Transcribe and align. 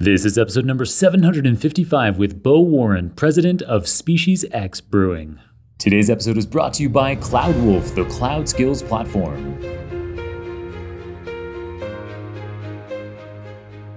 This 0.00 0.24
is 0.24 0.38
episode 0.38 0.64
number 0.64 0.84
755 0.84 2.18
with 2.18 2.40
Beau 2.40 2.60
Warren, 2.60 3.10
president 3.10 3.62
of 3.62 3.88
Species 3.88 4.44
X 4.52 4.80
Brewing. 4.80 5.40
Today's 5.76 6.08
episode 6.08 6.36
is 6.36 6.46
brought 6.46 6.72
to 6.74 6.84
you 6.84 6.88
by 6.88 7.16
CloudWolf, 7.16 7.96
the 7.96 8.04
cloud 8.04 8.48
skills 8.48 8.80
platform. 8.80 9.60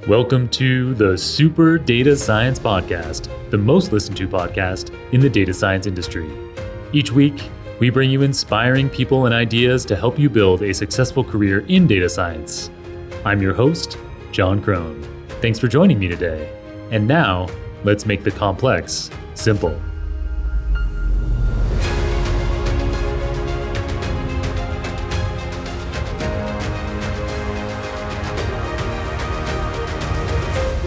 Welcome 0.07 0.49
to 0.49 0.95
the 0.95 1.15
Super 1.15 1.77
Data 1.77 2.15
Science 2.15 2.57
Podcast, 2.57 3.29
the 3.51 3.59
most 3.59 3.91
listened 3.91 4.17
to 4.17 4.27
podcast 4.27 4.91
in 5.13 5.19
the 5.19 5.29
data 5.29 5.53
science 5.53 5.85
industry. 5.85 6.27
Each 6.93 7.11
week, 7.11 7.47
we 7.79 7.91
bring 7.91 8.09
you 8.09 8.23
inspiring 8.23 8.89
people 8.89 9.27
and 9.27 9.35
ideas 9.35 9.85
to 9.85 9.95
help 9.95 10.17
you 10.17 10.31
build 10.31 10.63
a 10.63 10.73
successful 10.73 11.23
career 11.23 11.59
in 11.67 11.85
data 11.85 12.09
science. 12.09 12.71
I'm 13.23 13.39
your 13.39 13.53
host, 13.53 13.99
Jon 14.31 14.63
Krohn. 14.63 15.10
Thanks 15.41 15.57
for 15.57 15.67
joining 15.67 15.97
me 15.97 16.07
today. 16.07 16.55
And 16.91 17.07
now, 17.07 17.47
let's 17.83 18.05
make 18.05 18.23
the 18.23 18.29
complex 18.29 19.09
simple. 19.33 19.71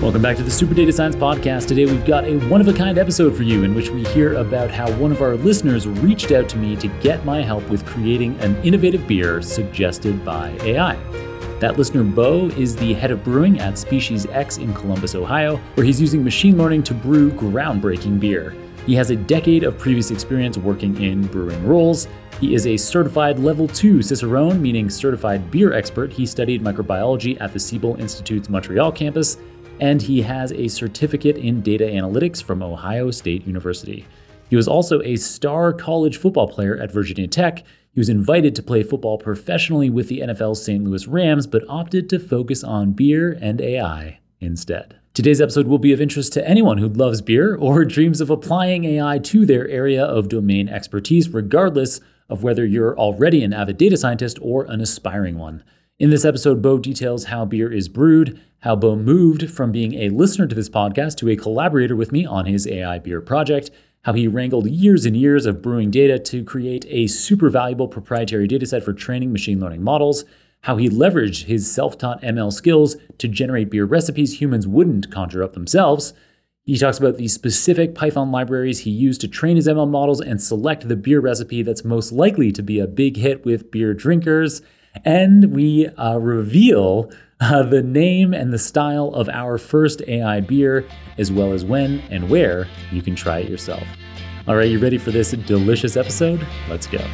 Welcome 0.01 0.23
back 0.23 0.37
to 0.37 0.45
the 0.45 0.51
Super 0.53 0.75
Data 0.75 0.93
Science 0.93 1.17
Podcast. 1.17 1.67
Today 1.67 1.87
we've 1.87 2.05
got 2.05 2.25
a 2.25 2.37
one 2.49 2.61
of 2.61 2.69
a 2.69 2.73
kind 2.73 2.97
episode 2.97 3.37
for 3.37 3.43
you 3.43 3.65
in 3.65 3.75
which 3.75 3.91
we 3.91 4.05
hear 4.05 4.35
about 4.35 4.71
how 4.71 4.89
one 4.99 5.11
of 5.11 5.21
our 5.21 5.35
listeners 5.35 5.89
reached 5.89 6.31
out 6.31 6.49
to 6.51 6.59
me 6.59 6.77
to 6.77 6.87
get 7.01 7.25
my 7.25 7.43
help 7.43 7.69
with 7.69 7.85
creating 7.85 8.39
an 8.39 8.55
innovative 8.63 9.05
beer 9.09 9.43
suggested 9.43 10.25
by 10.25 10.51
AI. 10.61 11.24
That 11.61 11.79
listener, 11.79 12.03
Beau, 12.03 12.49
is 12.57 12.75
the 12.75 12.95
head 12.95 13.11
of 13.11 13.23
brewing 13.23 13.61
at 13.61 13.79
Species 13.79 14.27
X 14.27 14.59
in 14.59 14.75
Columbus, 14.75 15.15
Ohio, 15.15 15.57
where 15.75 15.87
he's 15.87 16.01
using 16.01 16.23
machine 16.23 16.59
learning 16.59 16.83
to 16.85 16.95
brew 16.95 17.31
groundbreaking 17.31 18.19
beer. 18.19 18.55
He 18.87 18.95
has 18.97 19.11
a 19.11 19.17
decade 19.17 19.63
of 19.63 19.79
previous 19.79 20.11
experience 20.11 20.59
working 20.59 21.01
in 21.01 21.27
brewing 21.29 21.65
roles. 21.67 22.09
He 22.41 22.55
is 22.55 22.67
a 22.67 22.77
certified 22.77 23.39
level 23.39 23.69
2 23.69 24.03
Cicerone, 24.03 24.61
meaning 24.61 24.91
certified 24.91 25.51
beer 25.51 25.73
expert. 25.73 26.13
He 26.13 26.27
studied 26.27 26.63
microbiology 26.63 27.41
at 27.41 27.53
the 27.53 27.61
Siebel 27.61 27.97
Institute's 27.97 28.51
Montreal 28.51 28.93
campus, 28.93 29.39
and 29.81 30.03
he 30.03 30.21
has 30.23 30.53
a 30.53 30.69
certificate 30.69 31.37
in 31.37 31.63
data 31.63 31.85
analytics 31.85 32.43
from 32.43 32.63
Ohio 32.63 33.11
State 33.11 33.47
University. 33.47 34.07
He 34.51 34.57
was 34.57 34.69
also 34.69 35.01
a 35.03 35.17
star 35.17 35.73
college 35.73 36.19
football 36.19 36.49
player 36.49 36.77
at 36.77 36.93
Virginia 36.93 37.29
Tech 37.29 37.65
he 37.95 38.01
was 38.01 38.09
invited 38.09 38.57
to 38.57 38.63
play 38.63 38.83
football 38.83 39.19
professionally 39.19 39.89
with 39.89 40.09
the 40.09 40.19
NFL's 40.19 40.65
St. 40.65 40.83
Louis 40.83 41.07
Rams, 41.07 41.47
but 41.47 41.63
opted 41.69 42.09
to 42.11 42.19
focus 42.19 42.65
on 42.65 42.91
beer 42.91 43.39
and 43.41 43.61
AI 43.61 44.19
instead. 44.41 44.99
Today's 45.15 45.41
episode 45.41 45.69
will 45.69 45.79
be 45.79 45.93
of 45.93 46.01
interest 46.01 46.33
to 46.33 46.49
anyone 46.49 46.79
who 46.79 46.89
loves 46.89 47.21
beer 47.21 47.55
or 47.55 47.85
dreams 47.85 48.21
of 48.21 48.31
applying 48.31 48.85
AI 48.85 49.21
to 49.21 49.47
their 49.47 49.69
area 49.69 50.05
of 50.05 50.29
domain 50.29 50.69
expertise, 50.69 51.29
regardless 51.29 52.01
of 52.29 52.43
whether 52.43 52.67
you're 52.67 52.99
already 52.99 53.45
an 53.45 53.53
avid 53.53 53.79
data 53.79 53.97
scientist 53.97 54.41
or 54.43 54.65
an 54.65 54.81
aspiring 54.81 55.39
one. 55.39 55.63
In 56.01 56.11
this 56.11 56.25
episode, 56.25 56.61
Beau 56.61 56.79
details 56.79 57.27
how 57.27 57.45
beer 57.45 57.73
is 57.73 57.89
brewed, 57.89 58.41
how 58.63 58.75
Beau 58.75 58.97
moved 58.97 59.49
from 59.49 59.71
being 59.71 59.95
a 59.95 60.09
listener 60.09 60.49
to 60.49 60.55
this 60.57 60.69
podcast 60.69 61.17
to 61.19 61.29
a 61.29 61.37
collaborator 61.37 61.95
with 61.95 62.11
me 62.11 62.27
on 62.27 62.47
his 62.47 62.67
AI 62.67 62.99
beer 62.99 63.21
project, 63.21 63.71
how 64.05 64.13
he 64.13 64.29
wrangled 64.29 64.69
years 64.69 65.07
and 65.07 65.17
years 65.17 65.47
of 65.47 65.63
brewing 65.63 65.91
data 65.91 66.19
to 66.19 66.45
create 66.45 66.85
a 66.89 67.07
super 67.07 67.51
valuable 67.51 67.89
proprietary 67.89 68.47
dataset 68.47 68.83
for 68.83 68.93
training 68.93 69.33
machine 69.33 69.61
learning 69.61 69.83
models, 69.83 70.25
how 70.63 70.77
he 70.77 70.89
leveraged 70.89 71.45
his 71.45 71.71
self 71.71 71.97
taught 71.99 72.23
ML 72.23 72.53
skills 72.53 72.97
to 73.19 73.29
generate 73.29 73.71
beer 73.71 73.85
recipes 73.85 74.41
humans 74.41 74.67
wouldn't 74.67 75.11
conjure 75.11 75.43
up 75.43 75.55
themselves. 75.55 76.13
He 76.65 76.79
talks 76.79 76.99
about 76.99 77.17
the 77.17 77.29
specific 77.29 77.95
Python 77.95 78.31
libraries 78.31 78.81
he 78.81 78.91
used 78.91 79.21
to 79.23 79.29
train 79.29 79.57
his 79.57 79.69
ML 79.69 79.89
models 79.89 80.21
and 80.21 80.43
select 80.43 80.89
the 80.89 80.97
beer 80.97 81.21
recipe 81.21 81.63
that's 81.63 81.85
most 81.85 82.13
likely 82.13 82.53
to 82.53 82.63
be 82.63 82.79
a 82.79 82.87
big 82.87 83.17
hit 83.17 83.45
with 83.45 83.71
beer 83.71 83.93
drinkers. 83.93 84.63
And 85.05 85.53
we 85.53 85.89
uh, 85.89 86.19
reveal 86.19 87.11
uh, 87.45 87.63
the 87.63 87.83
name 87.83 88.33
and 88.33 88.53
the 88.53 88.59
style 88.59 89.09
of 89.09 89.29
our 89.29 89.59
first 89.59 90.01
AI 90.09 90.41
beer, 90.41 90.87
as 91.19 91.31
well 91.31 91.53
as 91.53 91.65
when 91.65 92.01
and 92.11 92.31
where 92.31 92.67
you 92.91 93.03
can 93.03 93.15
try 93.15 93.41
it 93.41 93.51
yourself. 93.51 93.87
All 94.49 94.57
right, 94.57 94.71
you 94.71 94.79
ready 94.79 94.97
for 94.97 95.11
this 95.11 95.33
delicious 95.33 95.97
episode? 95.97 96.47
Let's 96.69 96.87
go. 96.87 97.05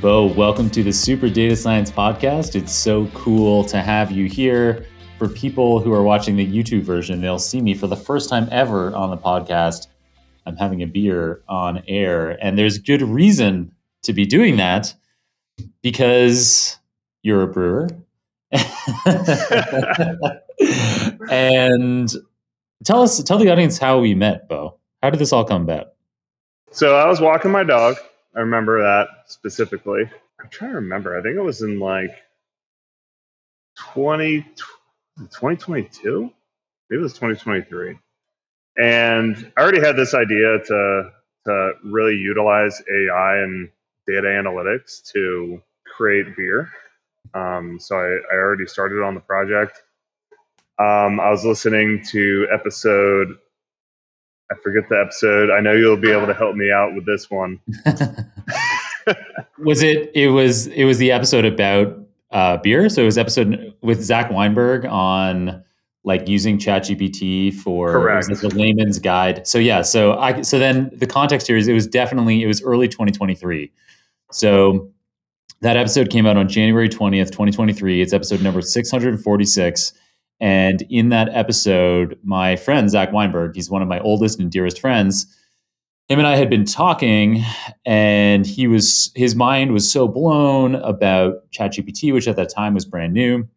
Beau, 0.00 0.26
welcome 0.26 0.70
to 0.70 0.84
the 0.84 0.92
Super 0.92 1.28
Data 1.28 1.56
Science 1.56 1.90
Podcast. 1.90 2.54
It's 2.54 2.72
so 2.72 3.06
cool 3.08 3.64
to 3.64 3.80
have 3.80 4.12
you 4.12 4.26
here. 4.26 4.86
For 5.18 5.28
people 5.28 5.80
who 5.80 5.92
are 5.92 6.02
watching 6.02 6.36
the 6.36 6.46
YouTube 6.46 6.82
version, 6.82 7.20
they'll 7.20 7.38
see 7.38 7.60
me 7.60 7.74
for 7.74 7.86
the 7.86 7.96
first 7.96 8.28
time 8.28 8.48
ever 8.52 8.94
on 8.94 9.10
the 9.10 9.16
podcast 9.16 9.86
I'm 10.46 10.56
having 10.56 10.82
a 10.82 10.86
beer 10.86 11.42
on 11.48 11.82
air. 11.88 12.30
And 12.44 12.58
there's 12.58 12.78
good 12.78 13.02
reason 13.02 13.72
to 14.02 14.12
be 14.12 14.26
doing 14.26 14.56
that 14.56 14.94
because 15.82 16.78
you're 17.22 17.42
a 17.42 17.48
brewer. 17.48 17.88
and 21.30 22.12
tell 22.84 23.02
us, 23.02 23.22
tell 23.22 23.38
the 23.38 23.50
audience 23.50 23.78
how 23.78 24.00
we 24.00 24.14
met, 24.14 24.48
Beau. 24.48 24.78
How 25.02 25.10
did 25.10 25.18
this 25.20 25.32
all 25.32 25.44
come 25.44 25.62
about? 25.62 25.94
So 26.70 26.96
I 26.96 27.06
was 27.08 27.20
walking 27.20 27.50
my 27.50 27.64
dog. 27.64 27.96
I 28.34 28.40
remember 28.40 28.82
that 28.82 29.08
specifically. 29.26 30.10
I'm 30.40 30.48
trying 30.50 30.70
to 30.70 30.76
remember. 30.76 31.18
I 31.18 31.22
think 31.22 31.36
it 31.36 31.42
was 31.42 31.62
in 31.62 31.78
like 31.78 32.10
20, 33.92 34.42
2022. 35.18 36.30
Maybe 36.90 37.00
it 37.00 37.02
was 37.02 37.12
2023. 37.14 37.98
And 38.76 39.52
I 39.56 39.60
already 39.60 39.80
had 39.80 39.96
this 39.96 40.14
idea 40.14 40.58
to 40.66 41.10
to 41.46 41.72
really 41.84 42.14
utilize 42.14 42.82
AI 42.90 43.36
and 43.38 43.68
data 44.06 44.28
analytics 44.28 45.02
to 45.12 45.62
create 45.84 46.36
beer. 46.36 46.70
Um, 47.34 47.78
so 47.78 47.96
I, 47.96 48.18
I, 48.32 48.36
already 48.36 48.66
started 48.66 49.02
on 49.02 49.14
the 49.14 49.20
project. 49.20 49.82
Um, 50.78 51.20
I 51.20 51.30
was 51.30 51.44
listening 51.44 52.02
to 52.10 52.46
episode. 52.52 53.36
I 54.50 54.54
forget 54.62 54.88
the 54.88 55.00
episode. 55.00 55.50
I 55.50 55.60
know 55.60 55.72
you'll 55.72 55.96
be 55.96 56.10
able 56.10 56.26
to 56.26 56.34
help 56.34 56.54
me 56.54 56.70
out 56.70 56.94
with 56.94 57.04
this 57.06 57.30
one. 57.30 57.60
was 59.58 59.82
it? 59.82 60.10
It 60.14 60.28
was. 60.28 60.66
It 60.68 60.84
was 60.84 60.98
the 60.98 61.12
episode 61.12 61.44
about 61.44 61.98
uh, 62.30 62.58
beer. 62.58 62.88
So 62.88 63.02
it 63.02 63.06
was 63.06 63.18
episode 63.18 63.74
with 63.82 64.02
Zach 64.02 64.30
Weinberg 64.30 64.84
on 64.86 65.64
like 66.04 66.28
using 66.28 66.58
ChatGPT 66.58 67.52
for 67.52 68.22
the 68.28 68.52
layman's 68.54 68.98
guide. 68.98 69.46
So 69.48 69.58
yeah, 69.58 69.82
so 69.82 70.18
I 70.18 70.42
so 70.42 70.58
then 70.58 70.90
the 70.94 71.06
context 71.06 71.46
here 71.46 71.56
is 71.56 71.66
it 71.66 71.72
was 71.72 71.86
definitely 71.86 72.42
it 72.42 72.46
was 72.46 72.62
early 72.62 72.88
2023. 72.88 73.72
So 74.30 74.90
that 75.62 75.76
episode 75.76 76.10
came 76.10 76.26
out 76.26 76.36
on 76.36 76.46
January 76.48 76.90
20th, 76.90 77.30
2023. 77.30 78.02
It's 78.02 78.12
episode 78.12 78.42
number 78.42 78.60
646. 78.60 79.92
And 80.40 80.82
in 80.90 81.08
that 81.08 81.30
episode, 81.30 82.18
my 82.22 82.56
friend 82.56 82.90
Zach 82.90 83.12
Weinberg, 83.12 83.54
he's 83.54 83.70
one 83.70 83.80
of 83.80 83.88
my 83.88 84.00
oldest 84.00 84.38
and 84.38 84.50
dearest 84.50 84.80
friends. 84.80 85.26
Him 86.08 86.18
and 86.18 86.28
I 86.28 86.36
had 86.36 86.50
been 86.50 86.66
talking, 86.66 87.42
and 87.86 88.44
he 88.44 88.66
was 88.66 89.10
his 89.14 89.34
mind 89.34 89.72
was 89.72 89.90
so 89.90 90.06
blown 90.06 90.74
about 90.74 91.50
ChatGPT, 91.50 92.12
which 92.12 92.28
at 92.28 92.36
that 92.36 92.50
time 92.50 92.74
was 92.74 92.84
brand 92.84 93.14
new 93.14 93.48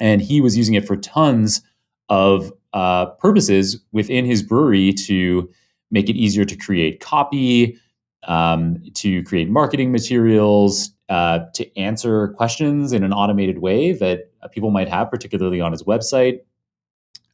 and 0.00 0.20
he 0.20 0.40
was 0.40 0.56
using 0.56 0.74
it 0.74 0.86
for 0.86 0.96
tons 0.96 1.62
of 2.08 2.52
uh, 2.72 3.06
purposes 3.06 3.78
within 3.92 4.24
his 4.24 4.42
brewery 4.42 4.92
to 4.92 5.50
make 5.90 6.08
it 6.08 6.16
easier 6.16 6.44
to 6.44 6.56
create 6.56 7.00
copy, 7.00 7.78
um, 8.24 8.82
to 8.94 9.22
create 9.24 9.48
marketing 9.48 9.92
materials, 9.92 10.90
uh, 11.08 11.40
to 11.54 11.78
answer 11.78 12.28
questions 12.36 12.92
in 12.92 13.04
an 13.04 13.12
automated 13.12 13.58
way 13.58 13.92
that 13.92 14.30
uh, 14.42 14.48
people 14.48 14.70
might 14.70 14.88
have, 14.88 15.10
particularly 15.10 15.60
on 15.60 15.72
his 15.72 15.82
website. 15.84 16.40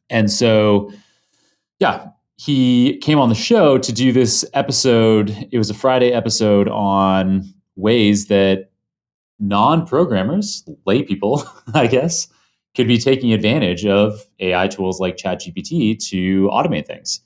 And 0.09 0.31
so, 0.31 0.91
yeah, 1.79 2.09
he 2.37 2.97
came 2.99 3.19
on 3.19 3.29
the 3.29 3.35
show 3.35 3.77
to 3.77 3.91
do 3.91 4.11
this 4.11 4.45
episode. 4.53 5.47
It 5.51 5.57
was 5.57 5.69
a 5.69 5.73
Friday 5.73 6.11
episode 6.11 6.67
on 6.67 7.53
ways 7.75 8.27
that 8.27 8.69
non 9.39 9.85
programmers, 9.85 10.63
lay 10.85 11.03
people, 11.03 11.43
I 11.73 11.87
guess, 11.87 12.27
could 12.75 12.87
be 12.87 12.97
taking 12.97 13.33
advantage 13.33 13.85
of 13.85 14.25
AI 14.39 14.67
tools 14.67 14.99
like 14.99 15.17
ChatGPT 15.17 15.97
to 16.09 16.47
automate 16.47 16.87
things. 16.87 17.21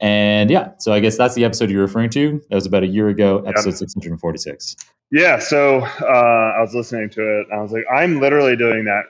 And 0.00 0.50
yeah, 0.50 0.72
so 0.78 0.92
I 0.92 1.00
guess 1.00 1.16
that's 1.16 1.34
the 1.34 1.44
episode 1.44 1.70
you're 1.70 1.80
referring 1.80 2.10
to. 2.10 2.42
That 2.50 2.54
was 2.54 2.66
about 2.66 2.82
a 2.82 2.86
year 2.86 3.08
ago, 3.08 3.38
episode 3.46 3.70
yep. 3.70 3.90
646. 3.90 4.76
Yeah, 5.10 5.38
so 5.38 5.80
uh, 5.80 6.54
I 6.56 6.60
was 6.60 6.74
listening 6.74 7.08
to 7.10 7.40
it. 7.40 7.46
I 7.52 7.62
was 7.62 7.72
like, 7.72 7.84
I'm 7.92 8.20
literally 8.20 8.56
doing 8.56 8.84
that, 8.84 9.04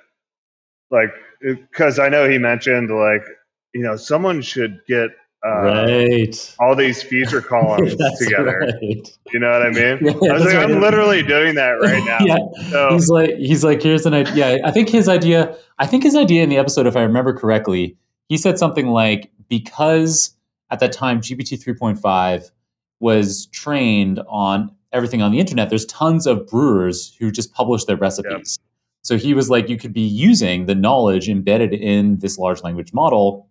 like, 0.91 1.11
because 1.41 1.99
I 1.99 2.09
know 2.09 2.29
he 2.29 2.39
mentioned 2.39 2.91
like, 2.91 3.25
you 3.73 3.83
know, 3.83 3.97
someone 3.97 4.43
should 4.43 4.81
get 4.87 5.11
uh, 5.47 5.63
right. 5.63 6.57
all 6.59 6.75
these 6.75 7.03
feature 7.03 7.43
columns 7.43 7.95
together. 8.19 8.61
right. 8.81 9.19
You 9.33 9.39
know 9.41 9.51
what 9.51 9.63
I 9.63 9.71
mean? 9.71 9.99
Yeah, 10.23 10.31
I 10.31 10.35
was 10.35 10.45
like, 10.45 10.55
right. 10.55 10.71
I'm 10.71 10.81
literally 10.81 11.23
doing 11.23 11.55
that 11.57 11.73
right 11.81 12.03
now. 12.07 12.19
yeah. 12.21 12.71
So 12.71 12.89
He's 12.93 13.09
like, 13.09 13.35
he's 13.37 13.65
like, 13.65 13.83
here's 13.83 14.07
an 14.07 14.15
idea. 14.15 14.35
Yeah, 14.35 14.67
I 14.67 14.71
think 14.71 14.89
his 14.89 15.09
idea. 15.09 15.57
I 15.79 15.87
think 15.87 16.03
his 16.03 16.17
idea 16.17 16.43
in 16.43 16.49
the 16.49 16.57
episode, 16.57 16.87
if 16.87 16.97
I 16.97 17.03
remember 17.03 17.35
correctly, 17.35 17.97
he 18.29 18.39
said 18.39 18.59
something 18.59 18.87
like, 18.89 19.31
because 19.49 20.35
at 20.71 20.81
that 20.81 20.93
time 20.93 21.21
GPT 21.21 21.63
3.5 21.63 22.51
was 23.01 23.47
trained 23.47 24.21
on 24.29 24.75
everything 24.93 25.21
on 25.21 25.31
the 25.33 25.41
internet. 25.41 25.69
There's 25.69 25.85
tons 25.87 26.27
of 26.27 26.47
brewers 26.47 27.15
who 27.19 27.31
just 27.31 27.53
publish 27.53 27.85
their 27.85 27.97
recipes. 27.97 28.59
So 29.03 29.19
he 29.19 29.35
was 29.35 29.51
like, 29.51 29.69
you 29.69 29.77
could 29.77 29.93
be 29.93 30.01
using 30.01 30.65
the 30.65 30.75
knowledge 30.75 31.29
embedded 31.29 31.75
in 31.75 32.19
this 32.21 32.39
large 32.39 32.63
language 32.63 32.95
model 32.95 33.47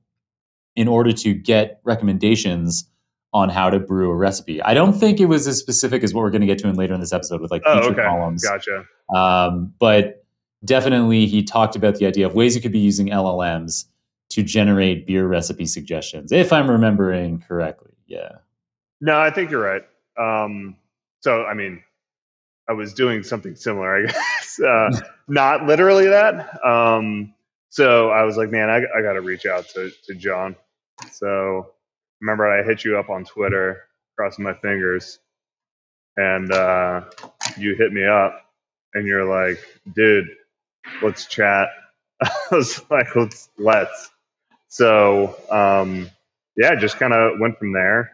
in 0.75 0.87
order 0.87 1.11
to 1.11 1.33
get 1.33 1.79
recommendations 1.83 2.89
on 3.33 3.49
how 3.49 3.69
to 3.69 3.79
brew 3.79 4.11
a 4.11 4.15
recipe. 4.15 4.61
I 4.61 4.73
don't 4.73 4.93
think 4.93 5.19
it 5.19 5.25
was 5.25 5.47
as 5.47 5.57
specific 5.57 6.03
as 6.03 6.13
what 6.13 6.21
we're 6.21 6.29
going 6.29 6.41
to 6.41 6.47
get 6.47 6.59
to 6.59 6.67
in 6.67 6.75
later 6.75 6.93
in 6.93 6.99
this 6.99 7.13
episode 7.13 7.41
with 7.41 7.49
like 7.49 7.63
feature 7.63 7.83
oh, 7.83 7.89
okay, 7.89 8.03
columns. 8.03 8.43
gotcha. 8.43 8.85
Um, 9.13 9.73
but 9.79 10.23
definitely, 10.63 11.25
he 11.25 11.43
talked 11.43 11.75
about 11.75 11.95
the 11.95 12.05
idea 12.05 12.27
of 12.27 12.35
ways 12.35 12.55
you 12.55 12.61
could 12.61 12.71
be 12.71 12.79
using 12.79 13.07
LLMs 13.07 13.85
to 14.29 14.43
generate 14.43 15.07
beer 15.07 15.27
recipe 15.27 15.65
suggestions, 15.65 16.31
if 16.31 16.53
I'm 16.53 16.69
remembering 16.69 17.39
correctly. 17.41 17.91
Yeah. 18.07 18.29
No, 19.01 19.19
I 19.19 19.31
think 19.31 19.51
you're 19.51 19.61
right. 19.61 19.83
Um, 20.17 20.75
so, 21.21 21.43
I 21.45 21.53
mean, 21.53 21.83
I 22.69 22.73
was 22.73 22.93
doing 22.93 23.23
something 23.23 23.55
similar, 23.55 23.97
I 23.97 24.01
guess. 24.11 24.59
Uh, 24.59 24.91
not 25.27 25.65
literally 25.65 26.07
that. 26.07 26.63
Um, 26.65 27.33
so 27.73 28.11
I 28.11 28.23
was 28.23 28.37
like, 28.37 28.51
man, 28.51 28.69
I, 28.69 28.77
I 28.77 29.01
got 29.03 29.13
to 29.13 29.21
reach 29.21 29.47
out 29.47 29.67
to, 29.69 29.91
to 30.07 30.15
Jon. 30.15 30.55
So 31.11 31.71
remember, 32.21 32.47
I 32.47 32.63
hit 32.63 32.85
you 32.85 32.99
up 32.99 33.09
on 33.09 33.25
Twitter, 33.25 33.83
crossing 34.17 34.45
my 34.45 34.53
fingers, 34.53 35.19
and 36.17 36.51
uh, 36.51 37.05
you 37.57 37.75
hit 37.75 37.93
me 37.93 38.05
up, 38.05 38.45
and 38.93 39.07
you're 39.07 39.25
like, 39.25 39.59
dude, 39.95 40.27
let's 41.03 41.27
chat. 41.27 41.69
I 42.23 42.31
was 42.51 42.81
like, 42.91 43.15
let's 43.15 43.49
let's. 43.57 44.11
So 44.69 45.35
um, 45.51 46.09
yeah, 46.57 46.75
just 46.75 46.97
kind 46.99 47.13
of 47.13 47.39
went 47.39 47.59
from 47.59 47.73
there 47.73 48.11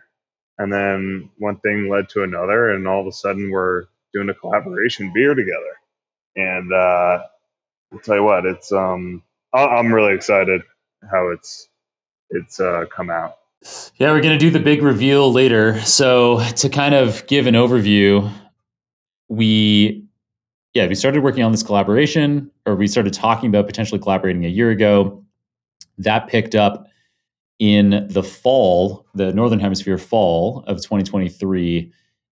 and 0.59 0.73
then 0.73 1.31
one 1.39 1.57
thing 1.59 1.89
led 1.89 2.09
to 2.11 2.23
another 2.23 2.71
and 2.71 2.87
all 2.87 3.01
of 3.01 3.07
a 3.07 3.13
sudden 3.13 3.51
we're 3.51 3.85
doing 4.13 4.29
a 4.29 4.35
collaboration 4.35 5.13
beer 5.13 5.35
together 5.35 5.77
and 6.37 6.73
uh 6.73 7.19
i'll 7.93 7.99
tell 8.03 8.17
you 8.17 8.23
what 8.23 8.45
it's 8.45 8.71
um 8.71 9.23
i'm 9.53 9.93
really 9.93 10.13
excited 10.13 10.61
how 11.11 11.29
it's 11.29 11.67
it's 12.29 12.59
uh 12.59 12.85
come 12.95 13.09
out 13.09 13.37
Yeah, 13.97 14.11
we're 14.11 14.21
going 14.21 14.39
to 14.39 14.45
do 14.45 14.49
the 14.49 14.59
big 14.59 14.81
reveal 14.81 15.33
later. 15.33 15.81
So, 15.81 16.41
to 16.55 16.69
kind 16.69 16.95
of 16.95 17.27
give 17.27 17.45
an 17.45 17.55
overview, 17.55 18.31
we 19.27 20.05
yeah, 20.73 20.87
we 20.87 20.95
started 20.95 21.23
working 21.23 21.43
on 21.43 21.51
this 21.51 21.63
collaboration 21.63 22.51
or 22.65 22.75
we 22.75 22.87
started 22.87 23.11
talking 23.13 23.49
about 23.49 23.65
potentially 23.65 23.99
collaborating 23.99 24.45
a 24.45 24.49
year 24.49 24.69
ago. 24.69 25.25
That 25.97 26.27
picked 26.27 26.55
up 26.55 26.87
in 27.59 28.07
the 28.09 28.23
fall, 28.23 29.05
the 29.13 29.33
northern 29.33 29.59
hemisphere 29.59 29.97
fall 29.97 30.63
of 30.67 30.77
2023 30.77 31.91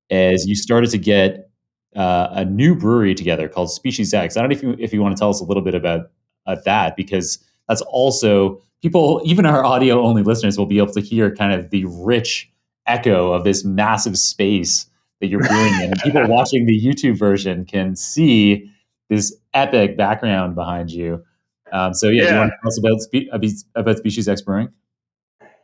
as 0.10 0.46
you 0.46 0.56
started 0.56 0.90
to 0.92 0.98
get 0.98 1.50
uh, 1.96 2.30
a 2.31 2.46
new 2.46 2.74
brewery 2.75 3.14
together 3.14 3.50
called 3.50 3.69
Species 3.69 4.14
X. 4.14 4.38
I 4.38 4.42
don't 4.42 4.50
know 4.50 4.56
if 4.56 4.64
you 4.64 4.75
if 4.80 4.94
you 4.94 5.02
want 5.02 5.18
to 5.18 5.19
tell 5.19 5.30
us 5.30 5.42
a 5.42 5.44
little 5.44 5.64
bit 5.64 5.75
about 5.75 6.12
uh, 6.48 6.56
that 6.66 6.96
because 6.96 7.38
that's 7.68 7.82
also 7.82 8.62
people, 8.82 9.22
even 9.26 9.46
our 9.46 9.64
audio 9.64 10.02
only 10.02 10.24
listeners, 10.24 10.58
will 10.58 10.66
be 10.66 10.80
able 10.80 10.94
to 10.94 11.02
hear 11.02 11.36
kind 11.36 11.54
of 11.54 11.70
the 11.70 11.86
rich 11.86 12.50
echo 12.88 13.34
of 13.34 13.44
this 13.44 13.64
massive 13.64 14.18
space 14.18 14.88
that 15.20 15.28
you're 15.28 15.42
brewing 15.42 15.74
in. 15.76 15.92
And 15.92 16.02
people 16.02 16.26
watching 16.28 16.66
the 16.66 16.80
YouTube 16.80 17.18
version 17.18 17.66
can 17.66 17.96
see 17.96 18.72
this 19.10 19.36
epic 19.54 19.98
background 19.98 20.56
behind 20.56 20.92
you. 20.92 21.24
Um, 21.72 21.94
so 21.94 22.08
yeah, 22.10 22.24
do 22.24 22.30
you 22.34 22.38
want 22.40 22.52
to 22.52 22.58
tell 22.62 22.68
us 22.70 22.80
about 22.80 23.02
spe- 23.02 23.32
about- 23.32 23.64
about 23.76 23.98
Species 23.98 24.28
X 24.28 24.42
Brewing? 24.42 24.70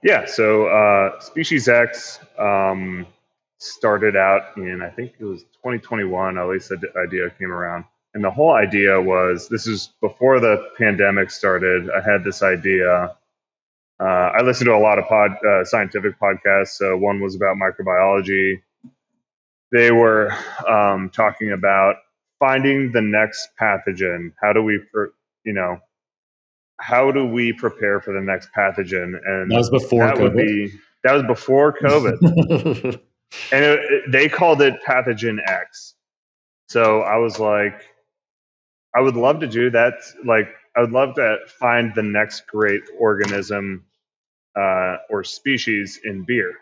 yeah 0.04 0.26
so 0.26 0.66
uh 0.68 1.20
species 1.20 1.68
x 1.70 2.20
um 2.38 3.06
started 3.58 4.16
out 4.16 4.56
in 4.58 4.82
i 4.82 4.90
think 4.90 5.14
it 5.20 5.24
was 5.24 5.44
2021 5.44 6.38
at 6.38 6.48
least 6.48 6.70
the 6.70 6.78
idea 6.98 7.30
came 7.40 7.52
around 7.52 7.86
and 8.14 8.24
the 8.24 8.32
whole 8.32 8.54
idea 8.54 9.02
was 9.02 9.48
this 9.50 9.66
is 9.68 9.90
before 10.02 10.40
the 10.40 10.70
pandemic 10.78 11.32
started 11.32 11.90
i 11.92 12.02
had 12.02 12.24
this 12.24 12.42
idea. 12.44 13.16
Uh, 14.00 14.04
i 14.38 14.42
listened 14.42 14.68
to 14.68 14.74
a 14.76 14.78
lot 14.80 14.98
of 15.00 15.06
pod 15.08 15.32
uh, 15.46 15.64
scientific 15.64 16.20
podcasts 16.20 16.70
so 16.78 16.98
one 16.98 17.20
was 17.22 17.36
about 17.36 17.56
microbiology. 17.58 18.62
They 19.72 19.92
were 19.92 20.32
um, 20.68 21.10
talking 21.10 21.52
about 21.52 21.96
finding 22.40 22.92
the 22.92 23.02
next 23.02 23.50
pathogen. 23.60 24.34
How 24.40 24.54
do 24.54 24.62
we 24.62 24.80
per, 24.92 25.12
you 25.46 25.54
know 25.54 25.80
how 26.80 27.12
do 27.12 27.26
we 27.26 27.54
prepare 27.54 28.02
for 28.02 28.14
the 28.14 28.20
next 28.22 28.50
pathogen? 28.58 29.14
And 29.26 29.50
That 29.52 29.58
was 29.58 29.70
before 29.70 30.06
that 30.06 30.20
would 30.20 30.34
COVID. 30.34 30.46
be 30.46 30.72
that 31.04 31.14
was 31.14 31.24
before 31.24 31.74
covid. 31.74 33.00
And 33.52 33.66
it, 33.66 33.80
it- 33.80 34.12
they 34.12 34.30
called 34.30 34.62
it 34.62 34.76
pathogen 34.88 35.38
X. 35.48 35.96
So 36.68 37.02
I 37.02 37.18
was 37.18 37.40
like, 37.40 37.82
I 38.96 39.02
would 39.02 39.16
love 39.18 39.42
to 39.42 39.48
do 39.48 39.72
that. 39.72 39.96
Like, 40.26 40.50
I 40.76 40.82
would 40.82 40.92
love 40.92 41.16
to 41.16 41.38
find 41.60 41.94
the 41.96 42.04
next 42.04 42.48
great 42.48 42.84
organism 43.00 43.86
uh, 44.58 44.98
or 45.10 45.24
species 45.24 46.00
in 46.04 46.26
beer, 46.26 46.54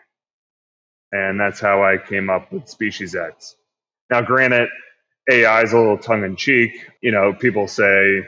and 1.12 1.40
that's 1.40 1.60
how 1.60 1.82
I 1.84 1.98
came 1.98 2.30
up 2.30 2.52
with 2.52 2.68
Species 2.68 3.16
X. 3.16 3.56
Now, 4.10 4.22
granted, 4.22 4.68
AI 5.30 5.62
is 5.62 5.72
a 5.72 5.78
little 5.78 5.98
tongue 5.98 6.24
in 6.24 6.36
cheek. 6.36 6.72
You 7.02 7.12
know, 7.12 7.32
people 7.34 7.68
say 7.68 8.20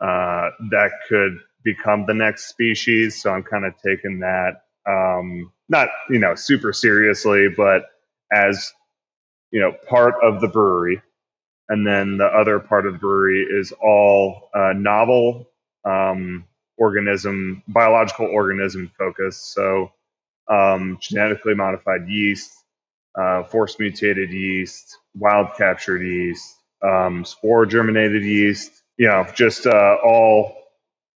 uh, 0.00 0.50
that 0.72 0.92
could 1.08 1.38
become 1.64 2.06
the 2.06 2.14
next 2.14 2.48
species, 2.48 3.22
so 3.22 3.32
I'm 3.32 3.44
kind 3.44 3.66
of 3.66 3.74
taking 3.84 4.20
that 4.20 4.62
um, 4.88 5.52
not 5.68 5.90
you 6.10 6.20
know 6.20 6.36
super 6.36 6.72
seriously, 6.72 7.48
but 7.56 7.84
as 8.32 8.72
you 9.52 9.60
know 9.60 9.72
part 9.88 10.16
of 10.22 10.40
the 10.40 10.48
brewery. 10.48 11.02
And 11.68 11.86
then 11.86 12.18
the 12.18 12.26
other 12.26 12.60
part 12.60 12.86
of 12.86 12.94
the 12.94 13.00
brewery 13.00 13.42
is 13.50 13.72
all 13.82 14.50
uh, 14.54 14.74
novel 14.76 15.48
um, 15.84 16.46
organism, 16.78 17.64
biological 17.68 18.26
organism 18.26 18.92
focused. 18.98 19.54
So 19.54 19.92
um, 20.48 20.98
genetically 21.00 21.54
modified 21.54 22.08
yeast, 22.08 22.52
uh, 23.20 23.44
force 23.44 23.78
mutated 23.78 24.30
yeast, 24.30 24.98
wild 25.16 25.48
captured 25.56 26.02
yeast, 26.02 26.56
um, 26.82 27.24
spore 27.24 27.66
germinated 27.66 28.22
yeast. 28.24 28.72
You 28.98 29.08
know, 29.08 29.26
just 29.34 29.66
uh, 29.66 29.96
all 30.04 30.56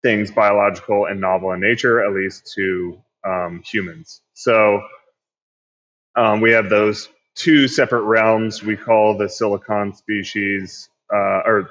things 0.03 0.31
biological 0.31 1.07
and 1.07 1.21
novel 1.21 1.53
in 1.53 1.61
nature, 1.61 2.05
at 2.05 2.12
least 2.15 2.53
to 2.57 2.99
um, 3.26 3.62
humans. 3.65 4.23
So 4.35 4.83
um, 6.17 6.41
we 6.41 6.53
have 6.53 6.71
those 6.71 7.09
two 7.37 7.69
separate 7.69 8.02
realms. 8.02 8.62
We 8.62 8.76
call 8.76 9.16
the 9.16 9.28
silicon 9.28 9.95
species, 9.95 10.88
uh, 11.12 11.43
or 11.47 11.71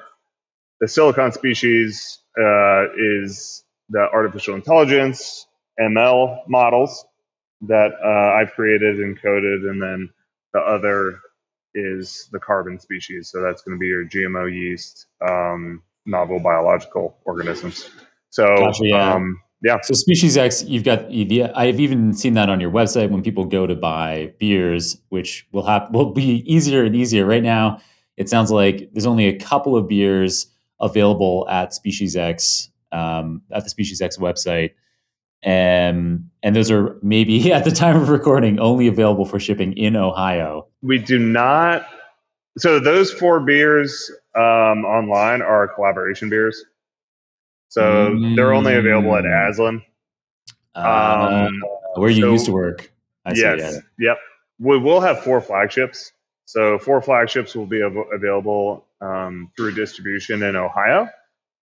the 0.80 0.88
silicon 0.88 1.32
species 1.32 2.18
uh, 2.38 2.86
is 2.96 3.64
the 3.90 4.08
artificial 4.12 4.54
intelligence 4.54 5.46
ML 5.78 6.48
models 6.48 7.04
that 7.62 7.92
uh, 8.04 8.40
I've 8.40 8.52
created 8.52 9.00
and 9.00 9.20
coded, 9.20 9.62
and 9.62 9.82
then 9.82 10.10
the 10.52 10.60
other 10.60 11.20
is 11.74 12.28
the 12.32 12.38
carbon 12.38 12.78
species. 12.78 13.30
So 13.30 13.42
that's 13.42 13.62
going 13.62 13.76
to 13.76 13.80
be 13.80 13.86
your 13.86 14.06
GMO 14.06 14.52
yeast, 14.52 15.06
um, 15.26 15.82
novel 16.06 16.40
biological 16.40 17.18
organisms. 17.24 17.88
So 18.30 18.44
Gotcha, 18.56 18.86
yeah. 18.86 19.14
um, 19.14 19.40
yeah, 19.62 19.78
So 19.82 19.94
Species 19.94 20.36
X, 20.36 20.64
you've 20.64 20.84
got 20.84 21.08
the. 21.08 21.44
I've 21.54 21.80
even 21.80 22.12
seen 22.12 22.34
that 22.34 22.50
on 22.50 22.60
your 22.60 22.70
website 22.70 23.10
when 23.10 23.22
people 23.22 23.46
go 23.46 23.66
to 23.66 23.74
buy 23.74 24.32
beers, 24.38 24.98
which 25.08 25.46
will 25.52 25.64
have 25.64 25.88
will 25.92 26.12
be 26.12 26.42
easier 26.52 26.84
and 26.84 26.94
easier. 26.94 27.24
Right 27.24 27.42
now, 27.42 27.80
it 28.16 28.28
sounds 28.28 28.50
like 28.50 28.90
there's 28.92 29.06
only 29.06 29.26
a 29.26 29.38
couple 29.38 29.74
of 29.76 29.88
beers 29.88 30.46
available 30.80 31.46
at 31.48 31.72
Species 31.72 32.16
X 32.16 32.70
um, 32.92 33.40
at 33.50 33.64
the 33.64 33.70
Species 33.70 34.02
X 34.02 34.18
website, 34.18 34.72
and 35.42 36.28
and 36.42 36.54
those 36.54 36.70
are 36.70 36.98
maybe 37.02 37.50
at 37.52 37.64
the 37.64 37.70
time 37.70 37.96
of 37.96 38.10
recording 38.10 38.60
only 38.60 38.86
available 38.88 39.24
for 39.24 39.40
shipping 39.40 39.72
in 39.72 39.96
Ohio. 39.96 40.66
we 40.82 40.98
do 40.98 41.18
not. 41.18 41.86
So 42.58 42.78
those 42.78 43.12
four 43.12 43.40
beers 43.40 44.10
um, 44.34 44.84
online 44.84 45.42
are 45.42 45.68
collaboration 45.68 46.28
beers. 46.28 46.64
So 47.68 48.16
they're 48.36 48.54
only 48.54 48.74
available 48.74 49.16
at 49.16 49.24
Mm. 49.24 49.50
Aslan. 49.50 49.82
Uh, 50.74 51.46
Um, 51.48 51.62
where 51.96 52.10
you 52.10 52.22
so- 52.22 52.32
used 52.32 52.46
to 52.46 52.52
work. 52.52 52.90
I 53.24 53.34
see. 53.34 53.40
yes. 53.40 53.58
yeah. 53.98 54.08
Yep. 54.10 54.18
We 54.60 54.78
will 54.78 55.00
have 55.00 55.22
four 55.24 55.40
flagships. 55.40 56.12
So 56.44 56.78
four 56.78 57.02
flagships 57.02 57.54
will 57.56 57.66
be 57.66 57.82
av- 57.82 57.96
available 58.12 58.86
um, 59.00 59.50
through 59.56 59.72
distribution 59.74 60.42
in 60.42 60.56
Ohio. 60.56 61.08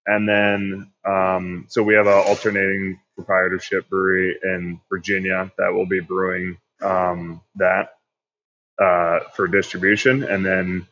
and 0.07 0.29
then 0.29 0.93
um, 1.07 1.65
so 1.69 1.83
we 1.83 1.95
have 1.95 2.07
an 2.07 2.13
alternating 2.29 3.01
proprietorship 3.17 3.89
brewery 3.89 4.37
in 4.45 4.79
Virginia 4.91 5.51
that 5.57 5.73
will 5.73 5.87
be 5.87 6.01
brewing 6.01 6.59
um, 6.83 7.41
that 7.57 7.95
uh, 8.79 9.21
for 9.35 9.47
distribution, 9.49 10.23
and 10.25 10.45
then 10.45 10.87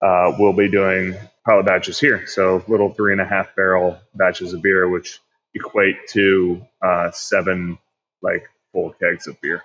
uh, 0.00 0.32
we'll 0.38 0.54
be 0.54 0.70
doing 0.70 1.14
pilot 1.48 1.64
batches 1.64 1.98
here. 1.98 2.26
So 2.26 2.62
little 2.68 2.92
three 2.92 3.12
and 3.12 3.22
a 3.22 3.24
half 3.24 3.56
barrel 3.56 3.98
batches 4.14 4.52
of 4.52 4.60
beer, 4.60 4.88
which 4.88 5.20
equate 5.54 5.96
to 6.10 6.62
uh, 6.82 7.10
seven 7.10 7.78
like 8.20 8.48
full 8.72 8.92
kegs 9.00 9.26
of 9.26 9.40
beer. 9.40 9.62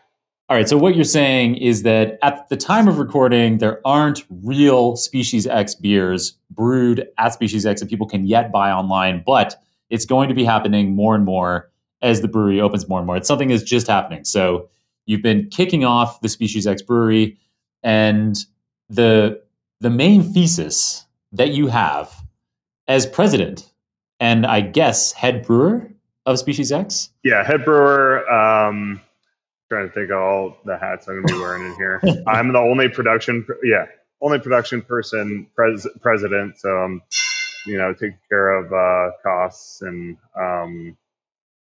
All 0.49 0.55
right. 0.55 0.67
So 0.67 0.77
what 0.77 0.95
you're 0.95 1.03
saying 1.03 1.55
is 1.55 1.83
that 1.83 2.19
at 2.21 2.47
the 2.47 2.55
time 2.55 2.87
of 2.87 2.99
recording, 2.99 3.57
there 3.57 3.81
aren't 3.85 4.23
real 4.29 4.95
Species 4.95 5.45
X 5.45 5.75
beers 5.75 6.37
brewed 6.51 7.05
at 7.17 7.33
Species 7.33 7.65
X 7.65 7.81
that 7.81 7.89
people 7.89 8.07
can 8.07 8.25
yet 8.27 8.51
buy 8.51 8.71
online, 8.71 9.21
but 9.25 9.61
it's 9.89 10.05
going 10.05 10.29
to 10.29 10.35
be 10.35 10.45
happening 10.45 10.95
more 10.95 11.15
and 11.15 11.25
more 11.25 11.69
as 12.01 12.21
the 12.21 12.27
brewery 12.27 12.61
opens 12.61 12.87
more 12.87 12.99
and 12.99 13.07
more. 13.07 13.17
It's 13.17 13.27
something 13.27 13.49
that's 13.49 13.63
just 13.63 13.87
happening. 13.87 14.23
So 14.23 14.69
you've 15.05 15.21
been 15.21 15.49
kicking 15.49 15.83
off 15.83 16.21
the 16.21 16.29
Species 16.29 16.65
X 16.65 16.81
brewery, 16.81 17.37
and 17.81 18.37
the 18.89 19.41
the 19.81 19.89
main 19.89 20.23
thesis 20.23 21.02
that 21.33 21.49
you 21.49 21.67
have 21.67 22.13
as 22.87 23.05
president 23.05 23.71
and 24.19 24.45
I 24.45 24.61
guess 24.61 25.11
head 25.11 25.45
brewer 25.45 25.89
of 26.25 26.39
Species 26.39 26.71
X. 26.71 27.09
Yeah, 27.23 27.43
head 27.43 27.65
brewer. 27.65 28.29
Um, 28.29 29.01
trying 29.69 29.87
to 29.87 29.93
think 29.93 30.11
of 30.11 30.17
all 30.17 30.57
the 30.65 30.77
hats 30.77 31.07
I'm 31.07 31.15
going 31.15 31.27
to 31.27 31.33
be 31.33 31.39
wearing 31.39 31.65
in 31.65 31.75
here. 31.75 32.01
I'm 32.27 32.53
the 32.53 32.59
only 32.59 32.87
production. 32.87 33.45
Yeah, 33.63 33.85
only 34.21 34.39
production 34.39 34.81
person 34.81 35.47
pres- 35.55 35.87
president. 36.01 36.59
So 36.59 36.69
I'm, 36.69 37.01
you 37.65 37.77
know, 37.77 37.93
taking 37.93 38.17
care 38.29 38.51
of 38.51 38.71
uh, 38.71 39.11
costs 39.23 39.81
and 39.81 40.17
um, 40.39 40.97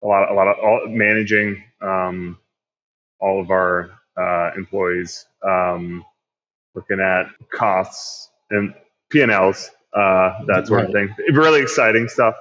a 0.02 0.06
lot, 0.06 0.30
a 0.30 0.34
lot 0.34 0.48
of 0.48 0.56
all, 0.62 0.87
managing 0.88 1.62
um, 1.82 2.38
all 3.20 3.40
of 3.40 3.50
our 3.50 3.90
uh, 4.16 4.50
employees, 4.56 5.26
um, 5.42 6.04
looking 6.75 7.00
at 7.00 7.26
costs 7.52 8.30
and 8.50 8.75
P 9.10 9.20
and 9.20 9.30
Ls, 9.30 9.70
uh, 9.94 10.30
that 10.46 10.66
sort 10.66 10.80
right. 10.80 10.86
of 10.86 10.92
thing. 10.92 11.14
Really 11.32 11.60
exciting 11.60 12.08
stuff. 12.08 12.36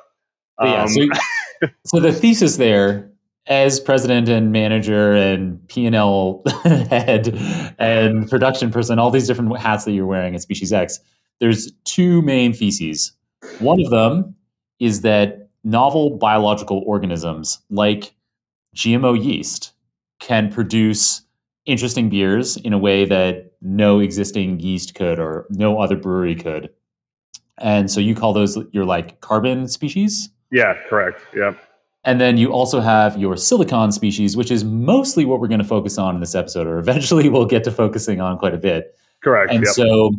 yeah, 0.62 0.86
so, 0.86 1.02
um, 1.02 1.10
so 1.86 2.00
the 2.00 2.12
thesis 2.12 2.58
there 2.58 3.10
as 3.48 3.80
president 3.80 4.28
and 4.28 4.52
manager 4.52 5.14
and 5.14 5.66
P&L 5.70 6.44
head 6.64 7.34
and 7.80 8.30
production 8.30 8.72
person, 8.72 9.00
all 9.00 9.10
these 9.10 9.28
different 9.28 9.58
hats 9.58 9.86
that 9.86 9.94
you're 9.94 10.06
wearing 10.06 10.36
at 10.36 10.42
Species 10.42 10.74
X, 10.74 11.00
there's 11.40 11.72
two 11.86 12.22
main 12.24 12.54
theses. 12.54 13.14
One 13.60 13.80
of 13.80 13.90
them 13.90 14.36
is 14.80 15.02
that 15.02 15.50
novel 15.64 16.18
biological 16.18 16.84
organisms 16.86 17.60
like 17.70 18.14
GMO 18.76 19.22
yeast 19.22 19.72
can 20.20 20.52
produce 20.52 21.22
interesting 21.66 22.10
beers 22.10 22.58
in 22.58 22.74
a 22.74 22.78
way 22.78 23.06
that 23.06 23.47
no 23.62 24.00
existing 24.00 24.60
yeast 24.60 24.96
could 24.96 25.20
or 25.20 25.46
no 25.50 25.80
other 25.80 25.96
brewery 25.96 26.36
could. 26.36 26.70
And 27.58 27.90
so 27.90 28.00
you 28.00 28.16
call 28.16 28.34
those 28.34 28.58
your 28.72 28.86
like 28.86 29.20
carbon 29.22 29.68
species? 29.68 30.30
Yeah, 30.52 30.76
correct. 30.90 31.22
Yep. 31.36 31.60
And 32.04 32.22
then 32.22 32.38
you 32.38 32.54
also 32.54 32.80
have 32.80 33.18
your 33.18 33.36
silicon 33.36 33.92
species, 33.92 34.38
which 34.38 34.52
is 34.52 34.64
mostly 34.64 35.26
what 35.26 35.42
we're 35.42 35.48
going 35.48 35.62
to 35.62 35.68
focus 35.68 35.98
on 35.98 36.16
in 36.16 36.22
this 36.22 36.36
episode, 36.36 36.68
or 36.68 36.78
eventually 36.78 37.28
we'll 37.30 37.46
get 37.46 37.64
to 37.66 37.72
focusing 37.72 38.22
on 38.22 38.38
quite 38.38 38.54
a 38.54 38.58
bit. 38.58 38.98
Correct. 39.24 39.52
And 39.52 39.66
yep. 39.66 39.74
so 39.74 40.12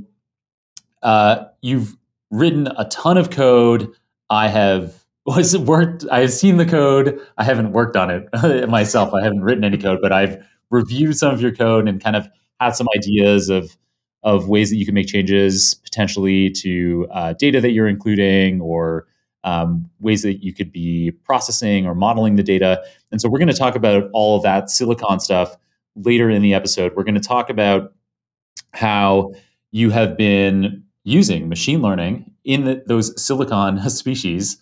uh, 1.02 1.44
you've 1.62 1.96
written 2.30 2.68
a 2.76 2.84
ton 2.86 3.16
of 3.16 3.30
code. 3.30 3.90
I 4.28 4.48
have 4.48 5.04
was 5.26 5.56
worked. 5.56 6.04
I've 6.10 6.32
seen 6.32 6.56
the 6.56 6.66
code. 6.66 7.20
I 7.38 7.44
haven't 7.44 7.72
worked 7.72 7.96
on 7.96 8.10
it 8.10 8.68
myself. 8.68 9.14
I 9.14 9.22
haven't 9.22 9.42
written 9.42 9.64
any 9.64 9.78
code, 9.78 10.00
but 10.02 10.12
I've 10.12 10.44
reviewed 10.70 11.16
some 11.16 11.32
of 11.32 11.40
your 11.40 11.54
code 11.54 11.88
and 11.88 12.02
kind 12.02 12.16
of 12.16 12.28
had 12.60 12.76
some 12.76 12.88
ideas 12.96 13.48
of 13.48 13.76
of 14.24 14.48
ways 14.48 14.70
that 14.70 14.76
you 14.76 14.84
can 14.84 14.94
make 14.94 15.06
changes 15.06 15.74
potentially 15.74 16.50
to 16.50 17.06
uh, 17.12 17.32
data 17.34 17.60
that 17.60 17.70
you're 17.70 17.86
including 17.86 18.60
or 18.60 19.06
um, 19.44 19.88
ways 20.00 20.22
that 20.22 20.42
you 20.42 20.52
could 20.52 20.72
be 20.72 21.12
processing 21.24 21.86
or 21.86 21.94
modeling 21.94 22.36
the 22.36 22.42
data. 22.42 22.82
And 23.12 23.20
so 23.20 23.28
we're 23.28 23.38
going 23.38 23.48
to 23.48 23.54
talk 23.54 23.76
about 23.76 24.10
all 24.12 24.36
of 24.36 24.42
that 24.42 24.70
silicon 24.70 25.20
stuff 25.20 25.56
later 25.94 26.28
in 26.28 26.42
the 26.42 26.52
episode. 26.52 26.94
We're 26.96 27.04
going 27.04 27.14
to 27.14 27.20
talk 27.20 27.48
about 27.48 27.94
how 28.72 29.32
you 29.70 29.90
have 29.90 30.16
been 30.16 30.84
using 31.04 31.48
machine 31.48 31.80
learning 31.80 32.30
in 32.44 32.64
the, 32.64 32.82
those 32.86 33.20
silicon 33.22 33.78
species 33.90 34.58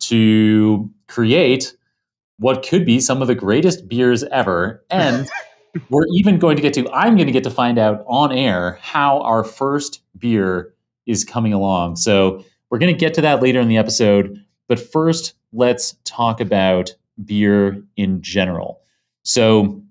to 0.00 0.90
create 1.08 1.74
what 2.38 2.66
could 2.66 2.86
be 2.86 3.00
some 3.00 3.20
of 3.20 3.28
the 3.28 3.34
greatest 3.34 3.88
beers 3.88 4.24
ever. 4.24 4.84
And 4.90 5.28
we're 5.88 6.06
even 6.14 6.38
going 6.38 6.56
to 6.56 6.62
get 6.62 6.74
to, 6.74 6.88
I'm 6.92 7.16
going 7.16 7.26
to 7.26 7.32
get 7.32 7.44
to 7.44 7.50
find 7.50 7.78
out 7.78 8.04
on 8.06 8.32
air 8.32 8.78
how 8.82 9.20
our 9.20 9.44
first 9.44 10.02
beer 10.18 10.74
is 11.06 11.24
coming 11.24 11.52
along. 11.52 11.96
So 11.96 12.44
we're 12.70 12.78
going 12.78 12.94
to 12.94 12.98
get 12.98 13.14
to 13.14 13.20
that 13.22 13.42
later 13.42 13.60
in 13.60 13.68
the 13.68 13.76
episode. 13.76 14.44
But 14.68 14.78
first, 14.78 15.34
let's 15.52 15.96
talk 16.04 16.40
about 16.40 16.94
beer 17.24 17.82
in 17.96 18.22
general. 18.22 18.80
So, 19.22 19.82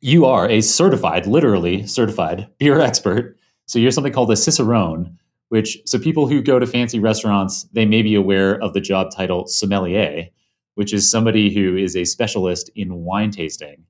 you 0.00 0.26
are 0.26 0.48
a 0.48 0.60
certified, 0.60 1.26
literally 1.26 1.86
certified 1.86 2.48
beer 2.58 2.80
expert. 2.80 3.36
So, 3.66 3.78
you're 3.78 3.90
something 3.90 4.12
called 4.12 4.30
a 4.30 4.36
Cicerone, 4.36 5.18
which, 5.48 5.78
so 5.84 5.98
people 5.98 6.28
who 6.28 6.40
go 6.40 6.58
to 6.58 6.66
fancy 6.66 6.98
restaurants, 6.98 7.64
they 7.72 7.84
may 7.84 8.02
be 8.02 8.14
aware 8.14 8.62
of 8.62 8.72
the 8.72 8.80
job 8.80 9.10
title 9.10 9.46
sommelier, 9.46 10.28
which 10.76 10.92
is 10.92 11.10
somebody 11.10 11.52
who 11.52 11.76
is 11.76 11.96
a 11.96 12.04
specialist 12.04 12.70
in 12.74 13.04
wine 13.04 13.30
tasting. 13.30 13.84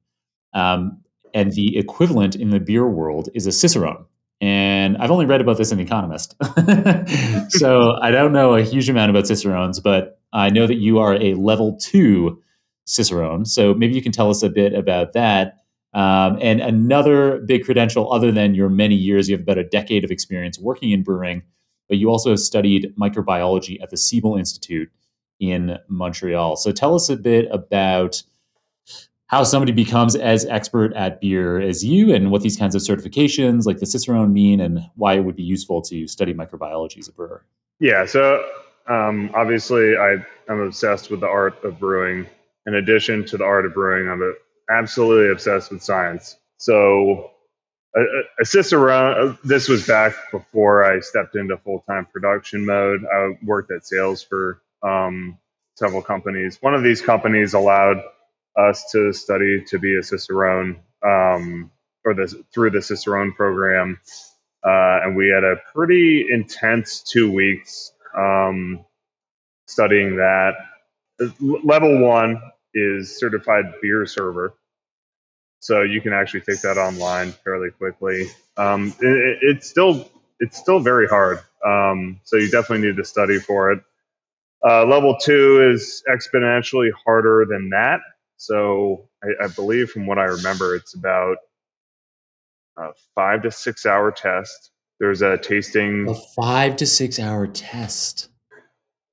Um, 0.54 1.03
and 1.34 1.52
the 1.52 1.76
equivalent 1.76 2.36
in 2.36 2.50
the 2.50 2.60
beer 2.60 2.88
world 2.88 3.28
is 3.34 3.46
a 3.46 3.52
Cicerone. 3.52 4.06
And 4.40 4.96
I've 4.98 5.10
only 5.10 5.26
read 5.26 5.40
about 5.40 5.58
this 5.58 5.72
in 5.72 5.78
The 5.78 5.84
Economist. 5.84 6.34
so 7.50 7.96
I 8.00 8.10
don't 8.10 8.32
know 8.32 8.54
a 8.54 8.62
huge 8.62 8.88
amount 8.88 9.10
about 9.10 9.26
Cicerones, 9.26 9.80
but 9.80 10.20
I 10.32 10.50
know 10.50 10.66
that 10.66 10.76
you 10.76 10.98
are 10.98 11.14
a 11.14 11.34
level 11.34 11.76
two 11.80 12.42
Cicerone. 12.86 13.46
So 13.46 13.74
maybe 13.74 13.94
you 13.94 14.02
can 14.02 14.12
tell 14.12 14.30
us 14.30 14.42
a 14.42 14.48
bit 14.48 14.74
about 14.74 15.12
that. 15.14 15.64
Um, 15.92 16.38
and 16.40 16.60
another 16.60 17.38
big 17.46 17.64
credential, 17.64 18.12
other 18.12 18.32
than 18.32 18.54
your 18.54 18.68
many 18.68 18.96
years, 18.96 19.28
you 19.28 19.36
have 19.36 19.42
about 19.42 19.58
a 19.58 19.64
decade 19.64 20.04
of 20.04 20.10
experience 20.10 20.58
working 20.58 20.90
in 20.90 21.02
brewing, 21.02 21.42
but 21.88 21.98
you 21.98 22.10
also 22.10 22.34
studied 22.34 22.92
microbiology 23.00 23.80
at 23.82 23.90
the 23.90 23.96
Siebel 23.96 24.36
Institute 24.36 24.90
in 25.38 25.78
Montreal. 25.88 26.56
So 26.56 26.72
tell 26.72 26.94
us 26.94 27.08
a 27.08 27.16
bit 27.16 27.46
about 27.50 28.22
how 29.26 29.42
somebody 29.42 29.72
becomes 29.72 30.14
as 30.16 30.44
expert 30.46 30.92
at 30.94 31.20
beer 31.20 31.60
as 31.60 31.84
you 31.84 32.14
and 32.14 32.30
what 32.30 32.42
these 32.42 32.56
kinds 32.56 32.74
of 32.74 32.82
certifications 32.82 33.64
like 33.64 33.78
the 33.78 33.86
Cicerone 33.86 34.32
mean 34.32 34.60
and 34.60 34.80
why 34.96 35.14
it 35.14 35.20
would 35.20 35.36
be 35.36 35.42
useful 35.42 35.80
to 35.82 36.06
study 36.06 36.34
microbiology 36.34 36.98
as 36.98 37.08
a 37.08 37.12
brewer. 37.12 37.44
Yeah, 37.80 38.06
so 38.06 38.44
um, 38.86 39.30
obviously 39.34 39.96
I, 39.96 40.16
am 40.48 40.60
obsessed 40.60 41.10
with 41.10 41.20
the 41.20 41.26
art 41.26 41.62
of 41.64 41.78
brewing. 41.78 42.26
In 42.66 42.74
addition 42.74 43.24
to 43.26 43.36
the 43.36 43.44
art 43.44 43.66
of 43.66 43.74
brewing, 43.74 44.08
I'm 44.08 44.34
absolutely 44.70 45.32
obsessed 45.32 45.70
with 45.70 45.82
science. 45.82 46.36
So 46.58 47.30
a, 47.96 48.00
a 48.40 48.44
Cicerone, 48.44 49.38
this 49.42 49.68
was 49.68 49.86
back 49.86 50.14
before 50.30 50.84
I 50.84 51.00
stepped 51.00 51.34
into 51.34 51.56
full-time 51.58 52.06
production 52.12 52.66
mode. 52.66 53.00
I 53.04 53.38
worked 53.42 53.70
at 53.70 53.86
sales 53.86 54.22
for 54.22 54.60
um, 54.82 55.38
several 55.76 56.02
companies. 56.02 56.58
One 56.60 56.74
of 56.74 56.82
these 56.82 57.00
companies 57.00 57.54
allowed 57.54 58.02
us 58.56 58.90
to 58.92 59.12
study 59.12 59.64
to 59.68 59.78
be 59.78 59.96
a 59.96 60.02
Cicerone 60.02 60.80
um, 61.04 61.70
or 62.04 62.14
the, 62.14 62.44
through 62.52 62.70
the 62.70 62.82
Cicerone 62.82 63.32
program. 63.32 64.00
Uh, 64.64 65.00
and 65.04 65.16
we 65.16 65.28
had 65.28 65.44
a 65.44 65.56
pretty 65.74 66.26
intense 66.30 67.02
two 67.02 67.30
weeks 67.30 67.92
um, 68.16 68.84
studying 69.66 70.16
that. 70.16 70.54
Level 71.40 72.00
one 72.00 72.40
is 72.74 73.18
certified 73.18 73.66
beer 73.82 74.06
server. 74.06 74.54
So 75.60 75.82
you 75.82 76.00
can 76.00 76.12
actually 76.12 76.42
take 76.42 76.60
that 76.62 76.76
online 76.76 77.32
fairly 77.32 77.70
quickly. 77.70 78.28
Um, 78.56 78.94
it, 79.00 79.38
it's 79.42 79.68
still 79.68 80.10
it's 80.40 80.58
still 80.58 80.80
very 80.80 81.06
hard. 81.06 81.38
Um, 81.64 82.20
so 82.24 82.36
you 82.36 82.50
definitely 82.50 82.88
need 82.88 82.96
to 82.96 83.04
study 83.04 83.38
for 83.38 83.72
it. 83.72 83.80
Uh, 84.66 84.84
level 84.86 85.16
two 85.16 85.70
is 85.72 86.02
exponentially 86.08 86.90
harder 87.06 87.46
than 87.48 87.70
that. 87.70 88.00
So 88.46 89.08
I, 89.22 89.44
I 89.44 89.48
believe 89.48 89.90
from 89.90 90.06
what 90.06 90.18
I 90.18 90.24
remember, 90.24 90.74
it's 90.74 90.94
about 90.94 91.36
a 92.76 92.88
five 93.14 93.42
to 93.42 93.50
six 93.50 93.86
hour 93.86 94.12
test. 94.12 94.70
There's 95.00 95.22
a 95.22 95.38
tasting. 95.38 96.08
A 96.08 96.14
five 96.36 96.76
to 96.76 96.86
six 96.86 97.18
hour 97.18 97.46
test. 97.46 98.28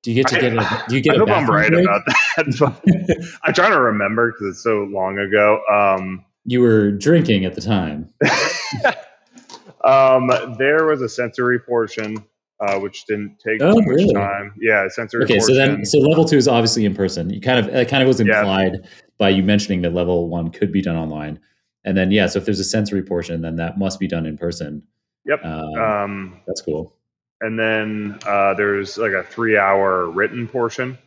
Do 0.02 0.10
you 0.10 0.22
get 0.22 0.28
to 0.28 0.40
get 0.40 0.52
a? 0.52 0.84
Do 0.88 0.96
you 0.96 1.02
get? 1.02 1.14
I 1.14 1.18
hope 1.18 1.30
I'm 1.30 1.46
right 1.46 1.70
break? 1.70 1.84
about 1.84 2.04
that. 2.06 3.36
I'm 3.42 3.54
trying 3.54 3.72
to 3.72 3.80
remember 3.80 4.32
because 4.32 4.54
it's 4.56 4.62
so 4.62 4.86
long 4.90 5.18
ago. 5.18 5.60
Um, 5.70 6.24
you 6.44 6.60
were 6.60 6.90
drinking 6.90 7.44
at 7.44 7.54
the 7.54 7.60
time. 7.60 8.12
um, 9.84 10.56
there 10.58 10.84
was 10.86 11.00
a 11.00 11.08
sensory 11.08 11.60
portion. 11.60 12.16
Uh, 12.60 12.78
which 12.78 13.04
didn't 13.06 13.36
take 13.44 13.60
Oh, 13.60 13.74
much 13.74 13.84
really? 13.86 14.12
time. 14.14 14.54
Yeah, 14.60 14.86
sensory. 14.88 15.24
Okay, 15.24 15.38
so 15.40 15.54
then 15.54 15.84
so 15.84 15.98
level 15.98 16.24
two 16.24 16.36
is 16.36 16.46
obviously 16.48 16.84
in 16.84 16.94
person. 16.94 17.30
You 17.30 17.40
kind 17.40 17.58
of 17.58 17.74
it 17.74 17.88
kind 17.88 18.02
of 18.02 18.06
was 18.08 18.20
Yeah. 18.20 18.38
implied 18.40 18.88
by 19.18 19.30
you 19.30 19.42
mentioning 19.42 19.82
that 19.82 19.92
level 19.94 20.28
one 20.28 20.50
could 20.50 20.72
be 20.72 20.82
done 20.82 20.96
online, 20.96 21.40
and 21.84 21.96
then 21.96 22.10
yeah, 22.10 22.26
so 22.26 22.38
if 22.38 22.44
there's 22.44 22.60
a 22.60 22.64
sensory 22.64 23.02
portion, 23.02 23.42
then 23.42 23.56
that 23.56 23.78
must 23.78 23.98
be 24.00 24.06
done 24.08 24.26
in 24.26 24.36
person. 24.38 24.82
Yep. 25.26 25.44
Um, 25.44 25.74
um, 25.74 26.40
that's 26.46 26.60
cool. 26.62 26.94
and 27.40 27.58
then 27.58 28.18
uh, 28.26 28.54
there's 28.54 28.98
like 28.98 29.12
a 29.12 29.22
three-hour 29.24 30.10
written 30.10 30.46
portion. 30.48 30.98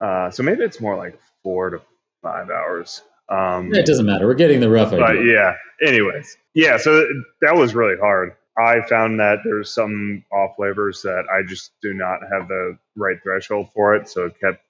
Uh, 0.00 0.30
so 0.30 0.42
maybe 0.42 0.62
it's 0.62 0.80
more 0.80 0.96
like 0.96 1.18
four 1.42 1.70
to 1.70 1.80
five 2.22 2.50
hours. 2.50 3.02
Um, 3.28 3.72
It 3.74 3.86
doesn't 3.86 4.06
matter. 4.06 4.26
We're 4.26 4.34
getting 4.34 4.60
the 4.60 4.68
rough 4.70 4.90
but 4.90 5.02
idea. 5.02 5.32
yeah. 5.80 5.88
Anyways, 5.88 6.36
yeah. 6.54 6.76
So 6.76 7.06
that 7.42 7.54
was 7.56 7.74
really 7.74 7.96
hard. 8.00 8.32
I 8.58 8.80
found 8.88 9.20
that 9.20 9.38
there's 9.44 9.72
some 9.72 10.24
off 10.32 10.56
flavors 10.56 11.02
that 11.02 11.24
I 11.32 11.46
just 11.46 11.72
do 11.82 11.92
not 11.92 12.20
have 12.32 12.48
the 12.48 12.78
right 12.96 13.16
threshold 13.22 13.68
for 13.74 13.94
it. 13.94 14.08
So 14.08 14.26
it 14.26 14.40
kept. 14.40 14.62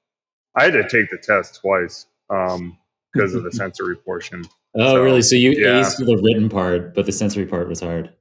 I 0.56 0.64
had 0.64 0.72
to 0.72 0.88
take 0.88 1.10
the 1.10 1.18
test 1.18 1.60
twice 1.60 2.06
um, 2.30 2.76
because 3.12 3.34
of 3.34 3.44
the 3.44 3.52
sensory 3.52 3.96
portion. 3.96 4.44
Oh, 4.74 4.94
So, 4.96 5.02
really? 5.02 5.22
So 5.22 5.36
you 5.36 5.52
yeah. 5.52 5.82
aced 5.82 5.98
the 6.04 6.20
written 6.22 6.48
part, 6.48 6.94
but 6.94 7.06
the 7.06 7.12
sensory 7.12 7.46
part 7.46 7.68
was 7.68 7.80
hard. 7.80 8.12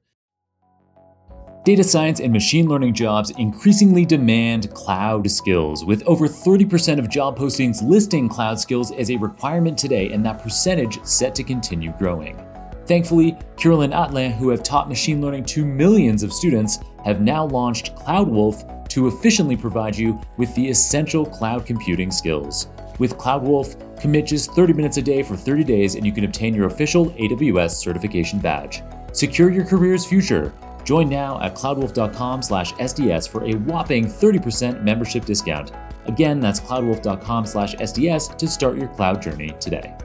Data 1.64 1.82
science 1.82 2.20
and 2.20 2.32
machine 2.32 2.68
learning 2.68 2.94
jobs 2.94 3.30
increasingly 3.30 4.04
demand 4.04 4.72
cloud 4.72 5.28
skills, 5.28 5.84
with 5.84 6.00
over 6.04 6.28
30% 6.28 7.00
of 7.00 7.10
job 7.10 7.36
postings 7.36 7.82
listing 7.82 8.28
cloud 8.28 8.60
skills 8.60 8.92
as 8.92 9.10
a 9.10 9.16
requirement 9.16 9.76
today, 9.76 10.12
and 10.12 10.24
that 10.24 10.40
percentage 10.40 11.04
set 11.04 11.34
to 11.34 11.42
continue 11.42 11.92
growing. 11.98 12.40
Thankfully, 12.86 13.36
Kirill 13.56 13.82
and 13.82 13.92
Atle, 13.92 14.30
who 14.30 14.48
have 14.50 14.62
taught 14.62 14.88
machine 14.88 15.20
learning 15.20 15.44
to 15.46 15.64
millions 15.64 16.22
of 16.22 16.32
students, 16.32 16.78
have 17.04 17.20
now 17.20 17.46
launched 17.46 17.96
CloudWolf 17.96 18.88
to 18.88 19.08
efficiently 19.08 19.56
provide 19.56 19.96
you 19.96 20.20
with 20.36 20.54
the 20.54 20.68
essential 20.68 21.26
cloud 21.26 21.66
computing 21.66 22.12
skills. 22.12 22.68
With 22.98 23.18
CloudWolf, 23.18 24.00
commit 24.00 24.26
just 24.26 24.52
30 24.52 24.72
minutes 24.72 24.96
a 24.98 25.02
day 25.02 25.22
for 25.22 25.36
30 25.36 25.64
days 25.64 25.96
and 25.96 26.06
you 26.06 26.12
can 26.12 26.24
obtain 26.24 26.54
your 26.54 26.66
official 26.66 27.06
AWS 27.10 27.72
certification 27.72 28.38
badge. 28.38 28.82
Secure 29.12 29.50
your 29.50 29.64
career's 29.64 30.06
future. 30.06 30.52
Join 30.84 31.08
now 31.08 31.40
at 31.40 31.56
cloudwolf.com 31.56 32.42
slash 32.42 32.72
SDS 32.74 33.28
for 33.28 33.44
a 33.44 33.54
whopping 33.54 34.06
30% 34.06 34.82
membership 34.84 35.24
discount. 35.24 35.72
Again, 36.06 36.38
that's 36.38 36.60
cloudwolf.com 36.60 37.46
slash 37.46 37.74
SDS 37.74 38.38
to 38.38 38.46
start 38.46 38.78
your 38.78 38.88
cloud 38.88 39.20
journey 39.20 39.52
today. 39.58 39.96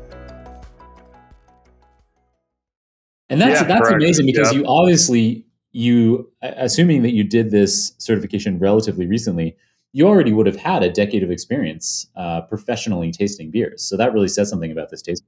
And 3.31 3.41
that's 3.41 3.61
Yeah, 3.61 3.67
that's 3.67 3.81
correct. 3.81 4.03
amazing 4.03 4.25
because 4.27 4.51
Yeah. 4.53 4.59
you 4.59 4.65
obviously 4.67 5.45
you 5.71 6.29
assuming 6.41 7.01
that 7.03 7.13
you 7.13 7.23
did 7.23 7.49
this 7.49 7.93
certification 7.97 8.59
relatively 8.59 9.07
recently, 9.07 9.55
you 9.93 10.05
already 10.05 10.33
would 10.33 10.45
have 10.45 10.57
had 10.57 10.83
a 10.83 10.89
decade 10.91 11.23
of 11.23 11.31
experience 11.31 12.07
uh, 12.17 12.41
professionally 12.41 13.11
tasting 13.11 13.49
beers. 13.49 13.83
So 13.83 13.95
that 13.97 14.13
really 14.13 14.27
says 14.27 14.49
something 14.49 14.71
about 14.71 14.89
this 14.89 15.01
taste. 15.01 15.23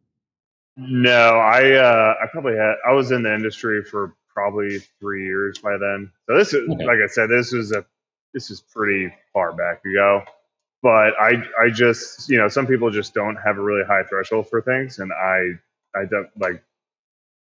No, 0.76 1.38
I 1.38 1.72
uh, 1.74 2.16
I 2.22 2.28
probably 2.32 2.58
had 2.58 2.76
I 2.88 2.92
was 2.94 3.12
in 3.12 3.24
the 3.24 3.34
industry 3.34 3.84
for 3.84 4.16
probably 4.28 4.80
three 5.00 5.26
years 5.26 5.60
by 5.60 5.78
then. 5.78 6.12
So 6.28 6.36
this 6.38 6.54
is 6.54 6.68
Okay. 6.70 6.86
like 6.86 6.98
I 7.04 7.08
said, 7.08 7.30
this 7.30 7.54
is 7.54 7.72
a 7.72 7.86
this 8.34 8.52
is 8.52 8.62
pretty 8.62 9.14
far 9.32 9.54
back 9.54 9.86
ago. 9.86 10.24
But 10.82 11.14
I 11.22 11.44
I 11.62 11.70
just 11.70 12.30
you 12.30 12.38
know 12.38 12.50
some 12.50 12.68
people 12.68 12.90
just 12.92 13.14
don't 13.14 13.38
have 13.38 13.58
a 13.58 13.62
really 13.62 13.86
high 13.86 14.04
threshold 14.04 14.50
for 14.50 14.62
things, 14.62 15.00
and 15.00 15.14
I 15.14 15.52
I 15.96 16.06
don't 16.10 16.30
like 16.38 16.62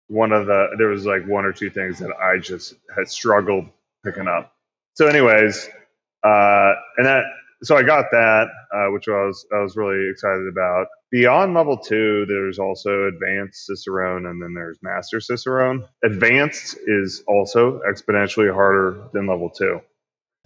one 0.09 0.33
of 0.33 0.47
the 0.47 0.69
there 0.79 0.89
was 0.89 1.07
like 1.07 1.27
one 1.27 1.45
or 1.45 1.53
two 1.53 1.71
things 1.71 1.99
that 2.01 2.11
I 2.21 2.39
just 2.39 2.75
had 2.97 3.09
struggled 3.09 3.67
picking 4.05 4.29
up. 4.29 4.53
So, 4.95 5.07
anyways, 5.07 5.69
uh, 6.25 6.73
and 6.97 7.07
that 7.07 7.25
so 7.63 7.77
I 7.77 7.83
got 7.83 8.07
that, 8.13 8.49
uh, 8.75 8.87
which 8.93 9.09
I 9.09 9.13
was 9.13 9.47
I 9.55 9.61
was 9.61 9.77
really 9.77 10.11
excited 10.11 10.47
about. 10.51 10.87
Beyond 11.11 11.55
level 11.55 11.77
two, 11.77 12.27
there's 12.29 12.59
also 12.59 13.09
advanced 13.09 13.67
Cicerone, 13.67 14.27
and 14.27 14.43
then 14.43 14.55
there's 14.55 14.79
Master 14.83 15.21
Cicerone. 15.21 15.85
Advanced 16.05 16.77
is 16.87 17.23
also 17.27 17.81
exponentially 17.89 18.53
harder 18.53 19.09
than 19.13 19.27
level 19.27 19.51
two. 19.51 19.81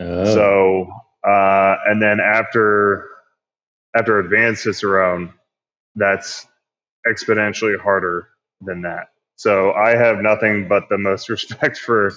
Oh, 0.00 0.25
So, 0.25 0.87
uh, 1.28 1.76
and 1.87 2.00
then 2.02 2.19
after 2.21 3.09
after 3.95 4.19
advanced 4.19 4.62
Cicerone, 4.64 5.33
that's 5.94 6.46
exponentially 7.07 7.79
harder 7.79 8.29
than 8.61 8.83
that. 8.83 9.09
So 9.42 9.72
I 9.72 9.90
have 9.96 10.18
nothing 10.18 10.68
but 10.68 10.85
the 10.90 10.98
most 10.98 11.28
respect 11.31 11.78
for 11.78 12.12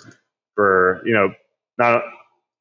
for 0.55 1.01
you 1.05 1.13
know 1.15 1.33
not 1.79 2.03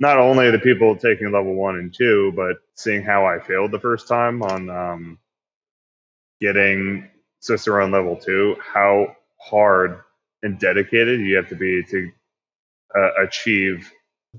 not 0.01 0.19
only 0.19 0.51
the 0.51 0.61
people 0.61 0.97
taking 0.97 1.33
level 1.33 1.55
one 1.55 1.77
and 1.77 1.95
two, 1.95 2.33
but 2.37 2.57
seeing 2.77 3.03
how 3.05 3.27
I 3.27 3.41
failed 3.41 3.73
the 3.73 3.81
first 3.81 4.09
time 4.09 4.43
on 4.43 4.71
um, 4.71 5.19
getting 6.41 7.11
Cicerone 7.41 7.93
level 7.93 8.17
two, 8.17 8.57
how 8.63 9.17
hard 9.41 10.01
and 10.43 10.59
dedicated 10.61 11.21
you 11.21 11.37
have 11.37 11.49
to 11.51 11.57
be 11.57 11.85
to 11.91 12.11
uh, 12.97 13.11
achieve 13.25 13.91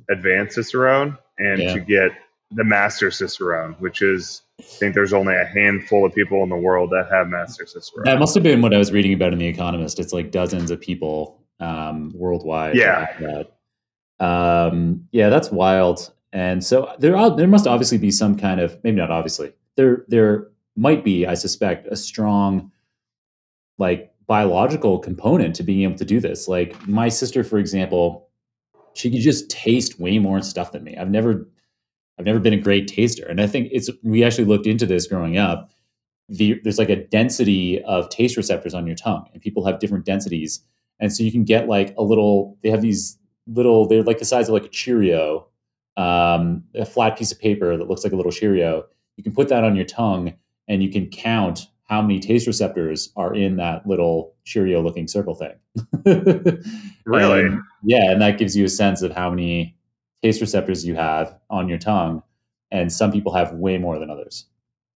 advanced 0.10 0.56
Cicerone 0.56 1.18
and 1.40 1.60
Yeah. 1.60 1.74
to 1.74 1.80
get 1.82 2.12
the 2.52 2.64
master 2.64 3.12
Cicerone, 3.12 3.76
which 3.80 4.02
is 4.02 4.42
I 4.60 4.64
think 4.64 4.96
there's 4.96 5.14
only 5.14 5.36
a 5.36 5.46
handful 5.46 6.06
of 6.06 6.14
people 6.14 6.44
in 6.44 6.50
the 6.50 6.56
world 6.56 6.92
that 6.92 7.08
have 7.12 7.28
master 7.28 7.66
Cicerone. 7.66 8.06
that 8.06 8.20
must 8.20 8.34
have 8.36 8.44
been 8.44 8.62
what 8.62 8.74
I 8.74 8.78
was 8.78 8.92
reading 8.92 9.14
about 9.14 9.34
in 9.34 9.40
The 9.40 9.48
Economist. 9.48 10.00
It's 10.00 10.14
like 10.14 10.32
dozens 10.32 10.72
of 10.72 10.80
people 10.80 11.42
um, 11.60 12.12
worldwide. 12.16 12.76
Yeah. 12.76 13.44
Um, 14.20 15.08
yeah, 15.12 15.30
that's 15.30 15.52
wild. 15.52 16.12
And 16.32 16.64
so 16.64 16.94
there, 17.00 17.16
are, 17.16 17.36
there 17.36 17.48
must 17.48 17.68
obviously 17.68 17.98
be 17.98 18.12
some 18.12 18.38
kind 18.38 18.60
of 18.60 18.82
maybe 18.84 18.98
not 18.98 19.12
obviously 19.12 19.54
there 19.76 20.06
there 20.08 20.48
might 20.76 21.04
be 21.04 21.26
I 21.26 21.34
suspect 21.34 21.88
a 21.88 21.96
strong 21.96 22.72
like 23.78 24.14
biological 24.28 25.00
component 25.00 25.56
to 25.56 25.64
being 25.64 25.84
able 25.84 25.98
to 25.98 26.06
do 26.06 26.20
this. 26.20 26.48
Like 26.48 26.88
my 26.88 27.10
sister, 27.10 27.44
for 27.44 27.58
example, 27.58 28.30
she 28.94 29.12
could 29.12 29.22
just 29.22 29.50
taste 29.50 30.00
way 30.00 30.20
more 30.20 30.42
stuff 30.42 30.72
than 30.72 30.84
me. 30.84 30.98
I've 30.98 31.10
never 31.10 31.48
I've 32.18 32.26
never 32.26 32.40
been 32.40 32.54
a 32.54 32.60
great 32.60 32.88
taster. 32.88 33.26
And 33.26 33.42
I 33.42 33.48
think 33.48 33.70
it's 33.72 33.90
we 34.04 34.24
actually 34.24 34.46
looked 34.46 34.68
into 34.68 34.86
this 34.86 35.08
growing 35.08 35.38
up. 35.38 35.72
The, 36.30 36.60
there's 36.64 36.80
like 36.80 36.90
a 36.90 36.96
density 36.96 37.84
of 37.84 38.10
taste 38.10 38.36
receptors 38.38 38.74
on 38.74 38.88
your 38.88 38.96
tongue, 38.96 39.28
and 39.34 39.42
people 39.42 39.66
have 39.66 39.80
different 39.80 40.06
densities. 40.06 40.62
And 41.00 41.14
so 41.14 41.24
you 41.24 41.32
can 41.32 41.44
get 41.44 41.68
like 41.68 41.94
a 41.98 42.04
little, 42.04 42.58
they 42.64 42.70
have 42.70 42.82
these 42.82 43.18
little, 43.48 43.88
they're 43.88 44.02
like 44.02 44.20
the 44.20 44.26
size 44.26 44.48
of 44.48 44.54
like 44.54 44.66
a 44.66 44.70
Cheerio, 44.70 45.48
um, 45.98 46.64
a 46.74 46.86
flat 46.86 47.18
piece 47.18 47.32
of 47.32 47.40
paper 47.40 47.78
that 47.78 47.88
looks 47.88 48.04
like 48.04 48.14
a 48.14 48.16
little 48.16 48.32
Cheerio. 48.32 48.86
You 49.18 49.24
can 49.24 49.34
put 49.34 49.50
that 49.50 49.64
on 49.64 49.76
your 49.76 49.86
tongue 49.86 50.34
and 50.68 50.82
you 50.82 50.90
can 50.90 51.10
count 51.10 51.68
how 51.84 52.02
many 52.02 52.20
taste 52.20 52.48
receptors 52.48 53.12
are 53.16 53.36
in 53.36 53.58
that 53.58 53.86
little 53.86 54.34
Cheerio 54.46 54.82
looking 54.82 55.08
circle 55.08 55.36
thing. 55.36 55.54
Really? 57.06 57.42
And, 57.42 57.62
yeah. 57.84 58.12
And 58.12 58.22
that 58.22 58.40
gives 58.40 58.58
you 58.58 58.66
a 58.66 58.70
sense 58.70 59.04
of 59.04 59.12
how 59.12 59.30
many 59.30 59.75
taste 60.26 60.42
receptors 60.42 60.84
you 60.84 60.96
have 60.96 61.38
on 61.52 61.70
your 61.70 61.78
tongue. 61.78 62.24
And 62.72 62.92
some 62.92 63.12
people 63.12 63.34
have 63.34 63.52
way 63.54 63.78
more 63.78 64.00
than 64.00 64.10
others. 64.10 64.46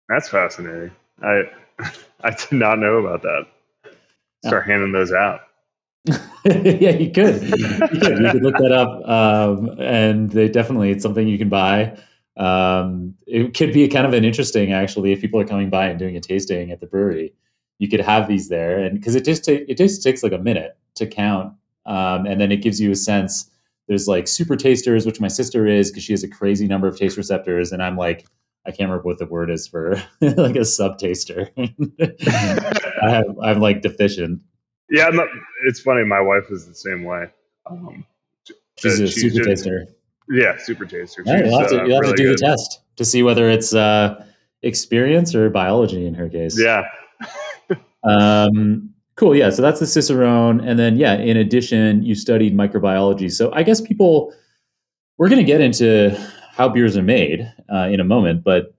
That's 0.08 0.30
fascinating. 0.30 0.92
I 1.24 1.44
I 2.24 2.30
did 2.30 2.52
not 2.52 2.80
know 2.80 2.98
about 2.98 3.24
that. 3.24 3.48
Start 4.46 4.68
handing 4.68 4.92
those 4.92 5.12
out. 5.12 5.42
yeah, 6.46 6.92
you 6.92 7.12
could. 7.12 7.42
You 7.96 8.00
could. 8.00 8.20
You 8.20 8.32
could 8.32 8.44
look 8.44 8.58
that 8.58 8.72
up, 8.72 9.08
um, 9.10 9.76
and 9.80 10.30
they 10.30 10.48
definitely 10.48 10.92
it's 10.92 11.02
something 11.02 11.28
you 11.28 11.38
can 11.38 11.50
buy. 11.50 11.98
Um, 12.38 13.16
it 13.26 13.56
could 13.56 13.74
be 13.74 13.88
kind 13.88 14.06
of 14.06 14.14
an 14.14 14.24
interesting, 14.24 14.74
actually, 14.74 15.14
if 15.14 15.22
people 15.22 15.40
are 15.40 15.46
coming 15.46 15.70
by 15.70 15.88
and 15.88 15.98
doing 15.98 16.16
a 16.16 16.20
tasting 16.20 16.72
at 16.72 16.80
the 16.82 16.86
brewery, 16.86 17.34
you 17.80 17.88
could 17.90 18.02
have 18.02 18.28
these 18.28 18.50
there, 18.50 18.80
and 18.80 19.00
because 19.00 19.16
it 19.16 19.26
just 19.26 19.46
ta- 19.46 19.66
it 19.68 19.78
just 19.78 20.04
takes 20.04 20.22
like 20.22 20.34
a 20.34 20.38
minute 20.38 20.78
to 20.96 21.08
count, 21.08 21.54
um, 21.88 22.26
and 22.28 22.40
then 22.40 22.52
it 22.52 22.58
gives 22.58 22.80
you 22.80 22.92
a 22.92 22.96
sense. 22.96 23.50
There's 23.88 24.08
like 24.08 24.28
super 24.28 24.56
tasters, 24.56 25.06
which 25.06 25.20
my 25.22 25.28
sister 25.28 25.68
is 25.68 25.92
because 25.92 26.04
she 26.04 26.14
has 26.14 26.24
a 26.24 26.28
crazy 26.28 26.68
number 26.68 26.88
of 26.88 26.98
taste 26.98 27.18
receptors, 27.18 27.72
and 27.72 27.84
I'm 27.84 27.96
like, 27.98 28.26
I 28.66 28.72
can't 28.72 28.90
remember 28.90 29.04
what 29.04 29.20
the 29.20 29.28
word 29.28 29.52
is 29.52 29.68
for 29.68 30.02
like 30.22 30.56
a 30.56 30.66
sub 30.66 30.98
taster. 30.98 31.50
I 31.58 33.10
have, 33.10 33.26
I'm 33.44 33.60
like 33.60 33.82
deficient. 33.82 34.42
Yeah, 34.90 35.10
not- 35.10 35.28
it's 35.68 35.80
funny. 35.82 36.04
My 36.04 36.22
wife 36.22 36.46
is 36.50 36.68
the 36.68 36.76
same 36.76 37.04
way. 37.04 37.26
Um, 37.70 38.06
She's 38.78 39.00
uh, 39.00 39.04
a 39.04 39.08
she's 39.08 39.34
super 39.34 39.46
just- 39.46 39.64
taster. 39.66 39.88
Yeah, 40.28 40.58
super 40.58 40.86
taster. 40.88 41.22
Yeah, 41.24 41.46
you'll 41.46 41.60
have 41.60 41.70
to, 41.70 41.82
uh, 41.82 41.86
you'll 41.86 41.96
have 41.98 42.02
really 42.02 42.18
to 42.18 42.24
do 42.24 42.30
good. 42.30 42.40
the 42.40 42.46
test 42.48 42.82
to 42.96 43.06
see 43.06 43.22
whether 43.22 43.48
it's 43.48 43.76
uh, 43.76 44.26
experience 44.64 45.36
or 45.36 45.52
biology 45.52 46.08
in 46.08 46.16
her 46.16 46.28
case. 46.28 46.60
Yeah, 46.60 46.84
Um, 48.04 48.95
cool. 49.16 49.36
Yeah. 49.36 49.50
So 49.50 49.62
that's 49.62 49.80
the 49.80 49.88
Cicerone. 49.88 50.60
And 50.60 50.78
then, 50.78 50.98
yeah, 50.98 51.16
in 51.16 51.38
addition, 51.38 52.04
you 52.04 52.16
studied 52.16 52.56
microbiology. 52.56 53.32
So 53.32 53.52
I 53.54 53.64
guess 53.64 53.82
people, 53.82 54.34
we're 55.18 55.30
going 55.30 55.40
to 55.40 55.46
get 55.46 55.62
into 55.62 56.12
how 56.52 56.70
beers 56.70 56.96
are 56.96 57.04
made 57.04 57.52
uh, 57.74 57.90
in 57.92 58.00
a 58.00 58.04
moment, 58.04 58.44
but 58.44 58.74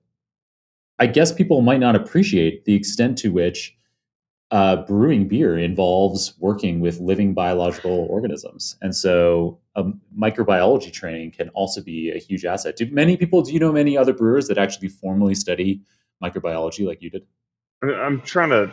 I 0.99 1.07
guess 1.07 1.33
people 1.33 1.61
might 1.61 1.81
not 1.81 1.95
appreciate 1.95 2.65
the 2.65 2.75
extent 2.75 3.19
to 3.19 3.31
which 3.31 3.77
uh, 4.51 4.77
brewing 4.77 5.29
beer 5.29 5.59
involves 5.59 6.35
working 6.39 6.81
with 6.81 7.01
living 7.01 7.35
biological 7.35 8.07
organisms, 8.09 8.77
and 8.81 8.95
so 8.95 9.59
um, 9.75 10.01
microbiology 10.19 10.93
training 10.93 11.33
can 11.33 11.49
also 11.51 11.83
be 11.83 12.13
a 12.13 12.19
huge 12.19 12.45
asset. 12.45 12.77
Do 12.77 12.89
many 12.93 13.17
people? 13.17 13.43
Do 13.43 13.53
you 13.53 13.59
know 13.59 13.73
many 13.73 13.99
other 13.99 14.15
brewers 14.15 14.49
that 14.49 14.57
actually 14.57 14.89
formally 14.89 15.35
study 15.35 15.83
microbiology 16.23 16.87
like 16.87 17.03
you 17.03 17.11
did? 17.11 17.27
I'm 17.83 18.23
trying 18.23 18.51
to 18.51 18.73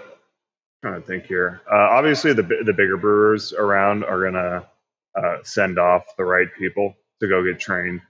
trying 0.84 1.02
to 1.02 1.08
think 1.08 1.26
here. 1.26 1.62
Uh, 1.72 1.78
obviously, 1.92 2.34
the 2.34 2.44
the 2.44 2.74
bigger 2.74 2.98
brewers 2.98 3.54
around 3.54 4.04
are 4.04 4.22
gonna 4.22 4.68
uh, 5.16 5.38
send 5.44 5.80
off 5.80 6.04
the 6.18 6.26
right 6.26 6.50
people 6.60 6.94
to 7.22 7.30
go 7.30 7.42
get 7.42 7.58
trained. 7.58 8.02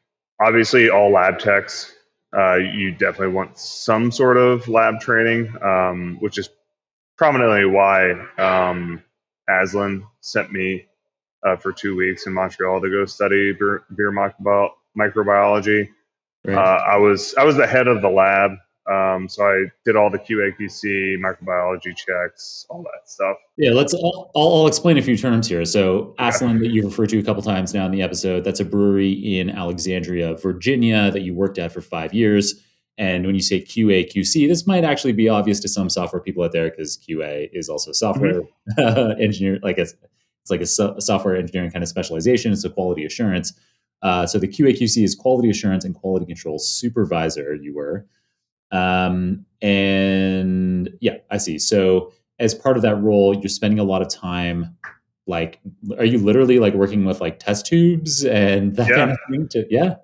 Obviously, 0.41 0.89
all 0.89 1.11
lab 1.11 1.37
techs, 1.37 1.93
uh, 2.35 2.55
you 2.55 2.89
definitely 2.89 3.35
want 3.35 3.59
some 3.59 4.11
sort 4.11 4.37
of 4.37 4.67
lab 4.67 4.99
training, 4.99 5.53
um, 5.61 6.17
which 6.19 6.39
is 6.39 6.49
prominently 7.15 7.65
why 7.65 8.13
um, 8.39 9.03
Aslan 9.47 10.07
sent 10.21 10.51
me 10.51 10.87
uh, 11.45 11.57
for 11.57 11.73
two 11.73 11.95
weeks 11.95 12.25
in 12.25 12.33
Montreal 12.33 12.81
to 12.81 12.89
go 12.89 13.05
study 13.05 13.53
beer, 13.53 13.83
beer 13.95 14.11
microbiology. 14.11 15.89
Right. 16.43 16.57
Uh, 16.57 16.83
I 16.87 16.97
was 16.97 17.35
I 17.35 17.43
was 17.43 17.55
the 17.55 17.67
head 17.67 17.87
of 17.87 18.01
the 18.01 18.09
lab, 18.09 18.53
um, 18.91 19.29
so 19.29 19.43
I 19.43 19.65
did 19.85 19.95
all 19.95 20.09
the 20.09 20.19
QA/QC, 20.19 21.15
microbiology 21.17 21.95
checks, 21.95 22.65
all 22.69 22.83
that 22.83 23.09
stuff. 23.09 23.37
Yeah, 23.57 23.71
let's. 23.71 23.93
I'll, 23.93 24.31
I'll 24.35 24.67
explain 24.67 24.97
a 24.97 25.01
few 25.01 25.17
terms 25.17 25.47
here. 25.47 25.63
So 25.63 26.13
Aslan, 26.19 26.59
that 26.59 26.71
you 26.71 26.83
referred 26.83 27.09
to 27.09 27.19
a 27.19 27.23
couple 27.23 27.41
times 27.41 27.73
now 27.73 27.85
in 27.85 27.91
the 27.91 28.01
episode, 28.01 28.43
that's 28.43 28.59
a 28.59 28.65
brewery 28.65 29.39
in 29.39 29.49
Alexandria, 29.49 30.35
Virginia, 30.35 31.11
that 31.11 31.21
you 31.21 31.33
worked 31.33 31.57
at 31.57 31.71
for 31.71 31.81
five 31.81 32.13
years. 32.13 32.55
And 32.97 33.25
when 33.25 33.35
you 33.35 33.41
say 33.41 33.61
QA, 33.61 34.11
QC, 34.11 34.47
this 34.47 34.67
might 34.67 34.83
actually 34.83 35.13
be 35.13 35.27
obvious 35.27 35.59
to 35.61 35.67
some 35.67 35.89
software 35.89 36.21
people 36.21 36.43
out 36.43 36.51
there 36.51 36.69
because 36.69 36.97
QA 36.97 37.49
is 37.51 37.69
also 37.69 37.91
software 37.91 38.41
mm-hmm. 38.77 39.21
engineer, 39.21 39.59
like 39.63 39.77
a, 39.77 39.81
it's 39.81 40.51
like 40.51 40.61
a, 40.61 40.65
so, 40.65 40.93
a, 40.95 41.01
software 41.01 41.35
engineering 41.35 41.71
kind 41.71 41.81
of 41.81 41.89
specialization. 41.89 42.51
It's 42.51 42.65
a 42.65 42.69
quality 42.69 43.05
assurance. 43.05 43.53
Uh, 44.03 44.27
so 44.27 44.37
the 44.37 44.47
QA, 44.47 44.77
QC 44.77 45.03
is 45.03 45.15
quality 45.15 45.49
assurance 45.49 45.85
and 45.85 45.95
quality 45.95 46.25
control 46.25 46.59
supervisor. 46.59 47.55
You 47.55 47.73
were, 47.73 48.05
um, 48.73 49.45
and 49.61 50.89
yeah, 50.99 51.17
I 51.31 51.37
see. 51.37 51.59
So 51.59 52.11
as 52.39 52.53
part 52.53 52.75
of 52.75 52.83
that 52.83 52.95
role, 52.95 53.33
you're 53.33 53.47
spending 53.47 53.79
a 53.79 53.83
lot 53.83 54.01
of 54.01 54.09
time 54.09 54.75
like 55.25 55.61
are 55.97 56.03
you 56.03 56.17
literally 56.17 56.59
like 56.59 56.73
working 56.73 57.05
with 57.05 57.21
like 57.21 57.39
test 57.39 57.65
tubes 57.65 58.25
and 58.25 58.75
that 58.75 58.89
yeah. 58.89 58.95
kind 58.95 59.11
of 59.11 59.17
thing 59.31 59.47
to 59.47 59.65
yeah 59.69 59.95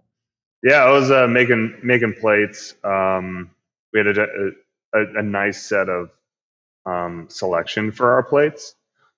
yeah, 0.64 0.84
I 0.84 0.92
was 0.92 1.10
uh, 1.10 1.28
making 1.28 1.80
making 1.84 2.16
plates. 2.20 2.76
Um, 2.84 3.52
we 3.94 4.00
had 4.00 4.18
a, 4.18 4.52
a, 4.94 5.20
a, 5.20 5.24
nice 5.24 5.62
set 5.62 5.88
of 5.88 6.10
um, 6.86 7.28
selection 7.30 7.92
for 7.92 8.12
our 8.12 8.24
plates. 8.24 8.76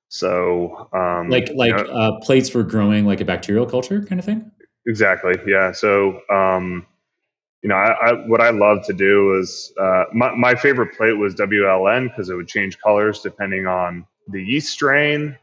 So, 0.09 0.89
um, 0.93 1.29
like 1.29 1.49
like 1.55 1.71
you 1.71 1.83
know, 1.83 1.89
uh, 1.89 2.19
plates 2.19 2.49
for 2.49 2.63
growing 2.63 3.05
like 3.05 3.21
a 3.21 3.25
bacterial 3.25 3.65
culture 3.65 4.03
kind 4.03 4.19
of 4.19 4.25
thing. 4.25 4.51
Exactly. 4.85 5.33
Yeah. 5.47 5.71
So, 5.71 6.21
um, 6.29 6.85
you 7.62 7.69
know, 7.69 7.76
I, 7.76 8.10
I, 8.10 8.13
what 8.28 8.41
I 8.41 8.50
love 8.50 8.86
to 8.88 8.93
do 8.93 9.38
is 9.39 9.71
uh, 9.80 10.06
my 10.13 10.34
my 10.36 10.56
favorite 10.56 10.97
plate 10.97 11.13
was 11.13 11.36
WLN 11.36 12.10
because 12.10 12.30
it 12.30 12.36
would 12.36 12.47
change 12.47 12.80
colors 12.80 13.21
depending 13.21 13.67
on 13.67 14.06
the 14.28 14.43
yeast 14.43 14.74
strain, 14.74 15.38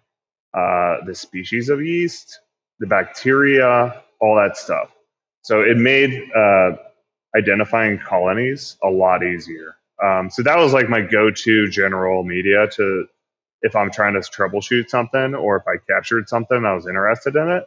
uh, 0.55 0.97
the 1.07 1.15
species 1.15 1.69
of 1.69 1.85
yeast, 1.85 2.41
the 2.81 2.87
bacteria, 2.87 4.03
all 4.21 4.37
that 4.37 4.57
stuff. 4.57 4.91
So 5.43 5.63
it 5.63 5.77
made 5.77 6.31
uh, 6.35 6.73
identifying 7.37 7.99
colonies 7.99 8.77
a 8.83 8.89
lot 8.89 9.23
easier. 9.23 9.77
Um, 10.03 10.31
so 10.31 10.43
that 10.43 10.59
was 10.59 10.73
like 10.73 10.89
my 10.89 11.01
go-to 11.01 11.69
general 11.71 12.23
media 12.25 12.69
to 12.75 13.07
if 13.63 13.75
I'm 13.75 13.91
trying 13.91 14.15
to 14.15 14.21
troubleshoot 14.21 14.89
something 14.89 15.35
or 15.35 15.57
if 15.57 15.65
I 15.67 15.77
captured 15.93 16.29
something 16.29 16.65
I 16.65 16.75
was 16.75 16.87
interested 16.87 17.37
in 17.37 17.49
it. 17.49 17.65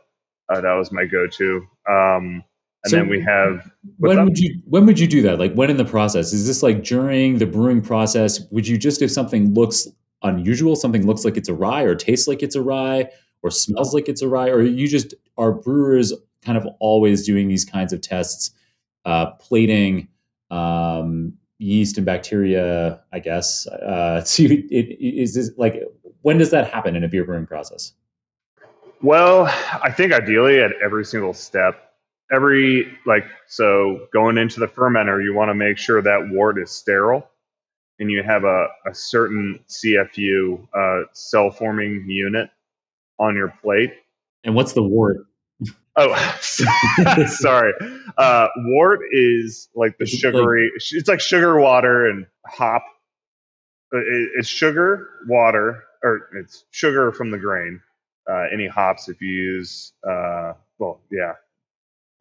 Uh, 0.50 0.62
that 0.62 0.74
was 0.74 0.92
my 0.92 1.06
go-to. 1.06 1.68
Um, 1.90 2.44
and 2.84 2.92
so 2.92 2.98
then 2.98 3.10
we 3.10 3.22
have 3.22 3.72
when 3.98 4.18
up? 4.18 4.26
would 4.26 4.38
you 4.40 4.62
when 4.66 4.86
would 4.86 5.00
you 5.00 5.08
do 5.08 5.22
that? 5.22 5.40
Like 5.40 5.54
when 5.54 5.70
in 5.70 5.78
the 5.78 5.86
process? 5.86 6.34
Is 6.34 6.48
this 6.48 6.64
like 6.64 6.84
during 6.84 7.38
the 7.38 7.46
brewing 7.46 7.82
process? 7.82 8.42
Would 8.52 8.68
you 8.68 8.78
just 8.78 9.02
if 9.02 9.12
something 9.12 9.54
looks 9.54 9.88
unusual, 10.24 10.76
something 10.76 11.06
looks 11.06 11.24
like 11.24 11.38
it's 11.38 11.50
a 11.50 11.54
rye 11.54 11.84
or 11.84 11.96
tastes 11.96 12.28
like 12.28 12.42
it's 12.42 12.56
a 12.56 12.62
rye 12.62 13.10
or 13.44 13.52
smells 13.52 13.94
like 13.94 14.08
it's 14.10 14.22
a 14.22 14.28
rye, 14.28 14.50
or 14.50 14.62
you 14.62 14.88
just 14.88 15.14
are 15.38 15.52
brewers 15.52 16.14
kind 16.44 16.58
of 16.58 16.68
always 16.80 17.26
doing 17.26 17.48
these 17.48 17.66
kinds 17.66 17.94
of 17.94 18.02
tests, 18.02 18.52
uh, 19.06 19.28
plating 19.34 20.08
um, 20.50 21.34
yeast 21.60 21.98
and 21.98 22.06
bacteria. 22.06 23.00
I 23.12 23.20
guess. 23.20 23.68
Uh, 23.68 24.24
so 24.26 24.44
it, 24.44 24.66
it, 24.72 25.00
is 25.00 25.36
this 25.36 25.52
like 25.58 25.84
when 26.24 26.38
does 26.40 26.50
that 26.52 26.72
happen 26.72 26.96
in 26.96 27.04
a 27.04 27.08
beer 27.08 27.26
brewing 27.26 27.46
process? 27.46 27.94
Well, 29.02 29.46
I 29.84 29.92
think 29.92 30.14
ideally 30.14 30.60
at 30.60 30.72
every 30.84 31.06
single 31.06 31.34
step. 31.34 31.91
Every 32.32 32.98
like 33.06 33.26
so 33.48 34.08
going 34.14 34.38
into 34.38 34.60
the 34.60 34.68
fermenter, 34.68 35.24
you 35.24 35.34
want 35.34 35.50
to 35.50 35.56
make 35.56 35.78
sure 35.78 36.02
that 36.02 36.30
wort 36.32 36.58
is 36.60 36.72
sterile, 36.72 37.30
and 38.00 38.10
you 38.10 38.24
have 38.24 38.44
a, 38.44 38.68
a 38.88 38.94
certain 38.94 39.60
CFU 39.70 40.68
uh, 40.74 41.06
cell 41.14 41.52
forming 41.52 42.06
unit 42.08 42.50
on 43.20 43.36
your 43.36 43.54
plate. 43.62 43.94
And 44.44 44.56
what's 44.56 44.74
the 44.74 44.84
wort? 44.84 45.26
Oh, 45.96 46.40
sorry. 47.28 47.74
Uh, 48.18 48.48
wort 48.58 49.02
is 49.12 49.70
like 49.76 49.98
the 49.98 50.06
sugary. 50.06 50.72
It's 50.76 51.08
like 51.08 51.20
sugar 51.20 51.60
water 51.60 52.10
and 52.10 52.26
hop. 52.48 52.84
Uh, 53.94 54.00
it's 54.38 54.48
sugar, 54.48 55.10
water, 55.28 55.84
or 56.02 56.30
it's 56.40 56.66
sugar 56.72 57.12
from 57.12 57.32
the 57.32 57.38
grain. 57.38 57.82
Uh, 58.30 58.46
any 58.54 58.68
hops 58.68 59.10
if 59.10 59.20
you 59.22 59.30
use, 59.30 59.94
uh, 60.08 60.54
well, 60.80 61.02
yeah, 61.12 61.34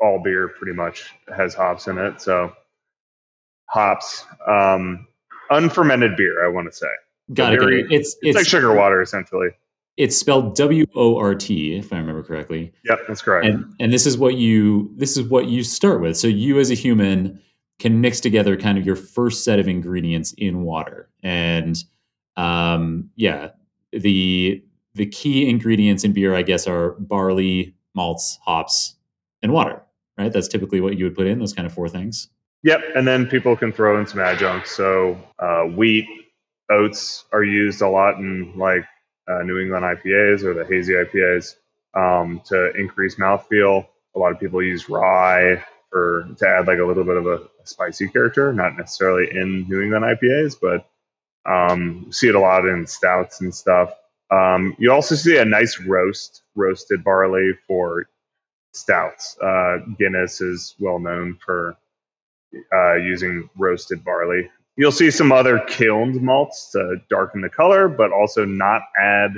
all 0.01 0.23
beer 0.23 0.49
pretty 0.49 0.77
much 0.77 1.15
has 1.37 1.55
hops 1.55 1.89
in 1.89 1.99
it. 1.99 2.21
So 2.21 2.53
hops, 3.67 4.25
um, 4.47 5.07
unfermented 5.51 6.17
beer, 6.17 6.45
I 6.45 6.49
want 6.49 6.71
to 6.71 6.77
say. 6.77 6.87
Got 7.35 7.55
it. 7.55 7.63
It's, 7.63 7.91
it's, 7.91 8.17
it's 8.23 8.37
like 8.37 8.47
sugar 8.47 8.75
water 8.75 9.03
essentially. 9.03 9.49
It's 9.97 10.17
spelled 10.17 10.57
W 10.57 10.87
O 10.95 11.19
R 11.19 11.35
T, 11.35 11.77
if 11.77 11.93
I 11.93 11.99
remember 11.99 12.23
correctly. 12.23 12.73
Yep, 12.87 13.01
that's 13.07 13.21
correct. 13.21 13.47
And 13.47 13.75
and 13.81 13.93
this 13.93 14.07
is 14.07 14.17
what 14.17 14.37
you 14.37 14.91
this 14.97 15.17
is 15.17 15.29
what 15.29 15.47
you 15.47 15.63
start 15.63 16.01
with. 16.01 16.17
So 16.17 16.27
you 16.27 16.59
as 16.59 16.71
a 16.71 16.75
human 16.75 17.39
can 17.79 18.01
mix 18.01 18.19
together 18.19 18.57
kind 18.57 18.79
of 18.79 18.87
your 18.87 18.97
first 18.97 19.45
set 19.45 19.59
of 19.59 19.69
ingredients 19.69 20.33
in 20.39 20.63
water. 20.63 21.11
And 21.23 21.77
um, 22.37 23.11
yeah, 23.17 23.51
the 23.93 24.65
the 24.95 25.07
key 25.07 25.49
ingredients 25.51 26.03
in 26.03 26.13
beer, 26.13 26.35
I 26.35 26.43
guess, 26.43 26.67
are 26.67 26.93
barley, 26.99 27.75
malts, 27.95 28.39
hops, 28.43 28.95
and 29.43 29.53
water. 29.53 29.83
Right? 30.19 30.33
That's 30.33 30.49
typically 30.49 30.81
what 30.81 30.97
you 30.97 31.05
would 31.05 31.15
put 31.15 31.27
in 31.27 31.39
those 31.39 31.53
kind 31.53 31.67
of 31.67 31.73
four 31.73 31.89
things. 31.89 32.29
Yep, 32.63 32.83
and 32.95 33.09
then 33.09 33.27
people 33.27 33.57
can 33.57 33.73
throw 33.73 33.99
in 33.99 34.07
some 34.07 34.21
adjuncts. 34.21 34.73
So 34.73 35.19
uh, 35.39 35.63
wheat, 35.63 36.07
oats 36.71 37.25
are 37.33 37.43
used 37.43 37.81
a 37.81 37.89
lot 37.89 38.17
in 38.19 38.53
like 38.57 38.85
uh, 39.29 39.43
New 39.43 39.59
England 39.59 39.85
IPAs 39.85 40.45
or 40.45 40.55
the 40.55 40.65
hazy 40.67 40.93
IPAs 40.93 41.57
um, 41.95 42.43
to 42.47 42.73
increase 42.75 43.17
mouthfeel. 43.17 43.87
A 44.15 44.19
lot 44.19 44.33
of 44.33 44.41
people 44.41 44.63
use 44.63 44.89
rye 44.89 45.65
for 45.91 46.29
to 46.37 46.47
add 46.47 46.67
like 46.67 46.79
a 46.79 46.85
little 46.85 47.05
bit 47.05 47.17
of 47.17 47.27
a, 47.27 47.37
a 47.63 47.67
spicy 47.67 48.09
character, 48.09 48.53
not 48.53 48.77
necessarily 48.77 49.29
in 49.31 49.67
New 49.69 49.81
England 49.81 50.05
IPAs, 50.05 50.57
but 50.61 50.87
um, 51.51 52.07
see 52.11 52.29
it 52.29 52.35
a 52.35 52.41
lot 52.41 52.67
in 52.67 52.87
stouts 52.87 53.41
and 53.41 53.55
stuff. 53.55 53.93
Um, 54.31 54.77
you 54.79 54.93
also 54.93 55.15
see 55.15 55.39
a 55.39 55.45
nice 55.45 55.81
roast, 55.81 56.43
roasted 56.55 57.03
barley 57.03 57.53
for 57.67 58.09
stouts. 58.73 59.37
Uh, 59.43 59.79
Guinness 59.99 60.41
is 60.41 60.75
well 60.79 60.99
known 60.99 61.39
for 61.45 61.77
uh, 62.73 62.95
using 62.95 63.49
roasted 63.57 64.05
barley 64.05 64.51
You'll 64.81 64.93
see 64.93 65.11
some 65.11 65.31
other 65.31 65.59
kilned 65.59 66.23
malts 66.23 66.71
to 66.73 66.97
darken 67.11 67.43
the 67.43 67.51
color, 67.51 67.87
but 67.87 68.13
also 68.13 68.47
not 68.47 68.81
add, 68.99 69.33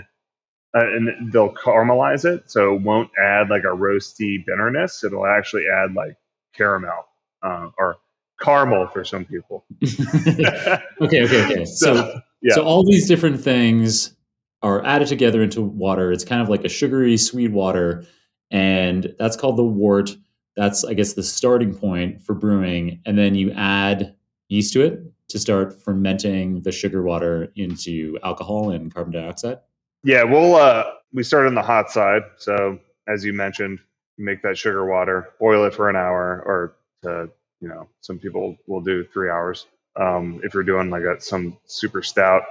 uh, 0.73 0.87
and 0.87 1.33
they'll 1.33 1.53
caramelize 1.53 2.25
it. 2.25 2.49
So 2.49 2.77
it 2.77 2.83
won't 2.83 3.11
add 3.21 3.51
like 3.51 3.65
a 3.65 3.75
roasty 3.75 4.45
bitterness. 4.47 5.03
It'll 5.03 5.27
actually 5.27 5.65
add 5.67 5.95
like 5.95 6.17
caramel 6.55 7.09
uh, 7.43 7.71
or 7.77 7.97
caramel 8.41 8.87
for 8.87 9.05
some 9.05 9.25
people. 9.25 9.65
okay, 9.83 10.79
okay, 11.01 11.45
okay. 11.45 11.65
So, 11.65 11.97
so, 11.97 12.21
yeah. 12.41 12.55
so 12.55 12.63
all 12.63 12.85
these 12.85 13.09
different 13.09 13.41
things 13.41 14.15
are 14.63 14.85
added 14.85 15.09
together 15.09 15.43
into 15.43 15.61
water. 15.61 16.13
It's 16.13 16.25
kind 16.25 16.41
of 16.41 16.51
like 16.51 16.65
a 16.65 16.69
sugary, 16.69 17.17
sweet 17.17 17.51
water, 17.51 18.05
and 18.53 19.13
that's 19.19 19.37
called 19.37 19.57
the 19.57 19.65
wort. 19.65 20.17
That's, 20.55 20.85
I 20.85 20.95
guess, 20.95 21.15
the 21.15 21.23
starting 21.23 21.75
point 21.75 22.23
for 22.23 22.35
brewing. 22.35 23.01
And 23.07 23.19
then 23.19 23.35
you 23.35 23.51
add 23.53 24.15
yeast 24.49 24.75
to 24.75 24.83
it 24.83 25.03
to 25.29 25.39
start 25.39 25.83
fermenting 25.83 26.61
the 26.61 26.71
sugar 26.71 27.03
water 27.03 27.51
into 27.57 28.19
alcohol 28.23 28.71
and 28.71 28.95
carbon 28.95 29.15
dioxide? 29.15 29.59
Yeah, 30.05 30.25
we'll 30.25 30.57
uh, 30.57 30.85
we 31.13 31.23
start 31.23 31.47
on 31.47 31.55
the 31.55 31.63
hot 31.63 31.91
side. 31.91 32.23
So 32.37 32.79
as 33.09 33.25
you 33.25 33.33
mentioned, 33.33 33.79
you 34.19 34.25
make 34.27 34.43
that 34.43 34.59
sugar 34.59 34.85
water, 34.85 35.31
boil 35.41 35.65
it 35.65 35.75
for 35.75 35.89
an 35.89 35.97
hour, 35.97 36.43
or 36.45 36.77
to 37.03 37.31
you 37.61 37.69
know 37.69 37.89
some 38.03 38.19
people 38.19 38.57
will 38.67 38.83
do 38.83 39.05
three 39.05 39.31
hours. 39.31 39.67
Um, 39.97 40.41
if 40.45 40.53
you're 40.53 40.63
doing 40.63 40.91
like 40.91 41.05
a, 41.05 41.21
some 41.21 41.57
super 41.65 42.03
stout 42.03 42.43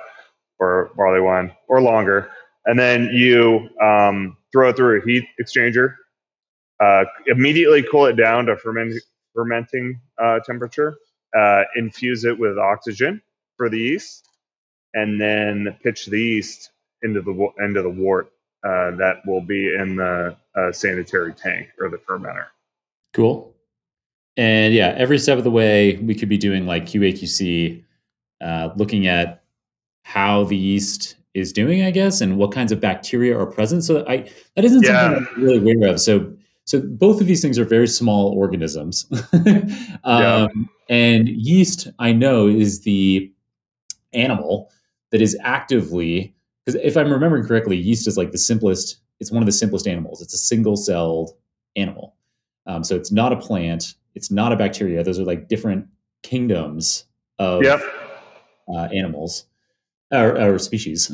or 0.59 0.91
barley 0.95 1.21
wine 1.21 1.51
or 1.67 1.81
longer, 1.81 2.31
and 2.65 2.77
then 2.77 3.09
you 3.11 3.69
um, 3.81 4.37
throw 4.51 4.69
it 4.69 4.75
through 4.75 5.01
a 5.01 5.05
heat 5.05 5.25
exchanger. 5.41 5.95
Uh, 6.79 7.05
immediately 7.27 7.83
cool 7.91 8.05
it 8.05 8.17
down 8.17 8.45
to 8.47 8.57
ferment, 8.57 8.93
fermenting 9.35 9.99
uh, 10.21 10.39
temperature. 10.45 10.97
Uh, 11.37 11.63
infuse 11.75 12.25
it 12.25 12.37
with 12.37 12.57
oxygen 12.57 13.21
for 13.55 13.69
the 13.69 13.77
yeast, 13.77 14.27
and 14.93 15.21
then 15.21 15.77
pitch 15.81 16.07
the 16.07 16.19
yeast 16.19 16.71
into 17.03 17.21
the 17.21 17.47
into 17.63 17.81
the 17.81 17.89
wort 17.89 18.31
uh, 18.63 18.91
that 18.91 19.25
will 19.25 19.41
be 19.41 19.73
in 19.73 19.95
the 19.95 20.35
uh, 20.55 20.71
sanitary 20.71 21.33
tank 21.33 21.69
or 21.79 21.89
the 21.89 21.97
fermenter. 21.97 22.47
Cool. 23.13 23.55
And 24.37 24.73
yeah, 24.73 24.93
every 24.97 25.19
step 25.19 25.37
of 25.37 25.43
the 25.43 25.51
way, 25.51 25.97
we 25.97 26.15
could 26.15 26.29
be 26.29 26.37
doing 26.37 26.65
like 26.65 26.85
QAQC, 26.85 27.83
uh, 28.41 28.69
looking 28.75 29.07
at 29.07 29.43
how 30.03 30.43
the 30.45 30.57
yeast 30.57 31.15
is 31.33 31.53
doing, 31.53 31.83
I 31.83 31.91
guess, 31.91 32.21
and 32.21 32.37
what 32.37 32.51
kinds 32.51 32.71
of 32.71 32.79
bacteria 32.79 33.37
are 33.37 33.45
present. 33.45 33.83
So 33.83 34.05
I 34.07 34.29
that 34.55 34.65
isn't 34.65 34.83
yeah. 34.83 35.13
something 35.13 35.27
I'm 35.35 35.43
really 35.43 35.75
aware 35.75 35.93
of. 35.93 36.01
So 36.01 36.33
so 36.65 36.81
both 36.81 37.21
of 37.21 37.27
these 37.27 37.41
things 37.41 37.57
are 37.57 37.65
very 37.65 37.87
small 37.87 38.31
organisms. 38.33 39.05
um, 39.33 39.67
yeah. 40.05 40.47
And 40.89 41.29
yeast, 41.29 41.87
I 41.99 42.11
know, 42.11 42.47
is 42.47 42.81
the 42.81 43.31
animal 44.13 44.71
that 45.11 45.21
is 45.21 45.37
actively 45.41 46.35
because 46.65 46.79
if 46.83 46.95
I'm 46.95 47.11
remembering 47.11 47.45
correctly, 47.45 47.77
yeast 47.77 48.07
is 48.07 48.17
like 48.17 48.31
the 48.31 48.37
simplest. 48.37 48.97
It's 49.19 49.31
one 49.31 49.41
of 49.41 49.45
the 49.45 49.51
simplest 49.51 49.87
animals. 49.87 50.21
It's 50.21 50.33
a 50.33 50.37
single-celled 50.37 51.29
animal. 51.75 52.15
Um, 52.65 52.83
so 52.83 52.95
it's 52.95 53.11
not 53.11 53.31
a 53.31 53.35
plant. 53.35 53.93
It's 54.15 54.31
not 54.31 54.51
a 54.51 54.55
bacteria. 54.55 55.03
Those 55.03 55.19
are 55.19 55.23
like 55.23 55.47
different 55.47 55.87
kingdoms 56.23 57.05
of 57.37 57.63
yep. 57.63 57.81
uh, 58.67 58.87
animals 58.93 59.45
or, 60.11 60.39
or 60.39 60.59
species. 60.59 61.09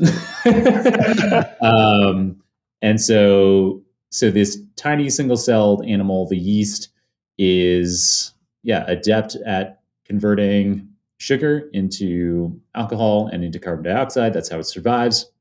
um, 1.62 2.42
and 2.82 3.00
so, 3.02 3.82
so 4.10 4.32
this 4.32 4.60
tiny 4.76 5.10
single-celled 5.10 5.86
animal, 5.86 6.28
the 6.28 6.38
yeast, 6.38 6.90
is 7.38 8.34
yeah 8.64 8.84
adept 8.88 9.36
at 9.46 9.82
converting 10.06 10.88
sugar 11.18 11.70
into 11.74 12.60
alcohol 12.76 13.28
and 13.28 13.44
into 13.44 13.60
carbon 13.60 13.86
dioxide. 13.86 14.34
That's 14.34 14.50
how 14.50 14.60
it 14.60 14.66
survives. 14.66 15.32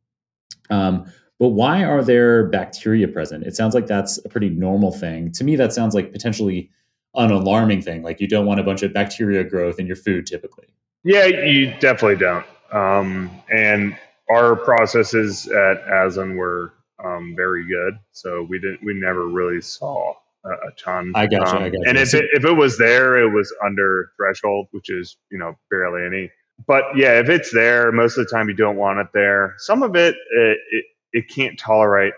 Um, 0.71 1.11
but 1.39 1.49
why 1.49 1.85
are 1.85 2.03
there 2.03 2.47
bacteria 2.47 3.09
present? 3.09 3.45
It 3.45 3.55
sounds 3.55 3.75
like 3.75 3.87
that's 3.87 4.19
a 4.25 4.29
pretty 4.29 4.49
normal 4.49 4.91
thing. 4.91 5.33
To 5.33 5.45
me, 5.45 5.55
that 5.57 5.73
sounds 5.73 5.95
like 5.95 6.13
potentially 6.13 6.71
an 7.15 7.31
alarming 7.31 7.83
thing. 7.83 8.03
Like 8.03 8.21
you 8.21 8.29
don't 8.29 8.47
want 8.47 8.61
a 8.61 8.63
bunch 8.63 8.83
of 8.83 8.93
bacteria 8.93 9.45
growth 9.45 9.79
in 9.79 9.87
your 9.87 9.97
food 9.97 10.27
typically. 10.27 10.67
Yeah, 11.05 11.27
you 11.27 11.73
definitely 11.79 12.17
don't. 12.17 12.45
Um, 12.73 13.31
and 13.51 13.97
our 14.31 14.57
processes 14.57 15.47
at 15.49 15.79
Aslan 15.89 16.37
were 16.37 16.73
um, 17.05 17.35
very 17.37 17.67
good, 17.67 17.99
so 18.13 18.47
we 18.49 18.59
didn't. 18.59 18.85
We 18.85 18.95
never 18.95 19.29
really 19.29 19.61
saw 19.61 20.15
a, 20.45 20.51
a 20.51 20.71
ton. 20.77 21.13
I 21.15 21.27
got 21.27 21.53
you. 21.53 21.59
I 21.59 21.67
um, 21.67 21.73
got 21.73 21.89
and 21.89 21.99
if 21.99 22.15
it, 22.15 22.27
if 22.33 22.45
it 22.45 22.55
was 22.55 22.79
there, 22.79 23.19
it 23.19 23.33
was 23.33 23.55
under 23.65 24.11
threshold, 24.17 24.69
which 24.73 24.91
is 24.91 25.17
you 25.31 25.39
know 25.39 25.55
barely 25.71 26.05
any 26.05 26.31
but 26.67 26.85
yeah, 26.97 27.19
if 27.19 27.29
it's 27.29 27.53
there, 27.53 27.93
most 27.93 28.17
of 28.17 28.27
the 28.27 28.35
time 28.35 28.49
you 28.49 28.55
don't 28.55 28.77
want 28.77 28.99
it 28.99 29.09
there. 29.13 29.55
Some 29.59 29.83
of 29.83 29.95
it 29.95 30.15
it 30.31 30.59
it, 30.71 30.85
it 31.13 31.29
can't 31.29 31.59
tolerate 31.59 32.15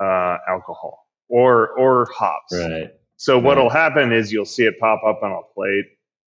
uh, 0.00 0.38
alcohol 0.48 1.06
or 1.28 1.68
or 1.70 2.08
hops. 2.14 2.54
Right. 2.54 2.92
So 3.16 3.38
what'll 3.38 3.70
happen 3.70 4.12
is 4.12 4.32
you'll 4.32 4.44
see 4.44 4.64
it 4.64 4.80
pop 4.80 5.02
up 5.06 5.22
on 5.22 5.30
a 5.30 5.42
plate, 5.54 5.86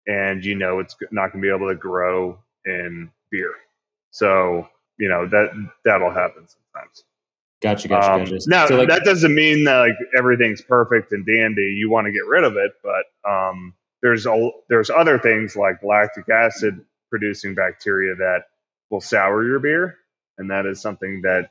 and 0.05 0.45
you 0.45 0.55
know 0.55 0.79
it's 0.79 0.95
not 1.11 1.31
going 1.33 1.41
to 1.41 1.47
be 1.47 1.53
able 1.53 1.69
to 1.69 1.75
grow 1.75 2.39
in 2.65 3.09
beer. 3.31 3.51
So 4.11 4.67
you 4.97 5.09
know 5.09 5.27
that 5.27 5.49
that'll 5.85 6.11
happen 6.11 6.47
sometimes. 6.47 7.03
Gotcha, 7.61 7.87
gotcha, 7.87 8.13
um, 8.13 8.23
gotcha. 8.25 8.39
Now 8.47 8.67
so 8.67 8.77
like, 8.77 8.89
that 8.89 9.03
doesn't 9.03 9.33
mean 9.33 9.63
that 9.63 9.79
like 9.79 9.95
everything's 10.17 10.61
perfect 10.61 11.11
and 11.11 11.25
dandy. 11.25 11.73
You 11.77 11.89
want 11.89 12.05
to 12.05 12.11
get 12.11 12.25
rid 12.27 12.43
of 12.43 12.55
it, 12.55 12.73
but 12.83 13.29
um, 13.29 13.73
there's 14.01 14.25
a, 14.27 14.49
there's 14.69 14.89
other 14.91 15.17
things 15.17 15.55
like 15.55 15.81
lactic 15.83 16.29
acid 16.29 16.79
producing 17.09 17.55
bacteria 17.55 18.15
that 18.15 18.43
will 18.91 19.01
sour 19.01 19.43
your 19.43 19.59
beer, 19.59 19.97
and 20.37 20.51
that 20.51 20.67
is 20.67 20.81
something 20.81 21.21
that 21.23 21.49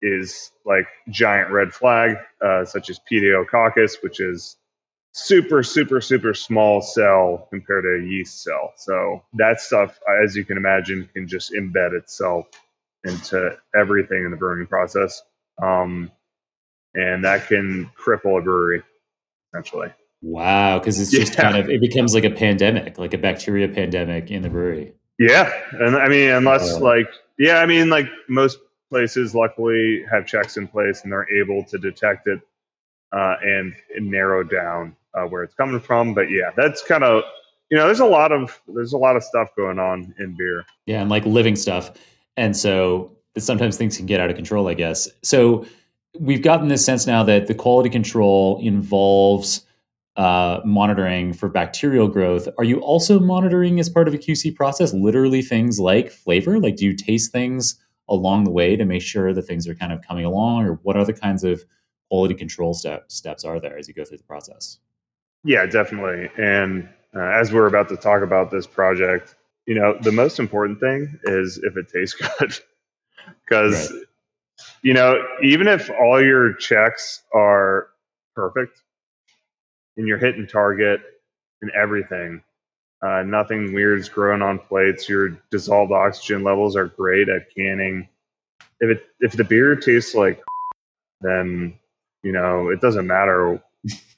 is 0.00 0.50
like 0.64 0.86
giant 1.10 1.50
red 1.50 1.72
flag, 1.72 2.16
uh, 2.44 2.64
such 2.64 2.88
as 2.88 2.98
pediococcus, 3.10 4.02
which 4.02 4.20
is 4.20 4.56
super, 5.12 5.62
super, 5.62 6.00
super 6.00 6.34
small 6.34 6.80
cell 6.80 7.46
compared 7.50 7.84
to 7.84 8.02
a 8.02 8.08
yeast 8.08 8.42
cell. 8.42 8.72
So 8.76 9.22
that 9.34 9.60
stuff, 9.60 9.98
as 10.24 10.34
you 10.34 10.44
can 10.44 10.56
imagine, 10.56 11.08
can 11.14 11.28
just 11.28 11.52
embed 11.52 11.92
itself 11.92 12.48
into 13.04 13.56
everything 13.74 14.24
in 14.24 14.30
the 14.30 14.36
brewing 14.36 14.66
process. 14.66 15.22
Um, 15.62 16.10
and 16.94 17.24
that 17.24 17.46
can 17.46 17.90
cripple 17.98 18.38
a 18.38 18.42
brewery, 18.42 18.82
essentially. 19.52 19.88
Wow, 20.22 20.78
because 20.78 21.00
it's 21.00 21.10
just 21.10 21.34
yeah. 21.34 21.42
kind 21.42 21.56
of 21.56 21.68
it 21.68 21.80
becomes 21.80 22.14
like 22.14 22.24
a 22.24 22.30
pandemic, 22.30 22.96
like 22.96 23.12
a 23.12 23.18
bacteria 23.18 23.68
pandemic 23.68 24.30
in 24.30 24.42
the 24.42 24.50
brewery. 24.50 24.94
Yeah, 25.18 25.52
and 25.72 25.96
I 25.96 26.08
mean, 26.08 26.30
unless 26.30 26.74
uh, 26.74 26.80
like 26.80 27.08
yeah, 27.38 27.56
I 27.56 27.66
mean, 27.66 27.90
like 27.90 28.06
most 28.28 28.58
places, 28.88 29.34
luckily 29.34 30.04
have 30.10 30.26
checks 30.26 30.56
in 30.56 30.68
place 30.68 31.02
and 31.02 31.10
they're 31.10 31.28
able 31.40 31.64
to 31.64 31.78
detect 31.78 32.28
it 32.28 32.40
uh, 33.10 33.36
and, 33.42 33.74
and, 33.96 34.10
narrow 34.10 34.42
down 34.42 34.94
uh, 35.14 35.22
where 35.24 35.42
it's 35.42 35.54
coming 35.54 35.80
from. 35.80 36.14
But 36.14 36.30
yeah, 36.30 36.50
that's 36.56 36.82
kind 36.82 37.04
of 37.04 37.24
you 37.72 37.78
know, 37.78 37.86
there's 37.86 38.00
a 38.00 38.06
lot 38.06 38.32
of 38.32 38.60
there's 38.68 38.92
a 38.92 38.98
lot 38.98 39.16
of 39.16 39.24
stuff 39.24 39.48
going 39.56 39.78
on 39.78 40.14
in 40.18 40.36
beer. 40.36 40.66
Yeah, 40.84 41.00
and 41.00 41.08
like 41.08 41.24
living 41.24 41.56
stuff, 41.56 41.92
and 42.36 42.54
so 42.54 43.10
sometimes 43.38 43.78
things 43.78 43.96
can 43.96 44.04
get 44.04 44.20
out 44.20 44.28
of 44.28 44.36
control. 44.36 44.68
I 44.68 44.74
guess 44.74 45.08
so. 45.22 45.66
We've 46.20 46.42
gotten 46.42 46.68
this 46.68 46.84
sense 46.84 47.06
now 47.06 47.22
that 47.22 47.46
the 47.46 47.54
quality 47.54 47.88
control 47.88 48.60
involves 48.60 49.64
uh, 50.16 50.60
monitoring 50.62 51.32
for 51.32 51.48
bacterial 51.48 52.06
growth. 52.06 52.46
Are 52.58 52.64
you 52.64 52.80
also 52.80 53.18
monitoring 53.18 53.80
as 53.80 53.88
part 53.88 54.06
of 54.06 54.12
a 54.12 54.18
QC 54.18 54.54
process, 54.54 54.92
literally 54.92 55.40
things 55.40 55.80
like 55.80 56.10
flavor? 56.10 56.60
Like, 56.60 56.76
do 56.76 56.84
you 56.84 56.94
taste 56.94 57.32
things 57.32 57.76
along 58.10 58.44
the 58.44 58.50
way 58.50 58.76
to 58.76 58.84
make 58.84 59.00
sure 59.00 59.32
that 59.32 59.40
things 59.42 59.66
are 59.66 59.74
kind 59.74 59.94
of 59.94 60.02
coming 60.02 60.26
along, 60.26 60.66
or 60.66 60.74
what 60.82 60.98
other 60.98 61.14
kinds 61.14 61.42
of 61.42 61.64
quality 62.10 62.34
control 62.34 62.74
step, 62.74 63.10
steps 63.10 63.42
are 63.42 63.58
there 63.58 63.78
as 63.78 63.88
you 63.88 63.94
go 63.94 64.04
through 64.04 64.18
the 64.18 64.24
process? 64.24 64.76
Yeah, 65.44 65.66
definitely. 65.66 66.30
And 66.38 66.88
uh, 67.14 67.20
as 67.20 67.52
we're 67.52 67.66
about 67.66 67.88
to 67.90 67.96
talk 67.96 68.22
about 68.22 68.50
this 68.50 68.66
project, 68.66 69.34
you 69.66 69.74
know, 69.74 69.96
the 70.00 70.12
most 70.12 70.38
important 70.38 70.80
thing 70.80 71.18
is 71.24 71.58
if 71.62 71.76
it 71.76 71.88
tastes 71.92 72.20
good. 72.38 72.54
Because, 73.44 73.92
right. 73.92 74.02
you 74.82 74.94
know, 74.94 75.22
even 75.42 75.68
if 75.68 75.90
all 75.90 76.22
your 76.22 76.54
checks 76.54 77.22
are 77.34 77.88
perfect, 78.34 78.82
and 79.96 80.06
you're 80.06 80.18
hitting 80.18 80.46
target 80.46 81.00
and 81.60 81.70
everything. 81.72 82.42
Uh, 83.02 83.22
nothing 83.22 83.72
weird's 83.72 84.08
growing 84.08 84.42
on 84.42 84.58
plates. 84.58 85.08
Your 85.08 85.30
dissolved 85.50 85.92
oxygen 85.92 86.44
levels 86.44 86.76
are 86.76 86.86
great 86.86 87.28
at 87.28 87.54
canning. 87.54 88.08
If 88.80 88.90
it 88.90 89.04
if 89.20 89.32
the 89.32 89.44
beer 89.44 89.74
tastes 89.76 90.14
like, 90.14 90.42
then 91.20 91.74
you 92.22 92.32
know 92.32 92.68
it 92.68 92.80
doesn't 92.80 93.06
matter 93.06 93.60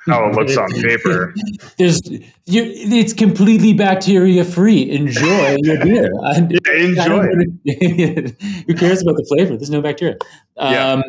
how 0.07 0.29
it 0.29 0.35
looks 0.35 0.57
on 0.57 0.71
paper. 0.83 1.35
There's 1.79 2.01
you, 2.11 2.21
it's 2.47 3.13
completely 3.13 3.73
bacteria 3.73 4.45
free. 4.45 4.91
Enjoy 4.91 5.57
your 5.63 5.85
beer. 5.85 6.13
I, 6.25 6.47
yeah, 6.51 6.73
enjoy. 6.75 7.27
who 8.67 8.75
cares 8.75 9.03
about 9.03 9.17
the 9.17 9.27
flavor? 9.29 9.57
There's 9.57 9.71
no 9.71 9.81
bacteria. 9.81 10.17
Um, 10.57 10.73
yeah. 10.73 11.03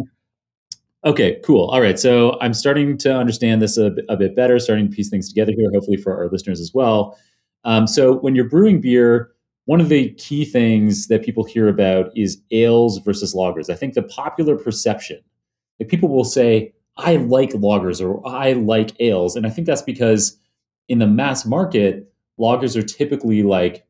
Okay, 1.05 1.39
cool. 1.43 1.69
All 1.69 1.81
right. 1.81 1.99
So 1.99 2.37
I'm 2.41 2.53
starting 2.53 2.97
to 2.99 3.15
understand 3.15 3.61
this 3.61 3.77
a, 3.77 3.95
a, 4.09 4.17
bit 4.17 4.35
better, 4.35 4.57
starting 4.57 4.89
to 4.89 4.95
piece 4.95 5.09
things 5.09 5.29
together 5.29 5.51
here, 5.55 5.69
hopefully 5.71 5.97
for 5.97 6.17
our 6.17 6.29
listeners 6.29 6.59
as 6.59 6.71
well. 6.73 7.15
Um, 7.63 7.85
so 7.85 8.15
when 8.15 8.33
you're 8.33 8.49
brewing 8.49 8.81
beer, 8.81 9.31
one 9.65 9.79
of 9.81 9.89
the 9.89 10.11
key 10.13 10.45
things 10.45 11.07
that 11.07 11.23
people 11.23 11.43
hear 11.43 11.67
about 11.67 12.11
is 12.15 12.41
ales 12.49 12.99
versus 12.99 13.35
lagers. 13.35 13.69
I 13.69 13.75
think 13.75 13.93
the 13.93 14.03
popular 14.03 14.55
perception 14.55 15.19
that 15.77 15.89
people 15.89 16.09
will 16.09 16.23
say, 16.23 16.73
I 16.97 17.17
like 17.17 17.51
lagers 17.51 18.03
or 18.03 18.25
I 18.27 18.53
like 18.53 18.91
ales. 18.99 19.35
And 19.35 19.45
I 19.45 19.49
think 19.49 19.67
that's 19.67 19.81
because 19.81 20.37
in 20.87 20.99
the 20.99 21.07
mass 21.07 21.45
market, 21.45 22.11
lagers 22.39 22.75
are 22.75 22.83
typically 22.83 23.43
like 23.43 23.85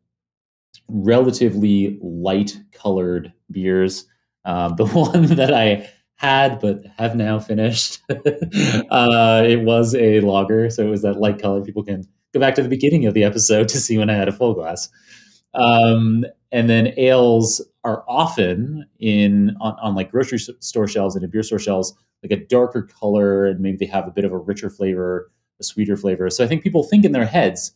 relatively 0.88 2.00
light 2.02 2.58
colored 2.72 3.32
beers. 3.52 4.06
Um, 4.44 4.76
the 4.76 4.86
one 4.86 5.26
that 5.36 5.54
I 5.54 5.90
had 6.16 6.60
but 6.60 6.84
have 6.98 7.16
now 7.16 7.40
finished. 7.40 8.00
uh, 8.10 9.44
it 9.46 9.64
was 9.64 9.94
a 9.96 10.22
lager, 10.22 10.70
so 10.70 10.86
it 10.86 10.90
was 10.90 11.02
that 11.02 11.20
light 11.20 11.42
color. 11.42 11.62
People 11.62 11.84
can 11.84 12.04
go 12.34 12.40
back 12.40 12.56
to 12.56 12.64
the 12.64 12.70
beginning 12.70 13.06
of 13.06 13.14
the 13.14 13.24
episode 13.24 13.68
to 13.70 13.78
see 13.78 13.98
when 13.98 14.10
I 14.10 14.16
had 14.16 14.28
a 14.28 14.34
full 14.34 14.54
glass. 14.54 14.90
Um, 15.54 16.26
and 16.52 16.70
then 16.70 16.94
ales 16.98 17.62
are 17.86 18.04
often 18.10 18.86
in 19.00 19.56
on, 19.62 19.78
on 19.82 19.96
like 19.96 20.12
grocery 20.12 20.40
store 20.40 20.88
shelves 20.88 21.16
and 21.16 21.24
in 21.24 21.30
beer 21.30 21.44
store 21.44 21.60
shelves, 21.60 21.94
like 22.24 22.32
a 22.32 22.44
darker 22.46 22.82
color, 22.82 23.46
and 23.46 23.60
maybe 23.60 23.78
they 23.78 23.86
have 23.86 24.08
a 24.08 24.12
bit 24.12 24.26
of 24.26 24.34
a 24.34 24.38
richer 24.38 24.70
flavor, 24.70 25.32
a 25.62 25.64
sweeter 25.64 25.96
flavor. 25.96 26.30
So 26.30 26.44
I 26.44 26.48
think 26.48 26.64
people 26.64 26.84
think 26.84 27.06
in 27.06 27.12
their 27.12 27.26
heads 27.26 27.72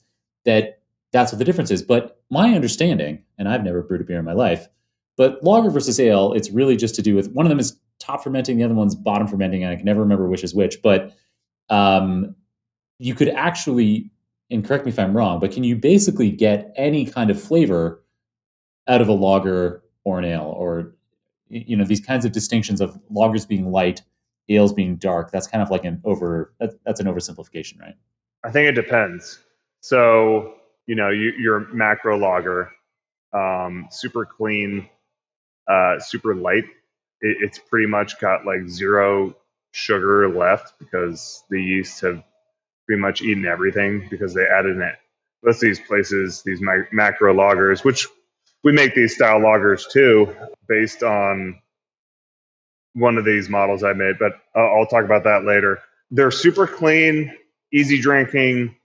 that 0.45 0.81
that's 1.11 1.31
what 1.31 1.39
the 1.39 1.45
difference 1.45 1.71
is. 1.71 1.83
But 1.83 2.19
my 2.29 2.53
understanding, 2.55 3.23
and 3.37 3.47
I've 3.47 3.63
never 3.63 3.83
brewed 3.83 4.01
a 4.01 4.03
beer 4.03 4.19
in 4.19 4.25
my 4.25 4.33
life, 4.33 4.67
But 5.19 5.43
lager 5.43 5.69
versus 5.69 5.99
ale, 5.99 6.31
it's 6.31 6.49
really 6.49 6.77
just 6.77 6.95
to 6.95 7.01
do 7.01 7.13
with 7.13 7.29
one 7.33 7.45
of 7.45 7.49
them 7.49 7.59
is 7.59 7.77
top 7.99 8.23
fermenting, 8.23 8.57
the 8.57 8.63
other 8.63 8.73
one's 8.73 8.95
bottom 8.95 9.27
fermenting. 9.27 9.63
And 9.63 9.73
I 9.73 9.75
can 9.75 9.83
never 9.83 9.99
remember 9.99 10.29
which 10.29 10.45
is 10.45 10.55
which, 10.55 10.81
but 10.81 11.13
um, 11.69 12.35
you 12.99 13.13
could 13.13 13.27
actually, 13.27 14.09
and 14.49 14.65
correct 14.65 14.85
me 14.85 14.91
if 14.91 14.97
I'm 14.97 15.15
wrong, 15.15 15.41
but 15.41 15.51
can 15.51 15.65
you 15.65 15.75
basically 15.75 16.31
get 16.31 16.73
any 16.77 17.05
kind 17.05 17.29
of 17.29 17.41
flavor 17.41 18.01
out 18.87 19.01
of 19.01 19.09
a 19.09 19.13
lager 19.13 19.83
or 20.03 20.19
an 20.19 20.25
ale, 20.25 20.53
or 20.55 20.93
you 21.49 21.75
know 21.75 21.85
these 21.85 22.01
kinds 22.01 22.25
of 22.25 22.31
distinctions 22.31 22.81
of 22.81 22.99
lagers 23.11 23.47
being 23.47 23.71
light, 23.71 24.01
ales 24.49 24.73
being 24.73 24.95
dark? 24.97 25.31
That's 25.31 25.47
kind 25.47 25.61
of 25.61 25.69
like 25.69 25.85
an 25.85 26.01
over 26.03 26.53
that, 26.59 26.71
that's 26.85 26.99
an 26.99 27.07
oversimplification, 27.07 27.79
right? 27.79 27.95
I 28.43 28.51
think 28.51 28.67
it 28.67 28.73
depends. 28.73 29.39
So 29.81 30.55
you 30.87 30.95
know, 30.95 31.09
you, 31.09 31.33
your 31.37 31.71
macro 31.71 32.17
lager, 32.17 32.71
um, 33.31 33.87
super 33.91 34.25
clean, 34.25 34.89
uh, 35.69 35.99
super 35.99 36.33
light. 36.33 36.65
It, 37.21 37.37
it's 37.41 37.59
pretty 37.59 37.85
much 37.85 38.19
got 38.19 38.45
like 38.45 38.67
zero 38.67 39.35
sugar 39.71 40.27
left 40.29 40.73
because 40.79 41.43
the 41.49 41.61
yeast 41.61 42.01
have 42.01 42.23
pretty 42.87 43.01
much 43.01 43.21
eaten 43.21 43.45
everything 43.45 44.07
because 44.09 44.33
they 44.33 44.45
added 44.45 44.77
it. 44.77 44.95
Most 45.43 45.57
of 45.57 45.61
these 45.61 45.79
places, 45.79 46.41
these 46.43 46.59
macro 46.59 47.33
lagers, 47.35 47.85
which 47.85 48.07
we 48.63 48.71
make 48.71 48.95
these 48.95 49.15
style 49.15 49.39
lagers 49.39 49.89
too, 49.89 50.35
based 50.67 51.03
on 51.03 51.59
one 52.93 53.17
of 53.17 53.25
these 53.25 53.49
models 53.49 53.83
I 53.83 53.93
made, 53.93 54.15
but 54.19 54.33
I'll 54.55 54.85
talk 54.85 55.05
about 55.05 55.23
that 55.23 55.45
later. 55.45 55.79
They're 56.11 56.31
super 56.31 56.67
clean, 56.67 57.35
easy 57.71 58.01
drinking, 58.01 58.75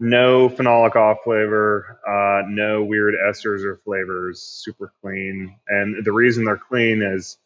no 0.00 0.48
phenolic 0.48 0.96
off 0.96 1.18
flavor, 1.24 2.00
uh, 2.06 2.46
no 2.48 2.82
weird 2.82 3.14
esters 3.28 3.64
or 3.64 3.76
flavors, 3.84 4.42
super 4.42 4.92
clean. 5.00 5.56
And 5.68 6.04
the 6.04 6.12
reason 6.12 6.44
they're 6.44 6.56
clean 6.58 7.02
is 7.02 7.38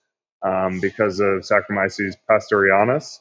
um, 0.42 0.80
because 0.80 1.20
of 1.20 1.42
Saccharomyces 1.42 2.16
pastorianus. 2.28 3.20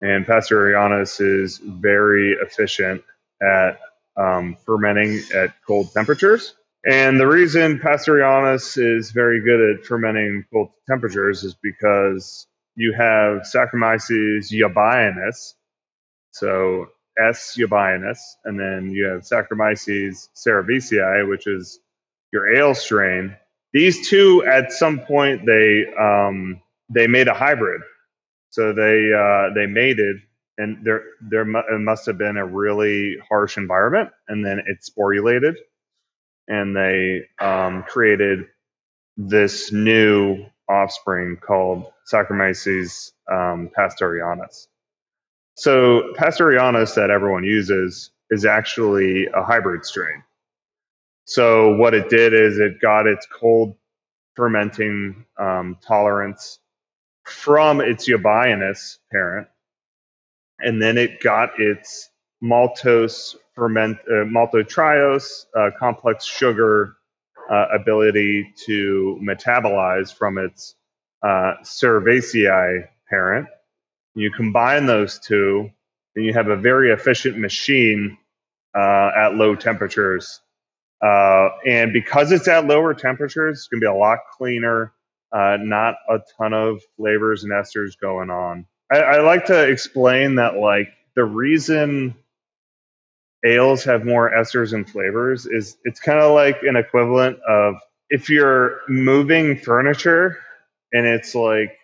And 0.00 0.24
pastorianus 0.26 1.20
is 1.20 1.58
very 1.58 2.32
efficient 2.32 3.02
at 3.42 3.78
um, 4.16 4.56
fermenting 4.64 5.20
at 5.34 5.54
cold 5.66 5.92
temperatures. 5.92 6.54
And 6.86 7.20
the 7.20 7.26
reason 7.26 7.78
pastorianus 7.78 8.78
is 8.78 9.10
very 9.10 9.42
good 9.42 9.78
at 9.80 9.86
fermenting 9.86 10.44
cold 10.52 10.70
temperatures 10.88 11.44
is 11.44 11.54
because 11.62 12.46
you 12.76 12.94
have 12.94 13.42
Saccharomyces 13.42 14.50
eubayanus. 14.52 15.54
So 16.32 16.88
S. 17.18 17.56
eubayanus, 17.58 18.18
and 18.44 18.58
then 18.58 18.90
you 18.92 19.06
have 19.06 19.22
Saccharomyces 19.22 20.28
cerevisiae, 20.36 21.28
which 21.28 21.46
is 21.46 21.80
your 22.32 22.54
ale 22.56 22.74
strain. 22.74 23.36
These 23.72 24.08
two, 24.08 24.44
at 24.46 24.72
some 24.72 25.00
point, 25.00 25.46
they 25.46 25.84
um, 25.98 26.62
they 26.94 27.06
made 27.06 27.28
a 27.28 27.34
hybrid. 27.34 27.82
So 28.50 28.72
they 28.72 29.12
uh, 29.12 29.54
they 29.54 29.66
mated, 29.66 30.16
and 30.58 30.84
there 30.84 31.02
there 31.20 31.44
must 31.78 32.06
have 32.06 32.18
been 32.18 32.36
a 32.36 32.46
really 32.46 33.16
harsh 33.28 33.56
environment, 33.58 34.10
and 34.28 34.44
then 34.44 34.60
it 34.60 34.78
sporulated, 34.82 35.54
and 36.50 36.76
they 36.76 37.22
um, 37.40 37.84
created 37.84 38.40
this 39.16 39.72
new 39.72 40.44
offspring 40.68 41.38
called 41.40 41.86
Saccharomyces 42.12 43.12
um, 43.30 43.70
pastorianus. 43.76 44.66
So 45.54 46.12
Pastorianus 46.16 46.94
that 46.96 47.10
everyone 47.10 47.44
uses 47.44 48.10
is 48.30 48.44
actually 48.44 49.26
a 49.26 49.44
hybrid 49.44 49.84
strain. 49.84 50.22
So 51.24 51.76
what 51.76 51.94
it 51.94 52.08
did 52.08 52.34
is 52.34 52.58
it 52.58 52.80
got 52.80 53.06
its 53.06 53.26
cold 53.26 53.76
fermenting 54.34 55.26
um, 55.38 55.76
tolerance 55.86 56.58
from 57.24 57.80
its 57.80 58.08
eubayanus 58.08 58.98
parent, 59.12 59.46
and 60.58 60.82
then 60.82 60.98
it 60.98 61.20
got 61.20 61.60
its 61.60 62.10
maltose 62.42 63.36
ferment 63.54 63.98
uh, 64.08 64.24
maltotriose 64.24 65.46
uh, 65.58 65.70
complex 65.78 66.24
sugar 66.24 66.96
uh, 67.50 67.66
ability 67.74 68.52
to 68.66 69.18
metabolize 69.22 70.14
from 70.14 70.38
its 70.38 70.74
uh, 71.22 71.54
parent 73.08 73.48
you 74.14 74.30
combine 74.30 74.86
those 74.86 75.18
two, 75.18 75.70
and 76.16 76.24
you 76.24 76.32
have 76.32 76.48
a 76.48 76.56
very 76.56 76.90
efficient 76.92 77.38
machine 77.38 78.18
uh, 78.76 79.10
at 79.16 79.34
low 79.34 79.54
temperatures. 79.54 80.40
Uh, 81.02 81.48
and 81.66 81.92
because 81.92 82.32
it's 82.32 82.48
at 82.48 82.66
lower 82.66 82.92
temperatures, 82.92 83.58
it's 83.58 83.68
going 83.68 83.80
to 83.80 83.84
be 83.84 83.88
a 83.88 83.94
lot 83.94 84.18
cleaner, 84.36 84.92
uh, 85.32 85.56
not 85.60 85.94
a 86.08 86.18
ton 86.36 86.52
of 86.52 86.82
flavors 86.96 87.44
and 87.44 87.52
esters 87.52 87.92
going 88.00 88.30
on. 88.30 88.66
I, 88.92 88.98
I 88.98 89.20
like 89.20 89.46
to 89.46 89.68
explain 89.68 90.34
that, 90.36 90.56
like, 90.56 90.88
the 91.14 91.24
reason 91.24 92.14
ales 93.44 93.84
have 93.84 94.04
more 94.04 94.30
esters 94.30 94.72
and 94.72 94.88
flavors 94.88 95.46
is 95.46 95.76
it's 95.84 96.00
kind 96.00 96.18
of 96.18 96.34
like 96.34 96.62
an 96.62 96.76
equivalent 96.76 97.38
of 97.48 97.76
if 98.10 98.28
you're 98.28 98.80
moving 98.88 99.56
furniture 99.56 100.38
and 100.92 101.06
it's 101.06 101.34
like 101.34 101.76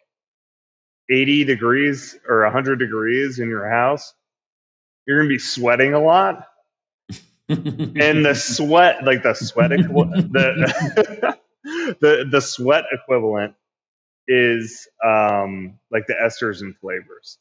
80 1.11 1.45
degrees 1.45 2.19
or 2.29 2.43
100 2.43 2.79
degrees 2.79 3.39
in 3.39 3.49
your 3.49 3.69
house, 3.71 4.13
you're 5.07 5.19
going 5.19 5.29
to 5.29 5.35
be 5.35 5.39
sweating 5.39 5.95
a 5.95 6.01
lot. 6.01 6.47
and 7.49 8.25
the 8.27 8.35
sweat, 8.35 9.05
like 9.05 9.23
the 9.23 9.35
sweat, 9.35 9.71
the, 9.71 11.37
the, 12.01 12.29
the 12.29 12.41
sweat 12.41 12.85
equivalent 12.93 13.55
is 14.27 14.89
um, 15.05 15.79
like 15.93 16.07
the 16.09 16.15
esters 16.15 16.61
and 16.61 16.77
flavors. 16.79 17.39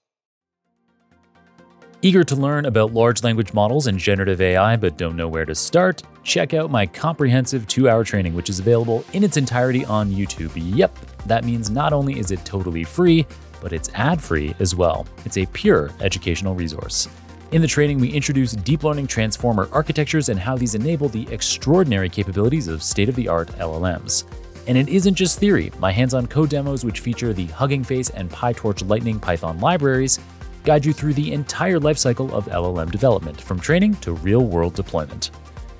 Eager 2.05 2.23
to 2.23 2.35
learn 2.35 2.67
about 2.67 2.93
large 2.93 3.23
language 3.23 3.51
models 3.51 3.87
and 3.87 3.97
generative 3.97 4.39
AI 4.39 4.75
but 4.75 4.95
don't 4.95 5.15
know 5.15 5.27
where 5.27 5.43
to 5.43 5.55
start? 5.55 6.03
Check 6.21 6.53
out 6.53 6.69
my 6.69 6.85
comprehensive 6.85 7.65
two 7.65 7.89
hour 7.89 8.03
training, 8.03 8.35
which 8.35 8.47
is 8.47 8.59
available 8.59 9.03
in 9.13 9.23
its 9.23 9.37
entirety 9.37 9.83
on 9.85 10.11
YouTube. 10.11 10.51
Yep, 10.53 10.95
that 11.25 11.45
means 11.45 11.71
not 11.71 11.93
only 11.93 12.19
is 12.19 12.29
it 12.29 12.45
totally 12.45 12.83
free, 12.83 13.25
but 13.59 13.73
it's 13.73 13.89
ad 13.95 14.21
free 14.21 14.53
as 14.59 14.75
well. 14.75 15.07
It's 15.25 15.39
a 15.39 15.47
pure 15.47 15.89
educational 15.99 16.53
resource. 16.53 17.07
In 17.51 17.63
the 17.63 17.67
training, 17.67 17.97
we 17.99 18.09
introduce 18.09 18.51
deep 18.51 18.83
learning 18.83 19.07
transformer 19.07 19.67
architectures 19.71 20.29
and 20.29 20.39
how 20.39 20.55
these 20.55 20.75
enable 20.75 21.09
the 21.09 21.27
extraordinary 21.31 22.09
capabilities 22.09 22.67
of 22.67 22.83
state 22.83 23.09
of 23.09 23.15
the 23.15 23.27
art 23.27 23.47
LLMs. 23.53 24.25
And 24.67 24.77
it 24.77 24.89
isn't 24.89 25.15
just 25.15 25.39
theory. 25.39 25.71
My 25.79 25.91
hands 25.91 26.13
on 26.13 26.27
code 26.27 26.49
demos, 26.49 26.85
which 26.85 26.99
feature 26.99 27.33
the 27.33 27.47
Hugging 27.47 27.83
Face 27.83 28.11
and 28.11 28.29
PyTorch 28.29 28.87
Lightning 28.87 29.19
Python 29.19 29.59
libraries, 29.59 30.19
guide 30.65 30.85
you 30.85 30.91
through 30.93 31.13
the 31.13 31.31
entire 31.31 31.79
lifecycle 31.79 32.31
of 32.31 32.47
LLM 32.47 32.91
development, 32.91 33.39
from 33.39 33.59
training 33.59 33.95
to 33.97 34.13
real 34.13 34.43
world 34.43 34.73
deployment. 34.73 35.31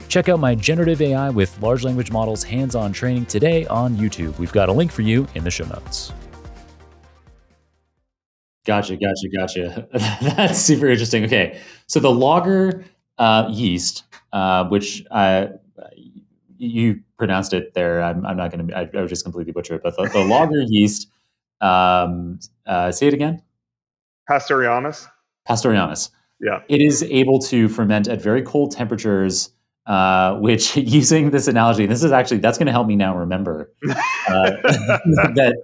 Check 0.08 0.30
out 0.30 0.40
my 0.40 0.56
generative 0.56 1.02
AI 1.02 1.30
with 1.30 1.60
large 1.62 1.84
language 1.84 2.12
models 2.12 2.44
hands 2.44 2.76
on 2.76 2.94
training 2.94 3.26
today 3.26 3.66
on 3.68 3.96
YouTube. 3.98 4.38
We've 4.38 4.52
got 4.52 4.70
a 4.70 4.72
link 4.72 4.92
for 4.92 5.02
you 5.02 5.28
in 5.36 5.44
the 5.44 5.52
show 5.52 5.66
notes. 5.66 6.14
Gotcha, 8.66 8.96
gotcha, 8.96 9.30
gotcha. 9.36 9.88
That's 10.22 10.60
super 10.60 10.88
interesting. 10.88 11.26
Okay, 11.26 11.60
so 11.88 12.00
the 12.00 12.12
lager 12.12 12.86
uh, 13.18 13.48
yeast, 13.52 14.04
uh, 14.34 14.66
which 14.66 15.04
you 16.58 17.02
pronounced 17.18 17.54
it 17.54 17.74
there. 17.74 18.02
I'm, 18.02 18.26
I'm 18.26 18.38
not 18.38 18.52
going 18.52 18.68
to. 18.68 18.78
I, 18.78 18.90
I 18.98 19.02
was 19.02 19.10
just 19.10 19.24
completely 19.24 19.54
butcher 19.54 19.76
it. 19.76 19.84
But 19.84 19.96
the, 19.98 20.08
the 20.10 20.24
lager 20.24 20.62
yeast. 20.62 21.10
Um, 21.62 22.40
uh, 22.66 22.92
say 22.92 23.08
it 23.08 23.14
again. 23.14 23.42
Pastorianus. 24.30 25.08
Pastorianus. 25.48 26.10
Yeah. 26.42 26.62
It 26.68 26.82
is 26.82 27.04
able 27.04 27.40
to 27.40 27.70
ferment 27.70 28.08
at 28.08 28.22
very 28.22 28.42
cold 28.42 28.72
temperatures. 28.72 29.52
Uh, 29.88 30.40
which 30.40 30.76
using 30.78 31.30
this 31.30 31.48
analogy, 31.48 31.86
this 31.86 32.04
is 32.04 32.12
actually 32.12 32.40
that's 32.40 32.58
going 32.58 32.66
to 32.66 32.72
help 32.72 32.88
me 32.88 32.96
now 32.96 33.16
remember 33.16 33.72
uh, 33.88 33.94
that 34.28 35.56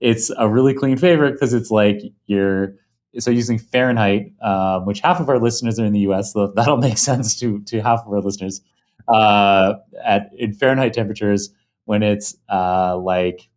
it's 0.00 0.30
a 0.38 0.48
really 0.48 0.72
clean 0.72 0.96
favorite 0.96 1.32
because 1.32 1.52
it's 1.52 1.70
like 1.70 2.00
you're 2.24 2.74
so 3.18 3.30
using 3.30 3.58
Fahrenheit, 3.58 4.32
um, 4.42 4.86
which 4.86 5.00
half 5.00 5.20
of 5.20 5.28
our 5.28 5.38
listeners 5.38 5.78
are 5.78 5.84
in 5.84 5.92
the 5.92 6.00
U.S., 6.00 6.32
so 6.32 6.52
that'll 6.54 6.76
make 6.76 6.98
sense 7.10 7.38
to 7.40 7.60
to 7.64 7.80
half 7.80 8.06
of 8.06 8.12
our 8.12 8.20
listeners. 8.20 8.60
Uh, 9.08 9.74
at 10.04 10.30
in 10.36 10.52
Fahrenheit 10.52 10.92
temperatures, 10.92 11.50
when 11.84 12.02
it's 12.02 12.36
uh, 12.50 12.96
like 12.96 13.48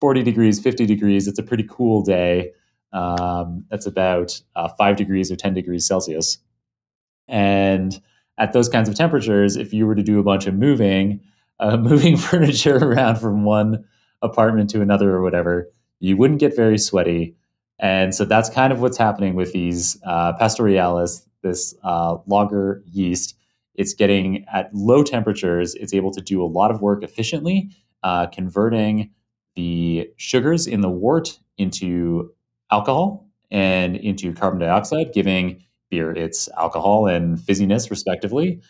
40 0.00 0.22
degrees, 0.22 0.60
50 0.60 0.86
degrees, 0.86 1.26
it's 1.26 1.38
a 1.38 1.42
pretty 1.42 1.66
cool 1.68 2.02
day. 2.02 2.52
Um, 2.94 3.64
that's 3.70 3.86
about 3.86 4.40
uh, 4.56 4.68
five 4.78 4.96
degrees 4.96 5.30
or 5.30 5.36
10 5.36 5.52
degrees 5.52 5.86
Celsius. 5.86 6.38
And 7.28 8.00
at 8.38 8.52
those 8.52 8.68
kinds 8.68 8.88
of 8.88 8.94
temperatures, 8.94 9.56
if 9.56 9.72
you 9.72 9.86
were 9.86 9.94
to 9.94 10.02
do 10.02 10.18
a 10.18 10.22
bunch 10.22 10.46
of 10.46 10.54
moving, 10.54 11.20
uh, 11.60 11.76
moving 11.80 12.16
furniture 12.16 12.76
around 12.76 13.16
from 13.16 13.44
one 13.44 13.84
apartment 14.22 14.70
to 14.70 14.80
another 14.80 15.10
or 15.10 15.22
whatever, 15.22 15.70
you 16.00 16.16
wouldn't 16.16 16.40
get 16.40 16.56
very 16.56 16.78
sweaty. 16.78 17.36
And 17.78 18.14
so 18.14 18.24
that's 18.24 18.48
kind 18.48 18.72
of 18.72 18.80
what's 18.80 18.96
happening 18.96 19.34
with 19.34 19.52
these 19.52 20.00
uh, 20.06 20.32
pastorianus, 20.34 21.26
this 21.42 21.74
uh, 21.82 22.16
lager 22.26 22.82
yeast. 22.86 23.36
It's 23.74 23.92
getting 23.92 24.44
at 24.52 24.72
low 24.72 25.02
temperatures, 25.02 25.74
it's 25.74 25.92
able 25.92 26.12
to 26.12 26.20
do 26.20 26.42
a 26.42 26.46
lot 26.46 26.70
of 26.70 26.80
work 26.80 27.02
efficiently 27.02 27.70
uh, 28.04 28.26
converting 28.26 29.10
the 29.56 30.08
sugars 30.16 30.66
in 30.66 30.80
the 30.80 30.90
wort 30.90 31.40
into 31.58 32.30
alcohol 32.74 33.26
and 33.50 33.96
into 33.96 34.32
carbon 34.32 34.58
dioxide, 34.60 35.12
giving 35.12 35.62
beer 35.90 36.10
its 36.12 36.48
alcohol 36.58 37.06
and 37.06 37.38
fizziness, 37.38 37.90
respectively. 37.90 38.60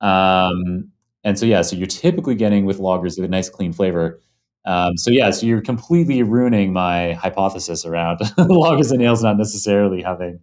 Um, 0.00 0.90
and 1.24 1.38
so, 1.38 1.46
yeah, 1.46 1.62
so 1.62 1.76
you're 1.76 1.86
typically 1.86 2.34
getting 2.34 2.64
with 2.64 2.78
lagers 2.78 3.22
a 3.22 3.28
nice 3.28 3.48
clean 3.48 3.72
flavor. 3.72 4.20
Um, 4.64 4.96
so, 4.96 5.10
yeah, 5.10 5.30
so 5.30 5.46
you're 5.46 5.60
completely 5.60 6.22
ruining 6.22 6.72
my 6.72 7.12
hypothesis 7.12 7.84
around 7.84 8.18
lagers 8.38 8.90
and 8.90 9.02
ales 9.02 9.22
not 9.22 9.38
necessarily 9.38 10.02
having 10.02 10.40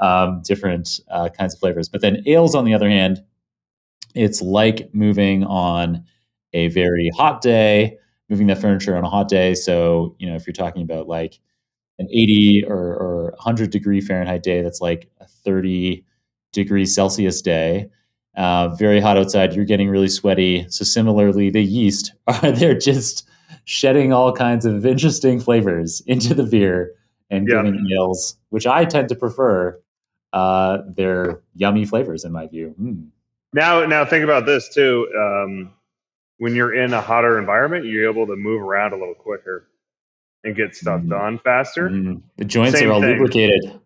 um, 0.00 0.42
different 0.44 1.00
uh, 1.10 1.28
kinds 1.28 1.54
of 1.54 1.60
flavors. 1.60 1.88
But 1.88 2.00
then 2.00 2.22
ales, 2.26 2.54
on 2.54 2.64
the 2.64 2.74
other 2.74 2.90
hand, 2.90 3.22
it's 4.14 4.42
like 4.42 4.92
moving 4.92 5.44
on 5.44 6.04
a 6.52 6.68
very 6.68 7.10
hot 7.16 7.42
day, 7.42 7.98
moving 8.28 8.46
that 8.48 8.60
furniture 8.60 8.96
on 8.96 9.04
a 9.04 9.10
hot 9.10 9.28
day. 9.28 9.54
So, 9.54 10.16
you 10.18 10.28
know, 10.28 10.34
if 10.34 10.46
you're 10.46 10.54
talking 10.54 10.82
about 10.82 11.06
like 11.06 11.38
an 11.98 12.08
80 12.10 12.64
or, 12.68 12.76
or 12.76 13.24
100 13.36 13.70
degree 13.70 14.00
Fahrenheit 14.00 14.42
day, 14.42 14.62
that's 14.62 14.80
like 14.80 15.08
a 15.20 15.26
30 15.26 16.04
degree 16.52 16.86
Celsius 16.86 17.42
day. 17.42 17.90
Uh, 18.36 18.68
very 18.76 19.00
hot 19.00 19.16
outside, 19.16 19.54
you're 19.54 19.64
getting 19.64 19.88
really 19.88 20.08
sweaty. 20.08 20.66
So, 20.68 20.84
similarly, 20.84 21.48
the 21.48 21.62
yeast 21.62 22.12
are 22.26 22.52
they're 22.52 22.78
just 22.78 23.28
shedding 23.64 24.12
all 24.12 24.32
kinds 24.32 24.66
of 24.66 24.84
interesting 24.84 25.40
flavors 25.40 26.02
into 26.06 26.34
the 26.34 26.44
beer 26.44 26.92
and 27.30 27.48
yeah. 27.48 27.62
giving 27.62 27.86
ales, 27.96 28.36
which 28.50 28.66
I 28.66 28.84
tend 28.84 29.08
to 29.08 29.16
prefer. 29.16 29.80
Uh, 30.32 30.78
they're 30.88 31.40
yummy 31.54 31.86
flavors 31.86 32.24
in 32.24 32.32
my 32.32 32.46
view. 32.46 32.74
Mm. 32.80 33.08
Now, 33.52 33.86
now 33.86 34.04
think 34.04 34.22
about 34.22 34.44
this 34.44 34.68
too. 34.68 35.08
Um, 35.18 35.72
when 36.38 36.54
you're 36.54 36.74
in 36.74 36.92
a 36.92 37.00
hotter 37.00 37.38
environment, 37.38 37.86
you're 37.86 38.10
able 38.10 38.26
to 38.26 38.36
move 38.36 38.60
around 38.60 38.92
a 38.92 38.96
little 38.96 39.14
quicker 39.14 39.66
and 40.46 40.56
get 40.56 40.74
stuff 40.74 41.02
mm. 41.02 41.10
done 41.10 41.38
faster. 41.38 41.90
Mm. 41.90 42.22
The 42.36 42.44
joints 42.44 42.78
Same 42.78 42.88
are 42.88 42.92
all 42.92 43.00
thing. 43.00 43.10
lubricated. 43.10 43.80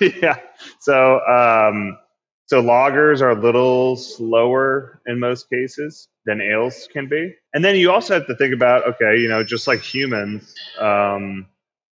yeah. 0.00 0.38
So, 0.80 1.20
um, 1.26 1.98
so 2.46 2.62
lagers 2.62 3.20
are 3.20 3.30
a 3.30 3.40
little 3.40 3.96
slower 3.96 5.00
in 5.06 5.18
most 5.18 5.50
cases 5.50 6.08
than 6.24 6.40
ales 6.40 6.88
can 6.92 7.08
be. 7.08 7.34
And 7.52 7.64
then 7.64 7.76
you 7.76 7.90
also 7.90 8.14
have 8.14 8.26
to 8.28 8.36
think 8.36 8.54
about, 8.54 8.86
okay, 8.86 9.18
you 9.18 9.28
know, 9.28 9.42
just 9.42 9.66
like 9.66 9.80
humans, 9.80 10.54
um, 10.78 11.46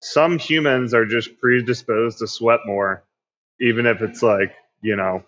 some 0.01 0.39
humans 0.39 0.95
are 0.95 1.07
just 1.07 1.39
predisposed 1.39 2.19
to 2.19 2.27
sweat 2.27 2.61
more, 2.67 3.05
even 3.61 3.87
if 3.87 4.01
it's 4.01 4.23
like, 4.23 4.53
you 4.81 4.97
know, 4.97 5.25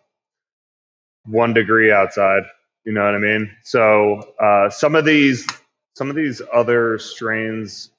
one 1.26 1.54
degree 1.54 1.92
outside. 1.92 2.42
You 2.84 2.92
know 2.92 3.04
what 3.04 3.14
I 3.14 3.18
mean? 3.18 3.50
So 3.62 4.34
uh, 4.38 4.68
some 4.68 4.94
of 4.94 5.04
these 5.04 5.46
some 5.94 6.10
of 6.10 6.16
these 6.16 6.42
other 6.52 6.98
strains, 6.98 7.90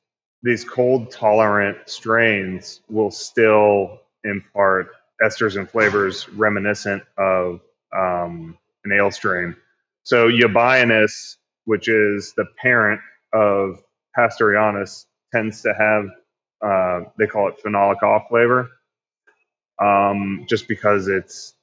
these 0.45 0.63
cold 0.63 1.09
tolerant 1.09 1.77
strains, 1.87 2.81
will 2.87 3.09
still 3.09 3.99
impart 4.23 4.89
esters 5.19 5.57
and 5.57 5.67
flavors 5.67 6.29
reminiscent 6.29 7.01
of 7.17 7.61
um, 7.97 8.55
an 8.83 8.91
ale 8.91 9.09
strain. 9.09 9.55
So 10.03 10.29
Eubayanus, 10.29 11.37
which 11.65 11.87
is 11.87 12.33
the 12.37 12.45
parent 12.61 13.01
of 13.33 13.81
Pastorianus, 14.15 15.05
tends 15.33 15.63
to 15.63 15.73
have 15.73 16.05
uh, 16.61 17.09
they 17.17 17.25
call 17.25 17.49
it 17.49 17.55
phenolic 17.65 18.03
off 18.03 18.29
flavor, 18.29 18.69
um, 19.81 20.45
just 20.47 20.67
because 20.67 21.07
it's 21.07 21.55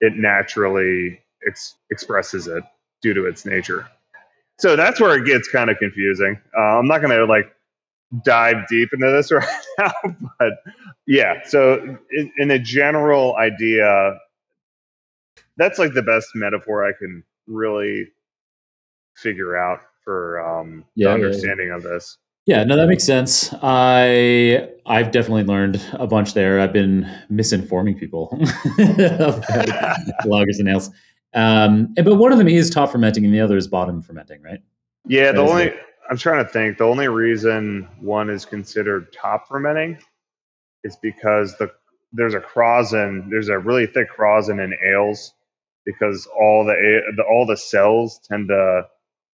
it 0.00 0.14
naturally 0.16 1.20
ex- 1.46 1.74
expresses 1.90 2.46
it 2.46 2.64
due 3.02 3.12
to 3.12 3.26
its 3.26 3.44
nature. 3.44 3.86
So 4.58 4.74
that's 4.74 5.00
where 5.00 5.18
it 5.18 5.26
gets 5.26 5.48
kind 5.48 5.68
of 5.68 5.76
confusing. 5.78 6.40
Uh, 6.56 6.78
I'm 6.78 6.86
not 6.86 7.02
going 7.02 7.16
to 7.16 7.26
like 7.26 7.54
dive 8.24 8.68
deep 8.68 8.90
into 8.92 9.10
this 9.10 9.32
right 9.32 9.48
now, 9.78 9.92
but 10.38 10.52
yeah. 11.06 11.42
So 11.44 11.98
in, 12.10 12.32
in, 12.38 12.50
a 12.50 12.58
general 12.58 13.36
idea, 13.36 14.18
that's 15.56 15.78
like 15.78 15.94
the 15.94 16.02
best 16.02 16.28
metaphor 16.34 16.86
I 16.86 16.92
can 16.98 17.24
really 17.46 18.08
figure 19.16 19.56
out 19.56 19.80
for 20.04 20.40
um, 20.40 20.84
yeah, 20.94 21.08
the 21.08 21.14
understanding 21.14 21.68
yeah, 21.68 21.72
yeah. 21.72 21.76
of 21.76 21.82
this. 21.82 22.18
Yeah, 22.44 22.64
no, 22.64 22.76
that 22.76 22.88
makes 22.88 23.04
sense. 23.04 23.54
I 23.62 24.68
I've 24.84 25.12
definitely 25.12 25.44
learned 25.44 25.80
a 25.92 26.08
bunch 26.08 26.34
there. 26.34 26.60
I've 26.60 26.72
been 26.72 27.08
misinforming 27.30 27.98
people 27.98 28.36
lagers 30.24 30.58
and 30.58 30.68
ales. 30.68 30.90
Um, 31.34 31.94
but 31.94 32.16
one 32.16 32.32
of 32.32 32.38
them 32.38 32.48
is 32.48 32.68
top 32.68 32.90
fermenting, 32.90 33.24
and 33.24 33.32
the 33.32 33.40
other 33.40 33.56
is 33.56 33.68
bottom 33.68 34.02
fermenting, 34.02 34.42
right? 34.42 34.60
Yeah, 35.06 35.26
that 35.26 35.36
the 35.36 35.40
only 35.40 35.64
like, 35.66 35.76
I'm 36.10 36.16
trying 36.16 36.44
to 36.44 36.50
think. 36.50 36.78
The 36.78 36.84
only 36.84 37.08
reason 37.08 37.88
one 38.00 38.28
is 38.30 38.44
considered 38.44 39.12
top 39.12 39.48
fermenting 39.48 39.98
is 40.84 40.96
because 41.02 41.56
the 41.58 41.70
there's 42.12 42.34
a 42.34 42.40
krausen, 42.40 43.30
there's 43.30 43.48
a 43.48 43.58
really 43.58 43.86
thick 43.86 44.08
krausen 44.14 44.62
in 44.62 44.74
ales 44.92 45.32
because 45.86 46.28
all 46.38 46.64
the, 46.64 46.74
the 47.16 47.22
all 47.22 47.46
the 47.46 47.56
cells 47.56 48.20
tend 48.28 48.48
to 48.48 48.82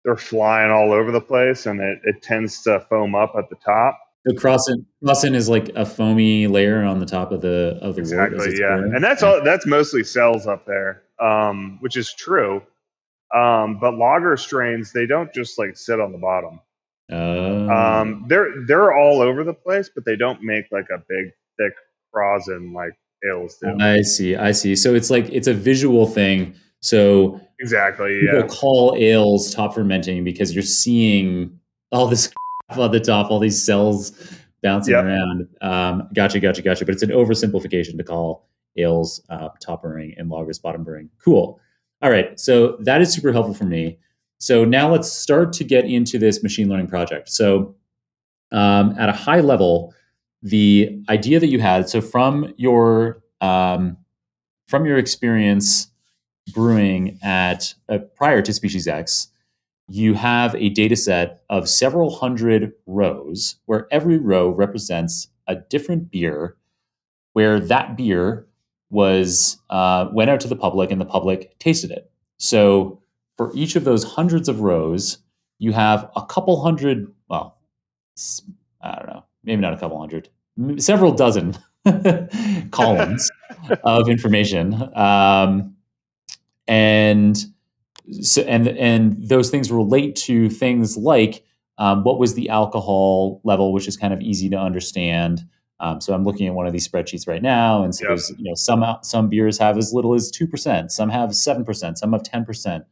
they're 0.04 0.16
flying 0.16 0.70
all 0.70 0.92
over 0.92 1.10
the 1.10 1.20
place 1.20 1.66
and 1.66 1.80
it, 1.80 1.98
it 2.04 2.22
tends 2.22 2.62
to 2.62 2.78
foam 2.88 3.14
up 3.14 3.34
at 3.36 3.50
the 3.50 3.56
top. 3.56 3.98
The 4.24 4.34
krausen 4.34 4.84
krausen 5.04 5.34
is 5.34 5.48
like 5.48 5.70
a 5.70 5.86
foamy 5.86 6.46
layer 6.46 6.82
on 6.82 6.98
the 6.98 7.06
top 7.06 7.32
of 7.32 7.40
the 7.40 7.78
of 7.80 7.94
the 7.94 8.00
exactly 8.00 8.58
yeah, 8.58 8.76
and 8.76 9.02
that's 9.02 9.22
all 9.22 9.42
that's 9.42 9.66
mostly 9.66 10.04
cells 10.04 10.46
up 10.46 10.66
there, 10.66 11.02
um, 11.20 11.78
which 11.80 11.96
is 11.96 12.12
true. 12.12 12.62
Um, 13.34 13.78
but 13.78 13.94
lager 13.94 14.36
strains 14.36 14.92
they 14.92 15.06
don't 15.06 15.32
just 15.34 15.58
like 15.58 15.76
sit 15.76 16.00
on 16.00 16.12
the 16.12 16.18
bottom. 16.18 16.60
Oh. 17.10 17.68
Um, 17.68 18.24
they're 18.28 18.64
they're 18.66 18.92
all 18.92 19.20
over 19.20 19.44
the 19.44 19.54
place, 19.54 19.90
but 19.94 20.04
they 20.04 20.16
don't 20.16 20.42
make 20.42 20.66
like 20.70 20.88
a 20.94 20.98
big 21.08 21.32
thick 21.58 21.72
krausen 22.14 22.72
like 22.72 22.92
ales 23.28 23.58
do. 23.60 23.76
I 23.80 24.02
see, 24.02 24.36
I 24.36 24.52
see. 24.52 24.76
So 24.76 24.94
it's 24.94 25.10
like 25.10 25.28
it's 25.30 25.48
a 25.48 25.54
visual 25.54 26.06
thing. 26.06 26.54
So 26.80 27.40
Exactly. 27.58 28.20
People 28.20 28.40
yeah. 28.40 28.46
call 28.46 28.94
ales 28.98 29.54
top 29.54 29.74
fermenting 29.74 30.24
because 30.24 30.54
you're 30.54 30.62
seeing 30.62 31.58
all 31.92 32.06
this 32.06 32.32
on 32.70 32.90
the 32.90 33.00
top, 33.00 33.30
all 33.30 33.38
these 33.38 33.62
cells 33.62 34.12
bouncing 34.62 34.94
yep. 34.94 35.04
around. 35.04 35.48
Um, 35.60 36.08
gotcha, 36.14 36.40
gotcha, 36.40 36.62
gotcha. 36.62 36.84
But 36.84 36.94
it's 36.94 37.02
an 37.02 37.10
oversimplification 37.10 37.96
to 37.96 38.04
call 38.04 38.48
ales 38.76 39.22
uh, 39.30 39.48
top 39.60 39.82
brewing 39.82 40.14
and 40.18 40.30
lagers 40.30 40.60
bottom 40.60 40.84
brewing. 40.84 41.08
Cool. 41.24 41.60
All 42.02 42.10
right. 42.10 42.38
So 42.38 42.76
that 42.80 43.00
is 43.00 43.12
super 43.12 43.32
helpful 43.32 43.54
for 43.54 43.64
me. 43.64 43.98
So 44.38 44.64
now 44.64 44.90
let's 44.90 45.10
start 45.10 45.52
to 45.54 45.64
get 45.64 45.86
into 45.86 46.18
this 46.18 46.42
machine 46.42 46.68
learning 46.68 46.88
project. 46.88 47.30
So 47.30 47.74
um, 48.52 48.94
at 48.98 49.08
a 49.08 49.12
high 49.12 49.40
level, 49.40 49.94
the 50.42 51.02
idea 51.08 51.40
that 51.40 51.48
you 51.48 51.58
had, 51.58 51.88
so 51.88 52.00
from 52.00 52.52
your 52.56 53.22
um, 53.40 53.96
from 54.68 54.84
your 54.84 54.98
experience 54.98 55.88
brewing 56.52 57.18
at 57.22 57.74
uh, 57.88 57.98
prior 58.16 58.42
to 58.42 58.52
Species 58.52 58.86
X, 58.86 59.28
you 59.88 60.14
have 60.14 60.54
a 60.56 60.68
data 60.70 60.96
set 60.96 61.42
of 61.48 61.68
several 61.68 62.14
hundred 62.14 62.72
rows 62.86 63.56
where 63.66 63.86
every 63.90 64.18
row 64.18 64.48
represents 64.48 65.28
a 65.46 65.56
different 65.56 66.10
beer 66.10 66.56
where 67.32 67.60
that 67.60 67.96
beer 67.96 68.46
was 68.90 69.58
uh, 69.70 70.08
went 70.12 70.30
out 70.30 70.40
to 70.40 70.48
the 70.48 70.56
public 70.56 70.90
and 70.90 71.00
the 71.00 71.06
public 71.06 71.58
tasted 71.58 71.90
it 71.90 72.10
so 72.38 73.00
for 73.36 73.50
each 73.54 73.76
of 73.76 73.84
those 73.84 74.04
hundreds 74.04 74.48
of 74.48 74.60
rows 74.60 75.18
you 75.58 75.72
have 75.72 76.10
a 76.16 76.24
couple 76.26 76.62
hundred 76.62 77.12
well 77.28 77.58
i 78.82 78.94
don't 78.96 79.06
know 79.06 79.24
maybe 79.44 79.60
not 79.60 79.72
a 79.72 79.78
couple 79.78 79.98
hundred 79.98 80.28
several 80.78 81.12
dozen 81.12 81.56
columns 82.70 83.30
of 83.84 84.08
information 84.08 84.74
um, 84.96 85.74
and 86.68 87.44
so 88.20 88.42
and 88.42 88.68
and 88.68 89.28
those 89.28 89.50
things 89.50 89.70
relate 89.70 90.14
to 90.14 90.48
things 90.48 90.96
like 90.96 91.44
um, 91.78 92.04
what 92.04 92.18
was 92.18 92.34
the 92.34 92.48
alcohol 92.48 93.40
level, 93.44 93.72
which 93.72 93.88
is 93.88 93.96
kind 93.96 94.14
of 94.14 94.20
easy 94.20 94.48
to 94.50 94.56
understand. 94.56 95.42
Um, 95.78 96.00
so 96.00 96.14
I'm 96.14 96.24
looking 96.24 96.46
at 96.46 96.54
one 96.54 96.66
of 96.66 96.72
these 96.72 96.88
spreadsheets 96.88 97.28
right 97.28 97.42
now, 97.42 97.82
and 97.82 97.94
so 97.94 98.04
yep. 98.04 98.08
there's 98.10 98.30
you 98.38 98.44
know 98.44 98.54
some 98.54 98.84
some 99.02 99.28
beers 99.28 99.58
have 99.58 99.76
as 99.76 99.92
little 99.92 100.14
as 100.14 100.30
two 100.30 100.46
percent, 100.46 100.90
some 100.90 101.10
have 101.10 101.34
seven 101.34 101.64
percent, 101.64 101.98
some 101.98 102.12
have 102.12 102.22
ten 102.22 102.44
percent. 102.44 102.84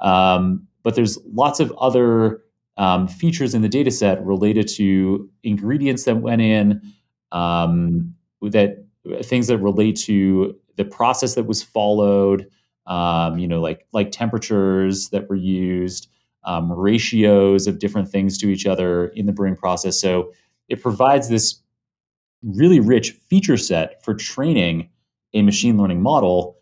Um, 0.00 0.66
but 0.82 0.94
there's 0.94 1.18
lots 1.32 1.60
of 1.60 1.72
other 1.78 2.42
um, 2.76 3.08
features 3.08 3.54
in 3.54 3.62
the 3.62 3.68
data 3.68 3.90
set 3.90 4.24
related 4.24 4.68
to 4.68 5.30
ingredients 5.42 6.04
that 6.04 6.16
went 6.16 6.42
in, 6.42 6.82
um, 7.32 8.14
that 8.42 8.84
things 9.22 9.46
that 9.46 9.58
relate 9.58 9.96
to 9.96 10.54
the 10.76 10.84
process 10.84 11.34
that 11.34 11.44
was 11.46 11.62
followed, 11.62 12.48
um, 12.86 13.38
you 13.38 13.48
know, 13.48 13.60
like 13.60 13.86
like 13.92 14.10
temperatures 14.10 15.10
that 15.10 15.28
were 15.28 15.36
used, 15.36 16.08
um, 16.44 16.72
ratios 16.72 17.66
of 17.66 17.78
different 17.78 18.08
things 18.08 18.36
to 18.38 18.48
each 18.48 18.66
other 18.66 19.08
in 19.08 19.26
the 19.26 19.32
brewing 19.32 19.56
process. 19.56 20.00
So 20.00 20.32
it 20.68 20.82
provides 20.82 21.28
this 21.28 21.60
really 22.42 22.80
rich 22.80 23.12
feature 23.28 23.56
set 23.56 24.04
for 24.04 24.14
training 24.14 24.88
a 25.34 25.42
machine 25.42 25.76
learning 25.76 26.02
model. 26.02 26.56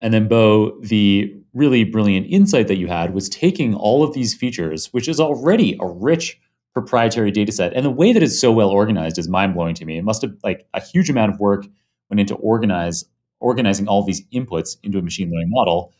And 0.00 0.14
then, 0.14 0.28
Beau, 0.28 0.78
the 0.80 1.34
really 1.52 1.84
brilliant 1.84 2.26
insight 2.30 2.68
that 2.68 2.78
you 2.78 2.86
had 2.86 3.12
was 3.12 3.28
taking 3.28 3.74
all 3.74 4.02
of 4.02 4.14
these 4.14 4.34
features, 4.34 4.86
which 4.92 5.08
is 5.08 5.20
already 5.20 5.76
a 5.80 5.86
rich 5.86 6.40
proprietary 6.72 7.30
data 7.30 7.52
set. 7.52 7.72
And 7.74 7.84
the 7.84 7.90
way 7.90 8.12
that 8.12 8.22
it's 8.22 8.38
so 8.38 8.52
well 8.52 8.70
organized 8.70 9.18
is 9.18 9.28
mind 9.28 9.54
blowing 9.54 9.74
to 9.74 9.84
me. 9.84 9.98
It 9.98 10.04
must 10.04 10.22
have 10.22 10.34
like 10.44 10.66
a 10.74 10.80
huge 10.80 11.10
amount 11.10 11.34
of 11.34 11.40
work 11.40 11.66
went 12.08 12.20
into 12.20 12.34
organize 12.34 13.04
organizing 13.40 13.88
all 13.88 14.04
these 14.04 14.26
inputs 14.28 14.76
into 14.82 14.98
a 14.98 15.02
machine 15.02 15.30
learning 15.30 15.50
model. 15.50 15.92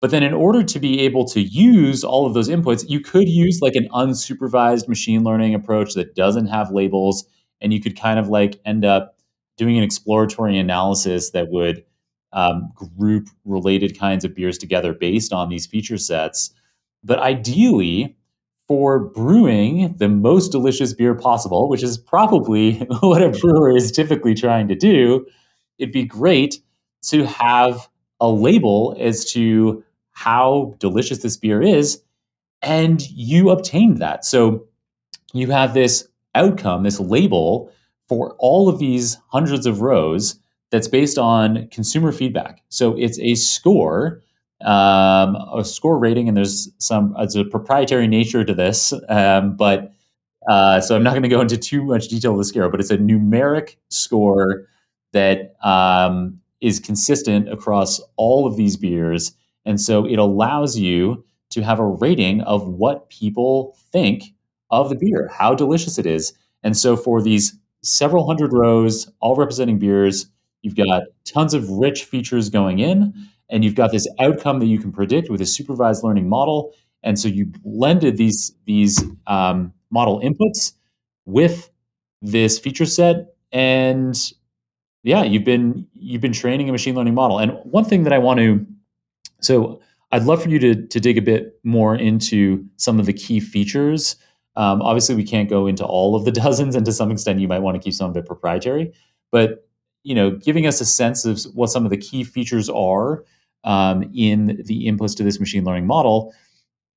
But 0.00 0.10
then 0.10 0.22
in 0.22 0.32
order 0.32 0.62
to 0.62 0.78
be 0.78 1.00
able 1.00 1.26
to 1.26 1.40
use 1.40 2.02
all 2.02 2.26
of 2.26 2.32
those 2.32 2.48
inputs, 2.48 2.88
you 2.88 3.00
could 3.00 3.28
use 3.28 3.60
like 3.60 3.74
an 3.74 3.88
unsupervised 3.92 4.88
machine 4.88 5.22
learning 5.22 5.54
approach 5.54 5.94
that 5.94 6.14
doesn't 6.14 6.46
have 6.46 6.70
labels. 6.70 7.26
And 7.60 7.72
you 7.72 7.80
could 7.80 7.98
kind 7.98 8.18
of 8.18 8.28
like 8.28 8.60
end 8.64 8.84
up 8.84 9.18
doing 9.56 9.76
an 9.76 9.82
exploratory 9.82 10.58
analysis 10.58 11.30
that 11.30 11.48
would 11.48 11.84
um, 12.32 12.72
group 12.74 13.28
related 13.44 13.98
kinds 13.98 14.24
of 14.24 14.34
beers 14.34 14.58
together 14.58 14.92
based 14.92 15.32
on 15.32 15.48
these 15.48 15.66
feature 15.66 15.98
sets. 15.98 16.52
But 17.02 17.18
ideally, 17.18 18.16
for 18.66 18.98
brewing 18.98 19.94
the 19.96 20.08
most 20.08 20.52
delicious 20.52 20.92
beer 20.92 21.14
possible, 21.14 21.68
which 21.68 21.82
is 21.82 21.96
probably 21.96 22.74
what 23.00 23.22
a 23.22 23.30
brewer 23.30 23.74
is 23.74 23.90
typically 23.90 24.34
trying 24.34 24.68
to 24.68 24.74
do, 24.74 25.26
it'd 25.78 25.92
be 25.92 26.04
great 26.04 26.60
to 27.02 27.24
have 27.24 27.88
a 28.20 28.28
label 28.28 28.96
as 29.00 29.24
to 29.32 29.82
how 30.10 30.74
delicious 30.78 31.18
this 31.18 31.36
beer 31.36 31.62
is. 31.62 32.02
And 32.60 33.08
you 33.10 33.50
obtained 33.50 33.98
that. 33.98 34.24
So 34.24 34.66
you 35.32 35.50
have 35.50 35.74
this 35.74 36.06
outcome, 36.34 36.82
this 36.82 37.00
label 37.00 37.70
for 38.08 38.34
all 38.38 38.68
of 38.68 38.78
these 38.78 39.18
hundreds 39.28 39.66
of 39.66 39.80
rows 39.80 40.38
that's 40.70 40.88
based 40.88 41.18
on 41.18 41.68
consumer 41.68 42.12
feedback. 42.12 42.62
So 42.68 42.96
it's 42.98 43.18
a 43.20 43.34
score, 43.34 44.22
um, 44.62 45.36
a 45.54 45.62
score 45.64 45.98
rating, 45.98 46.28
and 46.28 46.36
there's 46.36 46.70
some 46.78 47.14
it's 47.18 47.36
a 47.36 47.44
proprietary 47.44 48.06
nature 48.06 48.44
to 48.44 48.54
this, 48.54 48.92
um, 49.08 49.56
but 49.56 49.92
uh, 50.48 50.80
so 50.80 50.96
I'm 50.96 51.02
not 51.02 51.10
going 51.10 51.22
to 51.22 51.28
go 51.28 51.40
into 51.40 51.56
too 51.56 51.84
much 51.84 52.08
detail 52.08 52.32
of 52.32 52.38
the 52.38 52.44
scale, 52.44 52.70
but 52.70 52.80
it's 52.80 52.90
a 52.90 52.96
numeric 52.98 53.76
score 53.90 54.66
that 55.12 55.54
um, 55.62 56.40
is 56.60 56.80
consistent 56.80 57.50
across 57.52 58.00
all 58.16 58.46
of 58.46 58.56
these 58.56 58.76
beers, 58.76 59.32
and 59.64 59.80
so 59.80 60.06
it 60.06 60.18
allows 60.18 60.78
you 60.78 61.24
to 61.50 61.62
have 61.62 61.78
a 61.78 61.86
rating 61.86 62.42
of 62.42 62.68
what 62.68 63.08
people 63.08 63.76
think 63.90 64.34
of 64.70 64.88
the 64.88 64.96
beer, 64.96 65.28
how 65.32 65.54
delicious 65.54 65.98
it 65.98 66.06
is. 66.06 66.32
And 66.62 66.76
so 66.76 66.96
for 66.96 67.22
these 67.22 67.56
several 67.82 68.26
hundred 68.26 68.52
rows, 68.52 69.10
all 69.20 69.36
representing 69.36 69.78
beers, 69.78 70.26
You've 70.62 70.76
got 70.76 71.02
tons 71.24 71.54
of 71.54 71.68
rich 71.70 72.04
features 72.04 72.50
going 72.50 72.78
in, 72.80 73.14
and 73.48 73.64
you've 73.64 73.74
got 73.74 73.92
this 73.92 74.08
outcome 74.20 74.58
that 74.60 74.66
you 74.66 74.78
can 74.78 74.92
predict 74.92 75.30
with 75.30 75.40
a 75.40 75.46
supervised 75.46 76.02
learning 76.02 76.28
model. 76.28 76.74
And 77.02 77.18
so 77.18 77.28
you 77.28 77.46
blended 77.46 78.16
these 78.16 78.52
these 78.66 79.02
um, 79.26 79.72
model 79.90 80.20
inputs 80.20 80.72
with 81.26 81.70
this 82.20 82.58
feature 82.58 82.86
set, 82.86 83.34
and 83.52 84.18
yeah, 85.04 85.22
you've 85.22 85.44
been 85.44 85.86
you've 85.94 86.20
been 86.20 86.32
training 86.32 86.68
a 86.68 86.72
machine 86.72 86.94
learning 86.94 87.14
model. 87.14 87.38
And 87.38 87.52
one 87.64 87.84
thing 87.84 88.02
that 88.04 88.12
I 88.12 88.18
want 88.18 88.40
to 88.40 88.66
so 89.40 89.80
I'd 90.12 90.24
love 90.24 90.42
for 90.42 90.48
you 90.48 90.58
to 90.58 90.86
to 90.86 91.00
dig 91.00 91.18
a 91.18 91.22
bit 91.22 91.58
more 91.64 91.94
into 91.94 92.64
some 92.76 92.98
of 92.98 93.06
the 93.06 93.12
key 93.12 93.40
features. 93.40 94.16
Um, 94.58 94.82
obviously, 94.82 95.14
we 95.14 95.24
can't 95.24 95.48
go 95.48 95.66
into 95.66 95.86
all 95.86 96.16
of 96.16 96.24
the 96.24 96.32
dozens, 96.42 96.74
and 96.74 96.84
to 96.84 96.92
some 96.92 97.10
extent, 97.10 97.40
you 97.40 97.48
might 97.48 97.60
want 97.60 97.76
to 97.76 97.82
keep 97.82 97.94
some 97.94 98.10
of 98.10 98.16
it 98.16 98.26
proprietary. 98.26 98.92
But 99.30 99.64
you 100.02 100.14
know, 100.14 100.30
giving 100.30 100.66
us 100.66 100.80
a 100.80 100.84
sense 100.84 101.24
of 101.24 101.42
what 101.54 101.68
some 101.68 101.84
of 101.84 101.90
the 101.90 101.96
key 101.96 102.24
features 102.24 102.68
are 102.68 103.24
um, 103.64 104.04
in 104.14 104.62
the 104.64 104.86
inputs 104.86 105.16
to 105.16 105.22
this 105.22 105.40
machine 105.40 105.64
learning 105.64 105.86
model. 105.86 106.34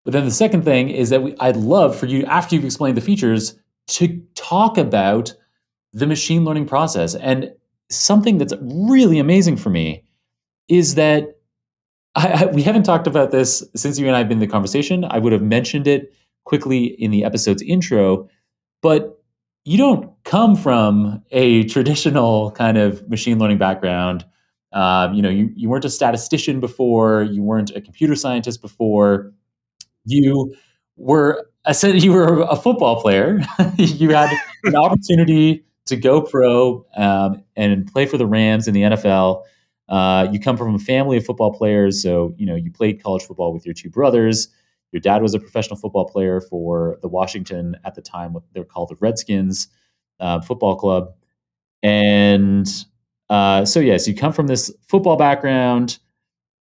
But 0.03 0.13
then 0.13 0.25
the 0.25 0.31
second 0.31 0.63
thing 0.63 0.89
is 0.89 1.09
that 1.09 1.21
we, 1.21 1.35
I'd 1.39 1.57
love 1.57 1.95
for 1.97 2.05
you, 2.07 2.25
after 2.25 2.55
you've 2.55 2.65
explained 2.65 2.97
the 2.97 3.01
features, 3.01 3.55
to 3.87 4.21
talk 4.35 4.77
about 4.77 5.33
the 5.93 6.07
machine 6.07 6.45
learning 6.45 6.65
process. 6.65 7.15
And 7.15 7.51
something 7.89 8.37
that's 8.37 8.53
really 8.61 9.19
amazing 9.19 9.57
for 9.57 9.69
me 9.69 10.03
is 10.67 10.95
that 10.95 11.35
I, 12.15 12.27
I, 12.27 12.45
we 12.45 12.63
haven't 12.63 12.83
talked 12.83 13.07
about 13.07 13.31
this 13.31 13.63
since 13.75 13.99
you 13.99 14.07
and 14.07 14.15
I 14.15 14.19
have 14.19 14.29
been 14.29 14.37
in 14.37 14.47
the 14.47 14.47
conversation. 14.47 15.05
I 15.05 15.19
would 15.19 15.33
have 15.33 15.41
mentioned 15.41 15.87
it 15.87 16.13
quickly 16.43 16.85
in 16.85 17.11
the 17.11 17.23
episode's 17.23 17.61
intro, 17.61 18.27
but 18.81 19.21
you 19.63 19.77
don't 19.77 20.11
come 20.23 20.55
from 20.55 21.23
a 21.31 21.63
traditional 21.65 22.51
kind 22.51 22.77
of 22.77 23.07
machine 23.09 23.37
learning 23.37 23.57
background. 23.57 24.25
Um, 24.73 25.13
you 25.13 25.21
know, 25.21 25.29
you, 25.29 25.51
you 25.55 25.69
weren't 25.69 25.85
a 25.85 25.89
statistician 25.89 26.59
before, 26.59 27.23
you 27.23 27.43
weren't 27.43 27.71
a 27.75 27.81
computer 27.81 28.15
scientist 28.15 28.61
before. 28.61 29.31
You 30.05 30.55
were 30.95 31.45
I 31.65 31.73
said 31.73 32.01
you 32.01 32.11
were 32.11 32.41
a 32.41 32.55
football 32.55 33.01
player. 33.01 33.39
you 33.77 34.09
had 34.09 34.35
an 34.63 34.75
opportunity 34.75 35.63
to 35.85 35.95
go 35.95 36.21
pro 36.21 36.85
um, 36.95 37.43
and 37.55 37.85
play 37.91 38.05
for 38.05 38.17
the 38.17 38.25
Rams 38.25 38.67
in 38.67 38.73
the 38.73 38.81
NFL. 38.81 39.43
Uh, 39.87 40.27
you 40.31 40.39
come 40.39 40.57
from 40.57 40.73
a 40.73 40.79
family 40.79 41.17
of 41.17 41.25
football 41.25 41.53
players, 41.53 42.01
so 42.01 42.33
you 42.37 42.45
know 42.45 42.55
you 42.55 42.71
played 42.71 43.03
college 43.03 43.23
football 43.23 43.53
with 43.53 43.65
your 43.65 43.73
two 43.73 43.89
brothers. 43.89 44.47
Your 44.91 44.99
dad 44.99 45.21
was 45.21 45.33
a 45.33 45.39
professional 45.39 45.77
football 45.77 46.05
player 46.05 46.41
for 46.41 46.97
the 47.01 47.07
Washington 47.07 47.77
at 47.85 47.95
the 47.95 48.01
time 48.01 48.33
what 48.33 48.43
they're 48.53 48.63
called 48.65 48.89
the 48.89 48.97
Redskins 48.99 49.67
uh, 50.19 50.41
football 50.41 50.75
club, 50.75 51.13
and 51.83 52.67
uh, 53.29 53.65
so 53.65 53.79
yes, 53.79 54.07
you 54.07 54.15
come 54.15 54.33
from 54.33 54.47
this 54.47 54.71
football 54.87 55.17
background. 55.17 55.99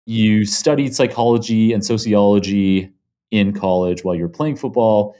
You 0.05 0.45
studied 0.45 0.95
psychology 0.95 1.73
and 1.73 1.85
sociology 1.85 2.91
in 3.31 3.53
college 3.53 4.03
while 4.03 4.15
you 4.15 4.23
were 4.23 4.29
playing 4.29 4.55
football, 4.55 5.15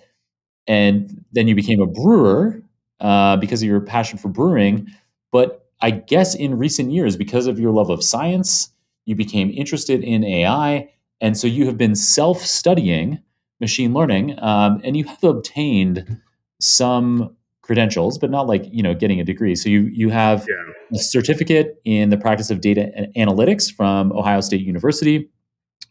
and 0.67 1.23
then 1.31 1.47
you 1.47 1.55
became 1.55 1.81
a 1.81 1.87
brewer 1.87 2.61
uh, 2.99 3.37
because 3.37 3.61
of 3.61 3.67
your 3.67 3.81
passion 3.81 4.17
for 4.17 4.29
brewing. 4.29 4.87
But 5.31 5.67
I 5.81 5.91
guess 5.91 6.35
in 6.35 6.57
recent 6.57 6.91
years, 6.91 7.17
because 7.17 7.47
of 7.47 7.59
your 7.59 7.71
love 7.71 7.89
of 7.89 8.03
science, 8.03 8.71
you 9.05 9.15
became 9.15 9.51
interested 9.51 10.03
in 10.03 10.23
AI 10.23 10.89
and 11.21 11.37
so 11.37 11.47
you 11.47 11.65
have 11.65 11.77
been 11.77 11.95
self 11.95 12.45
studying 12.45 13.19
machine 13.59 13.93
learning 13.93 14.37
um, 14.41 14.81
and 14.83 14.95
you 14.95 15.03
have 15.03 15.23
obtained 15.23 16.21
some 16.59 17.35
credentials, 17.61 18.17
but 18.17 18.31
not 18.31 18.47
like, 18.47 18.65
you 18.71 18.81
know, 18.81 18.93
getting 18.93 19.19
a 19.19 19.23
degree. 19.23 19.55
So 19.55 19.69
you, 19.69 19.81
you 19.93 20.09
have 20.09 20.47
yeah. 20.49 20.97
a 20.97 20.99
certificate 20.99 21.79
in 21.85 22.09
the 22.09 22.17
practice 22.17 22.49
of 22.49 22.61
data 22.61 23.07
analytics 23.15 23.71
from 23.71 24.11
Ohio 24.13 24.41
State 24.41 24.61
University, 24.61 25.29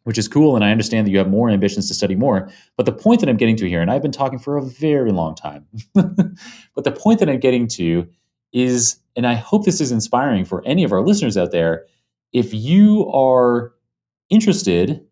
which 0.05 0.19
is 0.19 0.27
cool. 0.27 0.57
And 0.57 0.65
I 0.65 0.73
understand 0.73 1.07
that 1.07 1.11
you 1.11 1.19
have 1.19 1.29
more 1.29 1.51
ambitions 1.51 1.87
to 1.89 1.95
study 1.95 2.17
more. 2.17 2.51
But 2.77 2.87
the 2.87 2.93
point 2.93 3.21
that 3.21 3.29
I'm 3.29 3.37
getting 3.37 3.57
to 3.57 3.69
here, 3.69 3.81
and 3.81 3.91
I've 3.91 4.03
been 4.03 4.13
talking 4.13 4.39
for 4.39 4.57
a 4.57 4.63
very 4.63 5.13
long 5.13 5.35
time, 5.35 5.67
but 5.95 6.85
the 6.85 6.93
point 6.93 7.21
that 7.21 7.29
I'm 7.29 7.39
getting 7.39 7.69
to 7.69 8.09
is, 8.53 8.99
and 9.15 9.27
I 9.27 9.35
hope 9.35 9.65
this 9.65 9.81
is 9.81 9.93
inspiring 9.93 10.45
for 10.45 10.67
any 10.67 10.83
of 10.83 10.93
our 10.93 11.03
listeners 11.03 11.37
out 11.37 11.53
there, 11.53 11.85
if 12.33 12.53
you 12.53 13.09
are 13.13 13.73
interested 14.31 15.07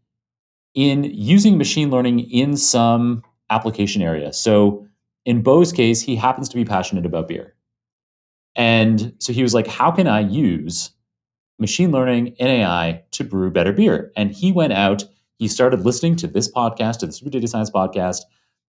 in 0.76 1.04
using 1.04 1.58
machine 1.58 1.90
learning 1.90 2.20
in 2.30 2.56
some 2.56 3.24
application 3.50 4.02
area. 4.02 4.32
So 4.32 4.86
in 5.24 5.42
Beau's 5.42 5.72
case, 5.72 6.00
he 6.02 6.14
happens 6.14 6.48
to 6.50 6.56
be 6.56 6.64
passionate 6.64 7.06
about 7.06 7.26
beer. 7.26 7.54
And 8.54 9.14
so 9.18 9.32
he 9.32 9.42
was 9.42 9.54
like, 9.54 9.66
how 9.66 9.90
can 9.90 10.06
I 10.06 10.20
use 10.20 10.90
machine 11.58 11.90
learning 11.90 12.36
and 12.38 12.48
AI 12.48 13.02
to 13.12 13.24
brew 13.24 13.50
better 13.50 13.72
beer? 13.72 14.12
And 14.16 14.30
he 14.30 14.52
went 14.52 14.74
out, 14.74 15.04
he 15.38 15.48
started 15.48 15.80
listening 15.80 16.16
to 16.16 16.26
this 16.26 16.52
podcast, 16.52 16.98
to 16.98 17.06
the 17.06 17.12
Super 17.12 17.30
Data 17.30 17.48
Science 17.48 17.70
podcast. 17.70 18.22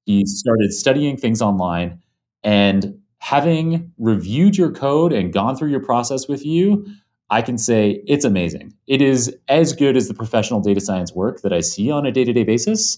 He 0.06 0.26
started 0.26 0.74
studying 0.74 1.18
things 1.18 1.42
online 1.42 2.02
and 2.44 2.98
having 3.20 3.92
reviewed 3.98 4.58
your 4.58 4.72
code 4.72 5.12
and 5.12 5.34
gone 5.34 5.58
through 5.58 5.70
your 5.72 5.84
process 5.84 6.28
with 6.28 6.46
you, 6.46 6.86
I 7.30 7.42
can 7.42 7.58
say 7.58 8.02
it's 8.08 8.24
amazing. 8.24 8.74
It 8.88 9.02
is 9.02 9.36
as 9.48 9.74
good 9.74 9.98
as 9.98 10.08
the 10.08 10.14
professional 10.14 10.62
data 10.62 10.80
science 10.80 11.14
work 11.14 11.42
that 11.42 11.52
I 11.52 11.60
see 11.60 11.92
on 11.92 12.06
a 12.06 12.12
day 12.12 12.24
to 12.24 12.34
day 12.34 12.44
basis. 12.44 12.98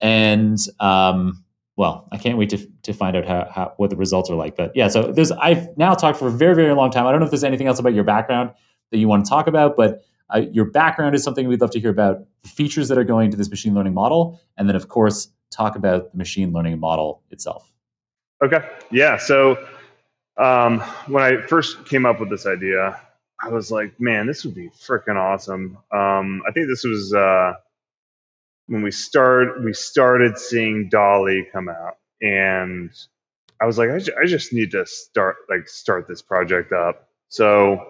And 0.00 0.58
um, 0.80 1.44
well, 1.76 2.08
I 2.10 2.16
can't 2.16 2.38
wait 2.38 2.50
to, 2.50 2.66
to 2.82 2.92
find 2.92 3.16
out 3.16 3.26
how, 3.26 3.48
how, 3.50 3.72
what 3.76 3.90
the 3.90 3.96
results 3.96 4.30
are 4.30 4.36
like. 4.36 4.56
But 4.56 4.72
yeah, 4.74 4.88
so 4.88 5.12
there's 5.12 5.30
I've 5.32 5.76
now 5.76 5.94
talked 5.94 6.18
for 6.18 6.28
a 6.28 6.30
very 6.30 6.54
very 6.54 6.74
long 6.74 6.90
time. 6.90 7.06
I 7.06 7.10
don't 7.10 7.20
know 7.20 7.26
if 7.26 7.30
there's 7.30 7.44
anything 7.44 7.66
else 7.66 7.78
about 7.78 7.94
your 7.94 8.04
background 8.04 8.50
that 8.90 8.98
you 8.98 9.06
want 9.06 9.24
to 9.24 9.28
talk 9.28 9.46
about, 9.46 9.76
but 9.76 10.02
uh, 10.34 10.42
your 10.50 10.64
background 10.64 11.14
is 11.14 11.22
something 11.22 11.46
we'd 11.46 11.60
love 11.60 11.70
to 11.72 11.80
hear 11.80 11.90
about. 11.90 12.18
The 12.42 12.48
features 12.48 12.88
that 12.88 12.98
are 12.98 13.04
going 13.04 13.30
to 13.30 13.36
this 13.36 13.50
machine 13.50 13.74
learning 13.74 13.94
model, 13.94 14.40
and 14.56 14.68
then 14.68 14.76
of 14.76 14.88
course 14.88 15.28
talk 15.50 15.76
about 15.76 16.12
the 16.12 16.18
machine 16.18 16.52
learning 16.52 16.78
model 16.78 17.22
itself. 17.30 17.70
Okay. 18.42 18.58
Yeah. 18.90 19.16
So 19.16 19.56
um, 20.36 20.80
when 21.06 21.22
I 21.22 21.42
first 21.42 21.84
came 21.86 22.06
up 22.06 22.20
with 22.20 22.30
this 22.30 22.46
idea, 22.46 23.00
I 23.40 23.50
was 23.50 23.70
like, 23.70 24.00
man, 24.00 24.26
this 24.26 24.44
would 24.44 24.54
be 24.54 24.70
freaking 24.70 25.16
awesome. 25.16 25.78
Um, 25.92 26.42
I 26.48 26.52
think 26.52 26.68
this 26.68 26.84
was 26.84 27.14
uh, 27.14 27.54
when 28.68 28.82
we 28.82 28.90
start 28.92 29.62
we 29.64 29.74
started 29.74 30.38
seeing 30.38 30.88
DALL-E 30.90 31.46
come 31.52 31.68
out, 31.68 31.98
and 32.22 32.90
I 33.60 33.66
was 33.66 33.78
like, 33.78 33.90
I, 33.90 33.98
ju- 34.00 34.16
I 34.22 34.26
just 34.26 34.52
need 34.52 34.72
to 34.72 34.86
start 34.86 35.36
like 35.50 35.68
start 35.68 36.08
this 36.08 36.22
project 36.22 36.72
up. 36.72 37.08
So 37.30 37.84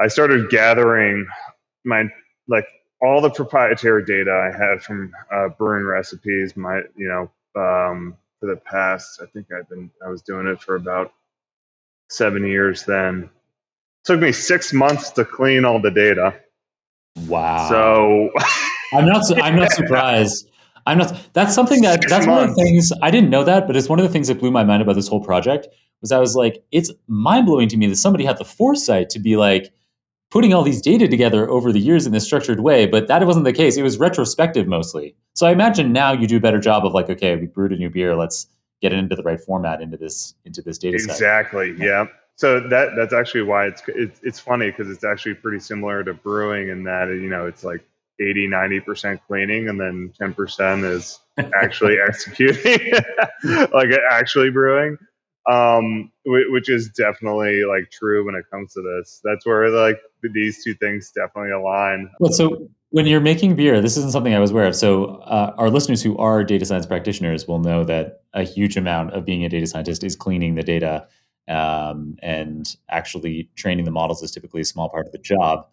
I 0.00 0.08
started 0.08 0.50
gathering 0.50 1.26
my 1.84 2.04
like 2.48 2.66
all 3.02 3.20
the 3.20 3.30
proprietary 3.30 4.04
data 4.04 4.32
I 4.32 4.56
had 4.56 4.82
from 4.82 5.12
uh, 5.32 5.48
brewing 5.50 5.84
recipes. 5.86 6.56
My 6.56 6.82
you 6.96 7.08
know 7.08 7.60
um, 7.60 8.16
for 8.40 8.46
the 8.46 8.56
past 8.56 9.20
I 9.22 9.26
think 9.26 9.48
I've 9.52 9.68
been 9.68 9.90
I 10.04 10.10
was 10.10 10.22
doing 10.22 10.46
it 10.46 10.60
for 10.62 10.76
about 10.76 11.12
seven 12.10 12.46
years. 12.46 12.84
Then 12.84 13.30
took 14.04 14.20
me 14.20 14.32
six 14.32 14.72
months 14.72 15.10
to 15.10 15.24
clean 15.24 15.64
all 15.64 15.80
the 15.80 15.90
data. 15.90 16.34
Wow. 17.26 17.68
So 17.68 18.30
I'm 18.94 19.06
not. 19.06 19.26
Su- 19.26 19.36
I'm 19.36 19.56
not 19.56 19.72
surprised. 19.72 20.48
I'm 20.86 20.98
not. 20.98 21.14
That's 21.32 21.54
something 21.54 21.82
that. 21.82 22.04
That's 22.08 22.26
one 22.26 22.42
of 22.42 22.54
the 22.54 22.62
things 22.62 22.92
I 23.02 23.10
didn't 23.10 23.30
know 23.30 23.44
that, 23.44 23.66
but 23.66 23.76
it's 23.76 23.88
one 23.88 23.98
of 23.98 24.04
the 24.04 24.12
things 24.12 24.28
that 24.28 24.38
blew 24.38 24.50
my 24.50 24.64
mind 24.64 24.82
about 24.82 24.94
this 24.94 25.08
whole 25.08 25.22
project. 25.22 25.68
Was 26.00 26.12
I 26.12 26.18
was 26.18 26.34
like, 26.34 26.62
it's 26.72 26.90
mind 27.08 27.46
blowing 27.46 27.68
to 27.68 27.76
me 27.76 27.86
that 27.88 27.96
somebody 27.96 28.24
had 28.24 28.38
the 28.38 28.44
foresight 28.44 29.10
to 29.10 29.18
be 29.18 29.36
like 29.36 29.72
putting 30.30 30.54
all 30.54 30.62
these 30.62 30.80
data 30.80 31.08
together 31.08 31.50
over 31.50 31.72
the 31.72 31.80
years 31.80 32.06
in 32.06 32.12
this 32.12 32.24
structured 32.24 32.60
way, 32.60 32.86
but 32.86 33.08
that 33.08 33.26
wasn't 33.26 33.44
the 33.44 33.52
case. 33.52 33.76
It 33.76 33.82
was 33.82 33.98
retrospective 33.98 34.66
mostly. 34.66 35.14
So 35.34 35.46
I 35.46 35.50
imagine 35.50 35.92
now 35.92 36.12
you 36.12 36.26
do 36.26 36.36
a 36.36 36.40
better 36.40 36.60
job 36.60 36.86
of 36.86 36.94
like, 36.94 37.10
okay, 37.10 37.36
we 37.36 37.46
brewed 37.46 37.72
a 37.72 37.76
new 37.76 37.90
beer, 37.90 38.16
let's 38.16 38.46
get 38.80 38.92
it 38.92 38.98
into 38.98 39.14
the 39.14 39.22
right 39.22 39.40
format 39.40 39.82
into 39.82 39.96
this 39.96 40.34
into 40.44 40.62
this 40.62 40.78
data 40.78 40.98
set. 40.98 41.10
Exactly. 41.10 41.74
Yeah. 41.78 42.06
So 42.40 42.58
that 42.58 42.96
that's 42.96 43.12
actually 43.12 43.42
why 43.42 43.66
it's 43.66 43.82
it's, 43.88 44.18
it's 44.22 44.40
funny 44.40 44.70
because 44.70 44.88
it's 44.88 45.04
actually 45.04 45.34
pretty 45.34 45.58
similar 45.58 46.02
to 46.02 46.14
brewing 46.14 46.70
in 46.70 46.84
that 46.84 47.08
you 47.08 47.28
know 47.28 47.44
it's 47.44 47.62
like 47.62 47.84
80 48.18 48.48
90% 48.48 49.20
cleaning 49.26 49.68
and 49.68 49.78
then 49.78 50.10
10% 50.18 50.84
is 50.90 51.20
actually 51.54 51.96
executing 52.06 52.92
like 53.74 53.90
actually 54.10 54.48
brewing 54.48 54.96
um, 55.50 56.10
which 56.24 56.70
is 56.70 56.90
definitely 56.90 57.64
like 57.64 57.90
true 57.90 58.24
when 58.24 58.34
it 58.34 58.44
comes 58.50 58.72
to 58.74 58.82
this. 58.82 59.20
That's 59.24 59.44
where 59.44 59.68
like 59.68 60.00
these 60.22 60.62
two 60.62 60.74
things 60.74 61.10
definitely 61.10 61.52
align. 61.52 62.10
Well, 62.20 62.32
so 62.32 62.68
when 62.90 63.06
you're 63.06 63.20
making 63.20 63.56
beer, 63.56 63.80
this 63.80 63.96
isn't 63.96 64.12
something 64.12 64.34
I 64.34 64.38
was 64.38 64.50
aware 64.50 64.66
of. 64.66 64.76
So 64.76 65.16
uh, 65.16 65.54
our 65.56 65.70
listeners 65.70 66.02
who 66.02 66.16
are 66.18 66.44
data 66.44 66.64
science 66.66 66.86
practitioners 66.86 67.48
will 67.48 67.58
know 67.58 67.84
that 67.84 68.22
a 68.34 68.42
huge 68.42 68.76
amount 68.76 69.12
of 69.12 69.24
being 69.24 69.44
a 69.44 69.48
data 69.48 69.66
scientist 69.66 70.04
is 70.04 70.14
cleaning 70.14 70.54
the 70.54 70.62
data, 70.62 71.06
um, 71.50 72.16
and 72.22 72.76
actually 72.88 73.50
training 73.56 73.84
the 73.84 73.90
models 73.90 74.22
is 74.22 74.30
typically 74.30 74.60
a 74.60 74.64
small 74.64 74.88
part 74.88 75.06
of 75.06 75.12
the 75.12 75.18
job. 75.18 75.66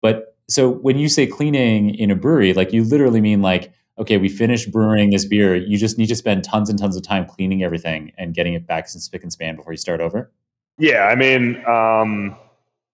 But 0.00 0.36
so 0.48 0.70
when 0.70 0.98
you 0.98 1.08
say 1.08 1.26
cleaning 1.26 1.94
in 1.94 2.10
a 2.10 2.16
brewery, 2.16 2.54
like 2.54 2.72
you 2.72 2.84
literally 2.84 3.20
mean 3.20 3.42
like 3.42 3.72
okay, 3.98 4.16
we 4.16 4.28
finished 4.28 4.72
brewing 4.72 5.10
this 5.10 5.24
beer. 5.24 5.54
You 5.54 5.78
just 5.78 5.98
need 5.98 6.06
to 6.06 6.16
spend 6.16 6.44
tons 6.44 6.68
and 6.68 6.78
tons 6.78 6.96
of 6.96 7.02
time 7.02 7.26
cleaning 7.26 7.62
everything 7.62 8.12
and 8.18 8.34
getting 8.34 8.54
it 8.54 8.66
back 8.66 8.88
spick 8.88 9.22
and 9.22 9.32
span 9.32 9.56
before 9.56 9.72
you 9.72 9.76
start 9.76 10.00
over. 10.00 10.32
Yeah, 10.78 11.04
I 11.04 11.14
mean, 11.14 11.64
um, 11.66 12.36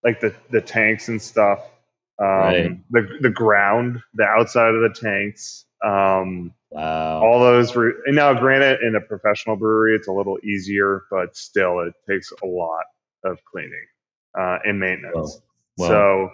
like 0.05 0.21
the 0.21 0.35
the 0.51 0.61
tanks 0.61 1.09
and 1.09 1.21
stuff, 1.21 1.61
um, 2.19 2.27
right. 2.27 2.91
the 2.91 3.19
the 3.21 3.31
ground, 3.31 4.01
the 4.15 4.25
outside 4.25 4.75
of 4.75 4.83
the 4.83 4.95
tanks. 4.95 5.65
Um, 5.85 6.53
wow. 6.71 7.23
All 7.23 7.41
those. 7.41 7.75
Re- 7.75 7.95
and 8.07 8.17
now, 8.17 8.33
granted, 8.35 8.81
in 8.83 8.95
a 8.97 9.01
professional 9.01 9.57
brewery, 9.57 9.95
it's 9.97 10.09
a 10.09 10.13
little 10.13 10.39
easier, 10.45 11.05
but 11.11 11.37
still, 11.37 11.81
it 11.81 11.95
takes 12.09 12.33
a 12.43 12.47
lot 12.47 12.85
of 13.25 13.39
cleaning 13.45 13.87
uh, 14.39 14.59
and 14.65 14.79
maintenance. 14.81 15.41
So, 15.79 16.31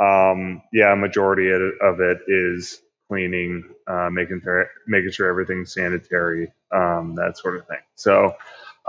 um, 0.00 0.62
yeah, 0.72 0.94
majority 0.94 1.50
of 1.50 2.00
it 2.00 2.18
is 2.28 2.80
cleaning, 3.08 3.64
uh, 3.86 4.08
making 4.10 4.40
sure 4.42 4.68
making 4.86 5.10
sure 5.10 5.28
everything's 5.28 5.72
sanitary, 5.74 6.52
um, 6.72 7.14
that 7.16 7.36
sort 7.38 7.56
of 7.58 7.66
thing. 7.66 7.78
So, 7.96 8.34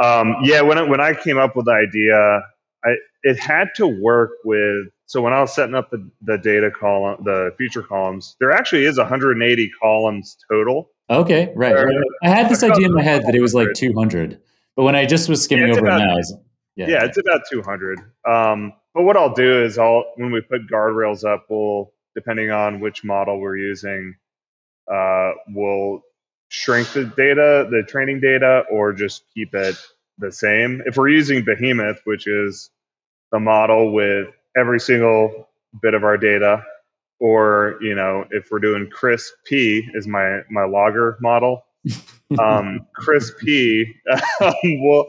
um, 0.01 0.38
yeah, 0.43 0.61
when 0.61 0.77
I, 0.77 0.83
when 0.83 1.01
I 1.01 1.13
came 1.13 1.38
up 1.38 1.55
with 1.55 1.65
the 1.65 1.71
idea, 1.73 2.43
I 2.85 2.95
it 3.23 3.39
had 3.39 3.69
to 3.77 3.88
work 3.88 4.31
with. 4.45 4.88
So 5.08 5.22
when 5.22 5.32
I 5.32 5.39
was 5.39 5.55
setting 5.55 5.74
up 5.74 5.89
the, 5.89 6.10
the 6.22 6.38
data 6.38 6.70
column, 6.70 7.24
the 7.24 7.51
feature 7.58 7.82
columns, 7.82 8.36
there 8.41 8.51
actually 8.51 8.86
is 8.86 8.97
180 8.97 9.72
columns 9.82 10.38
total. 10.51 10.91
Okay, 11.10 11.53
right. 11.55 11.76
I 12.24 12.30
had 12.30 12.49
this 12.49 12.62
idea 12.62 12.88
in 12.88 12.93
my 12.93 13.01
head 13.01 13.24
that 13.26 13.34
it 13.34 13.39
was 13.39 13.53
like 13.53 13.70
200, 13.74 14.39
but 14.76 14.84
when 14.84 14.95
I 14.95 15.05
just 15.05 15.30
was 15.30 15.41
skimming 15.41 15.70
yeah, 15.70 15.76
over 15.76 15.86
about, 15.86 16.01
it 16.01 16.05
now, 16.05 16.16
was, 16.16 16.36
yeah, 16.76 16.88
yeah, 16.89 17.05
it's 17.05 17.18
about 17.18 17.41
200. 17.49 17.99
Um, 18.28 18.74
but 18.93 19.03
what 19.03 19.16
I'll 19.16 19.34
do 19.34 19.64
is 19.64 19.78
I'll 19.78 20.03
when 20.18 20.32
we 20.32 20.41
put 20.41 20.68
guardrails 20.70 21.24
up, 21.24 21.45
we'll 21.49 21.93
depending 22.14 22.51
on 22.51 22.82
which 22.82 23.05
model 23.05 23.39
we're 23.39 23.55
using, 23.55 24.16
uh, 24.91 25.32
we'll 25.49 26.01
shrink 26.49 26.91
the 26.91 27.05
data, 27.05 27.68
the 27.70 27.84
training 27.88 28.20
data, 28.20 28.64
or 28.70 28.91
just 28.91 29.24
keep 29.34 29.53
it 29.53 29.76
the 30.18 30.32
same. 30.32 30.82
If 30.86 30.97
we're 30.97 31.10
using 31.10 31.45
Behemoth, 31.45 32.01
which 32.03 32.28
is 32.28 32.70
the 33.32 33.39
model 33.39 33.93
with 33.93 34.28
single 34.80 35.49
bit 35.82 35.93
of 35.93 36.03
our 36.03 36.18
data, 36.18 36.64
or 37.20 37.78
you 37.82 37.95
know, 37.95 38.26
if 38.32 38.49
we're 38.51 38.60
doing 38.60 38.89
Crisp 38.89 39.34
P 39.45 39.88
is 39.93 40.08
my 40.08 40.41
my 40.49 40.66
lager 40.66 41.18
model. 41.22 41.64
um, 42.39 42.86
Crisp 42.95 43.38
P, 43.39 43.95
um, 44.41 44.53
we'll 44.64 45.05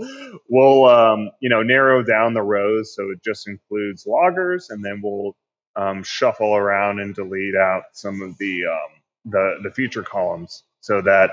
we'll 0.48 0.84
um, 0.86 1.30
you 1.40 1.48
know 1.48 1.62
narrow 1.62 2.02
down 2.02 2.34
the 2.34 2.42
rows 2.42 2.94
so 2.94 3.10
it 3.10 3.22
just 3.24 3.48
includes 3.48 4.04
lagers, 4.06 4.70
and 4.70 4.84
then 4.84 5.00
we'll 5.02 5.36
um, 5.76 6.02
shuffle 6.02 6.54
around 6.54 7.00
and 7.00 7.14
delete 7.14 7.56
out 7.56 7.84
some 7.92 8.22
of 8.22 8.36
the 8.38 8.64
um, 8.66 9.32
the 9.32 9.58
the 9.64 9.70
feature 9.70 10.02
columns 10.02 10.64
so 10.80 11.00
that 11.02 11.30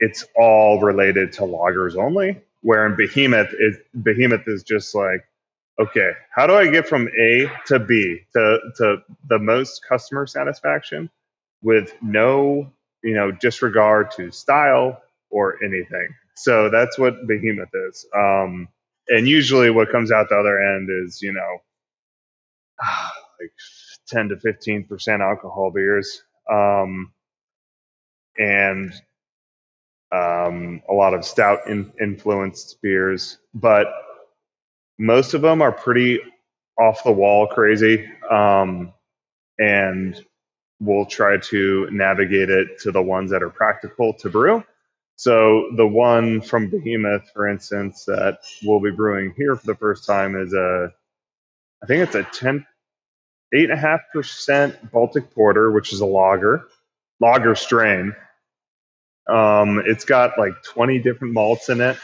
it's 0.00 0.24
all 0.36 0.80
related 0.80 1.32
to 1.32 1.42
lagers 1.42 1.96
only. 1.96 2.40
Where 2.62 2.86
in 2.86 2.96
Behemoth, 2.96 3.50
it, 3.52 3.86
Behemoth 4.02 4.46
is 4.46 4.62
just 4.62 4.94
like, 4.94 5.24
okay, 5.80 6.12
how 6.34 6.46
do 6.46 6.54
I 6.54 6.68
get 6.70 6.88
from 6.88 7.08
A 7.20 7.50
to 7.66 7.78
B 7.78 8.20
to 8.34 8.58
to 8.78 8.96
the 9.28 9.38
most 9.38 9.84
customer 9.88 10.26
satisfaction 10.26 11.10
with 11.62 11.94
no 12.02 12.72
you 13.02 13.14
know 13.14 13.32
disregard 13.32 14.10
to 14.12 14.30
style 14.30 15.02
or 15.30 15.56
anything. 15.64 16.08
So 16.36 16.70
that's 16.70 16.98
what 16.98 17.26
Behemoth 17.26 17.70
is. 17.90 18.06
Um, 18.16 18.68
and 19.08 19.28
usually, 19.28 19.70
what 19.70 19.90
comes 19.90 20.12
out 20.12 20.28
the 20.28 20.36
other 20.36 20.60
end 20.60 20.88
is 21.04 21.20
you 21.22 21.32
know 21.32 21.58
like 23.40 23.52
10 24.08 24.30
to 24.30 24.36
15 24.38 24.84
percent 24.84 25.22
alcohol 25.22 25.70
beers, 25.74 26.22
um, 26.50 27.12
and 28.38 28.92
um, 30.12 30.82
a 30.88 30.92
lot 30.92 31.14
of 31.14 31.24
stout 31.24 31.66
in, 31.68 31.92
influenced 32.00 32.80
beers, 32.82 33.38
but 33.54 33.88
most 34.98 35.34
of 35.34 35.42
them 35.42 35.62
are 35.62 35.72
pretty 35.72 36.20
off 36.78 37.04
the 37.04 37.12
wall 37.12 37.46
crazy, 37.46 38.08
um, 38.30 38.92
and 39.58 40.24
we'll 40.80 41.06
try 41.06 41.38
to 41.38 41.88
navigate 41.90 42.50
it 42.50 42.80
to 42.80 42.90
the 42.90 43.02
ones 43.02 43.30
that 43.30 43.42
are 43.42 43.50
practical 43.50 44.12
to 44.14 44.30
brew. 44.30 44.64
So 45.16 45.70
the 45.76 45.86
one 45.86 46.40
from 46.40 46.68
Behemoth, 46.70 47.30
for 47.32 47.48
instance, 47.48 48.04
that 48.06 48.38
we'll 48.64 48.80
be 48.80 48.90
brewing 48.90 49.34
here 49.36 49.54
for 49.54 49.66
the 49.66 49.76
first 49.76 50.06
time 50.06 50.34
is 50.34 50.52
a, 50.52 50.92
I 51.82 51.86
think 51.86 52.02
it's 52.02 52.14
a 52.16 52.24
10, 52.24 52.66
eight 53.54 53.64
and 53.64 53.72
a 53.72 53.76
half 53.76 54.00
percent 54.12 54.90
Baltic 54.90 55.32
Porter, 55.32 55.70
which 55.70 55.92
is 55.92 56.00
a 56.00 56.06
lager, 56.06 56.66
lager 57.20 57.54
strain. 57.54 58.14
Um, 59.28 59.82
it's 59.86 60.04
got 60.04 60.38
like 60.38 60.54
20 60.64 60.98
different 60.98 61.34
malts 61.34 61.68
in 61.68 61.80
it. 61.80 61.96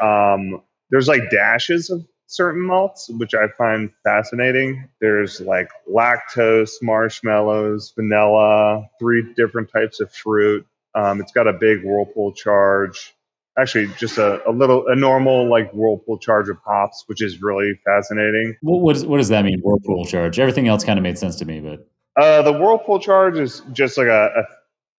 Um, 0.00 0.62
there's 0.90 1.08
like 1.08 1.30
dashes 1.30 1.90
of 1.90 2.04
certain 2.26 2.62
malts, 2.62 3.08
which 3.08 3.34
I 3.34 3.48
find 3.56 3.90
fascinating. 4.04 4.88
There's 5.00 5.40
like 5.40 5.70
lactose, 5.92 6.72
marshmallows, 6.82 7.92
vanilla, 7.96 8.88
three 8.98 9.32
different 9.36 9.70
types 9.72 10.00
of 10.00 10.12
fruit. 10.12 10.66
Um, 10.94 11.20
it's 11.20 11.32
got 11.32 11.46
a 11.46 11.52
big 11.52 11.84
whirlpool 11.84 12.32
charge, 12.32 13.14
actually 13.58 13.88
just 13.98 14.18
a, 14.18 14.46
a 14.48 14.52
little 14.52 14.86
a 14.88 14.96
normal 14.96 15.48
like 15.48 15.72
whirlpool 15.72 16.18
charge 16.18 16.48
of 16.48 16.58
hops, 16.64 17.04
which 17.06 17.22
is 17.22 17.42
really 17.42 17.78
fascinating. 17.84 18.56
What 18.62 18.80
what, 18.80 18.96
is, 18.96 19.06
what 19.06 19.18
does 19.18 19.28
that 19.28 19.44
mean? 19.44 19.60
Whirlpool 19.60 20.04
charge. 20.06 20.38
Everything 20.38 20.68
else 20.68 20.84
kind 20.84 20.98
of 20.98 21.02
made 21.02 21.18
sense 21.18 21.36
to 21.36 21.44
me, 21.44 21.60
but 21.60 21.86
uh, 22.20 22.42
the 22.42 22.52
whirlpool 22.52 22.98
charge 22.98 23.38
is 23.38 23.62
just 23.72 23.98
like 23.98 24.08
a, 24.08 24.30
a, 24.36 24.44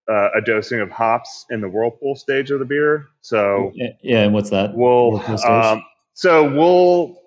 uh, 0.10 0.30
a 0.36 0.42
dosing 0.42 0.80
of 0.80 0.90
hops 0.90 1.46
in 1.50 1.62
the 1.62 1.70
whirlpool 1.70 2.16
stage 2.16 2.52
of 2.52 2.60
the 2.60 2.66
beer. 2.66 3.08
So 3.22 3.72
yeah, 3.76 4.24
and 4.24 4.34
what's 4.34 4.50
that? 4.52 4.76
We'll 4.76 5.22
um, 5.46 5.84
so 6.14 6.52
we'll 6.52 7.22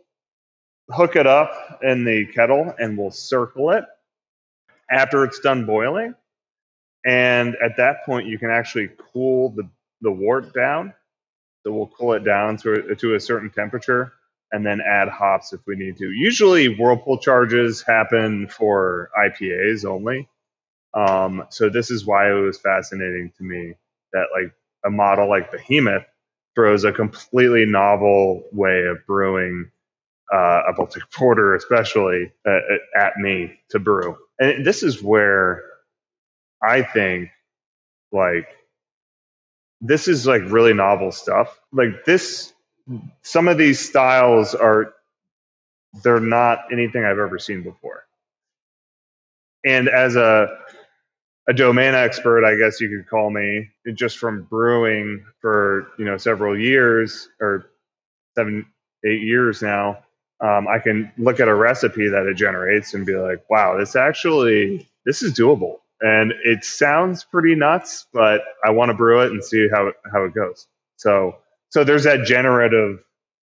hook 0.90 1.16
it 1.16 1.26
up 1.26 1.78
in 1.82 2.04
the 2.04 2.26
kettle 2.26 2.74
and 2.78 2.98
we'll 2.98 3.10
circle 3.10 3.70
it 3.70 3.84
after 4.90 5.24
it's 5.24 5.40
done 5.40 5.66
boiling. 5.66 6.14
And 7.06 7.56
at 7.64 7.76
that 7.78 8.04
point, 8.04 8.26
you 8.26 8.38
can 8.38 8.50
actually 8.50 8.90
cool 9.12 9.50
the, 9.50 9.68
the 10.02 10.10
wort 10.10 10.52
down 10.52 10.92
so 11.64 11.72
we'll 11.72 11.88
cool 11.88 12.14
it 12.14 12.24
down 12.24 12.56
to, 12.58 12.94
to 12.94 13.14
a 13.14 13.20
certain 13.20 13.50
temperature 13.50 14.12
and 14.52 14.64
then 14.64 14.80
add 14.80 15.08
hops 15.08 15.52
if 15.52 15.60
we 15.66 15.76
need 15.76 15.96
to. 15.98 16.10
Usually, 16.10 16.68
whirlpool 16.68 17.18
charges 17.18 17.82
happen 17.82 18.48
for 18.48 19.10
IPAs 19.16 19.84
only. 19.84 20.28
Um, 20.94 21.46
so 21.50 21.68
this 21.68 21.90
is 21.90 22.04
why 22.06 22.30
it 22.30 22.34
was 22.34 22.58
fascinating 22.58 23.32
to 23.38 23.44
me 23.44 23.74
that 24.12 24.26
like 24.34 24.52
a 24.84 24.90
model 24.90 25.28
like 25.28 25.52
Behemoth 25.52 26.04
throws 26.54 26.84
a 26.84 26.92
completely 26.92 27.64
novel 27.64 28.44
way 28.52 28.84
of 28.84 28.98
brewing 29.06 29.70
uh, 30.32 30.62
a 30.68 30.72
Baltic 30.76 31.02
Porter, 31.14 31.54
especially 31.54 32.32
uh, 32.46 32.58
at 32.96 33.16
me 33.18 33.58
to 33.70 33.78
brew. 33.78 34.16
and 34.38 34.64
this 34.64 34.82
is 34.82 35.02
where 35.02 35.62
I 36.62 36.82
think 36.82 37.30
like 38.12 38.48
this 39.80 40.08
is 40.08 40.26
like 40.26 40.42
really 40.46 40.74
novel 40.74 41.12
stuff. 41.12 41.58
Like 41.72 42.04
this, 42.04 42.52
some 43.22 43.48
of 43.48 43.56
these 43.58 43.78
styles 43.80 44.54
are 44.54 44.94
they're 46.02 46.20
not 46.20 46.66
anything 46.72 47.04
I've 47.04 47.18
ever 47.18 47.38
seen 47.38 47.62
before. 47.62 48.04
And 49.64 49.88
as 49.88 50.16
a 50.16 50.58
a 51.50 51.52
domain 51.52 51.94
expert, 51.94 52.44
I 52.46 52.54
guess 52.56 52.80
you 52.80 52.88
could 52.88 53.10
call 53.10 53.28
me, 53.28 53.70
just 53.94 54.18
from 54.18 54.44
brewing 54.44 55.24
for 55.40 55.88
you 55.98 56.04
know 56.04 56.16
several 56.16 56.56
years 56.58 57.28
or 57.40 57.66
seven, 58.36 58.66
eight 59.04 59.22
years 59.22 59.60
now. 59.60 59.98
Um, 60.40 60.68
I 60.68 60.78
can 60.78 61.12
look 61.18 61.40
at 61.40 61.48
a 61.48 61.54
recipe 61.54 62.08
that 62.08 62.26
it 62.26 62.36
generates 62.36 62.94
and 62.94 63.04
be 63.04 63.16
like, 63.16 63.44
wow, 63.50 63.78
this 63.78 63.96
actually 63.96 64.88
this 65.04 65.22
is 65.22 65.34
doable, 65.34 65.78
and 66.00 66.32
it 66.44 66.64
sounds 66.64 67.24
pretty 67.24 67.56
nuts, 67.56 68.06
but 68.12 68.42
I 68.64 68.70
want 68.70 68.90
to 68.90 68.94
brew 68.94 69.22
it 69.22 69.32
and 69.32 69.44
see 69.44 69.68
how 69.72 69.92
how 70.12 70.24
it 70.26 70.34
goes. 70.34 70.68
So 70.98 71.38
so 71.70 71.82
there's 71.82 72.04
that 72.04 72.26
generative. 72.26 73.00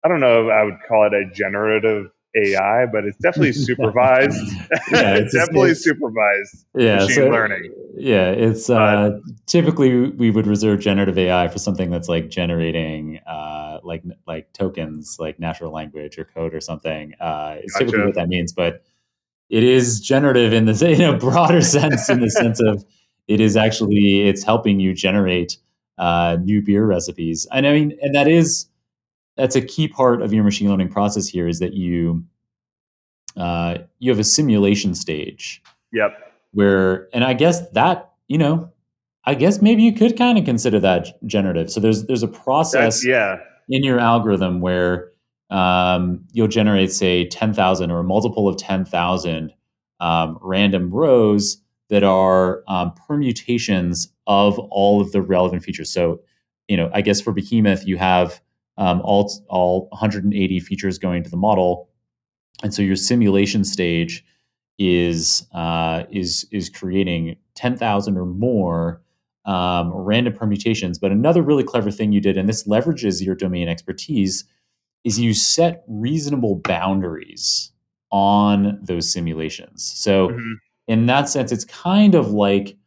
I 0.05 0.09
don't 0.09 0.19
know 0.19 0.51
I 0.51 0.63
would 0.63 0.77
call 0.87 1.07
it 1.07 1.15
a 1.15 1.31
generative 1.33 2.11
AI, 2.35 2.85
but 2.91 3.05
it's 3.05 3.17
definitely 3.17 3.51
supervised. 3.53 4.37
yeah, 4.91 5.15
it's, 5.15 5.33
definitely 5.33 5.71
it's, 5.71 5.83
supervised 5.83 6.65
yeah, 6.75 6.95
machine 6.97 7.15
so, 7.15 7.29
learning. 7.29 7.73
Yeah, 7.95 8.29
it's 8.29 8.69
uh, 8.69 9.19
typically 9.45 10.09
we 10.09 10.29
would 10.29 10.47
reserve 10.47 10.79
generative 10.79 11.17
AI 11.17 11.47
for 11.47 11.59
something 11.59 11.89
that's 11.89 12.09
like 12.09 12.29
generating 12.29 13.19
uh, 13.27 13.79
like 13.83 14.03
like 14.27 14.51
tokens, 14.53 15.17
like 15.19 15.39
natural 15.39 15.71
language 15.71 16.17
or 16.17 16.25
code 16.25 16.53
or 16.53 16.61
something. 16.61 17.13
Uh, 17.19 17.57
it's 17.59 17.73
gotcha. 17.73 17.85
typically 17.85 18.05
what 18.05 18.15
that 18.15 18.29
means, 18.29 18.53
but 18.53 18.83
it 19.49 19.63
is 19.63 19.99
generative 19.99 20.53
in 20.53 20.65
the 20.65 20.89
in 20.91 21.01
a 21.01 21.17
broader 21.17 21.61
sense, 21.61 22.09
in 22.09 22.19
the 22.19 22.29
sense 22.29 22.59
of 22.59 22.85
it 23.27 23.39
is 23.39 23.57
actually 23.57 24.27
it's 24.27 24.43
helping 24.43 24.79
you 24.79 24.93
generate 24.93 25.57
uh, 25.97 26.37
new 26.41 26.61
beer 26.61 26.85
recipes. 26.85 27.47
And 27.51 27.65
I 27.65 27.73
mean, 27.73 27.97
and 28.01 28.13
that 28.15 28.27
is 28.27 28.67
that's 29.37 29.55
a 29.55 29.61
key 29.61 29.87
part 29.87 30.21
of 30.21 30.33
your 30.33 30.43
machine 30.43 30.69
learning 30.69 30.89
process 30.89 31.27
here 31.27 31.47
is 31.47 31.59
that 31.59 31.73
you 31.73 32.25
uh, 33.37 33.77
you 33.99 34.11
have 34.11 34.19
a 34.19 34.23
simulation 34.23 34.95
stage. 34.95 35.61
Yep. 35.93 36.11
Where 36.51 37.07
and 37.13 37.23
I 37.23 37.33
guess 37.33 37.69
that 37.71 38.11
you 38.27 38.37
know, 38.37 38.71
I 39.25 39.35
guess 39.35 39.61
maybe 39.61 39.83
you 39.83 39.93
could 39.93 40.17
kind 40.17 40.37
of 40.37 40.45
consider 40.45 40.79
that 40.79 41.23
generative. 41.25 41.71
So 41.71 41.79
there's 41.79 42.05
there's 42.05 42.23
a 42.23 42.27
process 42.27 42.95
that's, 42.95 43.05
yeah. 43.05 43.37
in 43.69 43.83
your 43.83 43.99
algorithm 43.99 44.59
where 44.59 45.11
um, 45.49 46.25
you'll 46.33 46.47
generate 46.47 46.91
say 46.91 47.27
ten 47.27 47.53
thousand 47.53 47.91
or 47.91 47.99
a 47.99 48.03
multiple 48.03 48.49
of 48.49 48.57
ten 48.57 48.85
thousand 48.85 49.53
um, 49.99 50.37
random 50.41 50.89
rows 50.91 51.61
that 51.89 52.03
are 52.03 52.63
um, 52.67 52.93
permutations 53.07 54.09
of 54.25 54.59
all 54.59 54.99
of 54.99 55.11
the 55.11 55.21
relevant 55.21 55.63
features. 55.63 55.91
So 55.91 56.21
you 56.67 56.75
know, 56.75 56.89
I 56.93 57.01
guess 57.01 57.21
for 57.21 57.31
Behemoth 57.31 57.85
you 57.85 57.97
have 57.97 58.41
um, 58.77 59.01
all 59.03 59.31
all 59.49 59.87
180 59.91 60.59
features 60.59 60.97
going 60.97 61.23
to 61.23 61.29
the 61.29 61.37
model, 61.37 61.89
and 62.63 62.73
so 62.73 62.81
your 62.81 62.95
simulation 62.95 63.63
stage 63.63 64.23
is 64.79 65.47
uh, 65.53 66.03
is 66.11 66.47
is 66.51 66.69
creating 66.69 67.37
10,000 67.55 68.17
or 68.17 68.25
more 68.25 69.01
um, 69.45 69.91
random 69.93 70.33
permutations. 70.33 70.99
But 70.99 71.11
another 71.11 71.41
really 71.41 71.63
clever 71.63 71.89
thing 71.89 72.11
you 72.11 72.21
did, 72.21 72.37
and 72.37 72.47
this 72.47 72.67
leverages 72.67 73.25
your 73.25 73.35
domain 73.35 73.67
expertise, 73.67 74.43
is 75.03 75.19
you 75.19 75.33
set 75.33 75.83
reasonable 75.87 76.55
boundaries 76.55 77.71
on 78.11 78.79
those 78.81 79.11
simulations. 79.11 79.83
So 79.83 80.29
mm-hmm. 80.29 80.53
in 80.87 81.05
that 81.07 81.29
sense, 81.29 81.51
it's 81.51 81.65
kind 81.65 82.15
of 82.15 82.31
like 82.31 82.77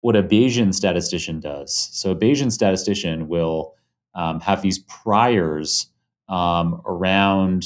what 0.00 0.16
a 0.16 0.22
Bayesian 0.22 0.74
statistician 0.74 1.40
does. 1.40 1.90
So 1.92 2.10
a 2.10 2.16
Bayesian 2.16 2.50
statistician 2.50 3.28
will 3.28 3.74
um, 4.14 4.40
have 4.40 4.62
these 4.62 4.78
priors 4.78 5.86
um, 6.28 6.80
around 6.86 7.64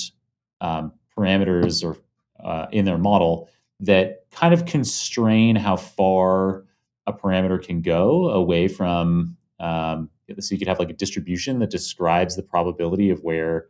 um, 0.60 0.92
parameters 1.16 1.84
or 1.84 1.96
uh, 2.44 2.66
in 2.72 2.84
their 2.84 2.98
model 2.98 3.48
that 3.80 4.24
kind 4.30 4.54
of 4.54 4.66
constrain 4.66 5.56
how 5.56 5.76
far 5.76 6.64
a 7.06 7.12
parameter 7.12 7.62
can 7.62 7.82
go 7.82 8.30
away 8.30 8.68
from. 8.68 9.36
Um, 9.60 10.10
so 10.38 10.54
you 10.54 10.58
could 10.58 10.68
have 10.68 10.78
like 10.78 10.90
a 10.90 10.94
distribution 10.94 11.58
that 11.58 11.70
describes 11.70 12.36
the 12.36 12.42
probability 12.42 13.10
of 13.10 13.22
where 13.22 13.66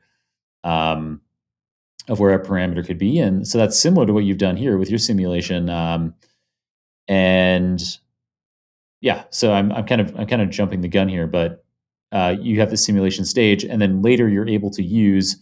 um, 0.63 1.21
of 2.09 2.21
where 2.21 2.35
a 2.35 2.45
parameter 2.45 2.87
could 2.87 2.99
be, 2.99 3.19
and 3.19 3.47
so 3.47 3.59
that's 3.59 3.79
similar 3.79 4.07
to 4.07 4.13
what 4.13 4.25
you've 4.25 4.39
done 4.39 4.57
here 4.57 4.77
with 4.79 4.91
your 4.91 4.99
simulation. 4.99 5.69
Um, 5.71 6.15
and 7.09 7.83
yeah, 9.01 9.25
so 9.31 9.53
I'm, 9.53 9.73
I'm 9.73 9.85
kind 9.87 10.01
of 10.01 10.15
I'm 10.19 10.27
kind 10.27 10.43
of 10.43 10.51
jumping 10.51 10.81
the 10.81 10.89
gun 10.89 11.09
here, 11.09 11.27
but 11.27 11.64
uh, 12.15 12.37
you 12.41 12.61
have 12.61 12.71
the 12.71 12.77
simulation 12.77 13.25
stage, 13.25 13.65
and 13.65 13.83
then 13.83 14.01
later 14.01 14.29
you're 14.29 14.49
able 14.49 14.71
to 14.71 14.83
use 14.83 15.37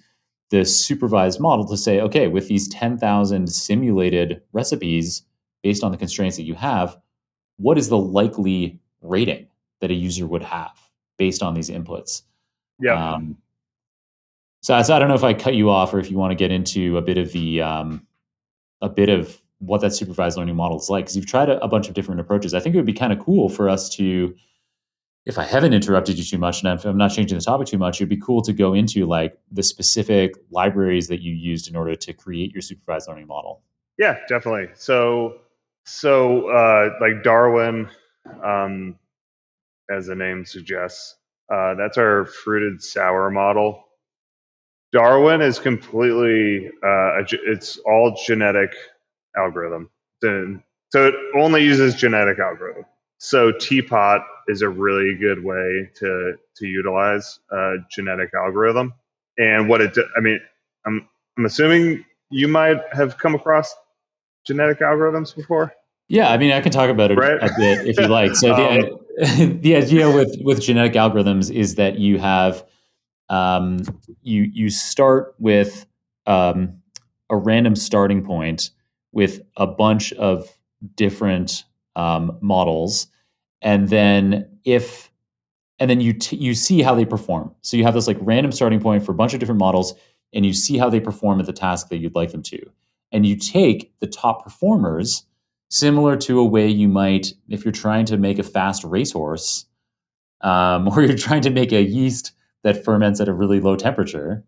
the 0.50 0.64
supervised 0.64 1.38
model 1.38 1.66
to 1.66 1.76
say, 1.76 2.00
okay, 2.00 2.28
with 2.28 2.48
these 2.48 2.66
10,000 2.68 3.46
simulated 3.46 4.40
recipes 4.52 5.22
based 5.62 5.84
on 5.84 5.92
the 5.92 5.98
constraints 5.98 6.36
that 6.36 6.44
you 6.44 6.54
have, 6.54 6.96
what 7.58 7.78
is 7.78 7.88
the 7.88 7.98
likely 7.98 8.80
rating 9.02 9.46
that 9.80 9.90
a 9.90 9.94
user 9.94 10.26
would 10.26 10.42
have 10.42 10.72
based 11.18 11.42
on 11.42 11.54
these 11.54 11.68
inputs? 11.68 12.22
Yeah. 12.80 13.14
Um, 13.14 13.36
so, 14.62 14.80
so 14.82 14.94
I 14.94 14.98
don't 14.98 15.08
know 15.08 15.14
if 15.14 15.24
I 15.24 15.34
cut 15.34 15.54
you 15.54 15.70
off 15.70 15.92
or 15.92 15.98
if 15.98 16.10
you 16.10 16.16
want 16.16 16.30
to 16.30 16.36
get 16.36 16.50
into 16.50 16.96
a 16.96 17.02
bit 17.02 17.18
of 17.18 17.32
the 17.32 17.60
um, 17.60 18.06
a 18.80 18.88
bit 18.88 19.08
of 19.08 19.40
what 19.58 19.80
that 19.82 19.92
supervised 19.92 20.36
learning 20.36 20.56
model 20.56 20.78
is 20.78 20.88
like 20.88 21.04
because 21.04 21.16
you've 21.16 21.26
tried 21.26 21.48
a, 21.48 21.62
a 21.62 21.68
bunch 21.68 21.88
of 21.88 21.94
different 21.94 22.20
approaches. 22.20 22.54
I 22.54 22.60
think 22.60 22.74
it 22.74 22.78
would 22.78 22.86
be 22.86 22.92
kind 22.92 23.12
of 23.12 23.18
cool 23.18 23.48
for 23.48 23.68
us 23.68 23.88
to 23.90 24.34
if 25.24 25.38
I 25.38 25.44
haven't 25.44 25.72
interrupted 25.72 26.18
you 26.18 26.24
too 26.24 26.38
much 26.38 26.62
and 26.62 26.80
I'm 26.84 26.96
not 26.96 27.12
changing 27.12 27.38
the 27.38 27.44
topic 27.44 27.68
too 27.68 27.78
much, 27.78 27.98
it'd 27.98 28.08
be 28.08 28.16
cool 28.16 28.42
to 28.42 28.52
go 28.52 28.74
into 28.74 29.06
like 29.06 29.38
the 29.52 29.62
specific 29.62 30.34
libraries 30.50 31.08
that 31.08 31.20
you 31.20 31.32
used 31.32 31.68
in 31.68 31.76
order 31.76 31.94
to 31.94 32.12
create 32.12 32.52
your 32.52 32.62
supervised 32.62 33.08
learning 33.08 33.28
model. 33.28 33.62
Yeah, 33.98 34.18
definitely. 34.28 34.70
So, 34.74 35.38
so 35.84 36.48
uh, 36.48 36.90
like 37.00 37.22
Darwin, 37.22 37.88
um, 38.42 38.96
as 39.90 40.06
the 40.06 40.16
name 40.16 40.44
suggests, 40.44 41.16
uh, 41.52 41.74
that's 41.74 41.98
our 41.98 42.24
fruited 42.24 42.82
sour 42.82 43.30
model. 43.30 43.84
Darwin 44.92 45.40
is 45.40 45.58
completely, 45.58 46.68
uh, 46.84 47.22
it's 47.46 47.78
all 47.78 48.18
genetic 48.26 48.74
algorithm. 49.36 49.88
So 50.22 51.06
it 51.08 51.14
only 51.36 51.64
uses 51.64 51.94
genetic 51.94 52.38
algorithm. 52.38 52.84
So 53.24 53.52
TPOT 53.52 54.24
is 54.48 54.62
a 54.62 54.68
really 54.68 55.16
good 55.16 55.44
way 55.44 55.88
to 56.00 56.32
to 56.56 56.66
utilize 56.66 57.38
a 57.52 57.76
genetic 57.88 58.30
algorithm. 58.34 58.94
And 59.38 59.68
what 59.68 59.80
it, 59.80 59.96
I 60.16 60.20
mean, 60.20 60.40
I'm 60.84 61.08
I'm 61.38 61.44
assuming 61.44 62.04
you 62.30 62.48
might 62.48 62.78
have 62.90 63.18
come 63.18 63.36
across 63.36 63.72
genetic 64.44 64.80
algorithms 64.80 65.36
before. 65.36 65.72
Yeah, 66.08 66.32
I 66.32 66.36
mean, 66.36 66.50
I 66.50 66.60
can 66.60 66.72
talk 66.72 66.90
about 66.90 67.12
it 67.12 67.14
right? 67.14 67.40
a 67.40 67.48
bit 67.56 67.86
if 67.86 67.96
you 67.96 68.08
like. 68.08 68.34
So 68.34 68.48
the, 68.56 68.98
um, 69.20 69.60
the 69.60 69.76
idea 69.76 70.10
with 70.10 70.36
with 70.42 70.60
genetic 70.60 70.94
algorithms 70.94 71.48
is 71.48 71.76
that 71.76 72.00
you 72.00 72.18
have 72.18 72.66
um, 73.28 73.84
you 74.22 74.50
you 74.52 74.68
start 74.68 75.36
with 75.38 75.86
um, 76.26 76.82
a 77.30 77.36
random 77.36 77.76
starting 77.76 78.24
point 78.24 78.70
with 79.12 79.42
a 79.56 79.68
bunch 79.68 80.12
of 80.14 80.48
different 80.96 81.62
um, 81.94 82.36
models 82.40 83.06
and 83.62 83.88
then 83.88 84.48
if 84.64 85.10
and 85.78 85.90
then 85.90 86.00
you 86.00 86.12
t- 86.12 86.36
you 86.36 86.54
see 86.54 86.82
how 86.82 86.94
they 86.94 87.04
perform. 87.04 87.54
So 87.62 87.76
you 87.76 87.84
have 87.84 87.94
this 87.94 88.06
like 88.06 88.18
random 88.20 88.52
starting 88.52 88.80
point 88.80 89.04
for 89.04 89.12
a 89.12 89.14
bunch 89.14 89.32
of 89.34 89.40
different 89.40 89.60
models, 89.60 89.94
and 90.32 90.44
you 90.44 90.52
see 90.52 90.76
how 90.76 90.90
they 90.90 91.00
perform 91.00 91.40
at 91.40 91.46
the 91.46 91.52
task 91.52 91.88
that 91.88 91.98
you'd 91.98 92.14
like 92.14 92.32
them 92.32 92.42
to, 92.44 92.58
and 93.10 93.24
you 93.26 93.36
take 93.36 93.92
the 94.00 94.06
top 94.06 94.44
performers, 94.44 95.24
similar 95.70 96.16
to 96.18 96.38
a 96.38 96.44
way 96.44 96.68
you 96.68 96.88
might 96.88 97.32
if 97.48 97.64
you're 97.64 97.72
trying 97.72 98.04
to 98.06 98.18
make 98.18 98.38
a 98.38 98.44
fast 98.44 98.84
racehorse, 98.84 99.64
um, 100.42 100.88
or 100.92 101.02
you're 101.02 101.16
trying 101.16 101.42
to 101.42 101.50
make 101.50 101.72
a 101.72 101.82
yeast 101.82 102.32
that 102.64 102.84
ferments 102.84 103.20
at 103.20 103.28
a 103.28 103.32
really 103.32 103.60
low 103.60 103.76
temperature. 103.76 104.44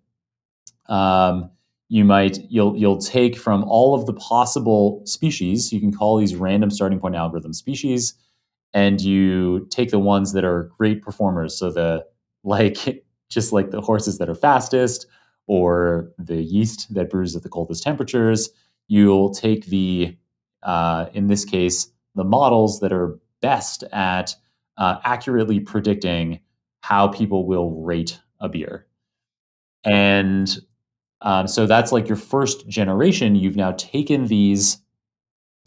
Um, 0.89 1.51
you 1.89 2.05
might 2.05 2.39
you'll 2.51 2.77
you'll 2.77 2.99
take 2.99 3.37
from 3.37 3.65
all 3.65 3.95
of 3.95 4.07
the 4.07 4.15
possible 4.15 5.03
species. 5.05 5.73
You 5.73 5.81
can 5.81 5.93
call 5.93 6.17
these 6.17 6.35
random 6.35 6.71
starting 6.71 6.99
point 7.01 7.15
algorithm 7.15 7.53
species 7.53 8.15
and 8.75 9.01
you 9.01 9.66
take 9.70 9.91
the 9.91 9.99
ones 9.99 10.33
that 10.33 10.45
are 10.45 10.70
great 10.77 11.01
performers. 11.01 11.57
So 11.57 11.70
the 11.70 12.05
like 12.43 13.05
just 13.31 13.53
like 13.53 13.70
the 13.70 13.81
horses 13.81 14.18
that 14.18 14.29
are 14.29 14.35
fastest 14.35 15.07
or 15.47 16.11
the 16.18 16.43
yeast 16.43 16.93
that 16.95 17.11
brews 17.11 17.35
at 17.35 17.43
the 17.43 17.49
coldest 17.49 17.83
temperatures. 17.83 18.51
You'll 18.89 19.33
take 19.33 19.66
the 19.66 20.16
uh, 20.62 21.07
in 21.14 21.29
this 21.29 21.45
case 21.45 21.89
the 22.14 22.25
models 22.25 22.81
that 22.81 22.93
are 22.93 23.18
best 23.41 23.83
at 23.93 24.35
uh, 24.77 24.99
accurately 25.05 25.61
predicting 25.61 26.41
how 26.81 27.09
people 27.09 27.47
will 27.47 27.83
rate 27.83 28.20
a 28.41 28.49
beer. 28.49 28.87
And 29.85 30.59
um, 31.22 31.49
so 31.49 31.66
that's 31.66 31.93
like 31.93 32.09
your 32.09 32.16
first 32.16 32.68
generation. 32.68 33.35
You've 33.35 33.57
now 33.57 33.72
taken 33.72 34.27
these 34.27 34.79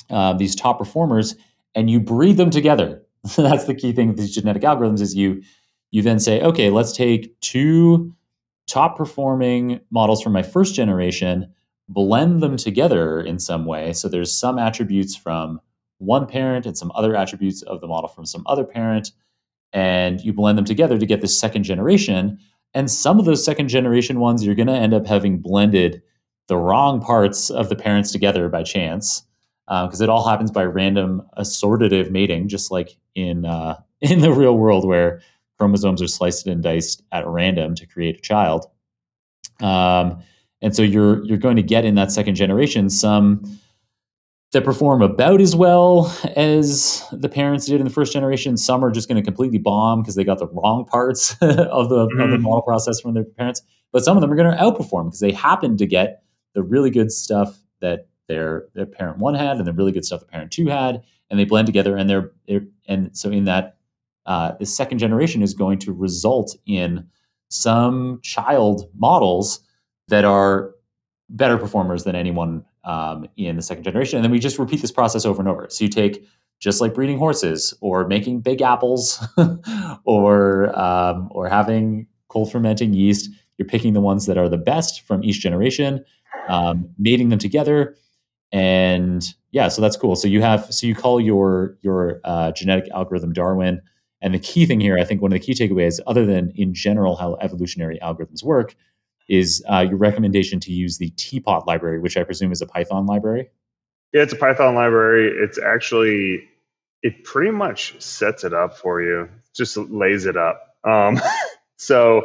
uh, 0.10 0.34
these 0.34 0.56
top 0.56 0.78
performers, 0.78 1.36
and 1.78 1.92
you 1.92 2.00
breed 2.00 2.38
them 2.38 2.50
together. 2.50 3.04
That's 3.38 3.66
the 3.66 3.76
key 3.76 3.94
thing 3.94 4.08
with 4.08 4.18
these 4.18 4.34
genetic 4.34 4.64
algorithms 4.64 5.00
is 5.00 5.16
you 5.16 5.44
you 5.92 6.02
then 6.02 6.20
say, 6.20 6.42
okay, 6.42 6.70
let's 6.70 6.92
take 6.92 7.40
two 7.40 8.14
top 8.68 8.98
performing 8.98 9.80
models 9.90 10.22
from 10.22 10.34
my 10.34 10.44
first 10.44 10.76
generation, 10.76 11.54
blend 11.88 12.42
them 12.42 12.58
together 12.58 13.22
in 13.22 13.40
some 13.40 13.66
way. 13.66 13.94
So 13.94 14.10
there's 14.10 14.38
some 14.38 14.60
attributes 14.60 15.16
from 15.16 15.62
one 16.00 16.28
parent 16.28 16.66
and 16.66 16.78
some 16.78 16.92
other 16.94 17.16
attributes 17.16 17.62
of 17.62 17.80
the 17.80 17.88
model 17.88 18.10
from 18.10 18.26
some 18.26 18.44
other 18.48 18.66
parent, 18.66 19.12
and 19.72 20.20
you 20.20 20.34
blend 20.34 20.58
them 20.58 20.66
together 20.66 20.98
to 20.98 21.06
get 21.06 21.22
this 21.22 21.40
second 21.40 21.64
generation. 21.64 22.38
And 22.74 22.92
some 22.92 23.18
of 23.18 23.26
those 23.26 23.46
second 23.46 23.70
generation 23.70 24.20
ones, 24.20 24.46
you're 24.46 24.56
going 24.56 24.68
to 24.68 24.74
end 24.74 24.94
up 24.94 25.08
having 25.08 25.38
blended 25.38 26.02
the 26.48 26.58
wrong 26.58 27.00
parts 27.00 27.50
of 27.50 27.70
the 27.70 27.76
parents 27.76 28.12
together 28.12 28.50
by 28.50 28.64
chance, 28.64 29.24
because 29.68 30.02
uh, 30.02 30.06
it 30.06 30.10
all 30.10 30.28
happens 30.28 30.50
by 30.50 30.64
random 30.64 31.22
assortative 31.38 32.10
mating, 32.10 32.48
just 32.48 32.72
like 32.72 32.98
in 33.16 33.46
uh, 33.46 33.80
in 34.02 34.20
the 34.20 34.32
real 34.32 34.58
world 34.58 34.88
where 34.88 35.22
chromosomes 35.58 36.02
are 36.02 36.08
sliced 36.08 36.48
and 36.48 36.64
diced 36.64 37.04
at 37.12 37.26
random 37.28 37.76
to 37.76 37.86
create 37.86 38.18
a 38.18 38.22
child. 38.22 38.68
Um, 39.60 40.22
and 40.62 40.76
so 40.76 40.82
you're 40.84 41.24
you're 41.26 41.38
going 41.38 41.56
to 41.56 41.64
get 41.64 41.86
in 41.86 41.96
that 41.96 42.12
second 42.12 42.36
generation 42.36 42.90
some 42.90 43.60
that 44.54 44.64
perform 44.64 45.02
about 45.02 45.42
as 45.42 45.56
well 45.56 46.16
as 46.36 47.04
the 47.12 47.28
parents 47.28 47.66
did 47.66 47.80
in 47.82 47.84
the 47.84 47.92
first 47.92 48.14
generation. 48.14 48.56
Some 48.56 48.84
are 48.84 48.92
just 48.92 49.10
going 49.10 49.22
to 49.22 49.26
completely 49.26 49.58
bomb 49.58 50.02
because 50.02 50.16
they 50.16 50.24
got 50.24 50.40
the 50.40 50.48
wrong 50.48 50.86
parts 50.86 51.32
of 51.42 51.90
the 51.90 52.08
mm-hmm. 52.08 52.20
of 52.22 52.32
the 52.32 52.38
model 52.38 52.62
process 52.62 53.02
from 53.02 53.14
their 53.14 53.26
parents. 53.26 53.62
But 53.92 54.04
some 54.04 54.16
of 54.16 54.22
them 54.22 54.32
are 54.32 54.36
going 54.36 54.52
to 54.52 54.58
outperform 54.58 55.06
because 55.06 55.20
they 55.20 55.32
happen 55.32 55.78
to 55.78 55.86
get 55.86 56.24
the 56.54 56.64
really 56.64 56.90
good 56.90 57.12
stuff 57.12 57.58
that 57.82 58.08
their 58.28 58.68
their 58.74 58.86
parent 58.86 59.20
one 59.20 59.34
had 59.34 59.58
and 59.58 59.66
the 59.66 59.74
really 59.74 59.92
good 59.92 60.06
stuff 60.06 60.22
the 60.22 60.26
parent 60.26 60.52
two 60.52 60.68
had, 60.68 61.02
and 61.30 61.40
they 61.40 61.46
blend 61.46 61.66
together. 61.66 61.96
And 61.96 62.10
they're, 62.10 62.32
they're 62.48 62.66
and 62.88 63.16
so 63.18 63.30
in 63.30 63.46
that 63.46 63.78
uh, 64.26 64.54
the 64.60 64.66
second 64.66 65.00
generation 65.00 65.42
is 65.42 65.54
going 65.54 65.80
to 65.80 65.94
result 65.94 66.56
in 66.66 67.08
some 67.50 68.20
child 68.24 68.90
models 68.96 69.62
that 70.10 70.26
are 70.26 70.72
better 71.30 71.58
performers 71.58 72.04
than 72.04 72.16
anyone 72.16 72.64
um, 72.84 73.28
in 73.38 73.56
the 73.56 73.62
second 73.62 73.84
generation. 73.84 74.18
And 74.18 74.24
then 74.24 74.32
we 74.32 74.40
just 74.40 74.60
repeat 74.60 74.82
this 74.82 74.92
process 74.92 75.26
over 75.26 75.42
and 75.42 75.50
over. 75.50 75.68
So 75.70 75.84
you 75.84 75.90
take 75.90 76.26
just 76.60 76.82
like 76.82 76.94
breeding 76.94 77.18
horses 77.18 77.74
or 77.82 78.08
making 78.08 78.42
big 78.42 78.62
apples 78.62 79.26
or 80.06 80.78
um, 80.78 81.30
or 81.32 81.48
having 81.48 82.08
cold 82.30 82.52
fermenting 82.52 82.94
yeast. 82.94 83.30
You're 83.58 83.68
picking 83.68 83.94
the 83.94 84.02
ones 84.02 84.26
that 84.26 84.38
are 84.38 84.50
the 84.50 84.58
best 84.58 85.02
from 85.02 85.24
each 85.24 85.40
generation, 85.40 86.04
um, 86.48 86.90
mating 86.98 87.30
them 87.30 87.40
together, 87.40 87.96
and 88.52 89.24
yeah, 89.52 89.68
so 89.68 89.82
that's 89.82 89.98
cool. 89.98 90.16
So 90.16 90.28
you 90.28 90.42
have 90.42 90.74
so 90.74 90.88
you 90.88 90.96
call 90.96 91.20
your 91.20 91.78
your 91.82 92.22
uh, 92.24 92.52
genetic 92.52 92.90
algorithm 92.92 93.34
Darwin. 93.34 93.82
And 94.20 94.34
the 94.34 94.40
key 94.40 94.66
thing 94.66 94.80
here, 94.80 94.98
I 94.98 95.04
think 95.04 95.22
one 95.22 95.32
of 95.32 95.40
the 95.40 95.46
key 95.46 95.54
takeaways, 95.54 96.00
other 96.08 96.26
than 96.26 96.52
in 96.56 96.74
general 96.74 97.16
how 97.16 97.38
evolutionary 97.40 98.00
algorithms 98.02 98.44
work, 98.44 98.76
is 99.30 99.64
uh, 99.72 99.86
your 99.88 99.98
recommendation 99.98 100.60
to 100.62 100.72
use 100.72 100.98
the 100.98 101.12
TPOT 101.12 101.68
library, 101.68 102.00
which 102.00 102.18
I 102.18 102.24
presume 102.24 102.52
is 102.52 102.62
a 102.62 102.66
Python 102.66 103.06
library. 103.06 103.50
Yeah, 104.14 104.24
it's 104.24 104.34
a 104.34 104.38
Python 104.38 104.74
library. 104.74 105.32
It's 105.44 105.60
actually 105.60 106.48
it 107.04 107.24
pretty 107.24 107.52
much 107.52 108.02
sets 108.02 108.44
it 108.44 108.54
up 108.54 108.78
for 108.78 109.02
you, 109.02 109.30
just 109.56 109.78
lays 109.78 110.26
it 110.26 110.38
up. 110.38 110.76
Um, 110.84 111.20
so 111.78 112.24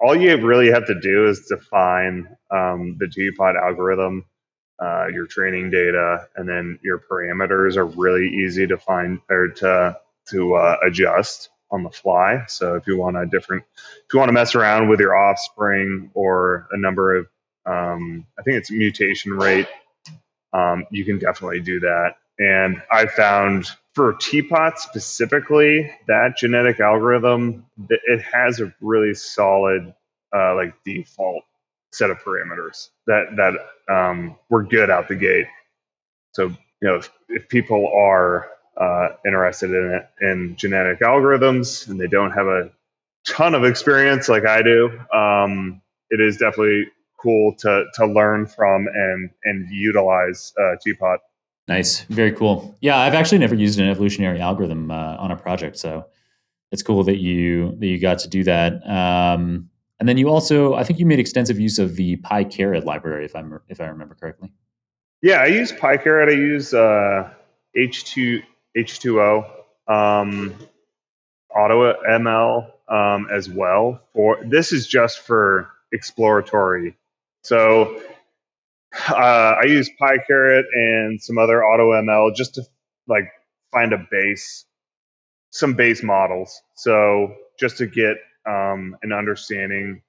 all 0.00 0.16
you 0.16 0.36
really 0.36 0.70
have 0.70 0.86
to 0.86 0.98
do 0.98 1.28
is 1.28 1.46
define 1.48 2.28
um, 2.50 2.96
the 2.98 3.06
TPOT 3.06 3.60
algorithm, 3.60 4.24
uh, 4.78 5.06
your 5.08 5.26
training 5.26 5.70
data, 5.70 6.28
and 6.36 6.48
then 6.48 6.78
your 6.82 6.98
parameters 6.98 7.76
are 7.76 7.86
really 7.86 8.28
easy 8.28 8.66
to 8.66 8.76
find 8.76 9.20
or 9.30 9.48
to 9.48 9.98
to 10.30 10.54
uh, 10.54 10.76
adjust 10.84 11.50
on 11.70 11.82
the 11.82 11.90
fly. 11.90 12.44
So 12.48 12.76
if 12.76 12.86
you 12.86 12.96
want 12.96 13.16
a 13.16 13.26
different, 13.26 13.64
if 13.76 14.12
you 14.12 14.18
want 14.18 14.28
to 14.28 14.32
mess 14.32 14.54
around 14.54 14.88
with 14.88 15.00
your 15.00 15.16
offspring 15.16 16.10
or 16.14 16.68
a 16.70 16.78
number 16.78 17.16
of, 17.16 17.26
um, 17.64 18.26
I 18.38 18.42
think 18.42 18.58
it's 18.58 18.70
mutation 18.70 19.32
rate, 19.32 19.66
um, 20.52 20.86
you 20.90 21.04
can 21.04 21.18
definitely 21.18 21.60
do 21.60 21.80
that. 21.80 22.14
And 22.38 22.82
I 22.90 23.06
found 23.06 23.66
for 23.94 24.12
TPOT 24.14 24.78
specifically, 24.78 25.90
that 26.06 26.36
genetic 26.36 26.80
algorithm, 26.80 27.66
it 27.88 28.22
has 28.32 28.60
a 28.60 28.72
really 28.80 29.14
solid, 29.14 29.94
uh, 30.34 30.54
like 30.54 30.74
default 30.84 31.44
set 31.96 32.10
of 32.10 32.18
parameters 32.18 32.88
that 33.06 33.24
that 33.36 33.92
um, 33.92 34.36
were 34.50 34.62
good 34.62 34.90
out 34.90 35.08
the 35.08 35.14
gate. 35.14 35.46
So 36.32 36.48
you 36.82 36.88
know, 36.88 36.96
if, 36.96 37.10
if 37.28 37.48
people 37.48 37.90
are 37.94 38.48
uh, 38.76 39.08
interested 39.26 39.70
in 39.70 39.94
it 39.94 40.08
in 40.20 40.56
genetic 40.56 41.00
algorithms 41.00 41.88
and 41.88 41.98
they 41.98 42.06
don't 42.06 42.32
have 42.32 42.46
a 42.46 42.70
ton 43.26 43.54
of 43.54 43.64
experience 43.64 44.28
like 44.28 44.46
I 44.46 44.62
do, 44.62 45.00
um, 45.12 45.80
it 46.10 46.20
is 46.20 46.36
definitely 46.36 46.84
cool 47.20 47.54
to 47.58 47.86
to 47.94 48.06
learn 48.06 48.46
from 48.46 48.86
and 48.86 49.30
and 49.44 49.70
utilize 49.70 50.52
uh, 50.58 50.76
TPOT. 50.86 51.18
Nice, 51.68 52.02
very 52.02 52.30
cool. 52.30 52.76
Yeah, 52.80 52.98
I've 52.98 53.14
actually 53.14 53.38
never 53.38 53.54
used 53.54 53.80
an 53.80 53.88
evolutionary 53.88 54.40
algorithm 54.40 54.90
uh, 54.90 55.16
on 55.18 55.32
a 55.32 55.36
project, 55.36 55.78
so 55.78 56.06
it's 56.70 56.82
cool 56.82 57.02
that 57.04 57.16
you 57.16 57.74
that 57.78 57.86
you 57.86 57.98
got 57.98 58.20
to 58.20 58.28
do 58.28 58.44
that. 58.44 58.86
Um, 58.88 59.70
and 59.98 60.08
then 60.08 60.18
you 60.18 60.28
also, 60.28 60.74
I 60.74 60.84
think 60.84 60.98
you 60.98 61.06
made 61.06 61.18
extensive 61.18 61.58
use 61.58 61.78
of 61.78 61.96
the 61.96 62.16
PyCaret 62.18 62.84
library, 62.84 63.24
if 63.24 63.34
I'm 63.34 63.60
if 63.68 63.80
I 63.80 63.86
remember 63.86 64.14
correctly. 64.14 64.52
Yeah, 65.22 65.40
I 65.40 65.46
use 65.46 65.72
PyCaret. 65.72 66.28
I 66.28 66.32
use 66.32 66.74
uh, 66.74 67.30
H2 67.76 68.42
H2O, 68.76 69.50
um, 69.88 70.54
Auto 71.54 71.94
ML 72.08 72.70
um, 72.88 73.28
as 73.32 73.48
well. 73.48 74.02
For 74.12 74.38
this 74.44 74.72
is 74.72 74.86
just 74.86 75.20
for 75.20 75.70
exploratory. 75.92 76.96
So 77.42 78.02
uh, 79.08 79.14
I 79.60 79.64
use 79.64 79.90
PyCaret 80.00 80.64
and 80.74 81.22
some 81.22 81.38
other 81.38 81.64
Auto 81.64 81.92
ML 81.92 82.34
just 82.34 82.54
to 82.56 82.62
like 83.08 83.30
find 83.72 83.94
a 83.94 84.06
base, 84.10 84.66
some 85.50 85.74
base 85.74 86.02
models. 86.02 86.60
So 86.74 87.34
just 87.58 87.78
to 87.78 87.86
get 87.86 88.18
um, 88.46 88.96
an 89.02 89.12
understanding 89.12 90.02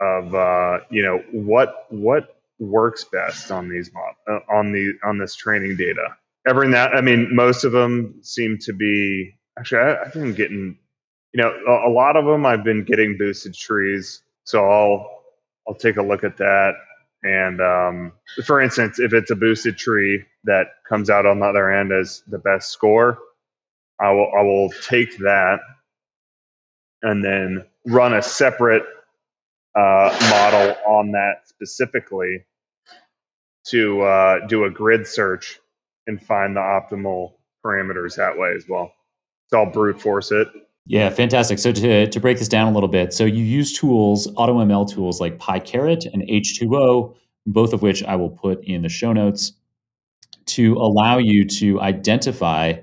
of 0.00 0.34
uh, 0.34 0.80
you 0.90 1.02
know 1.02 1.22
what 1.32 1.86
what 1.90 2.36
works 2.60 3.04
best 3.12 3.50
on 3.52 3.68
these 3.68 3.90
mod- 3.94 4.14
uh, 4.28 4.40
on 4.54 4.72
the 4.72 4.92
on 5.04 5.18
this 5.18 5.34
training 5.36 5.76
data 5.76 6.08
every 6.46 6.68
now, 6.68 6.88
I 6.88 7.00
mean, 7.00 7.34
most 7.34 7.64
of 7.64 7.72
them 7.72 8.20
seem 8.22 8.58
to 8.62 8.72
be 8.72 9.34
actually. 9.58 9.80
I, 9.80 10.02
I've 10.02 10.12
been 10.12 10.34
getting, 10.34 10.78
you 11.32 11.42
know, 11.42 11.52
a, 11.68 11.88
a 11.88 11.92
lot 11.92 12.16
of 12.16 12.24
them. 12.24 12.46
I've 12.46 12.64
been 12.64 12.84
getting 12.84 13.16
boosted 13.18 13.54
trees, 13.54 14.22
so 14.44 14.64
I'll 14.68 15.22
I'll 15.68 15.74
take 15.74 15.96
a 15.96 16.02
look 16.02 16.24
at 16.24 16.36
that. 16.38 16.72
And 17.24 17.60
um, 17.60 18.12
for 18.46 18.60
instance, 18.60 18.98
if 18.98 19.12
it's 19.12 19.30
a 19.30 19.36
boosted 19.36 19.78
tree 19.78 20.24
that 20.44 20.68
comes 20.88 21.08
out 21.10 21.26
on 21.26 21.38
the 21.40 21.46
other 21.46 21.70
end 21.70 21.92
as 21.92 22.22
the 22.26 22.38
best 22.38 22.70
score, 22.70 23.18
I 24.00 24.12
will 24.12 24.32
I 24.38 24.42
will 24.42 24.70
take 24.88 25.18
that 25.18 25.60
and 27.02 27.24
then 27.24 27.64
run 27.86 28.14
a 28.14 28.22
separate 28.22 28.84
uh, 29.74 30.16
model 30.30 30.76
on 30.86 31.12
that 31.12 31.46
specifically 31.46 32.44
to 33.66 34.02
uh, 34.02 34.46
do 34.46 34.64
a 34.64 34.70
grid 34.70 35.06
search 35.06 35.58
and 36.06 36.20
find 36.20 36.56
the 36.56 36.60
optimal 36.60 37.34
parameters 37.64 38.16
that 38.16 38.36
way 38.36 38.52
as 38.56 38.64
well. 38.68 38.92
So 39.48 39.60
I'll 39.60 39.70
brute 39.70 40.00
force 40.00 40.32
it. 40.32 40.48
Yeah, 40.86 41.10
fantastic. 41.10 41.58
So 41.58 41.70
to, 41.72 42.08
to 42.08 42.20
break 42.20 42.38
this 42.38 42.48
down 42.48 42.68
a 42.68 42.74
little 42.74 42.88
bit, 42.88 43.12
so 43.12 43.24
you 43.24 43.44
use 43.44 43.72
tools, 43.72 44.26
AutoML 44.32 44.90
tools 44.90 45.20
like 45.20 45.38
PyCaret 45.38 46.12
and 46.12 46.22
H2O, 46.22 47.14
both 47.46 47.72
of 47.72 47.82
which 47.82 48.02
I 48.02 48.16
will 48.16 48.30
put 48.30 48.64
in 48.64 48.82
the 48.82 48.88
show 48.88 49.12
notes 49.12 49.52
to 50.46 50.74
allow 50.74 51.18
you 51.18 51.44
to 51.44 51.80
identify 51.80 52.74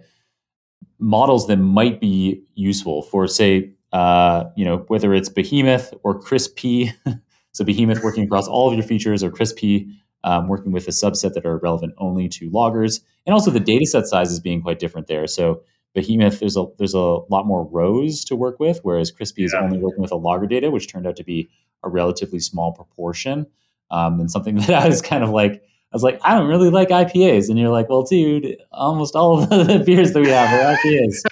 models 0.97 1.47
that 1.47 1.57
might 1.57 1.99
be 1.99 2.41
useful 2.55 3.01
for, 3.01 3.27
say, 3.27 3.73
uh, 3.91 4.45
you 4.55 4.65
know, 4.65 4.85
whether 4.87 5.13
it's 5.13 5.29
Behemoth 5.29 5.93
or 6.03 6.19
CRISP. 6.19 6.91
so 7.51 7.63
Behemoth 7.63 8.03
working 8.03 8.23
across 8.23 8.47
all 8.47 8.67
of 8.67 8.73
your 8.73 8.83
features 8.83 9.23
or 9.23 9.31
CRISP 9.31 9.87
um, 10.23 10.47
working 10.47 10.71
with 10.71 10.87
a 10.87 10.91
subset 10.91 11.33
that 11.33 11.45
are 11.45 11.57
relevant 11.57 11.93
only 11.97 12.27
to 12.29 12.49
lagers, 12.49 13.01
and 13.25 13.33
also 13.33 13.51
the 13.51 13.59
data 13.59 13.85
set 13.85 14.05
sizes 14.07 14.39
being 14.39 14.61
quite 14.61 14.79
different 14.79 15.07
there. 15.07 15.27
So 15.27 15.61
Behemoth, 15.93 16.39
there's 16.39 16.57
a 16.57 16.65
there's 16.77 16.93
a 16.93 16.99
lot 16.99 17.45
more 17.45 17.65
rows 17.65 18.23
to 18.25 18.35
work 18.35 18.59
with, 18.59 18.79
whereas 18.83 19.11
CRISP 19.11 19.45
is 19.45 19.53
only 19.53 19.77
working 19.77 20.01
with 20.01 20.11
a 20.11 20.15
lager 20.15 20.47
data, 20.47 20.69
which 20.71 20.91
turned 20.91 21.07
out 21.07 21.15
to 21.17 21.23
be 21.23 21.49
a 21.83 21.89
relatively 21.89 22.39
small 22.39 22.73
proportion. 22.73 23.47
Um, 23.91 24.19
and 24.19 24.29
something 24.29 24.55
that 24.67 24.69
I 24.69 24.87
was 24.87 25.01
kind 25.01 25.23
of 25.23 25.31
like, 25.31 25.53
I 25.53 25.95
was 25.95 26.03
like, 26.03 26.19
I 26.23 26.35
don't 26.35 26.47
really 26.47 26.69
like 26.69 26.89
IPAs, 26.89 27.49
and 27.49 27.57
you're 27.57 27.69
like, 27.69 27.89
well, 27.89 28.03
dude, 28.03 28.57
almost 28.71 29.15
all 29.15 29.41
of 29.41 29.49
the 29.67 29.81
beers 29.85 30.13
that 30.13 30.21
we 30.21 30.29
have 30.29 30.49
are 30.53 30.75
IPAs. 30.75 31.23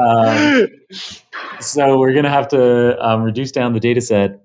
um, 0.00 0.68
so 1.60 1.98
we're 1.98 2.14
gonna 2.14 2.30
have 2.30 2.48
to 2.48 2.98
um, 3.06 3.22
reduce 3.22 3.52
down 3.52 3.72
the 3.72 3.80
data 3.80 4.00
set 4.00 4.40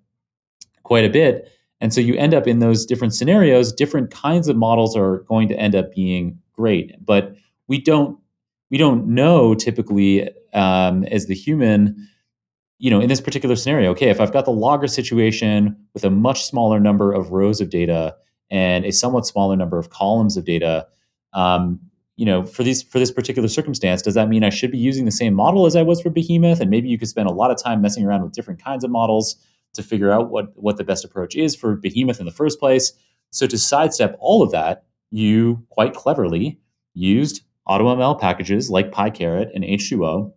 quite 0.84 1.06
a 1.06 1.10
bit. 1.10 1.50
And 1.82 1.94
so 1.94 2.00
you 2.00 2.16
end 2.16 2.34
up 2.34 2.48
in 2.48 2.60
those 2.60 2.86
different 2.86 3.14
scenarios, 3.14 3.74
different 3.74 4.12
kinds 4.12 4.48
of 4.48 4.56
models 4.56 4.96
are 4.96 5.20
going 5.28 5.50
to 5.50 5.60
end 5.60 5.76
up 5.76 5.94
being 5.94 6.40
great. 6.54 6.96
But 7.04 7.36
we 7.68 7.80
don't 7.80 8.18
we 8.72 8.78
don't 8.78 9.08
know 9.08 9.54
typically 9.54 10.30
um, 10.54 11.04
as 11.06 11.28
the 11.28 11.36
human 11.36 11.96
you 12.80 12.90
know 12.90 13.00
in 13.00 13.08
this 13.08 13.22
particular 13.22 13.56
scenario 13.56 13.92
okay 13.92 14.10
if 14.10 14.20
i've 14.20 14.34
got 14.34 14.46
the 14.46 14.52
lager 14.52 14.88
situation 14.88 15.76
with 15.94 16.04
a 16.04 16.10
much 16.10 16.44
smaller 16.44 16.80
number 16.80 17.14
of 17.14 17.32
rows 17.32 17.62
of 17.62 17.70
data 17.70 18.16
and 18.50 18.84
a 18.84 18.92
somewhat 18.92 19.26
smaller 19.26 19.56
number 19.56 19.78
of 19.78 19.90
columns 19.90 20.36
of 20.38 20.44
data 20.44 20.86
um, 21.34 21.80
you 22.16 22.26
know 22.26 22.46
for 22.46 22.64
these 22.64 22.84
for 22.84 23.00
this 23.00 23.12
particular 23.12 23.48
circumstance 23.48 24.02
does 24.02 24.14
that 24.14 24.30
mean 24.30 24.44
i 24.44 24.50
should 24.50 24.72
be 24.72 24.78
using 24.78 25.06
the 25.06 25.12
same 25.12 25.34
model 25.34 25.66
as 25.66 25.76
i 25.76 25.82
was 25.82 26.02
for 26.02 26.10
behemoth 26.10 26.60
and 26.60 26.70
maybe 26.70 26.88
you 26.88 26.98
could 26.98 27.08
spend 27.08 27.28
a 27.28 27.34
lot 27.34 27.52
of 27.52 27.58
time 27.58 27.82
messing 27.82 28.06
around 28.06 28.24
with 28.24 28.34
different 28.34 28.64
kinds 28.64 28.84
of 28.84 28.92
models 28.92 29.36
to 29.74 29.82
figure 29.82 30.12
out 30.12 30.30
what 30.30 30.48
what 30.56 30.78
the 30.78 30.84
best 30.84 31.04
approach 31.04 31.36
is 31.36 31.56
for 31.56 31.76
behemoth 31.76 32.20
in 32.20 32.26
the 32.26 32.32
first 32.32 32.60
place 32.60 32.94
so 33.32 33.48
to 33.48 33.58
sidestep 33.58 34.16
all 34.20 34.44
of 34.44 34.52
that 34.52 34.86
you 35.10 35.64
quite 35.70 35.94
cleverly 35.94 36.60
used 36.94 37.44
AutoML 37.68 38.20
packages 38.20 38.70
like 38.70 38.92
PyCaret 38.92 39.50
and 39.54 39.64
H2O 39.64 40.34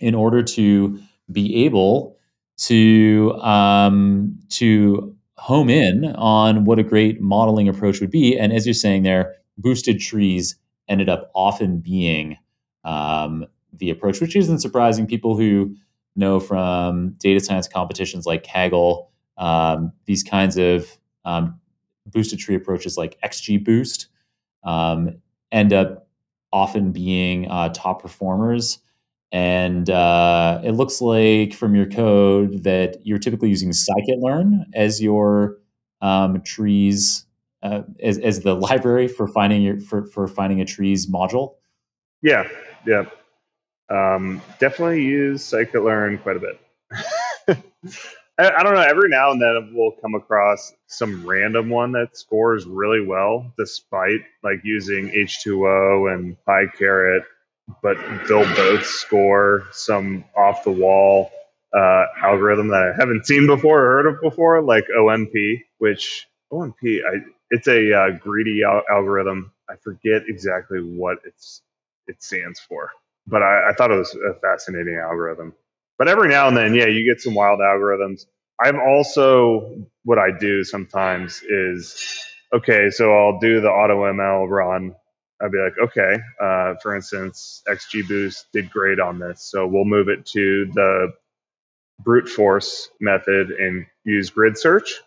in 0.00 0.14
order 0.14 0.42
to 0.42 0.98
be 1.32 1.64
able 1.64 2.16
to 2.56 3.32
um, 3.40 4.38
to 4.50 5.16
home 5.36 5.68
in 5.68 6.14
on 6.14 6.64
what 6.64 6.78
a 6.78 6.84
great 6.84 7.20
modeling 7.20 7.68
approach 7.68 8.00
would 8.00 8.10
be. 8.10 8.38
And 8.38 8.52
as 8.52 8.66
you're 8.66 8.74
saying 8.74 9.02
there, 9.02 9.34
boosted 9.58 10.00
trees 10.00 10.56
ended 10.88 11.08
up 11.08 11.30
often 11.34 11.78
being 11.78 12.36
um, 12.84 13.46
the 13.72 13.90
approach, 13.90 14.20
which 14.20 14.36
isn't 14.36 14.60
surprising. 14.60 15.06
People 15.06 15.36
who 15.36 15.74
know 16.16 16.38
from 16.40 17.10
data 17.18 17.40
science 17.40 17.68
competitions 17.68 18.26
like 18.26 18.44
Kaggle, 18.44 19.08
um, 19.36 19.92
these 20.06 20.22
kinds 20.22 20.56
of 20.56 20.96
um, 21.24 21.58
boosted 22.06 22.38
tree 22.38 22.54
approaches 22.54 22.96
like 22.96 23.18
XGBoost 23.22 24.06
um, 24.62 25.10
end 25.50 25.72
up 25.72 26.08
often 26.52 26.92
being 26.92 27.50
uh, 27.50 27.68
top 27.70 28.00
performers. 28.00 28.78
And 29.32 29.90
uh, 29.90 30.60
it 30.62 30.72
looks 30.72 31.00
like 31.00 31.54
from 31.54 31.74
your 31.74 31.86
code 31.86 32.62
that 32.62 32.98
you're 33.04 33.18
typically 33.18 33.48
using 33.48 33.70
scikit-learn 33.70 34.66
as 34.74 35.02
your 35.02 35.56
um, 36.00 36.40
trees 36.42 37.26
uh, 37.64 37.82
as, 38.00 38.18
as 38.18 38.40
the 38.40 38.54
library 38.54 39.08
for 39.08 39.26
finding 39.26 39.62
your 39.62 39.80
for, 39.80 40.04
for 40.06 40.28
finding 40.28 40.60
a 40.60 40.64
trees 40.64 41.10
module. 41.10 41.54
Yeah, 42.22 42.48
yeah, 42.86 43.06
um, 43.90 44.40
definitely 44.58 45.02
use 45.02 45.42
scikit-learn 45.42 46.18
quite 46.18 46.36
a 46.36 46.40
bit. 46.40 46.60
I, 48.38 48.50
I, 48.50 48.62
don't 48.62 48.74
know. 48.74 48.80
Every 48.80 49.08
now 49.08 49.30
and 49.30 49.40
then 49.40 49.72
we'll 49.74 49.92
come 50.02 50.14
across 50.14 50.72
some 50.86 51.26
random 51.26 51.68
one 51.68 51.92
that 51.92 52.16
scores 52.16 52.66
really 52.66 53.04
well, 53.04 53.52
despite 53.58 54.20
like 54.42 54.60
using 54.64 55.10
H2O 55.10 56.12
and 56.12 56.36
PyCaret, 56.48 57.20
but 57.82 57.96
they'll 58.26 58.44
both 58.56 58.84
score 58.84 59.64
some 59.72 60.24
off 60.36 60.64
the 60.64 60.72
wall 60.72 61.30
uh, 61.76 62.04
algorithm 62.22 62.68
that 62.68 62.92
I 62.94 62.96
haven't 62.98 63.26
seen 63.26 63.46
before 63.46 63.80
or 63.80 64.02
heard 64.02 64.06
of 64.06 64.20
before, 64.20 64.62
like 64.62 64.84
ONP, 64.96 65.62
which 65.78 66.26
ONP, 66.52 67.00
I, 67.04 67.18
it's 67.54 67.68
a 67.68 67.94
uh, 67.94 68.10
greedy 68.20 68.62
al- 68.64 68.84
algorithm. 68.90 69.52
I 69.70 69.76
forget 69.76 70.24
exactly 70.28 70.80
what 70.80 71.18
it's 71.26 71.62
it 72.08 72.22
stands 72.22 72.60
for, 72.60 72.90
but 73.26 73.42
I, 73.42 73.70
I 73.70 73.74
thought 73.74 73.92
it 73.92 73.98
was 73.98 74.14
a 74.16 74.34
fascinating 74.40 74.96
algorithm. 74.96 75.54
But 75.98 76.08
every 76.08 76.28
now 76.30 76.48
and 76.48 76.56
then, 76.56 76.74
yeah, 76.74 76.86
you 76.88 77.06
get 77.10 77.22
some 77.22 77.34
wild 77.34 77.60
algorithms. 77.60 78.26
I'm 78.62 78.80
also 78.80 79.86
what 80.04 80.18
I 80.18 80.30
do 80.38 80.64
sometimes 80.64 81.42
is 81.42 81.96
okay, 82.54 82.90
so 82.90 83.12
I'll 83.14 83.40
do 83.40 83.60
the 83.62 83.68
AutoML 83.68 84.48
run. 84.50 84.94
I'd 85.42 85.52
be 85.52 85.58
like, 85.58 85.90
okay, 85.90 86.20
uh, 86.42 86.74
for 86.82 86.96
instance, 86.96 87.62
XGBoost 87.68 88.46
did 88.54 88.70
great 88.70 89.00
on 89.00 89.20
this, 89.20 89.42
so 89.42 89.66
we'll 89.66 89.86
move 89.86 90.08
it 90.08 90.26
to 90.28 90.66
the 90.74 91.12
brute 92.04 92.28
force 92.28 92.90
method 93.00 93.50
and 93.52 93.86
use 94.04 94.30
grid 94.30 94.58
search. 94.58 95.00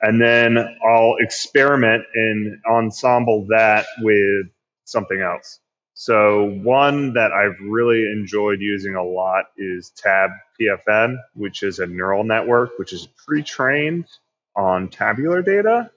And 0.00 0.20
then 0.20 0.58
I'll 0.86 1.16
experiment 1.18 2.04
and 2.14 2.58
ensemble 2.70 3.46
that 3.48 3.86
with 4.00 4.46
something 4.84 5.20
else. 5.20 5.60
So 5.94 6.50
one 6.62 7.12
that 7.14 7.32
I've 7.32 7.56
really 7.62 8.02
enjoyed 8.10 8.60
using 8.60 8.96
a 8.96 9.02
lot 9.02 9.44
is 9.56 9.92
Tab 9.96 10.30
PFN, 10.60 11.16
which 11.34 11.62
is 11.62 11.78
a 11.78 11.86
neural 11.86 12.24
network 12.24 12.78
which 12.78 12.92
is 12.92 13.06
pre-trained 13.24 14.06
on 14.56 14.88
tabular 14.88 15.40
data. 15.40 15.90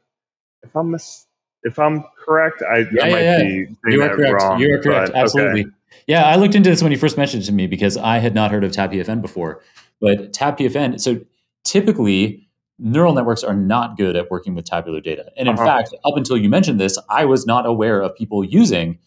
If 0.63 0.75
I'm 0.75 0.91
mis- 0.91 1.25
if 1.63 1.79
I'm 1.79 2.03
correct, 2.23 2.61
I, 2.61 2.85
yeah, 2.91 3.03
I 3.03 3.09
might 3.09 3.21
yeah, 3.21 3.37
be 3.37 3.43
saying 3.43 3.77
you 3.85 4.01
are 4.03 4.07
that 4.09 4.15
correct. 4.15 4.43
wrong. 4.43 4.59
You 4.59 4.75
are 4.75 4.81
correct. 4.81 5.13
but, 5.13 5.19
Absolutely. 5.19 5.61
Okay. 5.61 5.71
Yeah, 6.05 6.25
I 6.25 6.35
looked 6.35 6.55
into 6.55 6.69
this 6.69 6.83
when 6.83 6.91
you 6.91 6.97
first 6.97 7.17
mentioned 7.17 7.43
it 7.43 7.45
to 7.47 7.51
me 7.51 7.67
because 7.67 7.97
I 7.97 8.19
had 8.19 8.35
not 8.35 8.51
heard 8.51 8.63
of 8.63 8.71
TabPFN 8.71 9.21
before. 9.21 9.61
But 9.99 10.31
TabPFN, 10.31 11.01
so 11.01 11.19
typically 11.63 12.46
neural 12.79 13.13
networks 13.13 13.43
are 13.43 13.55
not 13.55 13.97
good 13.97 14.15
at 14.15 14.29
working 14.29 14.53
with 14.55 14.65
tabular 14.65 15.01
data. 15.01 15.31
And 15.37 15.47
in 15.47 15.55
Uh-huh. 15.55 15.65
fact, 15.65 15.93
up 16.05 16.15
until 16.15 16.37
you 16.37 16.49
mentioned 16.49 16.79
this, 16.79 16.97
I 17.09 17.25
was 17.25 17.45
not 17.45 17.65
aware 17.65 18.01
of 18.01 18.15
people 18.15 18.43
using 18.43 18.99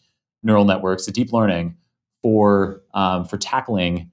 neural 0.43 0.65
networks, 0.65 1.05
deep 1.07 1.31
learning, 1.31 1.75
for 2.21 2.81
um, 2.93 3.25
for 3.25 3.37
tackling 3.37 4.11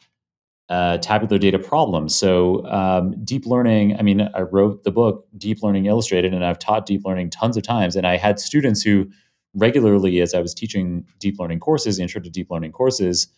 uh, 0.69 0.99
tabular 0.99 1.39
data 1.39 1.59
problems. 1.59 2.15
So 2.15 2.65
um, 2.67 3.15
deep 3.25 3.47
learning. 3.47 3.97
I 3.99 4.03
mean, 4.03 4.29
I 4.35 4.43
wrote 4.43 4.85
the 4.85 4.91
book 4.91 5.27
Deep 5.37 5.63
Learning 5.63 5.87
Illustrated, 5.87 6.35
and 6.35 6.45
I've 6.45 6.59
taught 6.59 6.85
deep 6.87 7.03
learning 7.05 7.31
tons 7.31 7.57
of 7.57 7.63
times. 7.63 7.97
And 7.97 8.07
I 8.07 8.17
had 8.17 8.39
students 8.39 8.83
who 8.83 9.09
regularly, 9.55 10.21
as 10.21 10.35
I 10.35 10.41
was 10.41 10.53
teaching 10.55 11.07
deep 11.19 11.39
learning 11.39 11.61
courses, 11.61 11.99
intro 11.99 12.21
to 12.21 12.31
deep 12.31 12.51
learning 12.51 12.73
courses, 12.73 13.29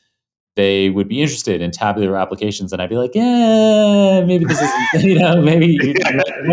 they 0.57 0.91
would 0.91 1.09
be 1.09 1.23
interested 1.23 1.61
in 1.61 1.71
tabular 1.71 2.17
applications, 2.17 2.73
and 2.73 2.83
I'd 2.83 2.91
be 2.91 2.97
like, 2.97 3.15
"Yeah, 3.15 4.25
maybe 4.27 4.45
this 4.45 4.61
is, 4.61 4.71
you 5.05 5.19
know, 5.19 5.41
maybe 5.41 5.67
you, 5.67 5.95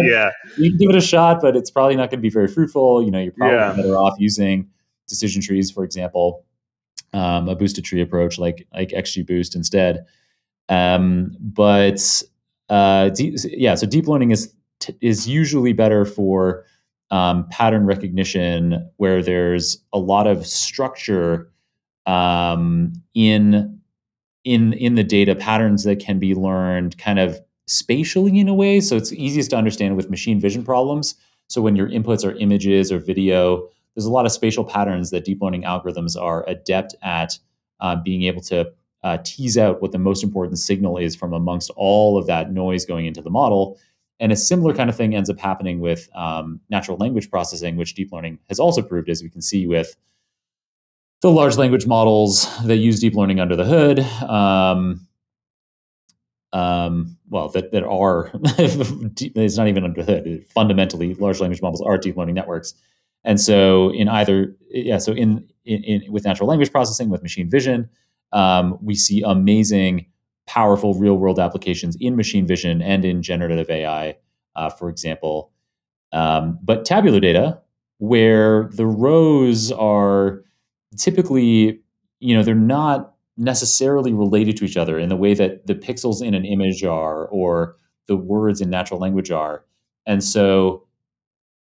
yeah, 0.04 0.30
you 0.58 0.70
can 0.72 0.78
give 0.78 0.90
it 0.92 0.96
a 0.96 1.02
shot, 1.02 1.42
but 1.42 1.56
it's 1.56 1.72
probably 1.72 1.96
not 1.96 2.10
going 2.12 2.20
to 2.20 2.22
be 2.22 2.30
very 2.30 2.48
fruitful. 2.48 3.04
You 3.04 3.12
know, 3.12 3.20
you're 3.20 3.32
probably 3.34 3.56
Yeah. 3.58 3.74
better 3.76 3.98
off 3.98 4.16
using 4.20 4.70
decision 5.08 5.42
trees, 5.42 5.72
for 5.72 5.84
example, 5.84 6.46
um, 7.14 7.48
a 7.50 7.56
boosted 7.56 7.86
tree 7.86 8.02
approach 8.02 8.38
like 8.38 8.68
like 8.74 8.90
XGBoost 8.90 9.56
instead. 9.56 10.06
Um, 10.70 11.36
but 11.40 12.22
uh, 12.70 13.10
de- 13.10 13.36
yeah, 13.58 13.76
so 13.76 13.88
deep 13.88 14.08
learning 14.08 14.32
is 14.32 14.54
t- 14.80 14.96
is 15.02 15.28
usually 15.28 15.74
better 15.74 16.06
for 16.06 16.66
um, 17.10 17.48
pattern 17.50 17.86
recognition, 17.86 18.90
where 18.98 19.24
there's 19.24 19.78
a 19.94 19.98
lot 19.98 20.28
of 20.28 20.46
structure 20.46 21.50
um, 22.06 22.94
in 23.14 23.77
in 24.48 24.72
in 24.74 24.96
the 24.96 25.04
data 25.04 25.36
patterns 25.36 25.84
that 25.84 26.00
can 26.00 26.20
be 26.20 26.34
learned 26.34 26.98
kind 26.98 27.20
of 27.20 27.40
spatially 27.68 28.40
in 28.40 28.48
a 28.48 28.54
way. 28.54 28.80
So 28.80 28.96
it's 28.96 29.12
easiest 29.12 29.50
to 29.50 29.58
understand 29.58 29.98
with 29.98 30.10
machine 30.10 30.40
vision 30.40 30.64
problems. 30.64 31.16
So 31.48 31.62
when 31.62 31.76
your 31.76 31.90
inputs 31.90 32.26
are 32.26 32.34
images 32.38 32.92
or 32.92 33.00
video, 33.00 33.68
there's 33.94 34.06
a 34.06 34.12
lot 34.12 34.26
of 34.26 34.32
spatial 34.32 34.64
patterns 34.64 35.12
that 35.12 35.26
deep 35.26 35.42
learning 35.42 35.64
algorithms 35.64 36.20
are 36.20 36.48
adept 36.48 36.96
at 37.02 37.38
uh, 37.82 37.98
being 37.98 38.24
able 38.24 38.42
to 38.44 38.72
uh, 39.04 39.18
tease 39.24 39.58
out 39.58 39.82
what 39.82 39.92
the 39.92 40.00
most 40.00 40.24
important 40.24 40.60
signal 40.60 40.98
is 40.98 41.16
from 41.16 41.34
amongst 41.34 41.70
all 41.76 42.18
of 42.18 42.26
that 42.28 42.52
noise 42.52 42.86
going 42.86 43.06
into 43.06 43.22
the 43.22 43.30
model. 43.30 43.78
And 44.20 44.32
a 44.32 44.36
similar 44.36 44.74
kind 44.74 44.90
of 44.90 44.96
thing 44.96 45.14
ends 45.14 45.30
up 45.30 45.40
happening 45.40 45.80
with 45.82 46.10
um, 46.16 46.62
natural 46.70 46.98
language 46.98 47.30
processing, 47.30 47.76
which 47.76 47.96
deep 47.96 48.12
learning 48.14 48.40
has 48.48 48.60
also 48.60 48.82
proved, 48.82 49.10
as 49.10 49.22
we 49.22 49.30
can 49.30 49.42
see 49.42 49.68
with 49.68 49.96
the 51.22 51.32
large 51.32 51.58
language 51.58 51.88
models 51.88 52.48
that 52.66 52.78
use 52.78 53.00
deep 53.00 53.16
learning 53.16 53.40
under 53.40 53.56
the 53.56 53.66
hood. 53.66 54.00
Um, 54.30 55.08
um, 56.54 57.18
well, 57.30 57.50
that, 57.50 57.72
that 57.72 57.84
are, 57.84 58.32
it's 58.34 59.58
not 59.58 59.68
even 59.68 59.84
under 59.84 60.04
the 60.04 60.12
hood. 60.12 60.46
Fundamentally, 60.50 61.14
large 61.16 61.40
language 61.40 61.62
models 61.62 61.82
are 61.82 61.98
deep 61.98 62.18
learning 62.18 62.36
networks. 62.36 62.74
And 63.24 63.42
so, 63.42 63.92
in 63.94 64.08
either, 64.08 64.56
yeah, 64.70 65.00
so 65.00 65.12
in, 65.12 65.46
in, 65.66 65.84
in 65.84 66.12
with 66.12 66.24
natural 66.24 66.48
language 66.48 66.72
processing, 66.72 67.10
with 67.10 67.22
machine 67.22 67.50
vision, 67.50 67.90
um, 68.32 68.78
we 68.82 68.96
see 68.96 69.22
amazing, 69.26 70.06
powerful 70.46 70.94
real 70.94 71.18
world 71.18 71.40
applications 71.40 71.98
in 72.00 72.16
machine 72.16 72.48
vision 72.48 72.82
and 72.82 73.04
in 73.04 73.22
generative 73.22 73.70
AI, 73.70 74.16
uh, 74.56 74.70
for 74.70 74.88
example. 74.90 75.52
Um, 76.14 76.58
but 76.64 76.86
tabular 76.86 77.20
data, 77.20 77.60
where 77.98 78.70
the 78.74 78.86
rows 78.86 79.72
are 79.74 80.44
typically, 80.98 81.82
you 82.20 82.36
know, 82.36 82.44
they're 82.44 82.56
not 82.56 83.14
necessarily 83.38 84.14
related 84.14 84.58
to 84.58 84.66
each 84.66 84.78
other 84.78 84.98
in 84.98 85.10
the 85.10 85.16
way 85.16 85.34
that 85.34 85.68
the 85.68 85.76
pixels 85.76 86.22
in 86.22 86.34
an 86.34 86.46
image 86.46 86.84
are 86.84 87.28
or 87.28 87.76
the 88.08 88.18
words 88.18 88.62
in 88.62 88.70
natural 88.70 89.00
language 89.00 89.32
are. 89.32 89.64
And 90.06 90.24
so, 90.24 90.86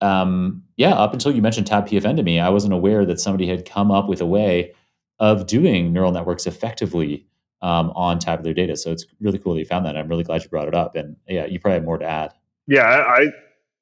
um, 0.01 0.63
yeah, 0.77 0.93
up 0.93 1.13
until 1.13 1.33
you 1.33 1.41
mentioned 1.41 1.67
Tab 1.67 1.87
PFN 1.87 2.15
to 2.17 2.23
me, 2.23 2.39
I 2.39 2.49
wasn't 2.49 2.73
aware 2.73 3.05
that 3.05 3.19
somebody 3.19 3.47
had 3.47 3.65
come 3.65 3.91
up 3.91 4.07
with 4.07 4.21
a 4.21 4.25
way 4.25 4.73
of 5.19 5.47
doing 5.47 5.91
neural 5.91 6.11
networks 6.11 6.45
effectively 6.45 7.25
um, 7.61 7.91
on 7.95 8.19
tabular 8.19 8.53
data. 8.53 8.77
So 8.77 8.91
it's 8.91 9.05
really 9.19 9.39
cool 9.39 9.53
that 9.53 9.59
you 9.59 9.65
found 9.65 9.85
that. 9.85 9.97
I'm 9.97 10.07
really 10.07 10.23
glad 10.23 10.43
you 10.43 10.49
brought 10.49 10.67
it 10.67 10.75
up. 10.75 10.95
And 10.95 11.15
yeah, 11.27 11.45
you 11.45 11.59
probably 11.59 11.75
have 11.75 11.85
more 11.85 11.97
to 11.97 12.05
add. 12.05 12.33
Yeah, 12.67 12.83
I 12.83 13.27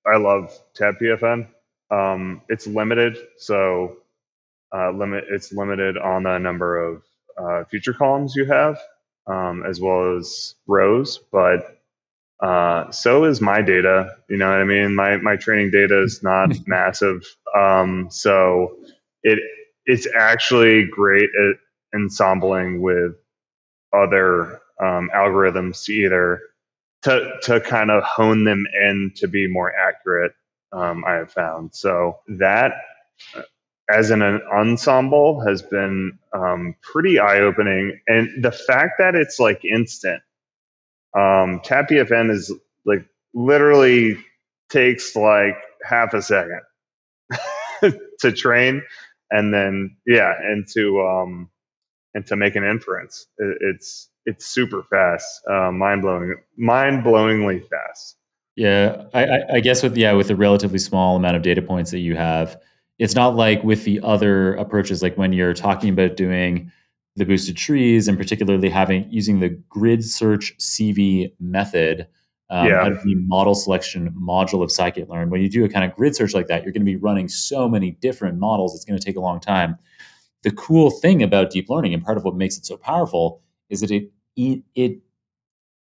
I 0.05 0.17
love 0.17 0.57
Tab 0.75 0.95
PFN. 1.01 1.47
Um, 1.91 2.41
it's 2.49 2.67
limited, 2.67 3.17
so 3.37 3.97
uh, 4.75 4.91
limit. 4.91 5.25
It's 5.31 5.53
limited 5.53 5.97
on 5.97 6.23
the 6.25 6.39
number 6.39 6.77
of 6.77 7.03
uh, 7.39 7.65
feature 7.65 7.93
columns 7.93 8.35
you 8.35 8.45
have, 8.47 8.79
um, 9.27 9.63
as 9.69 9.81
well 9.81 10.17
as 10.17 10.55
rows. 10.67 11.19
But 11.31 11.79
uh, 12.43 12.91
so 12.91 13.25
is 13.25 13.41
my 13.41 13.61
data. 13.61 14.15
You 14.29 14.37
know 14.37 14.49
what 14.49 14.59
I 14.61 14.65
mean? 14.65 14.95
My 14.95 15.17
my 15.17 15.37
training 15.37 15.71
data 15.71 16.03
is 16.03 16.21
not 16.23 16.51
massive, 16.67 17.23
um, 17.57 18.09
so 18.11 18.77
it 19.23 19.39
it's 19.85 20.07
actually 20.17 20.85
great 20.87 21.29
at 21.29 21.57
ensembling 21.99 22.81
with 22.81 23.13
other 23.93 24.61
um, 24.81 25.09
algorithms 25.15 25.85
to 25.85 25.93
either 25.93 26.41
to 27.03 27.31
to 27.43 27.61
kind 27.61 27.91
of 27.91 28.03
hone 28.03 28.43
them 28.45 28.65
in 28.83 29.11
to 29.17 29.27
be 29.27 29.47
more 29.47 29.73
accurate. 29.75 30.33
Um, 30.73 31.05
I 31.07 31.13
have 31.15 31.31
found 31.31 31.75
so 31.75 32.19
that 32.39 32.73
as 33.89 34.09
an, 34.09 34.21
an 34.21 34.41
ensemble 34.51 35.41
has 35.45 35.61
been 35.61 36.17
um, 36.33 36.75
pretty 36.81 37.19
eye 37.19 37.39
opening, 37.39 37.99
and 38.07 38.43
the 38.43 38.51
fact 38.51 38.93
that 38.99 39.15
it's 39.15 39.39
like 39.39 39.63
instant. 39.65 40.21
Um, 41.17 41.61
is 41.63 42.51
like 42.85 43.05
literally 43.33 44.17
takes 44.69 45.15
like 45.15 45.55
half 45.81 46.13
a 46.13 46.21
second 46.21 46.61
to 48.19 48.31
train, 48.31 48.83
and 49.31 49.53
then 49.53 49.97
yeah, 50.05 50.33
and 50.37 50.67
to 50.73 51.01
um, 51.01 51.49
and 52.13 52.25
to 52.27 52.35
make 52.35 52.55
an 52.55 52.63
inference. 52.63 53.27
It, 53.37 53.57
it's 53.61 54.09
it's 54.25 54.45
super 54.45 54.83
fast, 54.83 55.41
uh, 55.47 55.71
mind 55.71 56.01
blowing, 56.01 56.35
mind 56.57 57.03
blowingly 57.03 57.61
fast. 57.69 58.17
Yeah, 58.55 59.03
I, 59.13 59.41
I 59.55 59.59
guess 59.59 59.83
with 59.83 59.97
yeah 59.97 60.13
with 60.13 60.29
the 60.29 60.35
relatively 60.35 60.79
small 60.79 61.15
amount 61.17 61.35
of 61.35 61.41
data 61.43 61.61
points 61.61 61.91
that 61.91 61.99
you 61.99 62.15
have, 62.15 62.59
it's 62.99 63.15
not 63.15 63.35
like 63.35 63.63
with 63.63 63.83
the 63.83 63.99
other 64.01 64.53
approaches. 64.55 65.01
Like 65.01 65.17
when 65.17 65.33
you're 65.33 65.53
talking 65.53 65.89
about 65.89 66.15
doing 66.15 66.71
the 67.15 67.25
boosted 67.25 67.55
trees, 67.55 68.07
and 68.07 68.17
particularly 68.17 68.69
having 68.69 69.07
using 69.09 69.39
the 69.39 69.49
grid 69.69 70.03
search 70.03 70.53
CV 70.57 71.31
method 71.39 72.07
um, 72.49 72.67
yeah. 72.67 72.81
out 72.81 72.91
of 72.91 73.01
the 73.03 73.15
model 73.15 73.55
selection 73.55 74.11
module 74.11 74.61
of 74.61 74.69
scikit-learn. 74.69 75.29
When 75.29 75.41
you 75.41 75.49
do 75.49 75.65
a 75.65 75.69
kind 75.69 75.89
of 75.89 75.95
grid 75.95 76.15
search 76.15 76.33
like 76.33 76.47
that, 76.47 76.63
you're 76.63 76.73
going 76.73 76.85
to 76.85 76.91
be 76.91 76.97
running 76.97 77.27
so 77.27 77.67
many 77.67 77.91
different 77.91 78.37
models. 78.37 78.75
It's 78.75 78.85
going 78.85 78.99
to 78.99 79.05
take 79.05 79.15
a 79.15 79.21
long 79.21 79.39
time. 79.39 79.77
The 80.43 80.51
cool 80.51 80.91
thing 80.91 81.23
about 81.23 81.51
deep 81.51 81.69
learning, 81.69 81.93
and 81.93 82.03
part 82.03 82.17
of 82.17 82.23
what 82.23 82.35
makes 82.35 82.57
it 82.57 82.65
so 82.65 82.77
powerful, 82.77 83.41
is 83.69 83.81
that 83.81 83.91
it 83.91 84.11
it 84.35 84.61
it, 84.75 84.99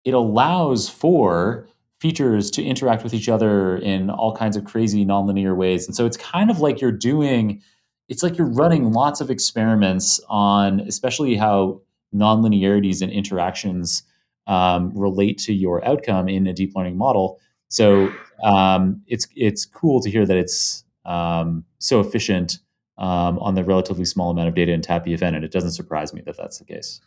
it 0.06 0.14
allows 0.14 0.88
for 0.88 1.68
features 2.04 2.52
to 2.52 2.62
interact 2.62 3.02
with 3.02 3.14
each 3.14 3.30
other 3.30 3.78
in 3.78 4.10
all 4.10 4.36
kinds 4.36 4.58
of 4.58 4.66
crazy 4.66 5.06
nonlinear 5.06 5.56
ways. 5.56 5.88
And 5.88 5.96
so 5.96 6.06
it's 6.06 6.18
kind 6.18 6.52
of 6.52 6.60
like 6.60 6.82
you're 6.82 6.92
doing 6.92 7.62
it's 8.10 8.22
like 8.22 8.38
you're 8.38 8.52
running 8.52 8.92
lots 8.92 9.22
of 9.22 9.32
experiments 9.32 10.20
on 10.28 10.82
especially 10.82 11.36
how 11.36 11.82
nonlinearities 12.14 13.02
and 13.02 13.10
interactions 13.10 14.04
um, 14.48 14.92
relate 14.94 15.38
to 15.38 15.54
your 15.54 15.84
outcome 15.86 16.28
in 16.28 16.46
a 16.46 16.52
deep 16.52 16.76
learning 16.76 16.98
model. 16.98 17.40
So 17.70 18.12
um, 18.44 19.02
it's 19.08 19.26
it's 19.34 19.66
cool 19.66 20.02
to 20.02 20.12
hear 20.12 20.26
that 20.26 20.36
it's 20.36 20.84
um, 21.06 21.64
so 21.80 22.02
efficient 22.02 22.60
um, 22.98 23.40
on 23.40 23.56
the 23.56 23.64
relatively 23.64 24.04
small 24.04 24.30
amount 24.30 24.50
of 24.50 24.56
data 24.56 24.74
in 24.74 24.82
TabPFN, 24.82 25.36
and 25.36 25.46
it 25.46 25.52
doesn't 25.54 25.72
surprise 25.72 26.14
me 26.14 26.22
that 26.26 26.36
that's 26.36 26.60
the 26.60 26.66
case. 26.66 27.00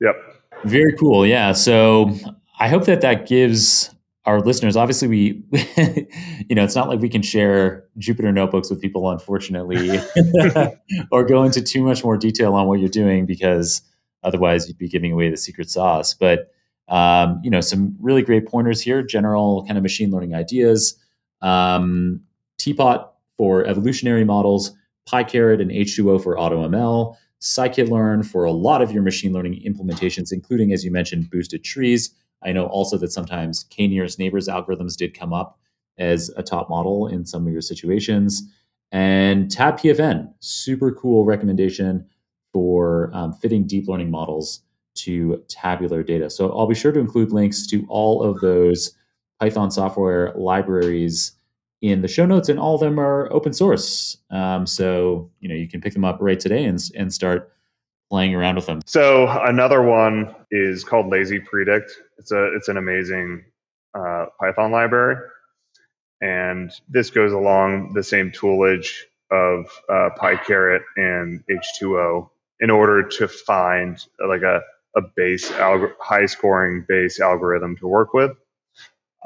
Yep. 0.00 0.16
Very 0.64 0.96
cool. 0.96 1.24
Yeah. 1.24 1.52
So 1.52 2.10
I 2.58 2.66
hope 2.68 2.86
that 2.86 3.02
that 3.02 3.28
gives 3.28 3.94
our 4.24 4.40
listeners 4.40 4.76
obviously 4.76 5.08
we 5.08 5.42
you 6.48 6.54
know 6.54 6.62
it's 6.62 6.76
not 6.76 6.88
like 6.88 7.00
we 7.00 7.08
can 7.08 7.22
share 7.22 7.84
jupyter 7.98 8.32
notebooks 8.32 8.70
with 8.70 8.80
people 8.80 9.10
unfortunately 9.10 9.98
or 11.10 11.24
go 11.24 11.42
into 11.42 11.60
too 11.60 11.82
much 11.82 12.04
more 12.04 12.16
detail 12.16 12.54
on 12.54 12.66
what 12.66 12.78
you're 12.78 12.88
doing 12.88 13.26
because 13.26 13.82
otherwise 14.22 14.68
you'd 14.68 14.78
be 14.78 14.88
giving 14.88 15.12
away 15.12 15.30
the 15.30 15.36
secret 15.36 15.68
sauce 15.68 16.14
but 16.14 16.52
um, 16.88 17.40
you 17.42 17.50
know 17.50 17.60
some 17.60 17.96
really 18.00 18.22
great 18.22 18.46
pointers 18.46 18.80
here 18.80 19.02
general 19.02 19.64
kind 19.66 19.76
of 19.76 19.82
machine 19.82 20.10
learning 20.10 20.34
ideas 20.34 20.98
um, 21.40 22.20
tpot 22.58 23.08
for 23.36 23.64
evolutionary 23.66 24.24
models 24.24 24.72
pycaret 25.08 25.60
and 25.60 25.70
h2o 25.70 26.22
for 26.22 26.36
automl 26.36 27.16
scikit-learn 27.42 28.22
for 28.22 28.44
a 28.44 28.52
lot 28.52 28.80
of 28.80 28.92
your 28.92 29.02
machine 29.02 29.32
learning 29.32 29.60
implementations, 29.66 30.32
including, 30.32 30.72
as 30.72 30.84
you 30.84 30.90
mentioned, 30.90 31.28
boosted 31.28 31.64
trees. 31.64 32.14
I 32.44 32.52
know 32.52 32.66
also 32.66 32.96
that 32.98 33.12
sometimes 33.12 33.64
k-nearest 33.64 34.18
neighbors 34.18 34.48
algorithms 34.48 34.96
did 34.96 35.18
come 35.18 35.32
up 35.32 35.58
as 35.98 36.30
a 36.36 36.42
top 36.42 36.68
model 36.70 37.06
in 37.06 37.24
some 37.24 37.46
of 37.46 37.52
your 37.52 37.62
situations. 37.62 38.42
And 38.90 39.48
TabPFN, 39.48 40.32
super 40.40 40.92
cool 40.92 41.24
recommendation 41.24 42.06
for 42.52 43.10
um, 43.14 43.32
fitting 43.32 43.66
deep 43.66 43.88
learning 43.88 44.10
models 44.10 44.60
to 44.94 45.42
tabular 45.48 46.02
data. 46.02 46.28
So 46.28 46.50
I'll 46.50 46.66
be 46.66 46.74
sure 46.74 46.92
to 46.92 47.00
include 47.00 47.32
links 47.32 47.66
to 47.68 47.86
all 47.88 48.22
of 48.22 48.40
those 48.40 48.94
Python 49.40 49.70
software 49.70 50.32
libraries 50.36 51.32
in 51.80 52.02
the 52.02 52.08
show 52.08 52.26
notes, 52.26 52.48
and 52.48 52.60
all 52.60 52.74
of 52.74 52.80
them 52.80 53.00
are 53.00 53.32
open 53.32 53.52
source. 53.52 54.16
Um, 54.30 54.66
so 54.66 55.30
you 55.40 55.48
know 55.48 55.54
you 55.54 55.68
can 55.68 55.80
pick 55.80 55.94
them 55.94 56.04
up 56.04 56.18
right 56.20 56.38
today 56.38 56.64
and 56.64 56.80
and 56.96 57.12
start 57.12 57.52
playing 58.12 58.34
around 58.34 58.56
with 58.56 58.66
them. 58.66 58.82
So 58.84 59.26
another 59.26 59.82
one 59.82 60.34
is 60.50 60.84
called 60.84 61.06
Lazy 61.08 61.40
Predict. 61.40 61.90
It's 62.18 62.30
a 62.30 62.54
it's 62.54 62.68
an 62.68 62.76
amazing 62.76 63.42
uh, 63.98 64.26
Python 64.38 64.70
library, 64.70 65.16
and 66.20 66.70
this 66.90 67.08
goes 67.08 67.32
along 67.32 67.94
the 67.94 68.02
same 68.02 68.30
toolage 68.30 68.90
of 69.30 69.64
uh, 69.88 70.10
PyCaret 70.20 70.82
and 70.98 71.42
H2O 71.50 72.28
in 72.60 72.68
order 72.68 73.08
to 73.08 73.28
find 73.28 73.98
like 74.28 74.42
a 74.42 74.60
a 74.94 75.00
base 75.16 75.50
alg- 75.52 75.94
high 75.98 76.26
scoring 76.26 76.84
base 76.86 77.18
algorithm 77.18 77.78
to 77.78 77.88
work 77.88 78.12
with, 78.12 78.32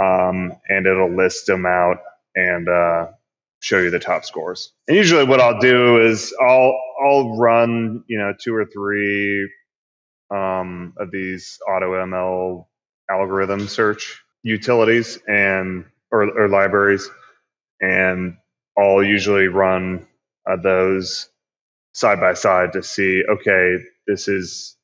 um, 0.01 0.53
and 0.69 0.87
it'll 0.87 1.13
list 1.13 1.47
them 1.47 1.67
out 1.67 1.99
and 2.37 2.69
uh, 2.69 3.09
show 3.61 3.79
you 3.79 3.91
the 3.91 3.99
top 3.99 4.25
scores. 4.25 4.73
And 4.89 4.97
usually, 4.97 5.25
what 5.25 5.41
I'll 5.41 5.59
do 5.61 6.01
is 6.01 6.35
I'll 6.41 6.79
I'll 7.05 7.37
run 7.37 8.05
you 8.09 8.19
know 8.19 8.33
two 8.39 8.55
or 8.55 8.67
three 8.67 9.51
um, 10.31 10.95
of 10.99 11.11
these 11.11 11.59
auto 11.69 11.93
ML 11.93 12.67
algorithm 13.11 13.69
search 13.69 14.23
utilities 14.43 15.19
and 15.27 15.85
or, 16.11 16.23
or 16.39 16.49
libraries, 16.49 17.09
and 17.81 18.37
I'll 18.79 19.03
usually 19.03 19.49
run 19.49 20.07
uh, 20.49 20.57
those 20.63 21.29
side 21.93 22.21
by 22.21 22.35
side 22.35 22.75
to 22.75 22.83
see 22.83 23.23
okay 23.29 23.79
this 24.07 24.29
is 24.29 24.77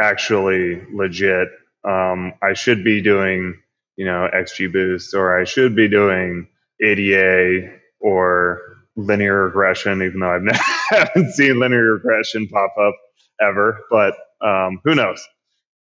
actually 0.00 0.82
legit. 0.92 1.48
Um, 1.84 2.32
I 2.42 2.54
should 2.54 2.84
be 2.84 3.02
doing 3.02 3.60
you 3.96 4.04
know 4.06 4.28
XGBoost 4.34 5.14
or 5.14 5.38
I 5.38 5.44
should 5.44 5.76
be 5.76 5.88
doing 5.88 6.48
ADA 6.82 7.77
or 8.00 8.60
linear 8.96 9.44
regression, 9.44 10.02
even 10.02 10.20
though 10.20 10.34
I've 10.34 10.42
never 10.42 10.58
haven't 10.90 11.32
seen 11.32 11.58
linear 11.58 11.94
regression 11.94 12.48
pop 12.48 12.74
up 12.78 12.94
ever, 13.40 13.80
but 13.90 14.14
um, 14.40 14.80
who 14.84 14.94
knows? 14.94 15.26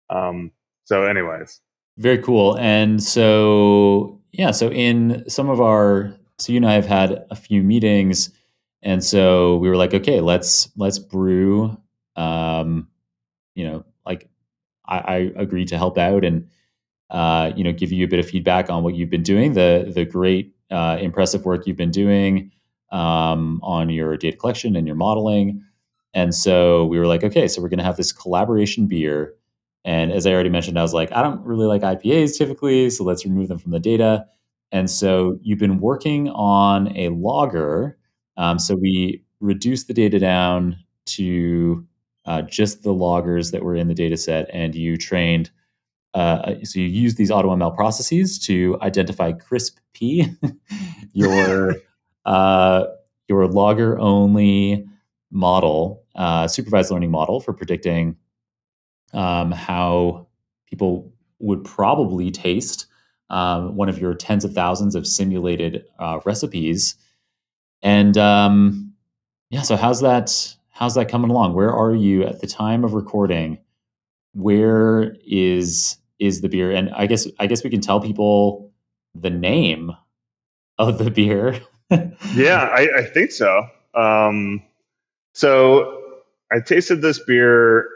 Um, 0.10 0.52
so, 0.86 1.04
anyways, 1.04 1.60
very 1.98 2.20
cool. 2.20 2.58
And 2.58 3.04
so, 3.04 4.22
yeah, 4.32 4.52
so 4.52 4.72
in 4.72 5.24
some 5.28 5.50
of 5.50 5.60
our, 5.60 6.16
so 6.38 6.54
you 6.54 6.58
and 6.58 6.68
I 6.68 6.74
have 6.74 6.86
had 6.86 7.26
a 7.30 7.36
few 7.36 7.64
meetings, 7.64 8.32
and 8.84 9.04
so 9.04 9.58
we 9.58 9.70
were 9.70 9.76
like, 9.76 9.94
okay, 9.94 10.22
let's 10.22 10.70
let's 10.78 11.00
brew. 11.00 11.76
Um, 12.16 12.88
you 13.56 13.66
know, 13.66 13.86
like 14.06 14.30
I, 14.88 14.98
I 14.98 15.16
agreed 15.36 15.70
to 15.70 15.78
help 15.78 15.98
out 15.98 16.24
and 16.24 16.48
uh, 17.10 17.52
you 17.56 17.64
know 17.64 17.74
give 17.74 17.92
you 17.92 18.06
a 18.06 18.08
bit 18.08 18.20
of 18.20 18.30
feedback 18.30 18.70
on 18.70 18.84
what 18.84 18.96
you've 18.96 19.10
been 19.10 19.24
doing. 19.24 19.54
The 19.54 19.92
the 19.94 20.06
great 20.06 20.54
uh, 20.72 20.98
impressive 21.00 21.46
work 21.46 21.66
you've 21.66 21.78
been 21.78 21.92
doing 21.92 22.52
um, 22.92 23.60
on 23.64 23.90
your 23.90 24.18
data 24.18 24.38
collection 24.38 24.76
and 24.76 24.88
your 24.88 24.96
modeling. 24.96 25.64
And 26.14 26.34
so 26.34 26.86
we 26.86 27.00
were 27.00 27.08
like, 27.08 27.24
okay, 27.24 27.48
so 27.48 27.62
we're 27.62 27.70
going 27.70 27.80
to 27.80 27.86
have 27.86 27.98
this 27.98 28.12
collaboration 28.12 28.88
beer. 28.88 29.34
And 29.86 30.12
as 30.12 30.26
I 30.26 30.34
already 30.34 30.50
mentioned, 30.50 30.78
I 30.78 30.82
was 30.82 30.94
like, 30.94 31.12
I 31.12 31.22
don't 31.22 31.42
really 31.46 31.68
like 31.68 31.82
IPAs 31.82 32.38
typically, 32.38 32.90
so 32.90 33.04
let's 33.04 33.26
remove 33.26 33.48
them 33.48 33.60
from 33.60 33.72
the 33.72 33.80
data. 33.80 34.26
And 34.72 34.90
so 34.90 35.40
you've 35.42 35.60
been 35.60 35.80
working 35.80 36.30
on 36.30 36.96
a 36.98 37.10
lager. 37.10 37.98
Um, 38.36 38.60
so 38.60 38.76
we 38.76 39.24
reduced 39.40 39.88
the 39.88 39.94
data 39.94 40.20
down 40.20 40.78
to 41.06 41.86
uh, 42.26 42.42
just 42.42 42.84
the 42.84 42.94
lagers 42.94 43.52
that 43.52 43.64
were 43.64 43.76
in 43.76 43.88
the 43.88 43.94
data 43.94 44.18
set, 44.18 44.50
and 44.52 44.76
you 44.76 44.98
trained 44.98 45.50
uh, 46.18 46.56
so 46.64 46.80
you 46.80 46.86
use 46.86 47.16
these 47.16 47.30
AutoML 47.30 47.76
processes 47.76 48.40
to 48.40 48.78
identify 48.82 49.32
crisp 49.32 49.78
p, 49.94 50.26
your 51.14 51.76
uh, 52.26 52.86
your 53.28 53.48
lager 53.48 54.00
only 54.00 54.86
model, 55.32 56.04
uh, 56.16 56.48
supervised 56.48 56.92
learning 56.92 57.12
model 57.12 57.40
for 57.40 57.54
predicting 57.54 58.16
um, 59.14 59.52
how 59.52 60.28
people 60.68 61.12
would 61.40 61.64
probably 61.64 62.32
taste 62.32 62.88
um, 63.30 63.76
one 63.76 63.90
of 63.90 64.00
your 64.00 64.14
tens 64.14 64.46
of 64.46 64.54
thousands 64.54 64.96
of 64.96 65.06
simulated 65.06 65.86
uh, 66.00 66.20
recipes. 66.26 66.96
And 67.82 68.18
um, 68.18 68.94
yeah, 69.50 69.62
so 69.62 69.76
how's 69.76 70.02
that? 70.02 70.56
how's 70.78 70.94
that 70.94 71.10
coming 71.10 71.32
along? 71.32 71.56
Where 71.56 71.74
are 71.74 71.96
you 71.96 72.24
at 72.24 72.40
the 72.40 72.48
time 72.48 72.84
of 72.84 72.94
recording? 72.94 73.58
Where 74.34 75.16
is 75.26 75.98
is 76.20 76.42
the 76.42 76.50
beer? 76.50 76.72
And 76.72 76.90
I 76.92 77.08
guess 77.08 77.28
I 77.40 77.48
guess 77.48 77.64
we 77.64 77.70
can 77.70 77.82
tell 77.82 78.00
people 78.00 78.72
the 79.16 79.30
name 79.30 79.92
of 80.78 80.98
the 80.98 81.12
beer. 81.12 81.60
yeah, 82.36 82.70
I, 82.74 82.90
I, 82.98 83.04
think 83.04 83.32
so. 83.32 83.66
Um, 83.94 84.62
so 85.34 86.02
I 86.52 86.60
tasted 86.60 87.02
this 87.02 87.20
beer 87.26 87.88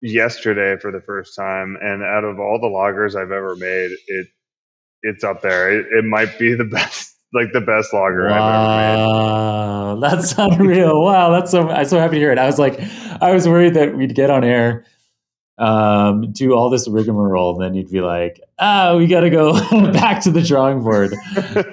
yesterday 0.00 0.76
for 0.80 0.92
the 0.92 1.00
first 1.00 1.34
time, 1.34 1.76
and 1.80 2.02
out 2.02 2.24
of 2.24 2.38
all 2.38 2.58
the 2.60 2.68
lagers 2.68 3.16
I've 3.16 3.32
ever 3.32 3.56
made, 3.56 3.90
it 4.06 4.26
it's 5.02 5.24
up 5.24 5.42
there. 5.42 5.78
It, 5.78 5.86
it 5.92 6.04
might 6.04 6.38
be 6.38 6.54
the 6.54 6.64
best, 6.72 7.16
like 7.32 7.52
the 7.52 7.60
best 7.60 7.92
lager 7.92 8.28
wow, 8.28 8.68
I've 8.68 8.98
ever 8.98 9.94
made. 9.94 10.02
That's 10.10 10.34
unreal! 10.38 11.02
wow, 11.02 11.30
that's 11.30 11.50
so. 11.50 11.68
I'm 11.68 11.84
so 11.86 11.98
happy 11.98 12.16
to 12.16 12.20
hear 12.20 12.30
it. 12.30 12.38
I 12.38 12.46
was 12.46 12.58
like, 12.58 12.78
I 13.20 13.32
was 13.32 13.48
worried 13.48 13.74
that 13.74 13.96
we'd 13.96 14.14
get 14.14 14.30
on 14.30 14.44
air 14.44 14.84
um, 15.58 16.30
do 16.32 16.54
all 16.54 16.70
this 16.70 16.88
rigmarole, 16.88 17.54
and 17.54 17.62
then 17.62 17.74
you'd 17.74 17.90
be 17.90 18.00
like, 18.00 18.40
"Oh, 18.58 18.98
we 18.98 19.06
got 19.06 19.20
to 19.20 19.30
go 19.30 19.52
back 19.92 20.22
to 20.22 20.30
the 20.30 20.42
drawing 20.42 20.82
board. 20.82 21.14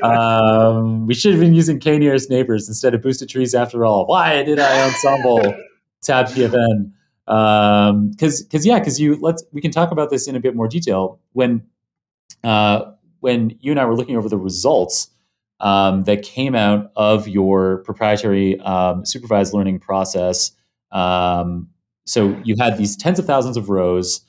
Um, 0.05 1.07
we 1.07 1.13
should 1.13 1.31
have 1.31 1.39
been 1.39 1.53
using 1.53 1.79
K 1.79 1.97
nearest 1.97 2.29
neighbors 2.29 2.67
instead 2.67 2.93
of 2.93 3.01
boosted 3.01 3.27
trees 3.29 3.55
after 3.55 3.85
all. 3.85 4.05
Why 4.05 4.43
did 4.43 4.59
I 4.59 4.85
ensemble 4.85 5.41
tab 6.03 6.27
PFN? 6.27 6.91
Um, 7.27 8.11
because 8.11 8.43
because 8.43 8.65
yeah, 8.65 8.79
because 8.79 8.99
you 8.99 9.17
let's 9.19 9.43
we 9.51 9.61
can 9.61 9.71
talk 9.71 9.91
about 9.91 10.09
this 10.09 10.27
in 10.27 10.35
a 10.35 10.39
bit 10.39 10.55
more 10.55 10.67
detail 10.67 11.19
when 11.33 11.63
uh, 12.43 12.91
when 13.19 13.57
you 13.59 13.71
and 13.71 13.79
I 13.79 13.85
were 13.85 13.95
looking 13.95 14.15
over 14.15 14.29
the 14.29 14.37
results 14.37 15.09
um, 15.59 16.03
that 16.03 16.21
came 16.21 16.55
out 16.55 16.91
of 16.95 17.27
your 17.27 17.77
proprietary 17.79 18.59
um, 18.59 19.05
supervised 19.05 19.53
learning 19.53 19.79
process. 19.79 20.51
Um, 20.91 21.69
so 22.05 22.39
you 22.43 22.55
had 22.59 22.77
these 22.77 22.95
tens 22.95 23.19
of 23.19 23.25
thousands 23.25 23.57
of 23.57 23.69
rows 23.69 24.21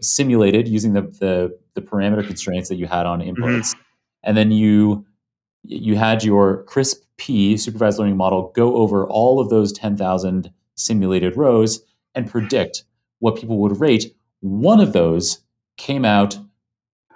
simulated 0.00 0.68
using 0.68 0.92
the, 0.92 1.02
the, 1.02 1.58
the 1.74 1.82
parameter 1.82 2.26
constraints 2.26 2.68
that 2.68 2.76
you 2.76 2.86
had 2.86 3.06
on 3.06 3.20
inputs. 3.20 3.34
Mm-hmm. 3.36 3.80
And 4.22 4.36
then 4.36 4.50
you 4.50 5.04
you 5.66 5.96
had 5.96 6.22
your 6.22 6.64
CRISP 6.64 6.96
P 7.16 7.56
supervised 7.56 7.98
learning 7.98 8.18
model 8.18 8.52
go 8.54 8.76
over 8.76 9.06
all 9.06 9.40
of 9.40 9.48
those 9.48 9.72
10,000 9.72 10.52
simulated 10.74 11.36
rows 11.36 11.80
and 12.14 12.30
predict 12.30 12.84
what 13.20 13.36
people 13.36 13.58
would 13.58 13.80
rate. 13.80 14.14
One 14.40 14.80
of 14.80 14.92
those 14.92 15.38
came 15.78 16.04
out 16.04 16.38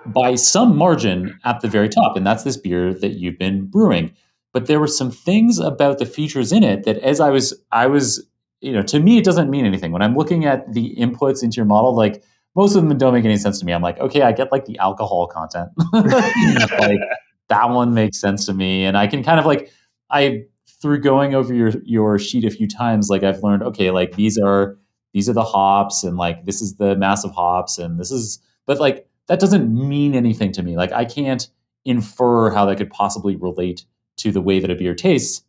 by 0.07 0.35
some 0.35 0.77
margin 0.77 1.39
at 1.45 1.61
the 1.61 1.69
very 1.69 1.89
top, 1.89 2.17
and 2.17 2.27
that's 2.27 2.45
this 2.45 2.57
beer 2.57 2.95
that 2.95 3.19
you've 3.19 3.39
been 3.39 3.67
brewing. 3.67 4.15
But 4.55 4.67
there 4.67 4.81
were 4.81 4.87
some 4.87 5.11
things 5.11 5.59
about 5.59 5.99
the 5.99 6.07
features 6.07 6.53
in 6.53 6.65
it 6.65 6.85
that, 6.85 6.99
as 6.99 7.21
I 7.21 7.31
was 7.31 7.53
I 7.71 7.87
was 7.87 8.27
you 8.61 8.73
know, 8.73 8.83
to 8.83 9.01
me, 9.01 9.19
it 9.19 9.25
doesn't 9.25 9.51
mean 9.51 9.65
anything. 9.65 9.93
When 9.93 10.03
I'm 10.03 10.17
looking 10.17 10.45
at 10.45 10.73
the 10.73 10.95
inputs 10.97 11.43
into 11.43 11.57
your 11.57 11.65
model, 11.65 11.95
like 11.95 12.23
most 12.57 12.75
of 12.75 12.83
them 12.87 12.99
don't 12.99 13.15
make 13.15 13.25
any 13.25 13.37
sense 13.37 13.61
to 13.61 13.65
me. 13.65 13.73
I'm 13.73 13.83
like, 13.83 13.99
okay, 14.01 14.23
I 14.23 14.33
get 14.33 14.51
like 14.51 14.65
the 14.65 14.79
alcohol 14.79 15.27
content. 15.27 15.71
like 15.93 17.01
that 17.49 17.71
one 17.71 17.95
makes 17.95 18.21
sense 18.21 18.47
to 18.47 18.55
me. 18.55 18.85
And 18.85 18.97
I 18.97 19.07
can 19.07 19.23
kind 19.23 19.39
of 19.39 19.47
like, 19.47 19.71
I, 20.11 20.45
through 20.83 21.01
going 21.01 21.35
over 21.35 21.55
your, 21.55 21.73
your 21.85 22.19
sheet 22.19 22.45
a 22.45 22.51
few 22.51 22.67
times, 22.67 23.09
like 23.09 23.23
I've 23.23 23.43
learned, 23.43 23.63
okay, 23.63 23.91
like 23.91 24.17
these 24.17 24.39
are, 24.39 24.77
these 25.13 25.29
are 25.29 25.33
the 25.33 25.45
hops 25.45 26.05
and 26.05 26.17
like 26.17 26.45
this 26.45 26.61
is 26.61 26.77
the 26.77 26.97
massive 26.97 27.31
hops 27.31 27.79
and 27.79 27.99
this 27.99 28.11
is, 28.11 28.41
but 28.67 28.79
like 28.79 29.09
that 29.29 29.41
doesn't 29.41 29.73
mean 29.73 30.15
anything 30.15 30.53
to 30.53 30.63
me. 30.63 30.77
Like 30.77 30.93
I 30.93 31.05
can't 31.05 31.49
infer 31.85 32.51
how 32.51 32.67
that 32.67 32.77
could 32.77 32.91
possibly 32.91 33.37
relate 33.37 33.85
to 34.19 34.33
the 34.33 34.43
way 34.43 34.61
that 34.61 34.71
a 34.71 34.75
beer 34.75 34.95
tastes. 34.95 35.43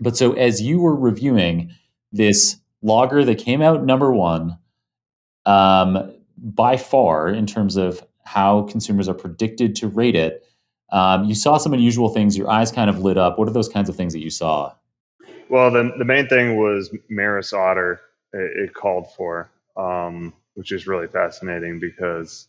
But 0.00 0.16
so 0.16 0.32
as 0.32 0.62
you 0.62 0.80
were 0.80 0.94
reviewing, 0.94 1.72
this 2.12 2.56
lager 2.82 3.24
that 3.24 3.38
came 3.38 3.62
out 3.62 3.84
number 3.84 4.12
one 4.12 4.58
um, 5.46 6.12
by 6.36 6.76
far 6.76 7.28
in 7.28 7.46
terms 7.46 7.76
of 7.76 8.04
how 8.24 8.62
consumers 8.62 9.08
are 9.08 9.14
predicted 9.14 9.74
to 9.76 9.88
rate 9.88 10.14
it. 10.14 10.44
Um, 10.90 11.24
you 11.24 11.34
saw 11.34 11.58
some 11.58 11.74
unusual 11.74 12.08
things. 12.08 12.36
Your 12.36 12.50
eyes 12.50 12.70
kind 12.70 12.88
of 12.88 13.00
lit 13.00 13.18
up. 13.18 13.38
What 13.38 13.48
are 13.48 13.52
those 13.52 13.68
kinds 13.68 13.88
of 13.88 13.96
things 13.96 14.12
that 14.12 14.20
you 14.20 14.30
saw? 14.30 14.74
Well, 15.48 15.70
the, 15.70 15.92
the 15.98 16.04
main 16.04 16.28
thing 16.28 16.58
was 16.58 16.94
Maris 17.08 17.52
Otter, 17.52 18.00
it, 18.32 18.68
it 18.68 18.74
called 18.74 19.12
for, 19.14 19.50
um, 19.76 20.34
which 20.54 20.72
is 20.72 20.86
really 20.86 21.06
fascinating 21.06 21.80
because 21.80 22.48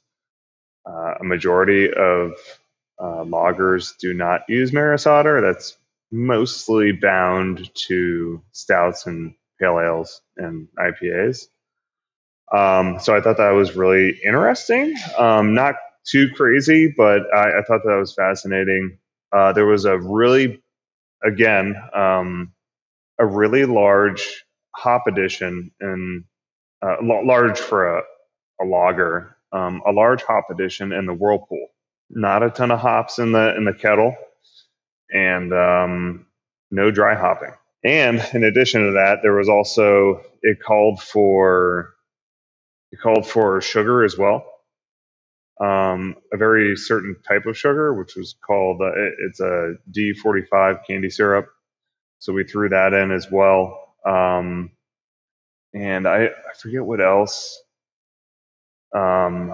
uh, 0.86 1.15
a 1.19 1.23
majority 1.23 1.91
of 1.91 2.34
uh, 2.99 3.23
lagers 3.23 3.98
do 3.98 4.14
not 4.14 4.41
use 4.49 4.73
Maris 4.73 5.07
Otter. 5.07 5.41
That's 5.41 5.77
mostly 6.11 6.91
bound 6.91 7.73
to 7.88 8.41
stouts 8.52 9.06
and 9.06 9.34
pale 9.60 9.80
ales 9.80 10.22
and 10.38 10.68
IPAs. 10.77 11.45
Um, 12.56 12.99
so 12.99 13.15
I 13.15 13.22
thought 13.22 13.38
that 13.38 13.52
was 13.52 13.76
really 13.76 14.19
interesting. 14.26 14.95
Um, 15.18 15.53
not 15.53 15.76
too 16.06 16.30
crazy, 16.31 16.94
but 16.95 17.22
I, 17.34 17.60
I, 17.60 17.61
thought 17.68 17.81
that 17.84 17.98
was 17.99 18.14
fascinating. 18.14 18.98
Uh, 19.31 19.53
there 19.53 19.68
was 19.68 19.86
a 19.86 19.99
really, 19.99 20.64
again, 21.23 21.76
um, 21.94 22.53
a 23.19 23.26
really 23.26 23.65
large 23.65 24.45
hop 24.76 25.06
addition 25.07 25.72
and 25.80 26.23
uh, 26.81 26.95
large 27.02 27.60
for 27.60 27.98
a, 27.98 28.02
a 28.61 28.65
lager, 28.65 29.36
um, 29.52 29.81
a 29.86 29.91
large 29.91 30.23
hop 30.23 30.45
addition 30.49 30.91
in 30.91 31.06
the 31.06 31.14
whirlpool. 31.14 31.68
Not 32.10 32.41
a 32.41 32.49
ton 32.49 32.72
of 32.72 32.80
hops 32.80 33.19
in 33.19 33.34
the 33.34 33.56
in 33.56 33.65
the 33.65 33.73
kettle, 33.73 34.15
and 35.14 35.53
um, 35.53 36.26
no 36.72 36.90
dry 36.90 37.14
hopping. 37.14 37.52
And 37.84 38.24
in 38.34 38.46
addition 38.46 38.86
to 38.88 38.92
that, 38.94 39.20
there 39.24 39.34
was 39.36 39.50
also 39.50 40.22
it 40.44 40.60
called 40.62 41.02
for 41.02 41.96
it 42.92 43.00
called 43.02 43.28
for 43.28 43.62
sugar 43.62 44.04
as 44.06 44.18
well, 44.18 44.46
um, 45.62 46.16
a 46.34 46.38
very 46.38 46.76
certain 46.78 47.16
type 47.28 47.46
of 47.48 47.58
sugar, 47.58 47.94
which 47.94 48.16
was 48.16 48.36
called 48.46 48.82
uh, 48.82 48.92
it's 49.28 49.40
a 49.42 49.76
D45 49.92 50.86
candy 50.88 51.10
syrup. 51.10 51.48
So 52.20 52.34
we 52.34 52.46
threw 52.46 52.70
that 52.70 52.94
in 52.94 53.12
as 53.12 53.32
well. 53.32 53.96
Um, 54.06 54.72
and 55.74 56.08
I, 56.08 56.26
I 56.28 56.54
forget 56.62 56.84
what 56.86 57.02
else. 57.02 57.62
Um, 58.96 59.52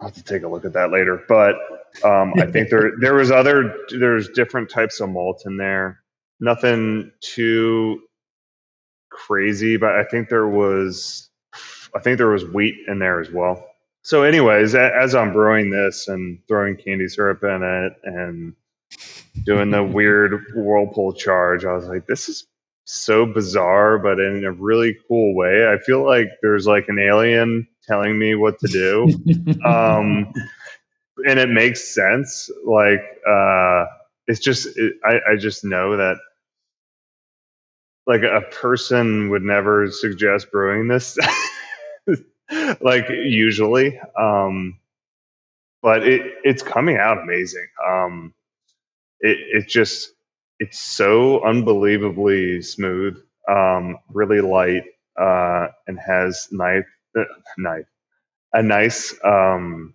I'll 0.00 0.08
have 0.08 0.14
to 0.14 0.24
take 0.24 0.44
a 0.44 0.48
look 0.48 0.64
at 0.64 0.74
that 0.74 0.92
later. 0.92 1.22
But 1.28 1.56
um, 2.04 2.34
I 2.40 2.46
think 2.46 2.70
there 2.70 2.92
there 3.00 3.14
was 3.14 3.30
other 3.30 3.76
there's 3.90 4.30
different 4.30 4.70
types 4.70 5.00
of 5.00 5.10
malt 5.10 5.44
in 5.46 5.56
there 5.56 6.00
nothing 6.40 7.12
too 7.20 8.02
crazy, 9.10 9.76
but 9.76 9.92
I 9.92 10.04
think 10.04 10.28
there 10.28 10.48
was 10.48 11.28
I 11.94 12.00
think 12.00 12.18
there 12.18 12.30
was 12.30 12.44
wheat 12.44 12.76
in 12.88 12.98
there 12.98 13.20
as 13.20 13.30
well. 13.30 13.66
So, 14.02 14.22
anyways, 14.22 14.74
as 14.74 15.14
I'm 15.14 15.32
brewing 15.32 15.70
this 15.70 16.08
and 16.08 16.38
throwing 16.48 16.76
candy 16.76 17.08
syrup 17.08 17.42
in 17.44 17.62
it 17.62 17.92
and 18.04 18.54
doing 19.44 19.70
the 19.70 19.84
weird 19.94 20.46
whirlpool 20.54 21.12
charge, 21.12 21.64
I 21.64 21.74
was 21.74 21.86
like, 21.86 22.06
this 22.06 22.28
is 22.28 22.46
so 22.84 23.26
bizarre, 23.26 23.98
but 23.98 24.18
in 24.18 24.44
a 24.44 24.52
really 24.52 24.96
cool 25.06 25.34
way. 25.34 25.68
I 25.68 25.78
feel 25.78 26.04
like 26.04 26.28
there's 26.42 26.66
like 26.66 26.88
an 26.88 26.98
alien 26.98 27.68
telling 27.86 28.18
me 28.18 28.34
what 28.34 28.58
to 28.60 28.66
do. 28.66 29.04
um, 29.64 30.32
and 31.26 31.38
it 31.38 31.50
makes 31.50 31.94
sense. 31.94 32.50
Like, 32.64 33.02
uh, 33.28 33.84
it's 34.26 34.40
just, 34.40 34.66
it, 34.76 34.94
I, 35.04 35.32
I 35.32 35.36
just 35.36 35.64
know 35.64 35.96
that 35.98 36.16
like 38.10 38.24
a 38.24 38.42
person 38.52 39.30
would 39.30 39.44
never 39.44 39.90
suggest 39.92 40.52
brewing 40.52 40.88
this 40.88 41.18
like 42.82 43.08
usually 43.10 44.00
um 44.18 44.78
but 45.82 46.06
it 46.06 46.22
it's 46.44 46.62
coming 46.62 46.96
out 46.98 47.18
amazing. 47.18 47.68
Um 47.86 48.34
it 49.20 49.38
it 49.64 49.68
just 49.68 50.10
it's 50.60 50.80
so 50.80 51.44
unbelievably 51.44 52.62
smooth 52.62 53.18
um 53.50 53.98
really 54.10 54.40
light 54.42 54.84
uh 55.20 55.68
and 55.86 55.98
has 56.00 56.48
nice 56.52 56.84
uh, 57.18 57.24
a 58.54 58.62
nice 58.62 59.14
um 59.24 59.94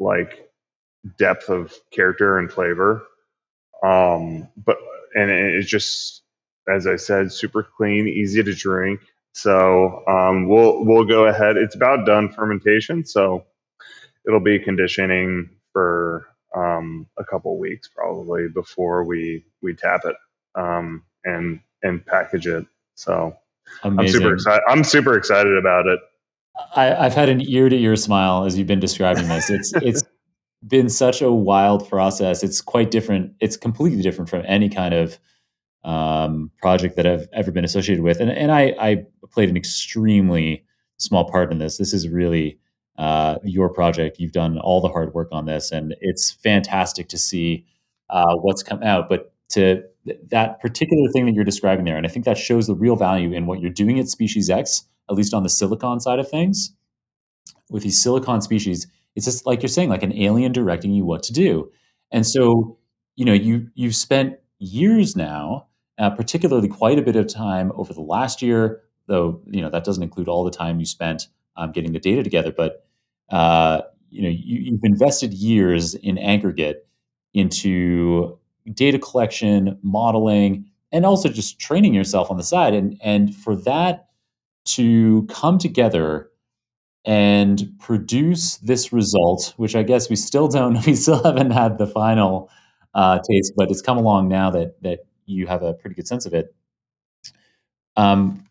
like 0.00 0.48
depth 1.18 1.50
of 1.50 1.74
character 1.92 2.38
and 2.38 2.52
flavor. 2.52 3.04
Um 3.84 4.48
but 4.56 4.78
and 5.16 5.30
it's 5.30 5.70
just 5.70 6.23
as 6.68 6.86
I 6.86 6.96
said, 6.96 7.32
super 7.32 7.62
clean, 7.62 8.08
easy 8.08 8.42
to 8.42 8.54
drink. 8.54 9.00
So 9.32 10.02
um, 10.06 10.48
we'll 10.48 10.84
we'll 10.84 11.04
go 11.04 11.26
ahead. 11.26 11.56
It's 11.56 11.74
about 11.74 12.06
done 12.06 12.30
fermentation, 12.30 13.04
so 13.04 13.44
it'll 14.26 14.40
be 14.40 14.58
conditioning 14.58 15.50
for 15.72 16.26
um, 16.56 17.06
a 17.18 17.24
couple 17.24 17.58
weeks 17.58 17.88
probably 17.88 18.48
before 18.48 19.04
we 19.04 19.44
we 19.60 19.74
tap 19.74 20.02
it 20.04 20.16
um, 20.54 21.02
and 21.24 21.60
and 21.82 22.04
package 22.06 22.46
it. 22.46 22.64
So 22.94 23.36
Amazing. 23.82 23.98
I'm 23.98 24.08
super 24.08 24.34
excited. 24.34 24.62
I'm 24.68 24.84
super 24.84 25.16
excited 25.16 25.56
about 25.56 25.86
it. 25.86 26.00
I, 26.76 26.84
have 26.84 27.14
had 27.14 27.28
an 27.28 27.40
ear 27.40 27.68
to 27.68 27.76
ear 27.76 27.96
smile 27.96 28.44
as 28.44 28.56
you've 28.56 28.66
been 28.66 28.80
describing 28.80 29.28
this. 29.28 29.50
It's 29.50 29.72
it's 29.82 30.04
been 30.66 30.88
such 30.88 31.20
a 31.22 31.32
wild 31.32 31.88
process. 31.88 32.42
It's 32.42 32.60
quite 32.60 32.90
different. 32.90 33.34
It's 33.40 33.56
completely 33.56 34.02
different 34.02 34.30
from 34.30 34.44
any 34.46 34.68
kind 34.68 34.94
of 34.94 35.18
um, 35.84 36.50
project 36.60 36.96
that 36.96 37.06
I've 37.06 37.28
ever 37.32 37.50
been 37.50 37.64
associated 37.64 38.02
with, 38.02 38.20
and 38.20 38.30
and 38.30 38.50
I, 38.50 38.74
I 38.78 39.06
played 39.30 39.48
an 39.48 39.56
extremely 39.56 40.64
small 40.96 41.30
part 41.30 41.52
in 41.52 41.58
this. 41.58 41.76
This 41.76 41.92
is 41.92 42.08
really 42.08 42.58
uh, 42.98 43.36
your 43.44 43.68
project. 43.68 44.18
You've 44.18 44.32
done 44.32 44.58
all 44.58 44.80
the 44.80 44.88
hard 44.88 45.14
work 45.14 45.28
on 45.32 45.46
this, 45.46 45.72
and 45.72 45.94
it's 46.00 46.30
fantastic 46.30 47.08
to 47.08 47.18
see 47.18 47.66
uh, 48.10 48.34
what's 48.36 48.62
come 48.62 48.82
out. 48.82 49.08
But 49.08 49.32
to 49.50 49.82
that 50.30 50.60
particular 50.60 51.10
thing 51.12 51.26
that 51.26 51.34
you're 51.34 51.44
describing 51.44 51.84
there, 51.84 51.96
and 51.96 52.06
I 52.06 52.10
think 52.10 52.24
that 52.24 52.38
shows 52.38 52.66
the 52.66 52.74
real 52.74 52.96
value 52.96 53.32
in 53.32 53.46
what 53.46 53.60
you're 53.60 53.70
doing 53.70 53.98
at 53.98 54.08
Species 54.08 54.50
X, 54.50 54.84
at 55.10 55.16
least 55.16 55.34
on 55.34 55.42
the 55.42 55.48
silicon 55.48 56.00
side 56.00 56.18
of 56.18 56.28
things. 56.28 56.72
With 57.70 57.82
these 57.82 58.00
silicon 58.02 58.40
species, 58.42 58.86
it's 59.16 59.24
just 59.24 59.46
like 59.46 59.62
you're 59.62 59.68
saying, 59.68 59.88
like 59.88 60.02
an 60.02 60.16
alien 60.16 60.52
directing 60.52 60.92
you 60.92 61.04
what 61.04 61.22
to 61.24 61.32
do. 61.32 61.70
And 62.10 62.26
so, 62.26 62.78
you 63.16 63.24
know, 63.24 63.32
you 63.32 63.68
you've 63.74 63.96
spent 63.96 64.36
years 64.58 65.16
now, 65.16 65.66
uh, 65.98 66.10
particularly 66.10 66.68
quite 66.68 66.98
a 66.98 67.02
bit 67.02 67.16
of 67.16 67.32
time 67.32 67.72
over 67.74 67.92
the 67.92 68.00
last 68.00 68.42
year, 68.42 68.82
though 69.06 69.40
you 69.46 69.60
know 69.60 69.70
that 69.70 69.84
doesn't 69.84 70.02
include 70.02 70.28
all 70.28 70.44
the 70.44 70.50
time 70.50 70.80
you 70.80 70.86
spent 70.86 71.28
um, 71.56 71.72
getting 71.72 71.92
the 71.92 72.00
data 72.00 72.22
together. 72.22 72.52
But 72.52 72.86
uh, 73.30 73.82
you 74.10 74.22
know, 74.22 74.28
you, 74.28 74.60
you've 74.60 74.84
invested 74.84 75.32
years 75.32 75.94
in 75.94 76.18
aggregate 76.18 76.86
into 77.32 78.38
data 78.72 78.98
collection, 78.98 79.78
modeling, 79.82 80.66
and 80.92 81.04
also 81.04 81.28
just 81.28 81.58
training 81.58 81.94
yourself 81.94 82.30
on 82.30 82.36
the 82.36 82.42
side. 82.42 82.74
And 82.74 82.98
and 83.02 83.34
for 83.34 83.56
that 83.56 84.08
to 84.66 85.26
come 85.30 85.58
together 85.58 86.30
and 87.04 87.70
produce 87.78 88.56
this 88.58 88.92
result, 88.92 89.52
which 89.56 89.76
I 89.76 89.82
guess 89.82 90.08
we 90.08 90.16
still 90.16 90.48
don't, 90.48 90.84
we 90.86 90.94
still 90.94 91.22
haven't 91.22 91.50
had 91.50 91.78
the 91.78 91.86
final 91.86 92.50
uh, 92.94 93.18
taste, 93.28 93.52
but 93.56 93.70
it's 93.70 93.82
come 93.82 93.98
along 93.98 94.28
now 94.28 94.50
that 94.50 94.80
that 94.82 95.00
you 95.26 95.46
have 95.46 95.62
a 95.62 95.74
pretty 95.74 95.94
good 95.94 96.08
sense 96.08 96.26
of 96.26 96.34
it. 96.34 96.54
Um, 97.96 98.44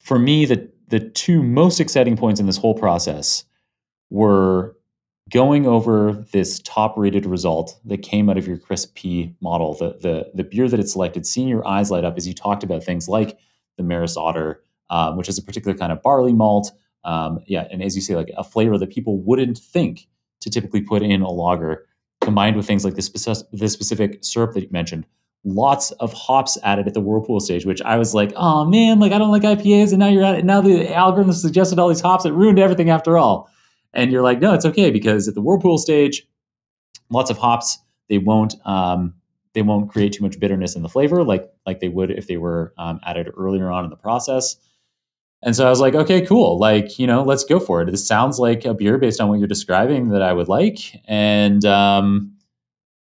for 0.00 0.18
me, 0.18 0.44
the 0.44 0.70
the 0.88 1.00
two 1.00 1.42
most 1.42 1.80
exciting 1.80 2.16
points 2.16 2.40
in 2.40 2.46
this 2.46 2.56
whole 2.56 2.74
process 2.74 3.44
were 4.10 4.74
going 5.30 5.66
over 5.66 6.24
this 6.32 6.60
top 6.60 6.96
rated 6.96 7.26
result 7.26 7.78
that 7.84 8.02
came 8.02 8.30
out 8.30 8.38
of 8.38 8.46
your 8.46 8.56
crisp 8.56 8.94
p 8.94 9.34
model 9.40 9.74
the, 9.74 9.90
the 10.00 10.30
the 10.34 10.44
beer 10.44 10.68
that 10.68 10.80
it 10.80 10.88
selected 10.88 11.26
seeing 11.26 11.48
your 11.48 11.66
eyes 11.66 11.90
light 11.90 12.04
up 12.04 12.16
as 12.16 12.26
you 12.26 12.32
talked 12.32 12.62
about 12.62 12.82
things 12.82 13.08
like 13.08 13.38
the 13.76 13.82
maris 13.82 14.16
otter 14.16 14.62
um, 14.90 15.16
which 15.16 15.28
is 15.28 15.36
a 15.36 15.42
particular 15.42 15.76
kind 15.76 15.92
of 15.92 16.02
barley 16.02 16.32
malt 16.32 16.72
um, 17.04 17.40
yeah 17.46 17.66
and 17.70 17.82
as 17.82 17.94
you 17.94 18.00
say 18.00 18.16
like 18.16 18.30
a 18.36 18.44
flavor 18.44 18.78
that 18.78 18.90
people 18.90 19.18
wouldn't 19.18 19.58
think 19.58 20.08
to 20.40 20.48
typically 20.48 20.80
put 20.80 21.02
in 21.02 21.20
a 21.20 21.30
lager 21.30 21.86
combined 22.20 22.56
with 22.56 22.66
things 22.66 22.84
like 22.84 22.94
speci- 22.94 23.44
the 23.52 23.68
specific 23.68 24.18
syrup 24.22 24.54
that 24.54 24.62
you 24.62 24.68
mentioned 24.70 25.04
lots 25.44 25.90
of 25.92 26.12
hops 26.12 26.58
added 26.62 26.86
at 26.86 26.94
the 26.94 27.00
whirlpool 27.00 27.40
stage, 27.40 27.64
which 27.64 27.80
I 27.82 27.96
was 27.96 28.14
like, 28.14 28.32
oh 28.36 28.64
man, 28.64 28.98
like 28.98 29.12
I 29.12 29.18
don't 29.18 29.30
like 29.30 29.42
IPAs, 29.42 29.90
and 29.90 29.98
now 29.98 30.08
you're 30.08 30.24
at 30.24 30.36
it. 30.36 30.44
Now 30.44 30.60
the 30.60 30.92
algorithm 30.94 31.32
suggested 31.32 31.78
all 31.78 31.88
these 31.88 32.00
hops, 32.00 32.24
it 32.24 32.32
ruined 32.32 32.58
everything 32.58 32.90
after 32.90 33.16
all. 33.16 33.50
And 33.94 34.12
you're 34.12 34.22
like, 34.22 34.40
no, 34.40 34.54
it's 34.54 34.66
okay 34.66 34.90
because 34.90 35.28
at 35.28 35.34
the 35.34 35.40
whirlpool 35.40 35.78
stage, 35.78 36.26
lots 37.10 37.30
of 37.30 37.38
hops, 37.38 37.78
they 38.08 38.18
won't 38.18 38.54
um, 38.66 39.14
they 39.54 39.62
won't 39.62 39.90
create 39.90 40.12
too 40.12 40.22
much 40.22 40.38
bitterness 40.38 40.76
in 40.76 40.82
the 40.82 40.88
flavor 40.88 41.24
like 41.24 41.50
like 41.66 41.80
they 41.80 41.88
would 41.88 42.10
if 42.10 42.26
they 42.26 42.36
were 42.36 42.74
um, 42.78 43.00
added 43.04 43.30
earlier 43.36 43.70
on 43.70 43.84
in 43.84 43.90
the 43.90 43.96
process. 43.96 44.56
And 45.42 45.54
so 45.54 45.66
I 45.66 45.70
was 45.70 45.80
like, 45.80 45.94
okay, 45.94 46.26
cool. 46.26 46.58
Like, 46.58 46.98
you 46.98 47.06
know, 47.06 47.22
let's 47.22 47.44
go 47.44 47.60
for 47.60 47.82
it. 47.82 47.90
This 47.90 48.06
sounds 48.06 48.40
like 48.40 48.64
a 48.64 48.74
beer 48.74 48.98
based 48.98 49.20
on 49.20 49.28
what 49.28 49.38
you're 49.38 49.46
describing 49.46 50.08
that 50.08 50.20
I 50.20 50.32
would 50.32 50.48
like. 50.48 51.00
And 51.06 51.64
um, 51.64 52.36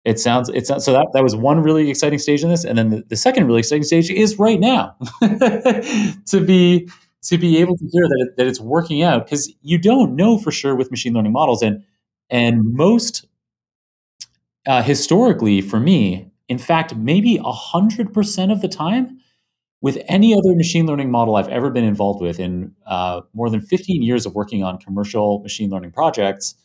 it 0.06 0.20
sounds 0.20 0.50
it's 0.50 0.68
so 0.68 0.94
that 0.94 1.08
that 1.14 1.24
was 1.24 1.36
one 1.36 1.62
really 1.62 1.90
exciting 1.90 2.20
stage 2.20 2.44
in 2.44 2.50
this 2.50 2.64
and 2.64 2.78
then 2.78 2.90
the, 2.92 3.04
the 3.10 3.16
second 3.16 3.48
really 3.48 3.60
exciting 3.60 3.84
stage 3.84 4.10
is 4.10 4.38
right 4.40 4.60
now. 4.60 4.96
To 6.28 6.40
be 6.46 6.90
to 7.24 7.38
be 7.38 7.58
able 7.58 7.76
to 7.76 7.86
hear 7.92 8.04
that, 8.08 8.28
it, 8.28 8.38
that 8.38 8.48
it's 8.48 8.60
working 8.60 9.02
out 9.02 9.26
because 9.26 9.52
you 9.62 9.78
don't 9.78 10.16
know 10.16 10.38
for 10.38 10.52
sure 10.52 10.76
with 10.76 10.92
machine 10.92 11.14
learning 11.14 11.32
models 11.32 11.62
and 11.62 11.84
and 12.30 12.64
most 12.74 13.26
uh, 14.68 14.82
historically 14.82 15.62
for 15.62 15.80
me 15.80 16.32
in 16.48 16.58
fact 16.58 16.96
maybe 16.96 17.38
100% 17.38 18.52
of 18.52 18.62
the 18.62 18.68
time 18.68 19.20
with 19.82 20.02
any 20.08 20.34
other 20.34 20.56
machine 20.56 20.86
learning 20.86 21.12
model 21.12 21.36
i've 21.36 21.50
ever 21.50 21.70
been 21.70 21.84
involved 21.84 22.22
with 22.22 22.40
in 22.40 22.74
uh, 22.88 23.22
more 23.34 23.50
than 23.50 23.62
15 23.62 24.02
years 24.04 24.26
of 24.26 24.36
working 24.36 24.64
on 24.64 24.78
commercial 24.78 25.40
machine 25.40 25.70
learning 25.70 25.92
projects 25.92 26.56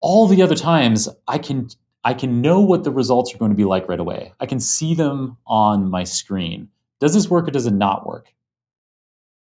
all 0.00 0.26
the 0.26 0.42
other 0.42 0.56
times 0.56 1.08
i 1.28 1.38
can 1.38 1.68
I 2.04 2.14
can 2.14 2.40
know 2.40 2.60
what 2.60 2.84
the 2.84 2.90
results 2.90 3.34
are 3.34 3.38
going 3.38 3.50
to 3.50 3.56
be 3.56 3.64
like 3.64 3.88
right 3.88 4.00
away. 4.00 4.32
I 4.40 4.46
can 4.46 4.60
see 4.60 4.94
them 4.94 5.36
on 5.46 5.90
my 5.90 6.04
screen. 6.04 6.68
Does 6.98 7.14
this 7.14 7.28
work 7.28 7.48
or 7.48 7.50
does 7.50 7.66
it 7.66 7.74
not 7.74 8.06
work? 8.06 8.32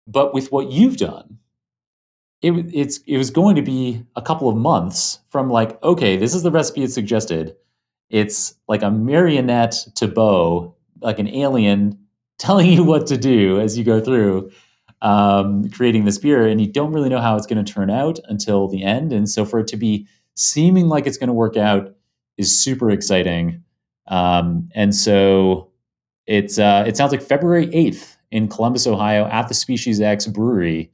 But 0.07 0.34
with 0.34 0.52
what 0.52 0.72
you've 0.72 0.98
done, 0.98 1.40
it, 2.41 2.52
it's, 2.74 2.99
it 2.99 3.18
was 3.18 3.30
going 3.30 3.56
to 3.56 3.61
be 3.61 4.06
a 4.15 4.22
couple 4.22 4.48
of 4.48 4.56
months 4.56 5.19
from 5.28 5.49
like, 5.49 5.82
okay, 5.84 6.15
this 6.15 6.34
is 6.34 6.44
the 6.44 6.52
recipe 6.52 6.84
it 6.84 6.91
suggested. 6.91 7.56
It's 8.10 8.56
like 8.68 8.84
a 8.84 8.91
marionette 8.91 9.76
to 9.95 10.07
Beau, 10.07 10.76
like 11.02 11.19
an 11.19 11.28
alien 11.28 11.99
telling 12.38 12.72
you 12.72 12.84
what 12.84 13.07
to 13.07 13.18
do 13.18 13.60
as 13.60 13.78
you 13.78 13.84
go 13.84 13.99
through 13.99 14.52
um, 15.02 15.69
creating 15.69 16.06
this 16.06 16.18
beer, 16.18 16.48
and 16.48 16.60
you 16.60 16.68
don't 16.68 16.91
really 16.91 17.10
know 17.10 17.22
how 17.22 17.36
it's 17.36 17.45
going 17.45 17.64
to 17.64 17.72
turn 17.72 17.90
out 17.90 18.19
until 18.26 18.68
the 18.68 18.84
end. 18.84 19.14
And 19.14 19.30
so, 19.30 19.45
for 19.45 19.60
it 19.60 19.68
to 19.68 19.78
be 19.78 20.07
seeming 20.34 20.88
like 20.88 21.06
it's 21.06 21.18
going 21.18 21.28
to 21.28 21.34
work 21.34 21.57
out 21.57 21.95
is 22.38 22.57
super 22.57 22.89
exciting. 22.89 23.64
Um, 24.07 24.69
and 24.73 24.95
so 24.95 25.72
it's 26.26 26.59
uh, 26.59 26.84
it 26.88 26.97
sounds 26.97 27.11
like 27.11 27.22
February 27.22 27.68
8th 27.68 28.18
in 28.31 28.47
Columbus, 28.47 28.88
Ohio 28.88 29.26
at 29.27 29.47
the 29.47 29.53
Species 29.53 30.01
X 30.01 30.27
Brewery. 30.27 30.91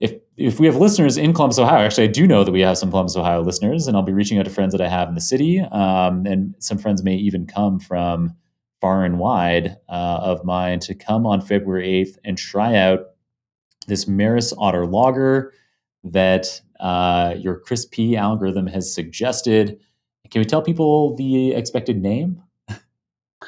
If 0.00 0.14
if 0.36 0.58
we 0.58 0.66
have 0.66 0.76
listeners 0.76 1.16
in 1.16 1.32
Columbus, 1.32 1.58
Ohio, 1.58 1.84
actually, 1.84 2.08
I 2.08 2.12
do 2.12 2.26
know 2.26 2.44
that 2.44 2.52
we 2.52 2.60
have 2.60 2.78
some 2.78 2.90
Columbus, 2.90 3.16
Ohio 3.16 3.42
listeners, 3.42 3.86
and 3.86 3.96
I'll 3.96 4.02
be 4.02 4.12
reaching 4.12 4.38
out 4.38 4.44
to 4.44 4.50
friends 4.50 4.72
that 4.72 4.80
I 4.80 4.88
have 4.88 5.08
in 5.08 5.14
the 5.14 5.20
city, 5.20 5.60
um, 5.60 6.26
and 6.26 6.54
some 6.58 6.78
friends 6.78 7.02
may 7.02 7.14
even 7.14 7.46
come 7.46 7.78
from 7.78 8.36
far 8.80 9.04
and 9.04 9.20
wide 9.20 9.76
uh, 9.88 10.18
of 10.20 10.44
mine 10.44 10.80
to 10.80 10.94
come 10.94 11.24
on 11.24 11.40
February 11.40 12.04
8th 12.04 12.18
and 12.24 12.36
try 12.36 12.74
out 12.74 13.10
this 13.86 14.08
Maris 14.08 14.52
Otter 14.58 14.86
Lager 14.86 15.52
that 16.02 16.60
uh, 16.80 17.34
your 17.38 17.60
Chris 17.60 17.86
P 17.86 18.16
algorithm 18.16 18.66
has 18.66 18.92
suggested. 18.92 19.78
Can 20.32 20.40
we 20.40 20.46
tell 20.46 20.62
people 20.62 21.14
the 21.16 21.52
expected 21.52 22.00
name 22.00 22.42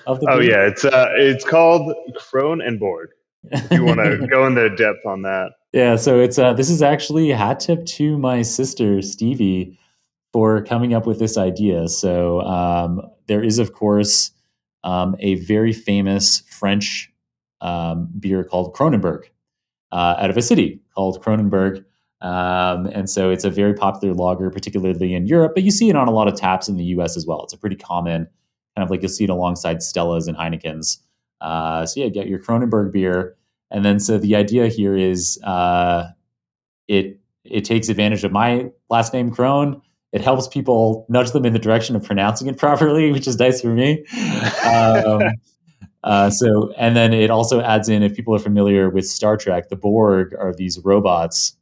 of 0.07 0.21
the? 0.21 0.31
Oh 0.31 0.37
breed? 0.37 0.51
yeah, 0.51 0.67
it's 0.67 0.85
uh, 0.85 1.09
it's 1.17 1.45
called 1.45 1.95
Kronenbourg. 2.15 3.07
If 3.51 3.73
you 3.73 3.85
want 3.85 4.01
to 4.01 4.27
go 4.31 4.47
into 4.47 4.69
depth 4.77 5.05
on 5.07 5.23
that. 5.23 5.53
Yeah, 5.73 5.97
so 5.97 6.21
it's 6.21 6.39
uh, 6.39 6.53
this 6.53 6.69
is 6.69 6.83
actually 6.83 7.31
a 7.31 7.37
hat 7.37 7.61
tip 7.61 7.87
to 7.87 8.19
my 8.19 8.43
sister 8.43 9.01
Stevie 9.01 9.79
for 10.35 10.63
coming 10.63 10.93
up 10.93 11.07
with 11.07 11.19
this 11.19 11.39
idea. 11.39 11.89
So 11.89 12.43
um, 12.43 13.01
there 13.29 13.43
is, 13.43 13.59
of 13.59 13.73
course, 13.73 14.33
um, 14.83 15.17
a 15.21 15.37
very 15.37 15.73
famous 15.73 16.41
French 16.49 17.11
um, 17.63 18.11
beer 18.19 18.45
called 18.45 18.75
Kronenbourg 18.75 19.23
uh, 19.91 20.17
out 20.19 20.29
of 20.29 20.37
a 20.37 20.43
city 20.43 20.81
called 20.95 21.23
Kronenbourg. 21.23 21.85
Um, 22.25 22.87
and 22.87 23.09
so 23.09 23.31
it's 23.31 23.45
a 23.45 23.51
very 23.51 23.75
popular 23.75 24.15
lager, 24.15 24.51
particularly 24.51 25.13
in 25.13 25.27
Europe, 25.27 25.53
but 25.55 25.63
you 25.63 25.71
see 25.71 25.91
it 25.91 25.95
on 25.95 26.09
a 26.09 26.11
lot 26.11 26.27
of 26.27 26.35
taps 26.35 26.71
in 26.71 26.79
the 26.79 26.85
US 26.85 27.19
as 27.19 27.27
well. 27.27 27.43
It's 27.45 27.53
a 27.53 27.59
pretty 27.59 27.77
common 27.77 28.27
kind 28.75 28.85
of 28.85 28.91
like 28.91 29.03
you'll 29.03 29.11
see 29.11 29.25
it 29.25 29.31
alongside 29.31 29.83
Stella's 29.83 30.27
and 30.27 30.37
Heineken's. 30.37 31.01
Uh, 31.41 31.87
so 31.87 32.01
yeah, 32.01 32.09
get 32.09 32.27
your 32.27 32.39
Kronenbourg 32.39 32.93
beer. 32.93 33.37
And 33.71 33.85
then 33.85 34.01
so 34.01 34.19
the 34.19 34.37
idea 34.37 34.69
here 34.69 34.97
is 34.97 35.39
uh, 35.45 36.09
it 36.89 37.21
it 37.45 37.65
takes 37.67 37.91
advantage 37.91 38.25
of 38.25 38.33
my 38.33 38.71
last 38.89 39.13
name 39.13 39.31
Krohn. 39.31 39.81
It 40.13 40.23
helps 40.23 40.49
people 40.49 41.05
nudge 41.11 41.33
them 41.33 41.45
in 41.45 41.53
the 41.53 41.59
direction 41.59 41.95
of 41.95 42.05
pronouncing 42.05 42.49
it 42.49 42.57
properly, 42.59 43.13
which 43.13 43.29
is 43.29 43.39
nice 43.39 43.61
for 43.61 43.69
me. 43.69 44.07
Um, 44.65 45.23
uh, 46.05 46.31
so, 46.31 46.73
and 46.79 46.97
then 46.97 47.13
it 47.13 47.31
also 47.31 47.61
adds 47.61 47.89
in, 47.89 48.03
if 48.03 48.15
people 48.15 48.35
are 48.35 48.39
familiar 48.39 48.89
with 48.89 49.07
Star 49.07 49.37
Trek, 49.37 49.69
the 49.69 49.77
Borg 49.77 50.35
are 50.39 50.55
these 50.55 50.79
robots 50.79 51.57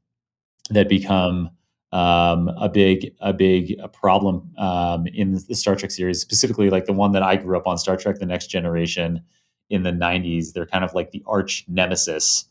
that 0.71 0.89
become 0.89 1.51
um, 1.93 2.49
a 2.59 2.69
big 2.69 3.15
a 3.21 3.33
big 3.33 3.79
problem 3.93 4.51
um, 4.57 5.07
in 5.09 5.33
the 5.33 5.55
Star 5.55 5.77
Trek 5.77 5.91
series, 5.91 6.21
specifically 6.21 6.71
like 6.71 6.87
the 6.87 6.93
one 6.93 7.13
that 7.13 7.23
I 7.23 7.37
grew 7.37 7.57
up 7.57 7.67
on, 7.67 7.77
Star 7.79 7.97
Trek: 7.97 8.19
The 8.19 8.27
Next 8.27 8.47
Generation, 8.47 9.23
in 9.69 9.83
the 9.83 9.91
'90s. 9.93 10.53
They're 10.53 10.67
kind 10.67 10.85
of 10.85 10.95
like 10.95 11.11
the 11.11 11.23
arch 11.27 11.65
nemesis 11.69 12.47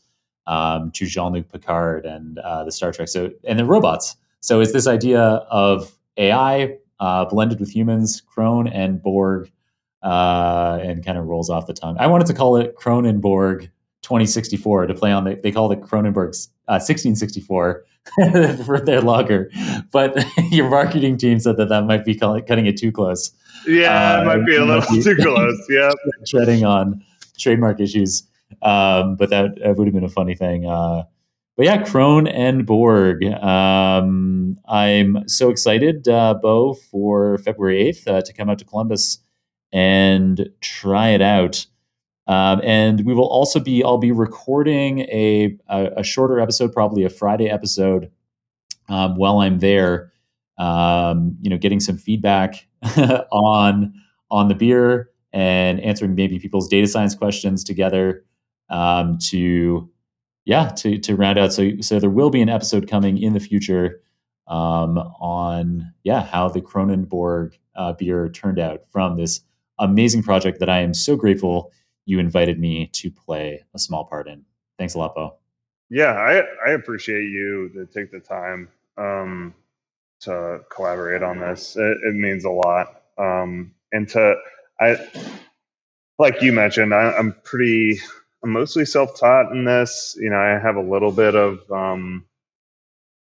um, 0.46 0.90
to 0.92 1.06
Jean 1.06 1.32
Luc 1.32 1.50
Picard 1.50 2.06
and 2.06 2.38
uh, 2.38 2.64
the 2.64 2.72
Star 2.72 2.92
Trek. 2.92 3.08
So 3.08 3.30
and 3.44 3.58
the 3.58 3.64
robots. 3.64 4.16
So 4.40 4.60
it's 4.60 4.72
this 4.72 4.86
idea 4.86 5.20
of 5.20 5.92
AI 6.16 6.76
uh, 7.00 7.24
blended 7.24 7.58
with 7.58 7.74
humans, 7.74 8.20
Kron 8.20 8.68
and 8.68 9.02
Borg, 9.02 9.50
uh, 10.02 10.78
and 10.82 11.04
kind 11.04 11.18
of 11.18 11.26
rolls 11.26 11.50
off 11.50 11.66
the 11.66 11.74
tongue. 11.74 11.96
I 11.98 12.06
wanted 12.06 12.26
to 12.28 12.34
call 12.34 12.56
it 12.56 12.76
Cronenborg 12.76 13.68
2064 14.02 14.86
to 14.86 14.94
play 14.94 15.12
on 15.12 15.24
the, 15.24 15.40
they 15.42 15.52
call 15.52 15.70
it 15.72 15.80
Kronenbourg's 15.80 16.48
uh, 16.72 16.80
1664 16.80 17.84
for 18.64 18.80
their 18.80 19.02
lager, 19.02 19.50
but 19.90 20.24
your 20.50 20.70
marketing 20.70 21.18
team 21.18 21.38
said 21.38 21.58
that 21.58 21.68
that 21.68 21.84
might 21.84 22.02
be 22.02 22.14
cutting 22.14 22.64
it 22.64 22.78
too 22.78 22.90
close. 22.90 23.30
Yeah, 23.66 24.16
uh, 24.16 24.22
it 24.22 24.24
might 24.24 24.46
be 24.46 24.56
a 24.56 24.64
little 24.64 24.82
be 24.90 25.02
too 25.02 25.16
close. 25.16 25.66
Yeah, 25.68 25.90
treading 26.26 26.64
on 26.64 27.04
trademark 27.38 27.78
issues. 27.78 28.22
Um, 28.62 29.16
but 29.16 29.28
that, 29.30 29.56
that, 29.62 29.76
would 29.76 29.86
have 29.86 29.94
been 29.94 30.02
a 30.02 30.08
funny 30.08 30.34
thing. 30.34 30.66
Uh, 30.66 31.02
but 31.56 31.66
yeah, 31.66 31.82
Krone 31.82 32.26
and 32.26 32.64
Borg. 32.64 33.22
Um, 33.24 34.58
I'm 34.66 35.28
so 35.28 35.50
excited, 35.50 36.08
uh, 36.08 36.34
Beau, 36.34 36.72
for 36.72 37.36
February 37.38 37.92
8th 37.92 38.08
uh, 38.08 38.22
to 38.22 38.32
come 38.32 38.48
out 38.48 38.58
to 38.60 38.64
Columbus 38.64 39.18
and 39.72 40.48
try 40.60 41.10
it 41.10 41.20
out. 41.20 41.66
Um, 42.32 42.62
and 42.64 43.04
we 43.04 43.12
will 43.12 43.26
also 43.26 43.60
be, 43.60 43.84
I'll 43.84 43.98
be 43.98 44.10
recording 44.10 45.00
a, 45.00 45.54
a, 45.68 45.90
a 45.98 46.02
shorter 46.02 46.40
episode, 46.40 46.72
probably 46.72 47.04
a 47.04 47.10
Friday 47.10 47.50
episode 47.50 48.10
um, 48.88 49.16
while 49.16 49.40
I'm 49.40 49.58
there, 49.58 50.12
um, 50.56 51.36
you 51.42 51.50
know, 51.50 51.58
getting 51.58 51.78
some 51.78 51.98
feedback 51.98 52.66
on, 53.32 53.92
on 54.30 54.48
the 54.48 54.54
beer 54.54 55.10
and 55.34 55.78
answering 55.80 56.14
maybe 56.14 56.38
people's 56.38 56.68
data 56.68 56.86
science 56.86 57.14
questions 57.14 57.62
together 57.62 58.24
um, 58.70 59.18
to, 59.28 59.90
yeah, 60.46 60.68
to, 60.70 60.96
to 61.00 61.14
round 61.14 61.38
out. 61.38 61.52
So, 61.52 61.72
so 61.82 61.98
there 61.98 62.08
will 62.08 62.30
be 62.30 62.40
an 62.40 62.48
episode 62.48 62.88
coming 62.88 63.18
in 63.18 63.34
the 63.34 63.40
future 63.40 64.00
um, 64.48 64.96
on, 64.96 65.92
yeah, 66.02 66.22
how 66.22 66.48
the 66.48 66.62
Kronenbourg 66.62 67.58
uh, 67.76 67.92
beer 67.92 68.30
turned 68.30 68.58
out 68.58 68.84
from 68.90 69.16
this 69.18 69.40
amazing 69.78 70.22
project 70.22 70.60
that 70.60 70.70
I 70.70 70.80
am 70.80 70.94
so 70.94 71.14
grateful 71.14 71.70
you 72.04 72.18
invited 72.18 72.58
me 72.58 72.88
to 72.92 73.10
play 73.10 73.64
a 73.74 73.78
small 73.78 74.04
part 74.04 74.28
in. 74.28 74.44
Thanks 74.78 74.94
a 74.94 74.98
lot, 74.98 75.14
Beau. 75.14 75.36
Yeah, 75.90 76.12
I, 76.12 76.42
I 76.66 76.72
appreciate 76.72 77.24
you 77.24 77.70
to 77.74 77.86
take 77.86 78.10
the 78.10 78.20
time 78.20 78.68
um, 78.96 79.54
to 80.20 80.60
collaborate 80.74 81.22
on 81.22 81.38
this. 81.38 81.76
It, 81.76 81.98
it 82.04 82.14
means 82.14 82.44
a 82.44 82.50
lot. 82.50 83.02
Um, 83.18 83.74
and 83.92 84.08
to, 84.10 84.36
I, 84.80 84.96
like 86.18 86.40
you 86.40 86.52
mentioned, 86.52 86.94
I, 86.94 87.18
am 87.18 87.36
pretty, 87.44 88.00
I'm 88.42 88.50
mostly 88.50 88.84
self-taught 88.84 89.52
in 89.52 89.64
this. 89.64 90.16
You 90.18 90.30
know, 90.30 90.38
I 90.38 90.58
have 90.58 90.76
a 90.76 90.82
little 90.82 91.12
bit 91.12 91.34
of 91.34 91.70
um, 91.70 92.24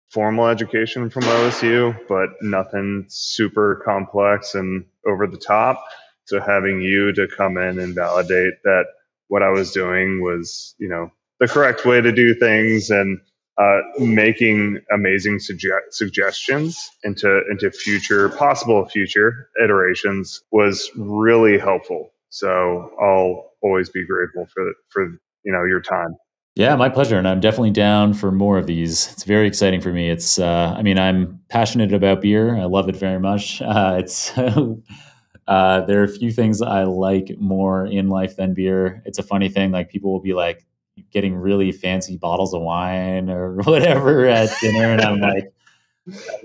formal 0.10 0.48
education 0.48 1.10
from 1.10 1.24
OSU, 1.24 2.08
but 2.08 2.30
nothing 2.42 3.06
super 3.10 3.82
complex 3.84 4.56
and 4.56 4.86
over 5.06 5.28
the 5.28 5.38
top. 5.38 5.84
So 6.26 6.40
having 6.40 6.82
you 6.82 7.14
to 7.14 7.28
come 7.28 7.58
in 7.58 7.80
and 7.80 7.96
validate 7.96 8.56
that 8.64 8.86
what 9.28 9.44
I 9.44 9.50
was 9.50 9.72
doing 9.72 10.22
was, 10.22 10.76
you 10.78 10.88
know, 10.88 11.12
the 11.40 11.48
correct 11.48 11.86
way 11.86 12.02
to 12.02 12.12
do 12.12 12.34
things 12.34 12.90
and 12.90 13.20
uh, 13.58 13.80
making 14.00 14.80
amazing 14.92 15.38
suge- 15.38 15.92
suggestions 15.92 16.90
into 17.04 17.42
into 17.50 17.72
future 17.72 18.30
possible 18.30 18.86
future 18.86 19.50
iterations 19.64 20.42
was 20.52 20.90
really 20.96 21.58
helpful. 21.58 22.12
So 22.30 22.92
I'll 23.02 23.52
always 23.62 23.90
be 23.90 24.06
grateful 24.06 24.46
for 24.54 24.74
for 24.90 25.04
you 25.44 25.54
know 25.54 25.64
your 25.64 25.80
time. 25.80 26.16
Yeah, 26.56 26.76
my 26.78 26.88
pleasure, 26.88 27.18
and 27.18 27.28
I'm 27.28 27.42
definitely 27.42 27.72
down 27.72 28.14
for 28.14 28.32
more 28.32 28.58
of 28.58 28.66
these. 28.66 29.12
It's 29.12 29.26
very 29.26 29.46
exciting 29.46 29.82
for 29.82 29.92
me. 29.92 30.10
It's, 30.10 30.40
uh, 30.40 30.74
I 30.78 30.84
mean, 30.84 30.98
I'm 30.98 31.42
passionate 31.50 31.92
about 31.92 32.22
beer. 32.22 32.56
I 32.56 32.64
love 32.64 32.88
it 32.88 32.96
very 32.96 33.20
much. 33.20 33.62
Uh, 33.62 33.98
it's 34.00 34.32
Uh, 35.48 35.82
there 35.82 36.02
are 36.02 36.06
a 36.06 36.10
few 36.10 36.32
things 36.32 36.62
I 36.62 36.84
like 36.84 37.36
more 37.40 37.86
in 37.86 38.10
life 38.10 38.36
than 38.36 38.54
beer. 38.54 39.02
It's 39.06 39.20
a 39.20 39.24
funny 39.24 39.50
thing, 39.50 39.72
like 39.72 39.90
people 39.90 40.12
will 40.12 40.22
be 40.22 40.34
like 40.34 40.66
getting 41.12 41.36
really 41.36 41.72
fancy 41.72 42.18
bottles 42.18 42.54
of 42.54 42.62
wine 42.62 43.30
or 43.30 43.56
whatever 43.64 44.26
at 44.26 44.50
dinner, 44.62 44.92
and 44.92 45.02
I'm 45.02 45.20
like, 45.20 45.54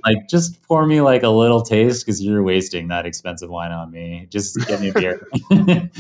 like 0.05 0.29
just 0.29 0.63
pour 0.63 0.87
me 0.87 1.01
like 1.01 1.23
a 1.23 1.29
little 1.29 1.63
taste 1.63 2.05
because 2.05 2.23
you're 2.23 2.43
wasting 2.43 2.89
that 2.89 3.07
expensive 3.07 3.51
wine 3.51 3.73
on 3.73 3.91
me. 3.91 4.27
Just 4.31 4.59
get 4.67 4.81
me 4.81 4.91
a 4.91 4.93
beer. 4.93 5.29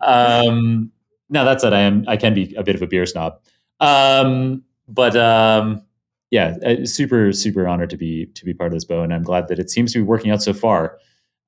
um, 0.00 0.90
now 1.28 1.44
that 1.44 1.60
said, 1.60 1.72
I 1.72 1.80
am 1.80 2.04
I 2.08 2.16
can 2.16 2.34
be 2.34 2.54
a 2.56 2.62
bit 2.62 2.76
of 2.76 2.82
a 2.82 2.86
beer 2.86 3.06
snob, 3.06 3.40
um, 3.80 4.62
but 4.88 5.16
um, 5.16 5.82
yeah, 6.30 6.56
uh, 6.64 6.84
super 6.84 7.32
super 7.32 7.66
honored 7.66 7.90
to 7.90 7.96
be 7.96 8.26
to 8.26 8.44
be 8.44 8.54
part 8.54 8.68
of 8.68 8.74
this, 8.74 8.84
Beau, 8.84 9.02
and 9.02 9.12
I'm 9.12 9.22
glad 9.22 9.48
that 9.48 9.58
it 9.58 9.70
seems 9.70 9.92
to 9.92 9.98
be 9.98 10.02
working 10.04 10.30
out 10.30 10.42
so 10.42 10.52
far. 10.52 10.98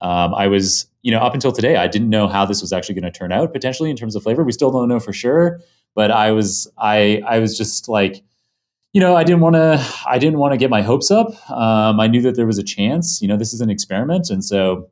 Um, 0.00 0.34
I 0.34 0.46
was, 0.46 0.86
you 1.02 1.10
know, 1.10 1.18
up 1.18 1.34
until 1.34 1.52
today, 1.52 1.76
I 1.76 1.86
didn't 1.86 2.10
know 2.10 2.26
how 2.26 2.46
this 2.46 2.60
was 2.60 2.72
actually 2.72 2.94
going 2.94 3.12
to 3.12 3.18
turn 3.18 3.32
out 3.32 3.52
potentially 3.52 3.90
in 3.90 3.96
terms 3.96 4.16
of 4.16 4.22
flavor. 4.22 4.44
We 4.44 4.52
still 4.52 4.70
don't 4.70 4.88
know 4.88 5.00
for 5.00 5.12
sure, 5.12 5.60
but 5.94 6.10
I 6.10 6.32
was, 6.32 6.70
I, 6.78 7.22
I 7.26 7.38
was 7.38 7.56
just 7.56 7.88
like, 7.88 8.22
you 8.92 9.00
know, 9.00 9.14
I 9.16 9.24
didn't 9.24 9.40
want 9.40 9.54
to, 9.56 9.84
I 10.06 10.18
didn't 10.18 10.38
want 10.38 10.52
to 10.52 10.58
get 10.58 10.70
my 10.70 10.82
hopes 10.82 11.10
up. 11.10 11.28
Um, 11.50 12.00
I 12.00 12.06
knew 12.06 12.22
that 12.22 12.34
there 12.34 12.46
was 12.46 12.58
a 12.58 12.62
chance. 12.62 13.22
You 13.22 13.28
know, 13.28 13.36
this 13.36 13.52
is 13.52 13.60
an 13.60 13.70
experiment, 13.70 14.30
and 14.30 14.44
so 14.44 14.88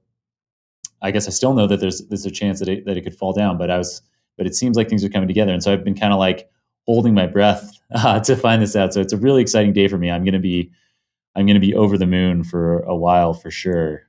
I 1.03 1.11
guess 1.11 1.27
I 1.27 1.31
still 1.31 1.55
know 1.55 1.67
that 1.67 1.81
there's 1.81 2.07
there's 2.07 2.27
a 2.27 2.31
chance 2.31 2.61
that 2.61 2.69
it, 2.69 2.85
that 2.87 2.97
it 2.97 3.03
could 3.03 3.17
fall 3.17 3.33
down. 3.33 3.59
But 3.59 3.71
I 3.71 3.79
was, 3.79 4.03
but 4.37 4.47
it 4.47 4.55
seems 4.55 4.77
like 4.77 4.89
things 4.89 5.05
are 5.05 5.09
coming 5.09 5.29
together, 5.29 5.53
and 5.53 5.63
so 5.63 5.73
I've 5.73 5.85
been 5.85 5.97
kind 5.97 6.13
of 6.13 6.19
like 6.19 6.49
holding 6.87 7.15
my 7.15 7.27
breath 7.27 7.73
uh, 7.95 8.21
to 8.21 8.37
find 8.37 8.63
this 8.63 8.77
out. 8.77 8.95
So 8.95 9.01
it's 9.01 9.13
a 9.13 9.17
really 9.17 9.43
exciting 9.43 9.73
day 9.73 9.89
for 9.89 9.99
me. 9.99 10.11
I'm 10.11 10.25
going 10.25 10.33
to 10.33 10.41
be, 10.41 10.71
I'm 11.35 11.47
going 11.47 11.55
to 11.55 11.61
be 11.61 11.75
over 11.75 11.99
the 11.99 12.07
moon 12.07 12.45
for 12.45 12.81
a 12.81 12.97
while 12.97 13.35
for 13.35 13.51
sure. 13.51 14.08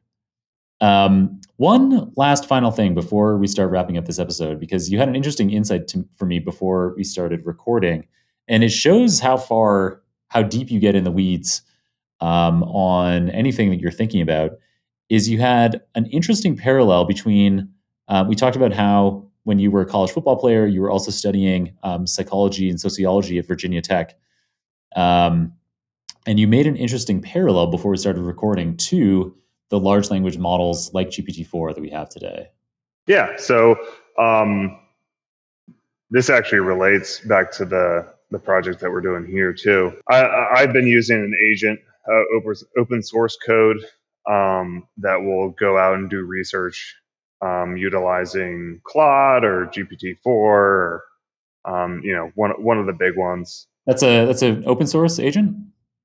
Um, 0.82 1.42
one 1.58 2.12
last 2.16 2.46
final 2.46 2.72
thing 2.72 2.94
before 2.94 3.38
we 3.38 3.48
start 3.48 3.70
wrapping 3.70 3.98
up 3.98 4.06
this 4.06 4.20
episode, 4.20 4.60
because 4.60 4.90
you 4.90 4.98
had 4.98 5.10
an 5.10 5.16
interesting 5.16 5.50
insight 5.50 5.88
to, 5.90 6.08
for 6.16 6.26
me 6.26 6.40
before 6.40 6.94
we 6.96 7.04
started 7.04 7.46
recording, 7.46 8.08
and 8.48 8.64
it 8.64 8.70
shows 8.70 9.20
how 9.20 9.38
far, 9.38 10.02
how 10.30 10.42
deep 10.42 10.72
you 10.72 10.80
get 10.80 10.96
in 10.96 11.04
the 11.04 11.12
weeds 11.12 11.62
um, 12.22 12.64
on 12.64 13.30
anything 13.32 13.70
that 13.70 13.80
you're 13.80 13.92
thinking 13.92 14.22
about. 14.22 14.52
Is 15.10 15.28
you 15.28 15.40
had 15.40 15.82
an 15.96 16.06
interesting 16.06 16.56
parallel 16.56 17.06
between 17.06 17.70
uh, 18.08 18.26
we 18.28 18.36
talked 18.36 18.56
about 18.56 18.74
how 18.74 19.26
when 19.44 19.60
you 19.60 19.72
were 19.72 19.82
a 19.82 19.86
college 19.86 20.12
football 20.12 20.36
player, 20.36 20.66
you 20.66 20.82
were 20.82 20.92
also 20.92 21.12
studying 21.12 21.74
um, 21.84 22.06
psychology 22.06 22.70
and 22.70 22.80
sociology 22.80 23.38
at 23.38 23.48
Virginia 23.48 23.82
Tech. 23.82 24.16
Um, 24.96 25.54
and 26.26 26.40
you 26.40 26.48
made 26.48 26.68
an 26.68 26.76
interesting 26.76 27.22
parallel 27.22 27.68
before 27.68 27.92
we 27.92 27.98
started 27.98 28.22
recording 28.22 28.78
to 28.78 29.36
the 29.70 29.80
large 29.80 30.10
language 30.10 30.38
models 30.38 30.94
like 30.94 31.10
GPT-4 31.10 31.76
that 31.76 31.82
we 31.82 31.90
have 31.90 32.10
today? 32.10 32.50
Yeah, 33.08 33.38
so 33.38 33.76
um, 34.18 34.80
this 36.10 36.30
actually 36.30 36.60
relates 36.60 37.20
back 37.22 37.52
to 37.54 37.66
the 37.66 38.14
the 38.32 38.40
project 38.40 38.80
that 38.80 38.92
we're 38.92 39.02
doing 39.02 39.26
here 39.26 39.54
too. 39.54 39.92
I, 40.08 40.60
have 40.60 40.72
been 40.72 40.86
using 40.86 41.18
an 41.18 41.34
agent, 41.52 41.80
uh, 42.08 42.38
open, 42.38 42.54
open 42.78 43.02
source 43.02 43.36
code 43.44 43.78
um, 44.30 44.88
that 44.98 45.16
will 45.16 45.50
go 45.50 45.80
out 45.80 45.96
and 45.96 46.10
do 46.10 46.22
research 46.22 46.96
um, 47.42 47.78
utilizing 47.78 48.82
Claude 48.84 49.44
or 49.44 49.66
GPT-4 49.68 50.26
or 50.26 51.04
um, 51.66 52.02
you 52.04 52.14
know 52.14 52.32
one 52.36 52.52
one 52.64 52.78
of 52.78 52.86
the 52.86 52.94
big 52.94 53.18
ones. 53.18 53.68
That's 53.86 54.04
a 54.04 54.26
that's 54.26 54.42
an 54.42 54.64
open 54.66 54.88
source 54.88 55.20
agent. 55.20 55.56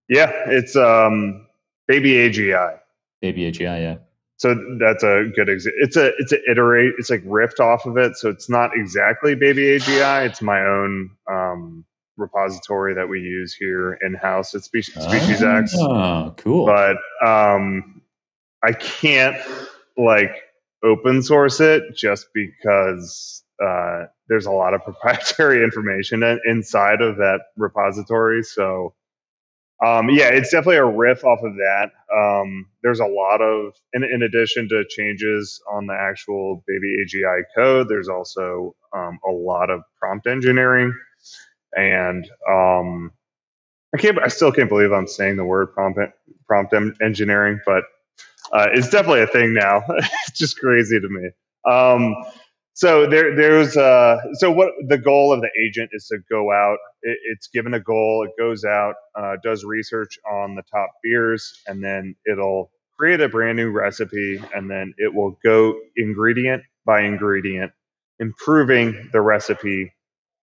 Yeah, 0.08 0.30
it's 0.46 0.76
um, 0.76 1.46
Baby 1.86 2.12
AGI. 2.12 2.78
Baby 3.24 3.50
AGI, 3.50 3.80
yeah. 3.80 3.96
So 4.36 4.54
that's 4.78 5.02
a 5.02 5.24
good 5.34 5.48
example. 5.48 5.80
It's 5.80 5.96
a 5.96 6.12
it's 6.18 6.32
a 6.32 6.50
iterate. 6.50 6.92
It's 6.98 7.08
like 7.08 7.24
riffed 7.24 7.58
off 7.58 7.86
of 7.86 7.96
it. 7.96 8.18
So 8.18 8.28
it's 8.28 8.50
not 8.50 8.72
exactly 8.74 9.34
Baby 9.34 9.62
AGI. 9.62 10.26
It's 10.26 10.42
my 10.42 10.60
own 10.60 11.08
um, 11.30 11.86
repository 12.18 12.92
that 12.96 13.08
we 13.08 13.20
use 13.20 13.54
here 13.54 13.94
in 14.02 14.12
house 14.12 14.54
at 14.54 14.62
Species, 14.62 15.02
Species 15.02 15.42
oh, 15.42 15.56
X. 15.56 15.74
Oh, 15.74 16.34
cool. 16.36 16.66
But 16.66 16.98
um, 17.26 18.02
I 18.62 18.72
can't 18.72 19.38
like 19.96 20.36
open 20.84 21.22
source 21.22 21.60
it 21.60 21.96
just 21.96 22.26
because 22.34 23.42
uh, 23.58 24.02
there's 24.28 24.44
a 24.44 24.52
lot 24.52 24.74
of 24.74 24.82
proprietary 24.84 25.64
information 25.64 26.22
inside 26.44 27.00
of 27.00 27.16
that 27.16 27.40
repository. 27.56 28.42
So 28.42 28.92
um, 29.84 30.08
yeah, 30.08 30.28
it's 30.28 30.50
definitely 30.50 30.76
a 30.76 30.84
riff 30.84 31.24
off 31.24 31.40
of 31.42 31.54
that. 31.56 31.90
Um, 32.14 32.66
there's 32.82 33.00
a 33.00 33.06
lot 33.06 33.42
of, 33.42 33.74
in, 33.92 34.04
in, 34.04 34.22
addition 34.22 34.68
to 34.68 34.84
changes 34.88 35.60
on 35.70 35.86
the 35.86 35.94
actual 35.94 36.64
Baby 36.66 36.96
AGI 37.04 37.42
code, 37.54 37.88
there's 37.88 38.08
also 38.08 38.74
um, 38.96 39.18
a 39.26 39.30
lot 39.30 39.70
of 39.70 39.82
prompt 39.98 40.26
engineering. 40.26 40.94
And 41.76 42.24
um, 42.48 43.12
I 43.94 43.98
can't, 43.98 44.18
I 44.18 44.28
still 44.28 44.52
can't 44.52 44.68
believe 44.68 44.92
I'm 44.92 45.08
saying 45.08 45.36
the 45.36 45.44
word 45.44 45.74
prompt, 45.74 45.98
prompt 46.46 46.74
engineering, 47.02 47.60
but 47.66 47.84
uh, 48.52 48.68
it's 48.72 48.88
definitely 48.88 49.22
a 49.22 49.26
thing 49.26 49.54
now. 49.54 49.82
it's 49.88 50.38
just 50.38 50.58
crazy 50.58 51.00
to 51.00 51.08
me. 51.08 51.30
So 52.74 53.08
there, 53.08 53.36
there's 53.36 53.76
uh, 53.76 54.18
so 54.34 54.52
what 54.52 54.70
the 54.88 54.98
goal 54.98 55.32
of 55.32 55.42
the 55.42 55.50
agent 55.64 55.90
is 55.94 56.06
to 56.08 56.18
go 56.30 56.52
out. 56.52 56.78
It, 57.02 57.18
it's 57.32 57.48
given 57.48 57.74
a 57.74 57.80
goal. 57.80 58.26
It 58.28 58.40
goes 58.40 58.64
out, 58.64 58.94
uh, 59.16 59.36
does 59.44 59.64
research 59.64 60.18
on 60.30 60.56
the 60.56 60.62
top 60.72 60.90
beers, 61.04 61.62
and 61.68 61.84
then 61.84 62.16
it'll 62.30 62.72
create 62.98 63.20
a 63.20 63.28
brand 63.28 63.58
new 63.58 63.70
recipe, 63.72 64.42
and 64.54 64.70
then 64.70 64.94
it 64.98 65.14
will 65.14 65.38
go 65.44 65.78
ingredient 65.96 66.62
by 66.86 67.02
ingredient, 67.02 67.72
improving 68.20 69.10
the 69.12 69.20
recipe 69.22 69.92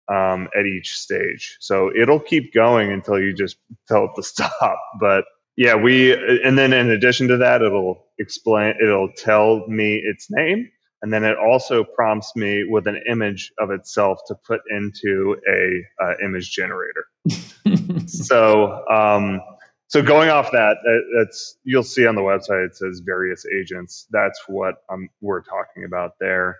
um, 0.09 0.49
at 0.59 0.67
each 0.67 0.97
stage. 0.99 1.59
So 1.61 1.91
it'll 1.97 2.21
keep 2.21 2.55
going 2.55 2.93
until 2.93 3.21
you 3.21 3.35
just 3.35 3.59
tell 3.89 4.07
it 4.07 4.13
to 4.17 4.25
stop. 4.25 4.81
But 5.01 5.27
yeah, 5.57 5.77
we, 5.77 6.15
and 6.45 6.59
then 6.59 6.75
in 6.75 6.91
addition 6.91 7.29
to 7.31 7.39
that, 7.39 7.63
it'll 7.63 8.07
explain, 8.21 8.77
it'll 8.83 9.13
tell 9.17 9.67
me 9.69 9.97
its 10.05 10.29
name. 10.31 10.71
And 11.03 11.13
then 11.13 11.25
it 11.25 11.37
also 11.37 11.83
prompts 11.83 12.35
me 12.37 12.65
with 12.69 12.87
an 12.87 13.03
image 13.11 13.53
of 13.59 13.71
itself 13.71 14.21
to 14.29 14.37
put 14.47 14.61
into 14.71 15.37
a 15.49 16.05
uh, 16.05 16.15
image 16.25 16.53
generator. 16.53 17.07
so, 18.07 18.87
um, 18.89 19.41
so 19.89 20.01
going 20.01 20.31
off 20.31 20.53
that, 20.53 20.77
that's 21.19 21.59
you'll 21.65 21.83
see 21.83 22.07
on 22.07 22.15
the 22.15 22.23
website 22.23 22.67
it 22.67 22.77
says 22.77 23.03
various 23.05 23.45
agents. 23.45 24.07
That's 24.11 24.41
what 24.47 24.77
um, 24.89 25.09
we're 25.21 25.43
talking 25.43 25.85
about 25.85 26.13
there. 26.21 26.59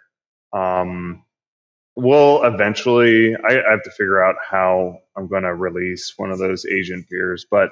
Um, 0.53 1.25
we'll 1.95 2.43
eventually. 2.43 3.37
I, 3.37 3.61
I, 3.61 3.71
have 3.71 3.83
to 3.85 3.91
figure 3.91 4.23
out 4.23 4.35
how 4.47 4.99
I'm 5.17 5.29
going 5.29 5.45
to 5.45 5.55
release 5.55 6.15
one 6.17 6.31
of 6.31 6.39
those 6.39 6.67
agent 6.67 7.09
peers, 7.09 7.47
but 7.51 7.71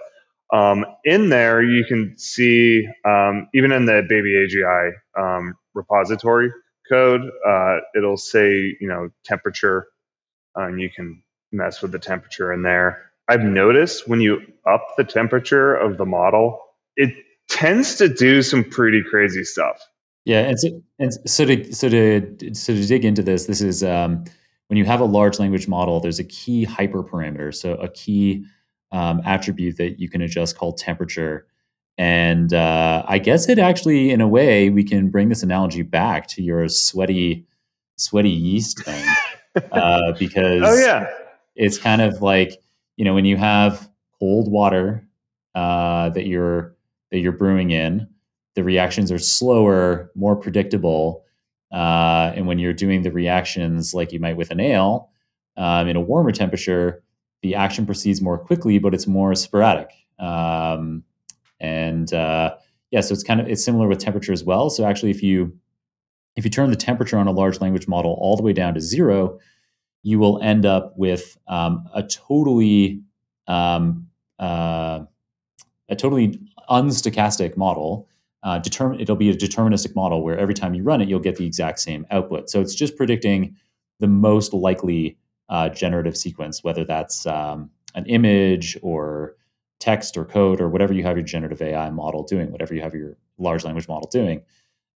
um, 0.52 0.84
in 1.04 1.28
there 1.28 1.62
you 1.62 1.84
can 1.84 2.16
see 2.16 2.86
um, 3.04 3.48
even 3.52 3.72
in 3.72 3.84
the 3.84 4.02
Baby 4.08 4.34
AGI 4.34 4.92
um, 5.18 5.54
repository 5.80 6.52
code, 6.88 7.22
uh, 7.46 7.78
it'll 7.96 8.16
say 8.16 8.76
you 8.80 8.88
know 8.88 9.10
temperature, 9.24 9.86
and 10.54 10.80
you 10.80 10.90
can 10.90 11.22
mess 11.52 11.82
with 11.82 11.92
the 11.92 11.98
temperature 11.98 12.52
in 12.52 12.62
there. 12.62 13.10
I've 13.28 13.42
noticed 13.42 14.08
when 14.08 14.20
you 14.20 14.40
up 14.66 14.86
the 14.96 15.04
temperature 15.04 15.74
of 15.74 15.98
the 15.98 16.06
model, 16.06 16.60
it 16.96 17.14
tends 17.48 17.96
to 17.96 18.08
do 18.08 18.42
some 18.42 18.64
pretty 18.64 19.02
crazy 19.08 19.44
stuff. 19.44 19.80
Yeah, 20.24 20.40
and 20.40 20.58
so, 20.58 20.82
and 20.98 21.12
so 21.26 21.44
to 21.44 21.72
so 21.72 21.88
to 21.88 22.54
so 22.54 22.74
to 22.74 22.86
dig 22.86 23.04
into 23.04 23.22
this, 23.22 23.46
this 23.46 23.60
is 23.60 23.82
um, 23.82 24.24
when 24.68 24.76
you 24.76 24.84
have 24.84 25.00
a 25.00 25.04
large 25.04 25.38
language 25.38 25.66
model. 25.66 26.00
There's 26.00 26.18
a 26.18 26.24
key 26.24 26.66
hyperparameter, 26.66 27.54
so 27.54 27.74
a 27.74 27.88
key 27.88 28.44
um, 28.92 29.22
attribute 29.24 29.76
that 29.78 29.98
you 29.98 30.08
can 30.08 30.22
adjust 30.22 30.58
called 30.58 30.78
temperature. 30.78 31.46
And 32.00 32.54
uh, 32.54 33.04
I 33.06 33.18
guess 33.18 33.46
it 33.46 33.58
actually, 33.58 34.10
in 34.10 34.22
a 34.22 34.28
way, 34.28 34.70
we 34.70 34.84
can 34.84 35.10
bring 35.10 35.28
this 35.28 35.42
analogy 35.42 35.82
back 35.82 36.28
to 36.28 36.42
your 36.42 36.66
sweaty, 36.68 37.46
sweaty 37.96 38.30
yeast 38.30 38.82
thing, 38.82 39.04
uh, 39.72 40.12
because 40.18 40.62
oh 40.64 40.82
yeah, 40.82 41.06
it's 41.56 41.76
kind 41.76 42.00
of 42.00 42.22
like 42.22 42.62
you 42.96 43.04
know 43.04 43.12
when 43.12 43.26
you 43.26 43.36
have 43.36 43.90
cold 44.18 44.50
water 44.50 45.06
uh, 45.54 46.08
that 46.08 46.26
you're 46.26 46.74
that 47.10 47.18
you're 47.18 47.32
brewing 47.32 47.70
in 47.70 48.08
the 48.54 48.64
reactions 48.64 49.12
are 49.12 49.18
slower, 49.18 50.10
more 50.14 50.36
predictable. 50.36 51.24
Uh, 51.72 52.32
and 52.34 52.46
when 52.46 52.58
you're 52.58 52.72
doing 52.72 53.02
the 53.02 53.12
reactions 53.12 53.94
like 53.94 54.10
you 54.12 54.18
might 54.18 54.36
with 54.36 54.50
an 54.50 54.58
ale 54.58 55.10
um, 55.56 55.86
in 55.86 55.96
a 55.96 56.00
warmer 56.00 56.32
temperature, 56.32 57.02
the 57.42 57.54
action 57.54 57.86
proceeds 57.86 58.20
more 58.20 58.38
quickly, 58.38 58.78
but 58.78 58.94
it's 58.94 59.06
more 59.06 59.34
sporadic. 59.34 59.90
Um, 60.18 61.04
and 61.60 62.12
uh, 62.12 62.54
yeah, 62.90 63.00
so 63.00 63.12
it's 63.12 63.22
kind 63.22 63.40
of 63.40 63.48
it's 63.48 63.64
similar 63.64 63.86
with 63.86 63.98
temperature 63.98 64.32
as 64.32 64.44
well. 64.44 64.70
So 64.70 64.84
actually, 64.84 65.10
if 65.10 65.22
you 65.22 65.56
if 66.36 66.44
you 66.44 66.50
turn 66.50 66.70
the 66.70 66.76
temperature 66.76 67.18
on 67.18 67.26
a 67.26 67.32
large 67.32 67.60
language 67.60 67.88
model 67.88 68.16
all 68.20 68.36
the 68.36 68.42
way 68.42 68.52
down 68.52 68.74
to 68.74 68.80
zero, 68.80 69.38
you 70.02 70.18
will 70.18 70.40
end 70.42 70.64
up 70.64 70.94
with 70.96 71.36
um, 71.48 71.88
a 71.94 72.02
totally 72.02 73.02
um, 73.46 74.08
uh, 74.38 75.00
a 75.88 75.96
totally 75.96 76.40
unstochastic 76.68 77.56
model 77.56 78.08
uh, 78.42 78.58
determine 78.58 79.00
it'll 79.00 79.16
be 79.16 79.30
a 79.30 79.34
deterministic 79.34 79.94
model 79.94 80.22
where 80.22 80.38
every 80.38 80.54
time 80.54 80.74
you 80.74 80.82
run 80.82 81.00
it, 81.00 81.08
you'll 81.08 81.20
get 81.20 81.36
the 81.36 81.46
exact 81.46 81.78
same 81.78 82.06
output. 82.10 82.48
So 82.48 82.60
it's 82.60 82.74
just 82.74 82.96
predicting 82.96 83.56
the 83.98 84.06
most 84.06 84.54
likely 84.54 85.18
uh, 85.48 85.68
generative 85.68 86.16
sequence, 86.16 86.64
whether 86.64 86.84
that's 86.84 87.26
um, 87.26 87.70
an 87.94 88.06
image 88.06 88.78
or 88.82 89.36
text 89.80 90.16
or 90.16 90.24
code 90.24 90.60
or 90.60 90.68
whatever 90.68 90.92
you 90.92 91.02
have 91.02 91.16
your 91.16 91.24
generative 91.24 91.60
AI 91.60 91.90
model 91.90 92.22
doing, 92.22 92.52
whatever 92.52 92.74
you 92.74 92.82
have 92.82 92.94
your 92.94 93.16
large 93.38 93.64
language 93.64 93.88
model 93.88 94.08
doing. 94.12 94.42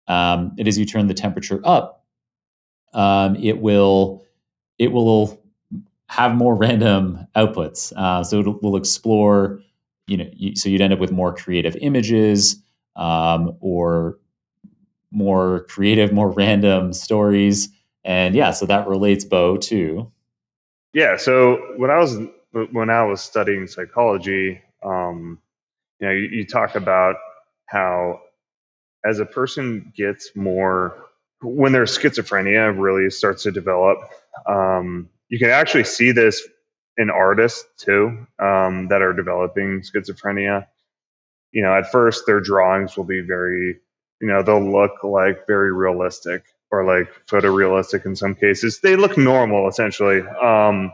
Um, 0.08 0.52
it 0.58 0.66
is 0.66 0.78
you 0.78 0.84
turn 0.84 1.06
the 1.06 1.14
temperature 1.14 1.60
up, 1.64 2.04
um, 2.92 3.36
it 3.36 3.58
will 3.60 4.24
it 4.78 4.92
will 4.92 5.40
have 6.08 6.34
more 6.34 6.54
random 6.56 7.26
outputs. 7.36 7.92
Uh, 7.96 8.24
so 8.24 8.40
it 8.40 8.62
will 8.62 8.76
explore, 8.76 9.60
you 10.06 10.16
know, 10.16 10.26
you, 10.32 10.56
so 10.56 10.68
you'd 10.68 10.80
end 10.80 10.92
up 10.92 10.98
with 10.98 11.12
more 11.12 11.34
creative 11.34 11.76
images 11.76 12.56
um, 12.96 13.56
or 13.60 14.18
more 15.10 15.66
creative, 15.68 16.12
more 16.12 16.30
random 16.32 16.92
stories. 16.92 17.68
And 18.04 18.34
yeah, 18.34 18.50
so 18.50 18.66
that 18.66 18.88
relates 18.88 19.24
Beau 19.24 19.56
too. 19.56 20.10
Yeah. 20.92 21.16
So 21.16 21.56
when 21.76 21.90
I 21.90 21.98
was 21.98 22.18
when 22.72 22.90
I 22.90 23.04
was 23.04 23.22
studying 23.22 23.66
psychology, 23.66 24.60
um, 24.84 25.40
you 26.00 26.08
know, 26.08 26.14
you, 26.14 26.28
you 26.28 26.46
talk 26.46 26.76
about 26.76 27.16
how 27.66 28.20
as 29.04 29.20
a 29.20 29.26
person 29.26 29.92
gets 29.96 30.30
more 30.36 31.06
when 31.42 31.72
their 31.72 31.84
schizophrenia 31.84 32.74
really 32.78 33.10
starts 33.10 33.44
to 33.44 33.52
develop, 33.52 33.98
um, 34.46 35.08
you 35.28 35.38
can 35.38 35.50
actually 35.50 35.84
see 35.84 36.12
this 36.12 36.46
in 36.98 37.10
artists 37.10 37.64
too 37.78 38.26
um, 38.40 38.88
that 38.88 39.02
are 39.02 39.12
developing 39.14 39.82
schizophrenia 39.82 40.66
you 41.52 41.62
know, 41.62 41.74
at 41.74 41.90
first 41.90 42.24
their 42.26 42.40
drawings 42.40 42.96
will 42.96 43.04
be 43.04 43.20
very, 43.20 43.78
you 44.20 44.28
know, 44.28 44.42
they'll 44.42 44.70
look 44.72 45.02
like 45.04 45.46
very 45.46 45.72
realistic 45.72 46.44
or 46.70 46.84
like 46.84 47.08
photorealistic 47.26 48.04
in 48.06 48.16
some 48.16 48.34
cases. 48.34 48.80
They 48.80 48.96
look 48.96 49.16
normal 49.16 49.68
essentially. 49.68 50.22
Um, 50.22 50.92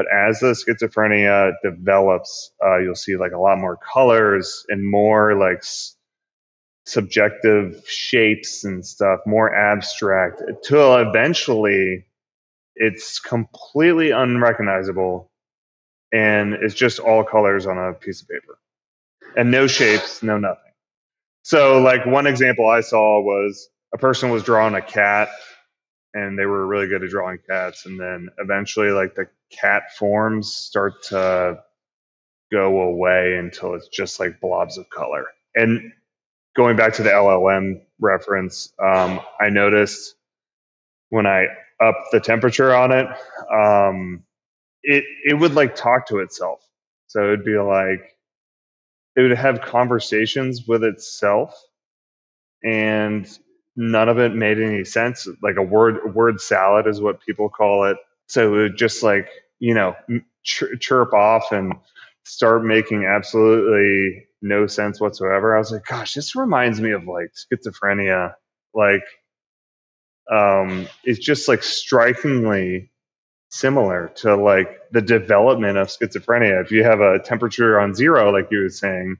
but 0.00 0.06
as 0.10 0.40
the 0.40 0.52
schizophrenia 0.52 1.52
develops, 1.62 2.52
uh, 2.64 2.78
you'll 2.78 2.94
see 2.94 3.18
like 3.18 3.32
a 3.32 3.38
lot 3.38 3.58
more 3.58 3.76
colors 3.76 4.64
and 4.70 4.90
more 4.90 5.34
like 5.34 5.58
s- 5.58 5.94
subjective 6.86 7.84
shapes 7.86 8.64
and 8.64 8.86
stuff, 8.86 9.20
more 9.26 9.54
abstract, 9.54 10.40
until 10.40 10.96
eventually 10.96 12.06
it's 12.76 13.20
completely 13.20 14.10
unrecognizable 14.10 15.30
and 16.14 16.54
it's 16.54 16.74
just 16.74 16.98
all 16.98 17.22
colors 17.22 17.66
on 17.66 17.76
a 17.76 17.92
piece 17.92 18.22
of 18.22 18.28
paper 18.28 18.58
and 19.36 19.50
no 19.50 19.66
shapes, 19.66 20.22
no 20.22 20.38
nothing. 20.38 20.72
So, 21.42 21.82
like 21.82 22.06
one 22.06 22.26
example 22.26 22.70
I 22.70 22.80
saw 22.80 23.20
was 23.20 23.68
a 23.94 23.98
person 23.98 24.30
was 24.30 24.44
drawing 24.44 24.74
a 24.74 24.82
cat, 24.82 25.28
and 26.14 26.38
they 26.38 26.46
were 26.46 26.66
really 26.66 26.88
good 26.88 27.04
at 27.04 27.10
drawing 27.10 27.38
cats, 27.46 27.84
and 27.84 28.00
then 28.00 28.30
eventually, 28.38 28.92
like 28.92 29.14
the 29.14 29.28
cat 29.50 29.84
forms 29.98 30.52
start 30.54 31.02
to 31.04 31.60
go 32.52 32.80
away 32.82 33.36
until 33.38 33.74
it's 33.74 33.88
just 33.88 34.20
like 34.20 34.40
blobs 34.40 34.78
of 34.78 34.90
color. 34.90 35.26
And 35.54 35.92
going 36.56 36.76
back 36.76 36.94
to 36.94 37.04
the 37.04 37.10
LLM 37.10 37.82
reference, 38.00 38.72
um, 38.82 39.20
I 39.40 39.50
noticed 39.50 40.16
when 41.10 41.26
I 41.26 41.46
up 41.82 41.96
the 42.12 42.20
temperature 42.20 42.74
on 42.74 42.92
it, 42.92 43.06
um, 43.52 44.24
it 44.82 45.04
it 45.26 45.34
would 45.34 45.54
like 45.54 45.76
talk 45.76 46.08
to 46.08 46.20
itself. 46.20 46.60
So 47.08 47.24
it'd 47.24 47.44
be 47.44 47.58
like, 47.58 48.16
it 49.16 49.22
would 49.22 49.32
have 49.38 49.62
conversations 49.62 50.66
with 50.68 50.84
itself 50.84 51.54
and 52.64 53.28
none 53.76 54.10
of 54.10 54.20
it 54.20 54.34
made 54.34 54.60
any 54.60 54.84
sense 54.84 55.28
like 55.42 55.56
a 55.58 55.62
word 55.64 56.14
word 56.14 56.40
salad 56.42 56.88
is 56.88 57.00
what 57.02 57.22
people 57.22 57.50
call 57.50 57.86
it 57.86 57.98
so 58.30 58.48
it 58.54 58.58
would 58.58 58.78
just 58.78 59.02
like 59.02 59.28
you 59.60 59.74
know 59.74 59.96
chirp 60.44 61.12
off 61.14 61.52
and 61.52 61.74
start 62.24 62.64
making 62.64 63.04
absolutely 63.06 64.24
no 64.42 64.66
sense 64.66 65.00
whatsoever 65.00 65.56
i 65.56 65.58
was 65.58 65.72
like 65.72 65.84
gosh 65.86 66.14
this 66.14 66.36
reminds 66.36 66.80
me 66.80 66.92
of 66.92 67.04
like 67.06 67.32
schizophrenia 67.34 68.34
like 68.74 69.04
um 70.32 70.86
it's 71.04 71.20
just 71.20 71.48
like 71.48 71.62
strikingly 71.62 72.86
similar 73.50 74.12
to 74.16 74.36
like 74.36 74.80
the 74.92 75.02
development 75.02 75.78
of 75.78 75.88
schizophrenia. 75.88 76.62
If 76.64 76.72
you 76.72 76.84
have 76.84 77.00
a 77.00 77.18
temperature 77.20 77.80
on 77.80 77.94
zero, 77.94 78.32
like 78.32 78.48
you 78.50 78.62
were 78.62 78.70
saying, 78.70 79.16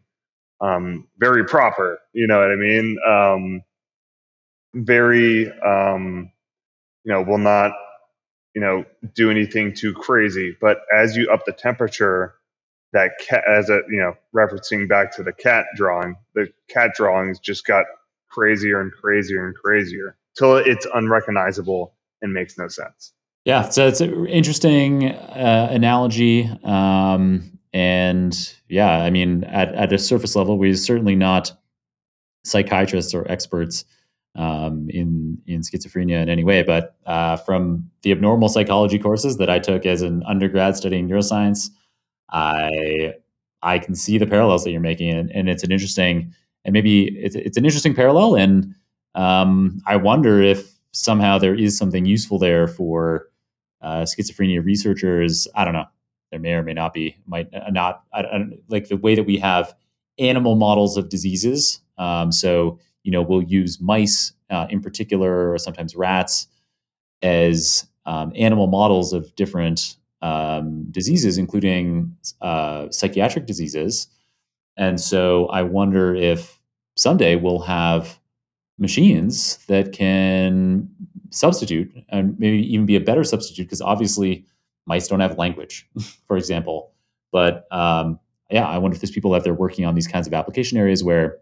um, 0.61 1.09
very 1.19 1.45
proper, 1.45 2.01
you 2.13 2.27
know 2.27 2.41
what 2.41 2.53
I 2.53 2.57
mean? 2.57 2.99
Um, 3.07 3.63
very, 4.75 5.51
um, 5.61 6.33
you 7.05 7.13
know, 7.13 7.23
will 7.23 7.39
not, 7.39 7.73
you 8.55 8.61
know, 8.61 8.85
do 9.15 9.31
anything 9.31 9.75
too 9.75 9.93
crazy. 9.95 10.57
But 10.61 10.81
as 10.93 11.17
you 11.17 11.31
up 11.31 11.45
the 11.47 11.53
temperature, 11.53 12.35
that 12.93 13.13
cat, 13.21 13.45
as 13.49 13.71
a, 13.71 13.81
you 13.89 13.99
know, 13.99 14.15
referencing 14.35 14.89
back 14.89 15.15
to 15.17 15.23
the 15.23 15.33
cat 15.33 15.67
drawing, 15.77 16.17
the 16.35 16.49
cat 16.69 16.93
drawings 16.95 17.39
just 17.39 17.67
got 17.67 17.85
crazier 18.29 18.81
and 18.81 18.93
crazier 18.93 19.47
and 19.47 19.55
crazier 19.55 20.17
till 20.37 20.57
it's 20.57 20.87
unrecognizable 20.95 21.95
and 22.23 22.33
makes 22.33 22.59
no 22.59 22.69
sense. 22.69 23.13
Yeah, 23.45 23.69
so 23.69 23.87
it's 23.87 24.01
an 24.01 24.27
interesting 24.27 25.11
uh, 25.11 25.69
analogy. 25.71 26.51
Um, 26.63 27.59
and 27.73 28.55
yeah, 28.69 29.03
I 29.03 29.11
mean, 29.11 29.45
at, 29.45 29.75
at 29.75 29.93
a 29.93 29.99
surface 29.99 30.37
level, 30.37 30.59
we're 30.59 30.75
certainly 30.75 31.15
not 31.15 31.53
psychiatrists 32.45 33.15
or 33.15 33.31
experts 33.31 33.85
um, 34.37 34.89
in 34.91 35.39
in 35.47 35.61
schizophrenia 35.61 36.23
in 36.23 36.29
any 36.29 36.45
way. 36.45 36.63
But 36.63 36.97
uh, 37.07 37.37
from 37.37 37.91
the 38.03 38.13
abnormal 38.13 38.49
psychology 38.49 38.99
courses 38.99 39.37
that 39.39 39.51
I 39.51 39.59
took 39.59 39.87
as 39.87 40.03
an 40.03 40.23
undergrad 40.27 40.77
studying 40.77 41.09
neuroscience, 41.09 41.69
I 42.31 43.15
I 43.63 43.79
can 43.79 43.95
see 43.95 44.19
the 44.19 44.27
parallels 44.27 44.65
that 44.65 44.71
you're 44.71 44.81
making, 44.81 45.11
and, 45.11 45.31
and 45.33 45.49
it's 45.49 45.65
an 45.65 45.73
interesting 45.73 46.35
and 46.65 46.73
maybe 46.73 47.09
it's 47.19 47.35
it's 47.35 47.57
an 47.57 47.65
interesting 47.65 47.95
parallel. 47.95 48.37
And 48.37 48.75
um, 49.15 49.81
I 49.87 49.97
wonder 49.97 50.41
if 50.41 50.79
somehow 50.93 51.39
there 51.39 51.55
is 51.55 51.77
something 51.77 52.05
useful 52.05 52.39
there 52.39 52.67
for 52.67 53.29
uh, 53.81 54.03
schizophrenia 54.03 54.65
researchers. 54.65 55.49
I 55.55 55.65
don't 55.65 55.75
know. 55.75 55.87
There 56.31 56.41
may 56.41 56.53
or 56.53 56.63
may 56.63 56.75
not 56.75 56.95
be. 56.95 57.17
Might 57.27 57.49
not. 57.71 58.05
I, 58.13 58.21
I 58.23 58.45
like 58.69 58.89
the 58.89 58.97
way 58.97 59.15
that 59.15 59.25
we 59.25 59.39
have 59.39 59.75
animal 60.19 60.55
models 60.55 60.97
of 60.97 61.09
diseases. 61.09 61.81
Um, 61.99 62.31
so 62.31 62.79
you 63.03 63.11
know, 63.11 63.23
we'll 63.23 63.43
use 63.43 63.81
mice 63.81 64.33
uh, 64.51 64.67
in 64.71 64.81
particular, 64.81 65.53
or 65.53 65.59
sometimes 65.59 65.97
rats, 65.97 66.47
as 67.23 67.87
um, 68.07 68.33
animal 68.37 68.67
models 68.67 69.13
of 69.13 69.35
different 69.37 69.97
um, 70.23 70.85
diseases, 70.91 71.39
including 71.39 72.17
uh, 72.41 72.91
psychiatric 72.91 73.47
diseases. 73.47 74.09
And 74.77 75.01
so 75.01 75.47
I 75.47 75.63
wonder 75.63 76.15
if 76.15 76.61
someday 76.97 77.37
we'll 77.37 77.61
have 77.61 78.19
machines 78.79 79.59
that 79.67 79.93
can 79.93 80.89
substitute 81.31 81.93
and 82.09 82.39
maybe 82.39 82.59
even 82.73 82.87
be 82.87 82.97
a 82.97 83.01
better 83.01 83.25
substitute 83.25 83.65
because 83.65 83.81
obviously 83.81 84.45
mice 84.87 85.07
don't 85.07 85.21
have 85.21 85.39
language, 85.39 85.89
for 86.27 86.37
example. 86.37 86.93
But 87.31 87.67
um, 87.71 88.19
yeah, 88.51 88.67
I 88.67 88.79
wonder 88.79 88.95
if 88.95 89.01
there's 89.01 89.11
people 89.11 89.35
out 89.35 89.45
there 89.45 89.55
working 89.55 89.85
on 89.85 89.95
these 89.95 90.09
kinds 90.09 90.27
of 90.27 90.35
application 90.35 90.77
areas 90.79 91.05
where 91.05 91.39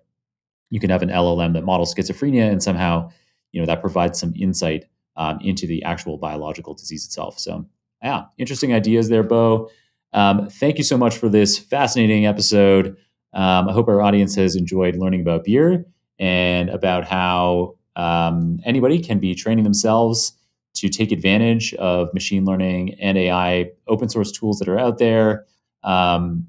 you 0.70 0.80
can 0.80 0.90
have 0.90 1.02
an 1.02 1.08
LLM 1.08 1.54
that 1.54 1.64
models 1.64 1.94
schizophrenia 1.94 2.50
and 2.50 2.62
somehow 2.62 3.10
you 3.52 3.60
know 3.60 3.66
that 3.66 3.80
provides 3.80 4.18
some 4.18 4.34
insight 4.36 4.84
um, 5.16 5.38
into 5.40 5.66
the 5.66 5.82
actual 5.82 6.16
biological 6.18 6.74
disease 6.74 7.04
itself. 7.04 7.38
So 7.38 7.66
yeah, 8.02 8.24
interesting 8.38 8.72
ideas 8.72 9.08
there, 9.08 9.22
Beau. 9.22 9.70
Um, 10.12 10.48
thank 10.48 10.78
you 10.78 10.84
so 10.84 10.96
much 10.96 11.16
for 11.16 11.28
this 11.28 11.58
fascinating 11.58 12.26
episode. 12.26 12.96
Um, 13.34 13.68
I 13.68 13.72
hope 13.72 13.88
our 13.88 14.00
audience 14.00 14.34
has 14.36 14.56
enjoyed 14.56 14.96
learning 14.96 15.20
about 15.20 15.44
beer 15.44 15.84
and 16.18 16.70
about 16.70 17.06
how 17.06 17.76
um, 17.96 18.60
anybody 18.64 18.98
can 19.00 19.18
be 19.18 19.34
training 19.34 19.64
themselves 19.64 20.32
to 20.74 20.88
take 20.88 21.12
advantage 21.12 21.74
of 21.74 22.12
machine 22.14 22.44
learning 22.44 22.94
and 23.00 23.18
AI 23.18 23.70
open 23.88 24.08
source 24.08 24.30
tools 24.30 24.58
that 24.60 24.68
are 24.68 24.78
out 24.78 24.98
there. 24.98 25.44
Um, 25.82 26.46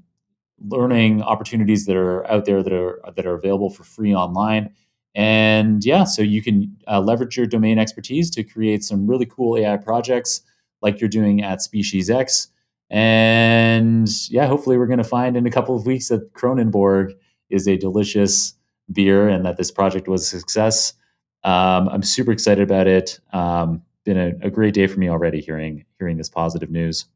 learning 0.68 1.22
opportunities 1.22 1.86
that 1.86 1.96
are 1.96 2.26
out 2.30 2.44
there 2.44 2.62
that 2.62 2.72
are 2.72 3.00
that 3.16 3.26
are 3.26 3.34
available 3.34 3.70
for 3.70 3.84
free 3.84 4.14
online. 4.14 4.72
And 5.14 5.84
yeah, 5.84 6.04
so 6.04 6.22
you 6.22 6.42
can 6.42 6.76
uh, 6.86 7.00
leverage 7.00 7.36
your 7.36 7.46
domain 7.46 7.78
expertise 7.78 8.30
to 8.30 8.44
create 8.44 8.84
some 8.84 9.06
really 9.06 9.26
cool 9.26 9.58
AI 9.58 9.76
projects 9.76 10.42
like 10.82 11.00
you're 11.00 11.08
doing 11.08 11.42
at 11.42 11.62
Species 11.62 12.10
X. 12.10 12.48
And 12.90 14.08
yeah, 14.28 14.46
hopefully 14.46 14.78
we're 14.78 14.86
going 14.86 14.98
to 14.98 15.04
find 15.04 15.36
in 15.36 15.46
a 15.46 15.50
couple 15.50 15.76
of 15.76 15.86
weeks 15.86 16.08
that 16.08 16.32
Kronenbourg 16.32 17.12
is 17.48 17.66
a 17.66 17.76
delicious 17.76 18.54
beer 18.92 19.28
and 19.28 19.44
that 19.44 19.56
this 19.56 19.70
project 19.70 20.08
was 20.08 20.22
a 20.22 20.38
success. 20.38 20.94
Um, 21.44 21.88
I'm 21.88 22.02
super 22.02 22.32
excited 22.32 22.62
about 22.62 22.86
it. 22.86 23.18
Um, 23.32 23.82
been 24.04 24.18
a, 24.18 24.46
a, 24.46 24.50
great 24.50 24.74
day 24.74 24.86
for 24.86 24.98
me 24.98 25.08
already 25.08 25.40
hearing 25.40 25.84
hearing 25.98 26.16
this 26.16 26.28
positive 26.28 26.70
news. 26.70 27.06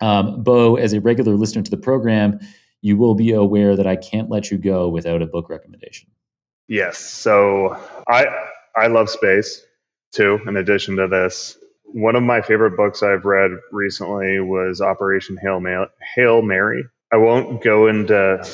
Um, 0.00 0.42
Beau, 0.42 0.76
as 0.76 0.92
a 0.92 1.00
regular 1.00 1.34
listener 1.34 1.62
to 1.62 1.70
the 1.70 1.76
program, 1.76 2.38
you 2.86 2.96
will 2.96 3.16
be 3.16 3.32
aware 3.32 3.74
that 3.74 3.88
I 3.88 3.96
can't 3.96 4.30
let 4.30 4.52
you 4.52 4.58
go 4.58 4.88
without 4.88 5.20
a 5.20 5.26
book 5.26 5.50
recommendation. 5.50 6.08
Yes. 6.68 6.98
So 6.98 7.76
I 8.08 8.26
I 8.76 8.86
love 8.86 9.10
space 9.10 9.60
too. 10.12 10.38
In 10.46 10.56
addition 10.56 10.94
to 10.98 11.08
this, 11.08 11.58
one 11.82 12.14
of 12.14 12.22
my 12.22 12.40
favorite 12.42 12.76
books 12.76 13.02
I've 13.02 13.24
read 13.24 13.50
recently 13.72 14.38
was 14.38 14.80
Operation 14.80 15.36
Hail, 15.36 15.58
Ma- 15.58 15.86
Hail 16.14 16.42
Mary. 16.42 16.84
I 17.12 17.16
won't 17.16 17.60
go 17.60 17.88
into 17.88 18.48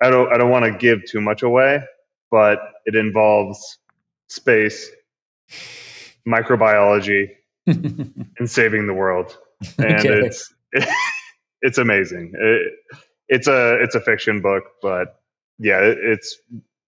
I 0.00 0.08
don't 0.08 0.32
I 0.32 0.38
don't 0.38 0.50
want 0.50 0.64
to 0.64 0.72
give 0.78 1.04
too 1.04 1.20
much 1.20 1.42
away, 1.42 1.82
but 2.30 2.60
it 2.86 2.94
involves 2.94 3.76
space, 4.30 4.90
microbiology, 6.26 7.28
and 7.66 8.50
saving 8.50 8.86
the 8.86 8.94
world. 8.94 9.36
And 9.76 9.98
okay. 9.98 10.26
it's 10.26 10.54
it, 10.72 10.88
it's 11.60 11.76
amazing. 11.76 12.32
It, 12.34 12.72
it's 13.30 13.46
a 13.46 13.80
it's 13.80 13.94
a 13.94 14.00
fiction 14.00 14.42
book, 14.42 14.64
but 14.82 15.20
yeah, 15.58 15.78
it, 15.78 15.98
it's 16.02 16.36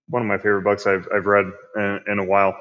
one 0.08 0.20
of 0.20 0.28
my 0.28 0.36
favorite 0.36 0.64
books 0.64 0.86
I've 0.86 1.08
I've 1.14 1.26
read 1.26 1.46
in, 1.76 2.00
in, 2.08 2.18
a 2.18 2.24
while. 2.24 2.56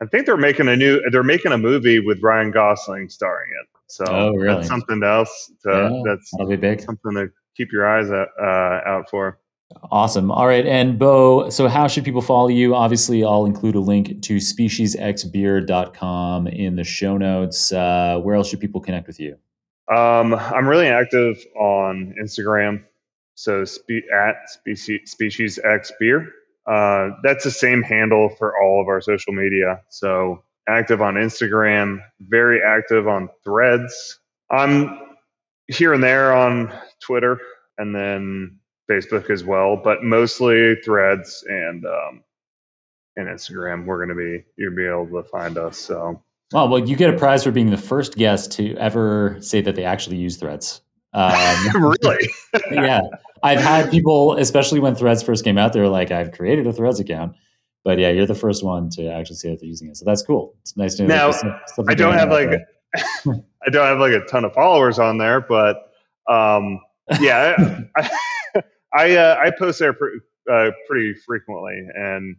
I 0.00 0.06
think 0.06 0.24
they're 0.24 0.36
making 0.36 0.68
a 0.68 0.76
new 0.76 1.02
they're 1.10 1.24
making 1.24 1.52
a 1.52 1.58
movie 1.58 1.98
with 1.98 2.22
Ryan 2.22 2.52
Gosling 2.52 3.10
starring 3.10 3.50
it. 3.60 3.66
So 3.88 4.04
oh, 4.08 4.32
really? 4.32 4.54
that's 4.54 4.68
something 4.68 5.02
else 5.02 5.50
to 5.64 5.70
yeah, 5.70 6.00
that's 6.06 6.30
that'll 6.30 6.48
be 6.48 6.56
big. 6.56 6.80
something 6.80 7.12
to 7.14 7.28
keep 7.56 7.72
your 7.72 7.86
eyes 7.86 8.10
out, 8.10 8.28
uh, 8.40 8.80
out 8.88 9.10
for. 9.10 9.38
Awesome. 9.90 10.30
All 10.30 10.46
right. 10.46 10.66
And 10.66 10.98
Beau, 10.98 11.48
so 11.48 11.66
how 11.66 11.88
should 11.88 12.04
people 12.04 12.20
follow 12.20 12.48
you? 12.48 12.74
Obviously, 12.74 13.24
I'll 13.24 13.46
include 13.46 13.74
a 13.74 13.80
link 13.80 14.20
to 14.22 14.36
speciesxbeer.com 14.36 16.46
in 16.46 16.76
the 16.76 16.84
show 16.84 17.16
notes. 17.16 17.72
Uh, 17.72 18.20
where 18.22 18.34
else 18.34 18.48
should 18.48 18.60
people 18.60 18.82
connect 18.82 19.06
with 19.06 19.18
you? 19.18 19.38
Um, 19.90 20.34
I'm 20.34 20.68
really 20.68 20.88
active 20.88 21.42
on 21.56 22.14
Instagram. 22.22 22.84
So 23.42 23.64
spe- 23.64 24.08
at 24.14 24.48
species, 24.48 25.10
species 25.10 25.58
X 25.64 25.90
beer. 25.98 26.32
Uh, 26.64 27.10
that's 27.24 27.42
the 27.42 27.50
same 27.50 27.82
handle 27.82 28.28
for 28.38 28.54
all 28.62 28.80
of 28.80 28.86
our 28.86 29.00
social 29.00 29.32
media. 29.32 29.80
So 29.88 30.44
active 30.68 31.02
on 31.02 31.14
Instagram, 31.14 31.98
very 32.20 32.62
active 32.62 33.08
on 33.08 33.28
threads. 33.42 34.20
I'm 34.48 35.16
here 35.66 35.92
and 35.92 36.04
there 36.04 36.32
on 36.32 36.72
Twitter 37.00 37.40
and 37.78 37.92
then 37.92 38.60
Facebook 38.88 39.28
as 39.28 39.42
well, 39.42 39.76
but 39.76 40.04
mostly 40.04 40.76
threads 40.84 41.44
and 41.48 41.84
um, 41.84 42.22
and 43.16 43.26
Instagram. 43.26 43.86
We're 43.86 44.06
gonna 44.06 44.14
be 44.14 44.44
you'll 44.56 44.76
be 44.76 44.86
able 44.86 45.20
to 45.20 45.28
find 45.28 45.58
us. 45.58 45.78
So 45.78 46.22
Oh, 46.54 46.68
well, 46.68 46.86
you 46.86 46.94
get 46.94 47.12
a 47.12 47.18
prize 47.18 47.42
for 47.42 47.50
being 47.50 47.70
the 47.70 47.76
first 47.76 48.14
guest 48.14 48.52
to 48.52 48.76
ever 48.76 49.38
say 49.40 49.62
that 49.62 49.74
they 49.74 49.84
actually 49.84 50.18
use 50.18 50.36
threads. 50.36 50.80
Um, 51.14 51.92
really? 52.02 52.26
yeah. 52.70 53.02
I've 53.42 53.60
had 53.60 53.90
people, 53.90 54.36
especially 54.36 54.80
when 54.80 54.94
threads 54.94 55.22
first 55.22 55.44
came 55.44 55.58
out, 55.58 55.72
they 55.72 55.80
were 55.80 55.88
like, 55.88 56.10
I've 56.10 56.32
created 56.32 56.66
a 56.66 56.72
threads 56.72 57.00
account. 57.00 57.34
But 57.84 57.98
yeah, 57.98 58.10
you're 58.10 58.26
the 58.26 58.34
first 58.34 58.64
one 58.64 58.90
to 58.90 59.08
actually 59.08 59.36
see 59.36 59.50
that 59.50 59.60
they're 59.60 59.68
using 59.68 59.88
it. 59.88 59.96
So 59.96 60.04
that's 60.04 60.22
cool. 60.22 60.54
It's 60.60 60.76
nice 60.76 60.94
to 60.96 61.04
know. 61.04 61.32
Now, 61.32 61.60
I 61.88 61.94
don't 61.94 62.14
have 62.14 62.30
like, 62.30 62.50
I 62.96 63.70
don't 63.70 63.86
have 63.86 63.98
like 63.98 64.12
a 64.12 64.24
ton 64.26 64.44
of 64.44 64.52
followers 64.52 65.00
on 65.00 65.18
there, 65.18 65.40
but 65.40 65.90
um, 66.28 66.80
yeah, 67.20 67.56
I, 67.96 68.10
I, 68.94 69.16
uh, 69.16 69.36
I 69.42 69.50
post 69.50 69.80
there 69.80 69.92
pre- 69.92 70.20
uh, 70.50 70.70
pretty 70.88 71.14
frequently 71.26 71.86
and 71.94 72.36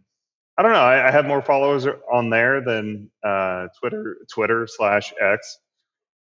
I 0.56 0.62
don't 0.62 0.72
know. 0.72 0.78
I, 0.78 1.08
I, 1.08 1.10
have 1.10 1.26
more 1.26 1.42
followers 1.42 1.86
on 2.12 2.30
there 2.30 2.60
than 2.60 3.10
uh, 3.24 3.66
Twitter, 3.80 4.18
Twitter 4.32 4.68
slash 4.68 5.12
X. 5.20 5.58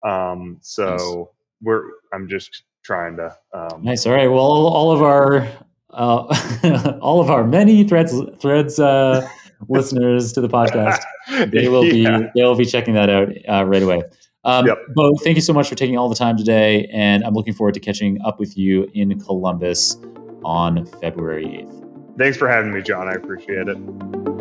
Um, 0.06 0.59
so 0.60 0.90
nice. 0.90 1.26
we're. 1.62 1.82
I'm 2.12 2.28
just 2.28 2.64
trying 2.89 3.16
to. 3.19 3.36
Um, 3.52 3.85
nice. 3.85 4.06
All 4.06 4.15
right. 4.15 4.27
Well, 4.27 4.40
all 4.40 4.90
of 4.90 5.02
our, 5.02 5.47
uh, 5.90 6.98
all 7.02 7.20
of 7.20 7.31
our 7.31 7.47
many 7.47 7.85
threads 7.85 8.15
threads 8.40 8.81
uh, 8.81 9.28
listeners 9.69 10.32
to 10.32 10.40
the 10.40 10.48
podcast, 10.48 11.02
they 11.52 11.69
will 11.69 11.85
yeah. 11.85 12.19
be 12.19 12.27
they 12.35 12.43
will 12.43 12.56
be 12.56 12.65
checking 12.65 12.94
that 12.94 13.10
out 13.10 13.28
uh, 13.48 13.65
right 13.65 13.82
away. 13.82 14.02
Um, 14.44 14.66
yep. 14.66 14.78
Beau, 14.94 15.15
thank 15.23 15.36
you 15.36 15.43
so 15.43 15.52
much 15.52 15.69
for 15.69 15.74
taking 15.74 15.98
all 15.98 16.09
the 16.09 16.15
time 16.15 16.39
today, 16.39 16.89
and 16.93 17.23
I'm 17.24 17.35
looking 17.35 17.52
forward 17.52 17.74
to 17.74 17.81
catching 17.81 18.19
up 18.23 18.40
with 18.40 18.56
you 18.56 18.89
in 18.94 19.20
Columbus 19.20 19.98
on 20.43 20.86
February 20.86 21.44
8th. 21.44 22.16
Thanks 22.16 22.39
for 22.39 22.48
having 22.48 22.73
me, 22.73 22.81
Jon. 22.81 23.09
I 23.09 23.12
appreciate 23.12 23.69
it. 23.69 24.38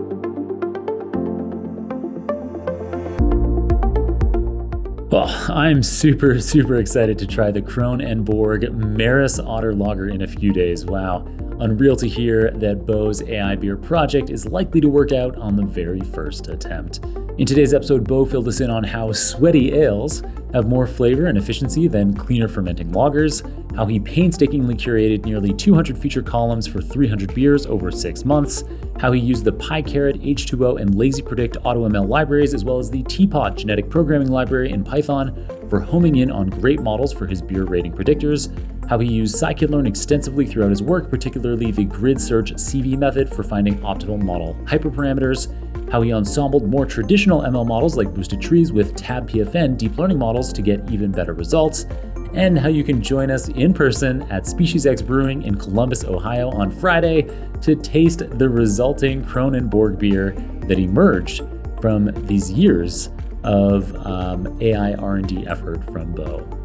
Well, 5.18 5.36
I'm 5.50 5.82
super, 5.82 6.40
super 6.40 6.76
excited 6.76 7.18
to 7.18 7.26
try 7.26 7.50
the 7.50 7.60
Kronenbourg 7.60 8.72
Maris 8.72 9.40
Otter 9.40 9.74
Lager 9.74 10.10
in 10.10 10.22
a 10.22 10.28
few 10.28 10.54
days. 10.54 10.86
Wow. 10.86 11.26
Unreal 11.60 11.96
to 11.96 12.08
hear 12.08 12.52
that 12.52 12.86
Beau's 12.86 13.24
AI 13.24 13.56
beer 13.56 13.78
project 13.78 14.30
is 14.30 14.46
likely 14.46 14.80
to 14.80 14.88
work 14.90 15.12
out 15.12 15.36
on 15.38 15.56
the 15.56 15.66
very 15.66 16.02
first 16.02 16.50
attempt. 16.50 17.00
In 17.40 17.48
today's 17.48 17.74
episode, 17.74 18.08
Beau 18.08 18.26
filled 18.26 18.48
us 18.48 18.62
in 18.62 18.70
on 18.70 18.84
how 18.84 19.12
sweaty 19.12 19.74
ales 19.74 20.22
have 20.54 20.68
more 20.68 20.88
flavor 20.88 21.26
and 21.26 21.38
efficiency 21.38 21.88
than 21.88 22.14
cleaner 22.14 22.48
fermenting 22.48 22.92
lagers, 22.92 23.44
how 23.76 23.86
he 23.86 24.00
painstakingly 24.00 24.76
curated 24.76 25.26
nearly 25.26 25.54
200 25.54 25.98
feature 25.98 26.22
columns 26.22 26.66
for 26.66 26.82
300 26.82 27.34
beers 27.34 27.66
over 27.66 27.92
six 27.92 28.26
months, 28.26 28.64
how 29.00 29.12
he 29.12 29.20
used 29.20 29.44
the 29.44 29.54
PyCaret, 29.54 30.24
H2O, 30.24 30.82
and 30.82 30.96
LazyPredict 30.96 31.62
AutoML 31.64 32.08
libraries, 32.08 32.54
as 32.54 32.64
well 32.64 32.80
as 32.80 32.90
the 32.90 33.04
TPOT 33.04 33.56
genetic 33.58 33.90
programming 33.90 34.32
library 34.32 34.72
in 34.72 34.84
Python 34.84 35.48
for 35.70 35.80
homing 35.80 36.18
in 36.18 36.32
on 36.32 36.50
great 36.50 36.82
models 36.82 37.14
for 37.14 37.28
his 37.28 37.42
beer 37.42 37.66
rating 37.66 37.94
predictors, 37.94 38.50
how 38.90 38.98
he 38.98 39.08
used 39.08 39.36
scikit-learn 39.36 39.86
extensively 39.86 40.46
throughout 40.46 40.70
his 40.70 40.82
work, 40.82 41.10
particularly 41.10 41.72
the 41.72 41.84
grid 41.84 42.20
search 42.20 42.54
CV 42.54 42.98
method 42.98 43.30
for 43.30 43.44
finding 43.44 43.78
optimal 43.80 44.22
model 44.22 44.56
hyperparameters, 44.64 45.54
how 45.92 46.02
he 46.02 46.12
ensembled 46.12 46.68
more 46.68 46.86
traditional 46.86 47.42
ML 47.42 47.66
models 47.66 47.96
like 47.96 48.14
boosted 48.14 48.42
trees 48.42 48.72
with 48.72 48.96
TabPFN 48.96 49.78
deep 49.78 49.98
learning 49.98 50.20
models 50.20 50.52
to 50.54 50.62
get 50.62 50.90
even 50.92 51.12
better 51.12 51.34
results, 51.34 51.86
and 52.34 52.58
how 52.58 52.68
you 52.68 52.84
can 52.84 53.02
join 53.02 53.32
us 53.32 53.50
in 53.50 53.74
person 53.74 54.22
at 54.24 54.46
Species 54.46 54.86
X 54.86 55.02
Brewing 55.02 55.44
in 55.44 55.56
Columbus, 55.56 56.04
Ohio 56.04 56.50
on 56.52 56.72
Friday 56.72 57.28
to 57.62 57.76
taste 57.76 58.20
the 58.38 58.50
resulting 58.50 59.24
Kronenbourg 59.24 59.98
beer 59.98 60.32
that 60.68 60.78
emerged 60.78 61.42
from 61.82 62.12
these 62.26 62.52
years 62.52 63.10
of 63.44 63.96
um, 64.06 64.58
AI 64.62 64.94
R&D 64.94 65.48
effort 65.48 65.84
from 65.86 66.14
Beau. 66.14 66.57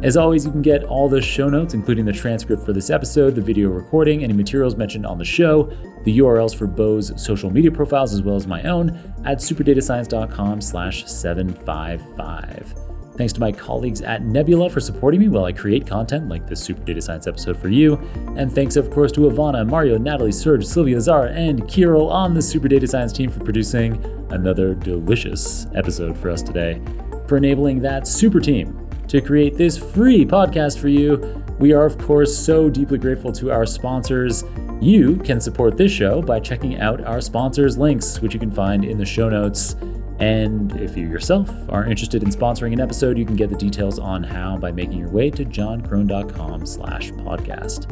As 0.00 0.16
always, 0.16 0.46
you 0.46 0.52
can 0.52 0.62
get 0.62 0.84
all 0.84 1.08
the 1.08 1.20
show 1.20 1.48
notes, 1.48 1.74
including 1.74 2.04
the 2.04 2.12
transcript 2.12 2.64
for 2.64 2.72
this 2.72 2.88
episode, 2.88 3.34
the 3.34 3.40
video 3.40 3.68
recording, 3.68 4.22
any 4.22 4.32
materials 4.32 4.76
mentioned 4.76 5.04
on 5.04 5.18
the 5.18 5.24
show, 5.24 5.72
the 6.04 6.18
URLs 6.18 6.54
for 6.54 6.68
Beau's 6.68 7.10
social 7.20 7.50
media 7.50 7.72
profiles, 7.72 8.14
as 8.14 8.22
well 8.22 8.36
as 8.36 8.46
my 8.46 8.62
own, 8.62 8.90
at 9.24 9.38
superdatascience.com 9.38 10.60
slash 10.60 11.04
755. 11.06 12.74
Thanks 13.16 13.32
to 13.32 13.40
my 13.40 13.50
colleagues 13.50 14.00
at 14.00 14.22
Nebula 14.22 14.70
for 14.70 14.78
supporting 14.78 15.18
me 15.18 15.26
while 15.26 15.46
I 15.46 15.52
create 15.52 15.84
content 15.84 16.28
like 16.28 16.46
this 16.46 16.62
Super 16.62 16.84
Data 16.84 17.02
Science 17.02 17.26
episode 17.26 17.56
for 17.56 17.68
you. 17.68 17.96
And 18.36 18.52
thanks, 18.52 18.76
of 18.76 18.92
course, 18.92 19.10
to 19.12 19.22
Ivana, 19.22 19.68
Mario, 19.68 19.98
Natalie, 19.98 20.30
Serge, 20.30 20.64
Sylvia, 20.64 21.00
Zara, 21.00 21.32
and 21.32 21.66
Kirill 21.66 22.08
on 22.08 22.34
the 22.34 22.42
Super 22.42 22.68
Data 22.68 22.86
Science 22.86 23.12
team 23.12 23.30
for 23.30 23.40
producing 23.40 24.04
another 24.30 24.74
delicious 24.74 25.66
episode 25.74 26.16
for 26.16 26.30
us 26.30 26.40
today. 26.40 26.80
For 27.26 27.36
enabling 27.36 27.80
that 27.80 28.06
super 28.06 28.38
team 28.38 28.87
to 29.08 29.20
create 29.20 29.56
this 29.56 29.76
free 29.76 30.24
podcast 30.24 30.78
for 30.78 30.88
you. 30.88 31.42
We 31.58 31.72
are, 31.72 31.84
of 31.84 31.98
course, 31.98 32.36
so 32.36 32.70
deeply 32.70 32.98
grateful 32.98 33.32
to 33.32 33.50
our 33.50 33.66
sponsors. 33.66 34.44
You 34.80 35.16
can 35.16 35.40
support 35.40 35.76
this 35.76 35.90
show 35.90 36.22
by 36.22 36.40
checking 36.40 36.78
out 36.80 37.02
our 37.04 37.20
sponsors' 37.20 37.76
links, 37.76 38.20
which 38.20 38.32
you 38.32 38.38
can 38.38 38.50
find 38.50 38.84
in 38.84 38.96
the 38.96 39.04
show 39.04 39.28
notes. 39.28 39.74
And 40.20 40.76
if 40.80 40.96
you 40.96 41.08
yourself 41.08 41.50
are 41.68 41.84
interested 41.84 42.22
in 42.22 42.30
sponsoring 42.30 42.72
an 42.72 42.80
episode, 42.80 43.18
you 43.18 43.24
can 43.24 43.36
get 43.36 43.50
the 43.50 43.56
details 43.56 43.98
on 43.98 44.22
how 44.22 44.56
by 44.56 44.72
making 44.72 44.98
your 44.98 45.10
way 45.10 45.30
to 45.30 45.44
jonkrohn.com 45.44 46.66
slash 46.66 47.10
podcast. 47.12 47.86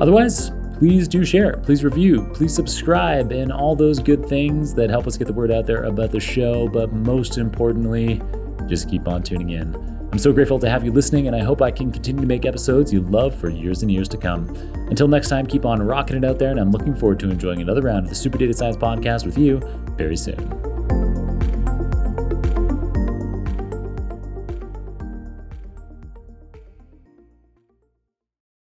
Otherwise, 0.00 0.50
please 0.78 1.08
do 1.08 1.24
share, 1.24 1.56
please 1.58 1.84
review, 1.84 2.28
please 2.34 2.54
subscribe, 2.54 3.32
and 3.32 3.50
all 3.52 3.74
those 3.74 3.98
good 3.98 4.26
things 4.26 4.74
that 4.74 4.90
help 4.90 5.06
us 5.06 5.16
get 5.16 5.26
the 5.26 5.32
word 5.32 5.50
out 5.50 5.66
there 5.66 5.84
about 5.84 6.10
the 6.10 6.20
show. 6.20 6.68
But 6.68 6.92
most 6.92 7.38
importantly, 7.38 8.20
just 8.66 8.88
keep 8.88 9.08
on 9.08 9.22
tuning 9.22 9.50
in. 9.50 10.03
I'm 10.14 10.18
so 10.20 10.32
grateful 10.32 10.60
to 10.60 10.70
have 10.70 10.84
you 10.84 10.92
listening, 10.92 11.26
and 11.26 11.34
I 11.34 11.40
hope 11.40 11.60
I 11.60 11.72
can 11.72 11.90
continue 11.90 12.20
to 12.20 12.26
make 12.28 12.46
episodes 12.46 12.92
you 12.92 13.00
love 13.00 13.34
for 13.34 13.50
years 13.50 13.82
and 13.82 13.90
years 13.90 14.08
to 14.10 14.16
come. 14.16 14.48
Until 14.88 15.08
next 15.08 15.28
time, 15.28 15.44
keep 15.44 15.66
on 15.66 15.82
rocking 15.82 16.16
it 16.16 16.24
out 16.24 16.38
there, 16.38 16.52
and 16.52 16.60
I'm 16.60 16.70
looking 16.70 16.94
forward 16.94 17.18
to 17.18 17.30
enjoying 17.30 17.60
another 17.60 17.82
round 17.82 18.04
of 18.04 18.10
the 18.10 18.14
Super 18.14 18.38
Data 18.38 18.54
Science 18.54 18.76
Podcast 18.76 19.26
with 19.26 19.36
you 19.36 19.60
very 19.96 20.16
soon. 20.16 20.73